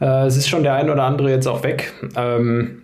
äh, 0.00 0.26
es 0.26 0.36
ist 0.36 0.48
schon 0.48 0.64
der 0.64 0.74
ein 0.74 0.90
oder 0.90 1.04
andere 1.04 1.30
jetzt 1.30 1.46
auch 1.46 1.62
weg. 1.62 1.92
Ähm, 2.16 2.82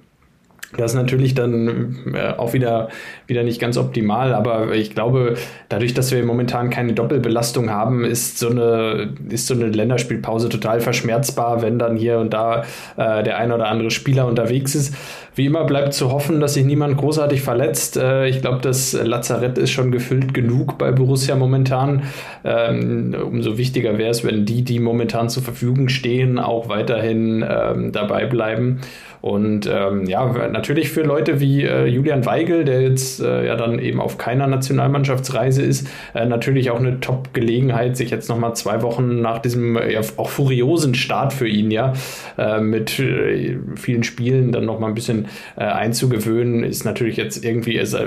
das 0.76 0.92
ist 0.92 0.96
natürlich 0.96 1.34
dann 1.34 1.96
äh, 2.14 2.34
auch 2.36 2.52
wieder, 2.52 2.88
wieder 3.28 3.42
nicht 3.42 3.60
ganz 3.60 3.76
optimal, 3.76 4.32
aber 4.34 4.74
ich 4.74 4.94
glaube, 4.94 5.34
dadurch, 5.68 5.92
dass 5.92 6.10
wir 6.10 6.24
momentan 6.24 6.70
keine 6.70 6.94
Doppelbelastung 6.94 7.70
haben, 7.70 8.02
ist 8.04 8.38
so 8.38 8.48
eine, 8.48 9.10
ist 9.28 9.46
so 9.46 9.54
eine 9.54 9.66
Länderspielpause 9.66 10.48
total 10.48 10.80
verschmerzbar, 10.80 11.60
wenn 11.60 11.78
dann 11.78 11.96
hier 11.96 12.18
und 12.18 12.32
da 12.32 12.64
äh, 12.96 13.22
der 13.22 13.36
ein 13.36 13.52
oder 13.52 13.68
andere 13.68 13.90
Spieler 13.90 14.26
unterwegs 14.26 14.74
ist. 14.74 14.94
Wie 15.34 15.46
immer 15.46 15.64
bleibt 15.64 15.92
zu 15.92 16.10
hoffen, 16.10 16.40
dass 16.40 16.54
sich 16.54 16.64
niemand 16.64 16.96
großartig 16.96 17.42
verletzt. 17.42 17.98
Äh, 17.98 18.28
ich 18.28 18.40
glaube, 18.40 18.60
das 18.62 18.94
Lazarett 18.94 19.58
ist 19.58 19.70
schon 19.70 19.92
gefüllt 19.92 20.32
genug 20.32 20.78
bei 20.78 20.90
Borussia 20.90 21.36
momentan. 21.36 22.04
Ähm, 22.44 23.14
umso 23.14 23.58
wichtiger 23.58 23.98
wäre 23.98 24.10
es, 24.10 24.24
wenn 24.24 24.46
die, 24.46 24.62
die 24.62 24.80
momentan 24.80 25.28
zur 25.28 25.42
Verfügung 25.42 25.90
stehen, 25.90 26.38
auch 26.38 26.70
weiterhin 26.70 27.44
ähm, 27.46 27.92
dabei 27.92 28.24
bleiben. 28.24 28.80
Und 29.20 29.68
ähm, 29.72 30.06
ja, 30.06 30.48
natürlich 30.48 30.90
für 30.90 31.02
Leute 31.02 31.40
wie 31.40 31.64
äh, 31.64 31.86
Julian 31.86 32.24
Weigel, 32.24 32.64
der 32.64 32.82
jetzt 32.82 33.17
äh, 33.20 33.46
ja 33.46 33.56
dann 33.56 33.78
eben 33.78 34.00
auf 34.00 34.18
keiner 34.18 34.46
Nationalmannschaftsreise 34.46 35.62
ist, 35.62 35.88
äh, 36.14 36.26
natürlich 36.26 36.70
auch 36.70 36.78
eine 36.78 37.00
Top-Gelegenheit, 37.00 37.96
sich 37.96 38.10
jetzt 38.10 38.28
nochmal 38.28 38.54
zwei 38.54 38.82
Wochen 38.82 39.20
nach 39.20 39.38
diesem 39.38 39.76
ja, 39.76 40.00
auch 40.16 40.28
furiosen 40.28 40.94
Start 40.94 41.32
für 41.32 41.48
ihn 41.48 41.70
ja 41.70 41.92
äh, 42.36 42.60
mit 42.60 42.98
äh, 42.98 43.58
vielen 43.76 44.04
Spielen 44.04 44.52
dann 44.52 44.64
nochmal 44.64 44.90
ein 44.90 44.94
bisschen 44.94 45.26
äh, 45.56 45.64
einzugewöhnen, 45.64 46.64
ist 46.64 46.84
natürlich 46.84 47.16
jetzt 47.16 47.44
irgendwie, 47.44 47.78
also, 47.78 47.98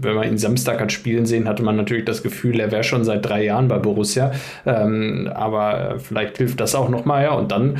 wenn 0.00 0.14
man 0.14 0.28
ihn 0.28 0.38
Samstag 0.38 0.80
hat 0.80 0.92
spielen 0.92 1.26
sehen, 1.26 1.48
hatte 1.48 1.62
man 1.62 1.76
natürlich 1.76 2.04
das 2.04 2.22
Gefühl, 2.22 2.60
er 2.60 2.70
wäre 2.70 2.84
schon 2.84 3.04
seit 3.04 3.24
drei 3.24 3.44
Jahren 3.44 3.68
bei 3.68 3.78
Borussia. 3.78 4.32
Ähm, 4.64 5.30
aber 5.34 5.96
vielleicht 5.98 6.38
hilft 6.38 6.60
das 6.60 6.74
auch 6.74 6.88
nochmal, 6.88 7.24
ja. 7.24 7.32
Und 7.32 7.52
dann 7.52 7.76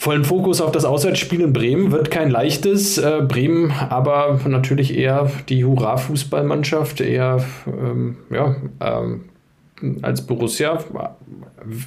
vollen 0.00 0.24
Fokus 0.24 0.62
auf 0.62 0.72
das 0.72 0.86
Auswärtsspiel 0.86 1.42
in 1.42 1.52
Bremen. 1.52 1.92
Wird 1.92 2.10
kein 2.10 2.30
leichtes. 2.30 2.96
Äh, 2.96 3.20
Bremen 3.20 3.70
aber 3.70 4.40
natürlich 4.46 4.96
eher 4.96 5.30
die 5.50 5.62
Hurra-Fußballmannschaft, 5.62 7.02
eher 7.02 7.44
ähm, 7.66 8.16
ja, 8.30 8.56
ähm, 8.80 9.26
als 10.00 10.26
Borussia. 10.26 10.78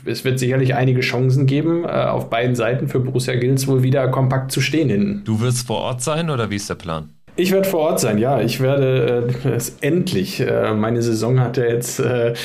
Es 0.06 0.23
wird 0.23 0.38
sicherlich 0.38 0.76
einige 0.76 1.02
Chancen 1.02 1.48
geben, 1.48 1.85
äh, 1.85 1.88
auf 1.88 2.30
beiden 2.30 2.56
Seiten 2.56 2.88
für 2.88 2.99
Borussia 2.99 3.34
Gils 3.34 3.68
wohl 3.68 3.81
wieder 3.81 4.07
kompakt 4.10 4.52
zu 4.52 4.61
stehen 4.61 4.90
hinten. 4.90 5.23
Du 5.26 5.41
wirst 5.41 5.65
vor 5.65 5.80
Ort 5.80 6.03
sein 6.03 6.30
oder 6.30 6.52
wie 6.52 6.57
ist 6.57 6.69
der 6.69 6.76
Plan? 6.76 7.10
Ich 7.35 7.52
werde 7.52 7.68
vor 7.68 7.80
Ort 7.80 7.99
sein, 7.99 8.19
ja. 8.19 8.40
Ich 8.41 8.60
werde 8.60 9.34
äh, 9.44 9.49
es 9.49 9.77
endlich. 9.81 10.40
Äh, 10.40 10.76
meine 10.76 11.02
Saison 11.02 11.40
hat 11.40 11.57
ja 11.57 11.65
jetzt 11.65 11.99
äh, 11.99 12.35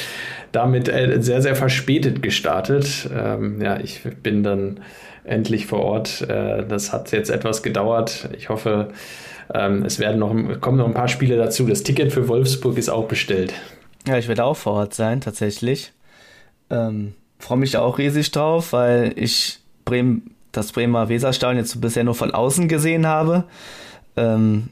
damit 0.50 0.88
äh, 0.88 1.18
sehr, 1.20 1.42
sehr 1.42 1.56
verspätet 1.56 2.22
gestartet. 2.22 3.10
Ähm, 3.14 3.60
ja, 3.60 3.78
ich 3.78 4.00
bin 4.22 4.42
dann 4.42 4.80
endlich 5.28 5.66
vor 5.66 5.80
Ort. 5.80 6.22
Äh, 6.22 6.66
das 6.66 6.92
hat 6.92 7.12
jetzt 7.12 7.30
etwas 7.30 7.62
gedauert. 7.62 8.28
Ich 8.36 8.48
hoffe, 8.48 8.88
ähm, 9.52 9.84
es 9.84 9.98
werden 9.98 10.18
noch, 10.18 10.60
kommen 10.60 10.78
noch 10.78 10.86
ein 10.86 10.94
paar 10.94 11.08
Spiele 11.08 11.36
dazu. 11.36 11.66
Das 11.66 11.82
Ticket 11.82 12.12
für 12.12 12.28
Wolfsburg 12.28 12.76
ist 12.78 12.88
auch 12.88 13.06
bestellt. 13.06 13.52
Ja, 14.06 14.18
ich 14.18 14.28
werde 14.28 14.44
auch 14.44 14.56
vor 14.56 14.74
Ort 14.74 14.94
sein, 14.94 15.20
tatsächlich. 15.20 15.92
Ähm, 16.70 17.14
Freue 17.38 17.58
mich 17.58 17.76
auch 17.76 17.98
riesig 17.98 18.30
drauf, 18.32 18.72
weil 18.72 19.12
ich 19.16 19.60
Bremen, 19.84 20.34
das 20.50 20.72
Bremer 20.72 21.08
Weserstadion 21.08 21.58
jetzt 21.58 21.80
bisher 21.80 22.04
nur 22.04 22.14
von 22.14 22.32
außen 22.32 22.66
gesehen 22.68 23.06
habe. 23.06 23.44
Ähm, 24.16 24.70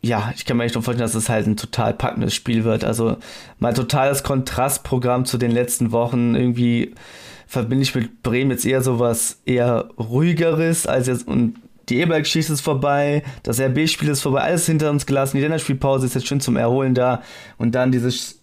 ja, 0.00 0.32
ich 0.34 0.46
kann 0.46 0.56
mir 0.56 0.64
echt 0.64 0.74
nur 0.74 0.82
vorstellen, 0.82 1.06
dass 1.06 1.14
es 1.14 1.28
halt 1.28 1.46
ein 1.46 1.56
total 1.56 1.94
packendes 1.94 2.34
Spiel 2.34 2.64
wird. 2.64 2.82
Also 2.82 3.18
mein 3.58 3.74
totales 3.74 4.22
Kontrastprogramm 4.22 5.26
zu 5.26 5.38
den 5.38 5.50
letzten 5.50 5.92
Wochen. 5.92 6.34
Irgendwie 6.34 6.94
verbinde 7.52 7.82
ich 7.82 7.94
mit 7.94 8.22
Bremen 8.22 8.50
jetzt 8.50 8.64
eher 8.64 8.80
sowas 8.80 9.42
eher 9.44 9.90
ruhigeres 9.98 10.86
als 10.86 11.06
jetzt 11.06 11.28
und 11.28 11.56
die 11.90 12.00
E-Bike-Geschichte 12.00 12.54
ist 12.54 12.62
vorbei, 12.62 13.22
das 13.42 13.60
RB-Spiel 13.60 14.08
ist 14.08 14.22
vorbei, 14.22 14.40
alles 14.40 14.64
hinter 14.64 14.88
uns 14.88 15.04
gelassen, 15.04 15.36
die 15.36 15.42
Länderspielpause 15.42 16.06
ist 16.06 16.14
jetzt 16.14 16.26
schön 16.26 16.40
zum 16.40 16.56
Erholen 16.56 16.94
da 16.94 17.22
und 17.58 17.74
dann 17.74 17.92
dieses 17.92 18.40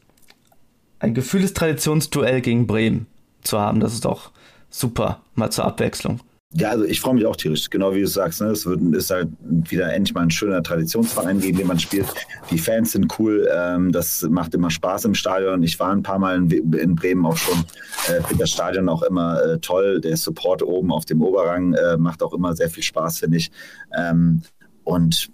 ein 1.00 1.16
gefühltes 1.16 1.56
Traditionsduell 1.56 2.42
gegen 2.42 2.68
Bremen 2.68 3.08
zu 3.42 3.60
haben, 3.60 3.80
das 3.80 3.94
ist 3.94 4.06
doch 4.06 4.30
super, 4.70 5.22
mal 5.34 5.50
zur 5.50 5.66
Abwechslung. 5.66 6.20
Ja, 6.54 6.72
also 6.72 6.84
ich 6.84 7.00
freue 7.00 7.14
mich 7.14 7.28
auch 7.28 7.36
tierisch, 7.36 7.70
genau 7.70 7.94
wie 7.94 8.02
du 8.02 8.08
sagst. 8.08 8.42
Ne? 8.42 8.48
Es 8.48 8.66
wird, 8.66 8.82
ist 8.96 9.12
halt 9.12 9.30
wieder 9.40 9.94
endlich 9.94 10.16
mal 10.16 10.22
ein 10.22 10.32
schöner 10.32 10.64
Traditionsverein, 10.64 11.40
gegen 11.40 11.60
den 11.60 11.68
man 11.68 11.78
spielt. 11.78 12.08
Die 12.50 12.58
Fans 12.58 12.94
sind 12.94 13.20
cool, 13.20 13.48
ähm, 13.56 13.92
das 13.92 14.24
macht 14.24 14.56
immer 14.56 14.72
Spaß 14.72 15.06
im 15.06 15.14
Stadion. 15.14 15.62
Ich 15.62 15.80
war 15.80 15.92
ein 15.92 16.02
paar 16.02 16.18
Mal 16.18 16.38
in, 16.38 16.74
in 16.74 16.96
Bremen 16.96 17.24
auch 17.28 17.38
schon. 17.38 17.64
Äh, 18.08 18.24
finde 18.24 18.40
das 18.40 18.50
Stadion 18.50 18.90
auch 18.90 19.04
immer 19.04 19.40
äh, 19.44 19.60
toll. 19.60 20.02
Der 20.02 20.18
Support 20.18 20.64
oben 20.64 20.92
auf 20.92 21.06
dem 21.06 21.22
Oberrang 21.22 21.74
äh, 21.74 21.98
macht 21.98 22.24
auch 22.24 22.34
immer 22.34 22.56
sehr 22.56 22.72
viel 22.72 22.84
Spaß, 22.84 23.20
finde 23.20 23.38
ich. 23.38 23.52
Ähm, 23.96 24.42
und 24.86 25.30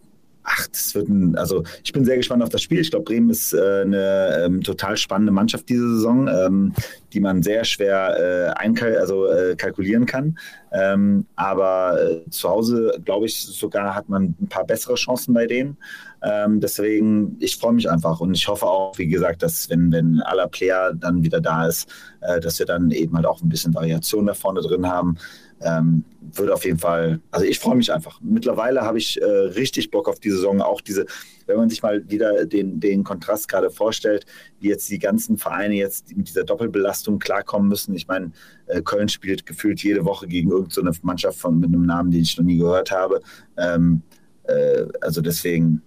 ach, 0.46 0.68
das 0.68 0.96
wird 0.96 1.10
ein, 1.10 1.36
also 1.36 1.64
ich 1.84 1.92
bin 1.92 2.06
sehr 2.06 2.18
gespannt 2.18 2.44
auf 2.44 2.50
das 2.50 2.62
Spiel. 2.62 2.80
Ich 2.80 2.92
glaube, 2.92 3.06
Bremen 3.06 3.30
ist 3.30 3.54
äh, 3.54 3.82
eine 3.82 4.46
ähm, 4.46 4.62
total 4.62 4.96
spannende 4.96 5.32
Mannschaft 5.32 5.68
diese 5.68 5.96
Saison, 5.96 6.28
ähm, 6.28 6.74
die 7.14 7.20
man 7.20 7.44
sehr 7.44 7.66
schwer 7.66 8.56
äh, 8.56 8.96
also, 8.98 9.28
äh, 9.28 9.56
kalkulieren 9.56 10.06
kann. 10.06 10.38
Ähm, 10.72 11.26
aber 11.36 11.98
äh, 12.02 12.30
zu 12.30 12.50
Hause, 12.50 13.00
glaube 13.04 13.26
ich, 13.26 13.42
sogar 13.42 13.96
hat 13.96 14.10
man 14.10 14.36
ein 14.42 14.48
paar 14.48 14.66
bessere 14.66 14.96
Chancen 14.96 15.34
bei 15.34 15.48
denen. 15.48 15.78
Ähm, 16.22 16.60
deswegen, 16.60 17.38
ich 17.40 17.58
freue 17.58 17.74
mich 17.74 17.90
einfach 17.90 18.20
und 18.20 18.34
ich 18.34 18.48
hoffe 18.48 18.66
auch, 18.66 18.98
wie 18.98 19.08
gesagt, 19.08 19.44
dass 19.44 19.70
wenn, 19.70 19.92
wenn 19.92 20.22
aller 20.22 20.48
Player 20.48 20.94
dann 20.94 21.24
wieder 21.24 21.40
da 21.40 21.68
ist, 21.68 21.88
äh, 22.22 22.40
dass 22.40 22.60
wir 22.60 22.66
dann 22.66 22.92
eben 22.92 23.16
halt 23.16 23.26
auch 23.26 23.42
ein 23.42 23.50
bisschen 23.50 23.74
Variation 23.74 24.26
da 24.26 24.34
vorne 24.34 24.62
drin 24.62 24.88
haben. 24.88 25.18
Ähm, 25.62 26.04
würde 26.34 26.54
auf 26.54 26.66
jeden 26.66 26.80
Fall, 26.80 27.22
also 27.32 27.46
ich 27.46 27.60
freue 27.60 27.76
mich 27.76 27.92
einfach. 27.92 28.20
Mittlerweile 28.22 28.82
habe 28.82 28.98
ich 28.98 29.22
äh, 29.22 29.26
richtig 29.26 29.90
Bock 29.92 30.10
auf 30.10 30.20
die 30.20 30.32
Saison. 30.32 30.62
Auch 30.62 30.82
diese, 30.82 31.06
wenn 31.46 31.58
man 31.58 31.70
sich 31.70 31.82
mal 31.82 32.10
wieder 32.10 32.46
den, 32.46 32.80
den 32.80 33.04
Kontrast 33.04 33.48
gerade 33.48 33.70
vorstellt, 33.70 34.26
wie 34.60 34.70
jetzt 34.70 34.90
die 34.90 35.00
ganzen 35.00 35.38
Vereine 35.38 35.76
jetzt 35.76 36.16
mit 36.16 36.28
dieser 36.28 36.44
Doppelbelastung 36.44 37.20
klarkommen 37.20 37.70
müssen. 37.70 37.96
Ich 37.96 38.08
meine, 38.08 38.32
äh, 38.68 38.82
Köln 38.82 39.08
spielt 39.08 39.46
gefühlt 39.46 39.82
jede 39.82 40.04
Woche 40.04 40.28
gegen 40.28 40.50
irgendeine 40.50 40.94
so 40.94 41.00
Mannschaft 41.04 41.40
von, 41.40 41.60
mit 41.60 41.70
einem 41.70 41.86
Namen, 41.86 42.12
den 42.12 42.22
ich 42.22 42.38
noch 42.38 42.46
nie 42.46 42.58
gehört 42.58 42.92
habe. 42.92 43.22
Ähm, 43.58 44.02
äh, 44.44 44.86
also 45.02 45.22
deswegen 45.22 45.82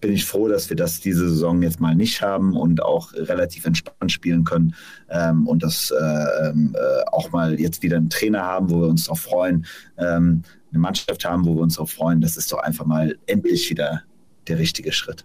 bin 0.00 0.12
ich 0.12 0.24
froh, 0.24 0.48
dass 0.48 0.70
wir 0.70 0.76
das 0.76 1.00
diese 1.00 1.28
Saison 1.28 1.62
jetzt 1.62 1.80
mal 1.80 1.94
nicht 1.94 2.22
haben 2.22 2.56
und 2.56 2.82
auch 2.82 3.12
relativ 3.12 3.66
entspannt 3.66 4.10
spielen 4.10 4.44
können 4.44 4.74
ähm, 5.08 5.46
und 5.46 5.62
das 5.62 5.90
äh, 5.90 6.48
ähm, 6.48 6.74
äh, 6.74 7.02
auch 7.10 7.32
mal 7.32 7.60
jetzt 7.60 7.82
wieder 7.82 7.98
einen 7.98 8.10
Trainer 8.10 8.42
haben, 8.42 8.70
wo 8.70 8.80
wir 8.80 8.88
uns 8.88 9.04
darauf 9.04 9.20
freuen, 9.20 9.66
ähm, 9.98 10.42
eine 10.70 10.78
Mannschaft 10.78 11.24
haben, 11.24 11.44
wo 11.44 11.54
wir 11.54 11.62
uns 11.62 11.74
darauf 11.74 11.92
freuen. 11.92 12.20
Das 12.20 12.36
ist 12.36 12.52
doch 12.52 12.58
einfach 12.58 12.86
mal 12.86 13.18
endlich 13.26 13.68
wieder 13.70 14.02
der 14.48 14.58
richtige 14.58 14.92
Schritt. 14.92 15.24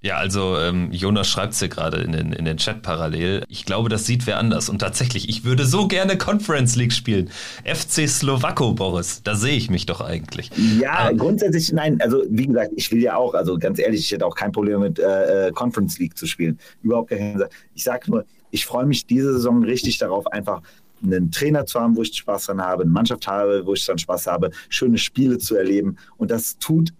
Ja, 0.00 0.16
also 0.16 0.56
ähm, 0.56 0.92
Jonas 0.92 1.26
schreibt 1.26 1.54
es 1.54 1.58
hier 1.58 1.68
gerade 1.68 1.98
in 1.98 2.12
den, 2.12 2.32
in 2.32 2.44
den 2.44 2.56
Chat 2.56 2.82
parallel. 2.82 3.42
Ich 3.48 3.64
glaube, 3.64 3.88
das 3.88 4.06
sieht 4.06 4.28
wer 4.28 4.38
anders. 4.38 4.68
Und 4.68 4.78
tatsächlich, 4.78 5.28
ich 5.28 5.44
würde 5.44 5.66
so 5.66 5.88
gerne 5.88 6.16
Conference 6.16 6.76
League 6.76 6.92
spielen. 6.92 7.30
FC 7.64 8.08
Slowako, 8.08 8.74
Boris, 8.74 9.22
da 9.24 9.34
sehe 9.34 9.56
ich 9.56 9.70
mich 9.70 9.86
doch 9.86 10.00
eigentlich. 10.00 10.52
Ja, 10.80 11.10
ähm, 11.10 11.18
grundsätzlich, 11.18 11.72
nein, 11.72 12.00
also 12.00 12.22
wie 12.28 12.46
gesagt, 12.46 12.72
ich 12.76 12.92
will 12.92 13.02
ja 13.02 13.16
auch, 13.16 13.34
also 13.34 13.58
ganz 13.58 13.80
ehrlich, 13.80 14.00
ich 14.02 14.12
hätte 14.12 14.24
auch 14.24 14.36
kein 14.36 14.52
Problem 14.52 14.80
mit 14.80 15.00
äh, 15.00 15.48
äh 15.48 15.52
Conference 15.52 15.98
League 15.98 16.16
zu 16.16 16.26
spielen. 16.26 16.60
Überhaupt 16.84 17.10
kein 17.10 17.42
Ich 17.74 17.82
sage 17.82 18.08
nur, 18.08 18.24
ich 18.52 18.66
freue 18.66 18.86
mich 18.86 19.04
diese 19.04 19.32
Saison 19.32 19.64
richtig 19.64 19.98
darauf, 19.98 20.28
einfach 20.28 20.62
einen 21.02 21.32
Trainer 21.32 21.66
zu 21.66 21.80
haben, 21.80 21.96
wo 21.96 22.02
ich 22.02 22.16
Spaß 22.16 22.46
dran 22.46 22.60
habe, 22.60 22.82
eine 22.82 22.92
Mannschaft 22.92 23.26
habe, 23.26 23.66
wo 23.66 23.74
ich 23.74 23.84
dann 23.84 23.98
Spaß 23.98 24.28
habe, 24.28 24.50
schöne 24.68 24.98
Spiele 24.98 25.38
zu 25.38 25.56
erleben. 25.56 25.96
Und 26.16 26.30
das 26.30 26.58
tut 26.58 26.92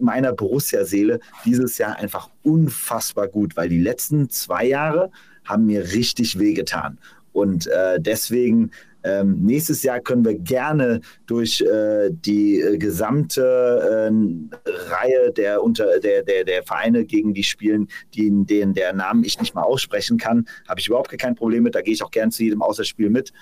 meiner 0.00 0.32
Borussia-Seele 0.32 1.20
dieses 1.44 1.78
Jahr 1.78 1.96
einfach 1.96 2.30
unfassbar 2.42 3.28
gut, 3.28 3.56
weil 3.56 3.68
die 3.68 3.80
letzten 3.80 4.30
zwei 4.30 4.66
Jahre 4.66 5.10
haben 5.44 5.66
mir 5.66 5.92
richtig 5.92 6.38
wehgetan. 6.38 6.98
Und 7.32 7.66
äh, 7.66 8.00
deswegen 8.00 8.70
ähm, 9.04 9.42
nächstes 9.42 9.82
Jahr 9.82 10.00
können 10.00 10.24
wir 10.24 10.34
gerne 10.34 11.00
durch 11.26 11.60
äh, 11.60 12.10
die 12.10 12.60
äh, 12.60 12.78
gesamte 12.78 14.10
äh, 14.10 14.70
Reihe 14.70 15.32
der, 15.32 15.62
unter, 15.62 16.00
der, 16.00 16.22
der, 16.22 16.44
der 16.44 16.62
Vereine, 16.62 17.04
gegen 17.04 17.34
die 17.34 17.42
spielen, 17.42 17.88
die, 18.14 18.30
denen 18.46 18.72
der 18.72 18.94
Namen 18.94 19.24
ich 19.24 19.38
nicht 19.38 19.54
mal 19.54 19.62
aussprechen 19.62 20.16
kann, 20.16 20.46
habe 20.66 20.80
ich 20.80 20.88
überhaupt 20.88 21.16
kein 21.18 21.34
Problem 21.34 21.64
mit. 21.64 21.74
Da 21.74 21.82
gehe 21.82 21.92
ich 21.92 22.02
auch 22.02 22.10
gern 22.10 22.30
zu 22.30 22.44
jedem 22.44 22.62
Außerspiel 22.62 23.10
mit. 23.10 23.32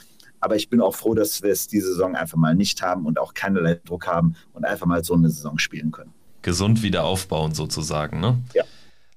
Aber 0.40 0.56
ich 0.56 0.68
bin 0.68 0.80
auch 0.80 0.96
froh, 0.96 1.14
dass 1.14 1.42
wir 1.42 1.52
es 1.52 1.68
diese 1.68 1.88
Saison 1.88 2.16
einfach 2.16 2.36
mal 2.36 2.56
nicht 2.56 2.82
haben 2.82 3.06
und 3.06 3.20
auch 3.20 3.32
keinerlei 3.32 3.76
Druck 3.84 4.08
haben 4.08 4.34
und 4.54 4.64
einfach 4.64 4.86
mal 4.86 5.04
so 5.04 5.14
eine 5.14 5.30
Saison 5.30 5.58
spielen 5.58 5.92
können 5.92 6.12
gesund 6.42 6.82
wieder 6.82 7.04
aufbauen 7.04 7.54
sozusagen. 7.54 8.20
Ne? 8.20 8.38
Ja. 8.54 8.64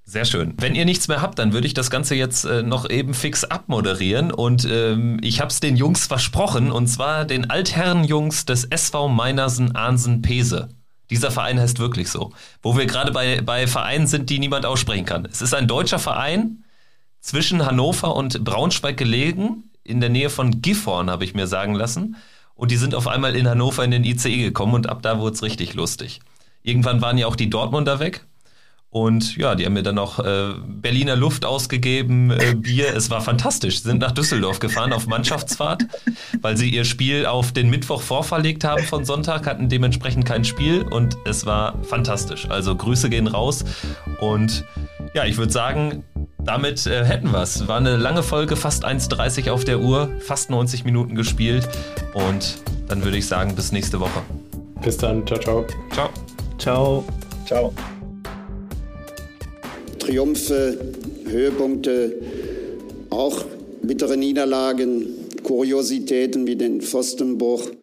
Sehr 0.08 0.26
schön. 0.26 0.54
Wenn 0.58 0.76
ihr 0.76 0.86
nichts 0.86 1.08
mehr 1.08 1.22
habt, 1.22 1.40
dann 1.40 1.52
würde 1.52 1.66
ich 1.66 1.74
das 1.74 1.90
Ganze 1.90 2.14
jetzt 2.14 2.46
äh, 2.46 2.62
noch 2.62 2.88
eben 2.88 3.16
fix 3.16 3.44
abmoderieren. 3.44 4.32
Und 4.32 4.68
ähm, 4.70 5.18
ich 5.24 5.42
habe 5.42 5.50
es 5.50 5.60
den 5.60 5.76
Jungs 5.76 6.06
versprochen, 6.06 6.72
und 6.72 6.88
zwar 6.88 7.26
den 7.26 7.50
Altherrenjungs 7.50 8.46
des 8.46 8.66
SV 8.66 9.08
Meinersen 9.08 9.76
Ahnsen 9.76 10.22
Pese. 10.22 10.70
Dieser 11.10 11.32
Verein 11.32 11.60
heißt 11.60 11.80
wirklich 11.80 12.10
so. 12.10 12.34
Wo 12.62 12.78
wir 12.78 12.86
gerade 12.86 13.12
bei, 13.12 13.42
bei 13.42 13.66
Vereinen 13.66 14.06
sind, 14.06 14.30
die 14.30 14.38
niemand 14.38 14.68
aussprechen 14.68 15.06
kann. 15.06 15.26
Es 15.26 15.42
ist 15.42 15.56
ein 15.56 15.68
deutscher 15.68 16.00
Verein 16.00 16.64
zwischen 17.20 17.66
Hannover 17.66 18.16
und 18.16 18.44
Braunschweig 18.44 18.98
gelegen, 18.98 19.72
in 19.84 20.02
der 20.02 20.10
Nähe 20.10 20.30
von 20.30 20.62
Gifhorn, 20.62 21.10
habe 21.10 21.26
ich 21.26 21.34
mir 21.34 21.48
sagen 21.48 21.74
lassen. 21.74 22.16
Und 22.54 22.70
die 22.70 22.78
sind 22.78 22.94
auf 22.94 23.08
einmal 23.08 23.36
in 23.36 23.48
Hannover 23.48 23.84
in 23.84 23.92
den 23.92 24.04
ICE 24.04 24.38
gekommen 24.38 24.76
und 24.76 24.88
ab 24.88 25.02
da 25.02 25.20
wurde 25.20 25.36
es 25.36 25.44
richtig 25.44 25.74
lustig. 25.74 26.22
Irgendwann 26.66 27.00
waren 27.02 27.18
ja 27.18 27.28
auch 27.28 27.36
die 27.36 27.50
Dortmunder 27.50 28.00
weg. 28.00 28.26
Und 28.90 29.36
ja, 29.36 29.56
die 29.56 29.66
haben 29.66 29.74
mir 29.74 29.84
dann 29.84 29.96
noch 29.96 30.20
äh, 30.20 30.54
Berliner 30.66 31.18
Luft 31.18 31.44
ausgegeben, 31.44 32.32
äh, 32.32 32.56
Bier. 32.56 32.96
Es 32.96 33.10
war 33.10 33.20
fantastisch. 33.20 33.82
Sie 33.82 33.90
sind 33.90 34.00
nach 34.00 34.14
Düsseldorf 34.14 34.60
gefahren 34.60 34.94
auf 34.94 35.06
Mannschaftsfahrt, 35.06 35.84
weil 36.42 36.56
sie 36.56 36.70
ihr 36.70 36.86
Spiel 36.86 37.26
auf 37.26 37.52
den 37.52 37.70
Mittwoch 37.70 38.02
vorverlegt 38.02 38.64
haben 38.64 38.84
von 38.84 39.04
Sonntag, 39.04 39.48
hatten 39.48 39.68
dementsprechend 39.68 40.26
kein 40.26 40.46
Spiel 40.46 40.84
und 40.84 41.18
es 41.26 41.46
war 41.46 41.84
fantastisch. 41.84 42.50
Also 42.50 42.76
Grüße 42.76 43.10
gehen 43.10 43.28
raus. 43.28 43.66
Und 44.22 44.64
ja, 45.14 45.26
ich 45.26 45.38
würde 45.38 45.52
sagen, 45.52 46.04
damit 46.40 46.88
äh, 46.88 47.04
hätten 47.04 47.32
wir 47.32 47.42
es. 47.42 47.68
War 47.68 47.78
eine 47.78 47.98
lange 47.98 48.24
Folge, 48.24 48.56
fast 48.56 48.86
1,30 48.86 49.52
auf 49.52 49.66
der 49.66 49.82
Uhr, 49.82 50.10
fast 50.22 50.50
90 50.50 50.86
Minuten 50.86 51.16
gespielt. 51.16 51.68
Und 52.14 52.60
dann 52.88 53.04
würde 53.04 53.18
ich 53.18 53.28
sagen, 53.28 53.56
bis 53.56 53.74
nächste 53.74 54.00
Woche. 54.00 54.22
Bis 54.82 54.98
dann. 54.98 55.28
Ciao, 55.28 55.40
ciao. 55.40 55.66
Ciao. 55.92 56.10
Ciao. 56.58 57.04
Ciao. 57.46 57.74
Triumphe, 60.00 60.78
Höhepunkte, 61.26 62.14
auch 63.10 63.46
bittere 63.82 64.18
Niederlagen, 64.18 65.08
Kuriositäten 65.44 66.48
wie 66.48 66.56
den 66.56 66.82
Pfostenbruch. 66.82 67.70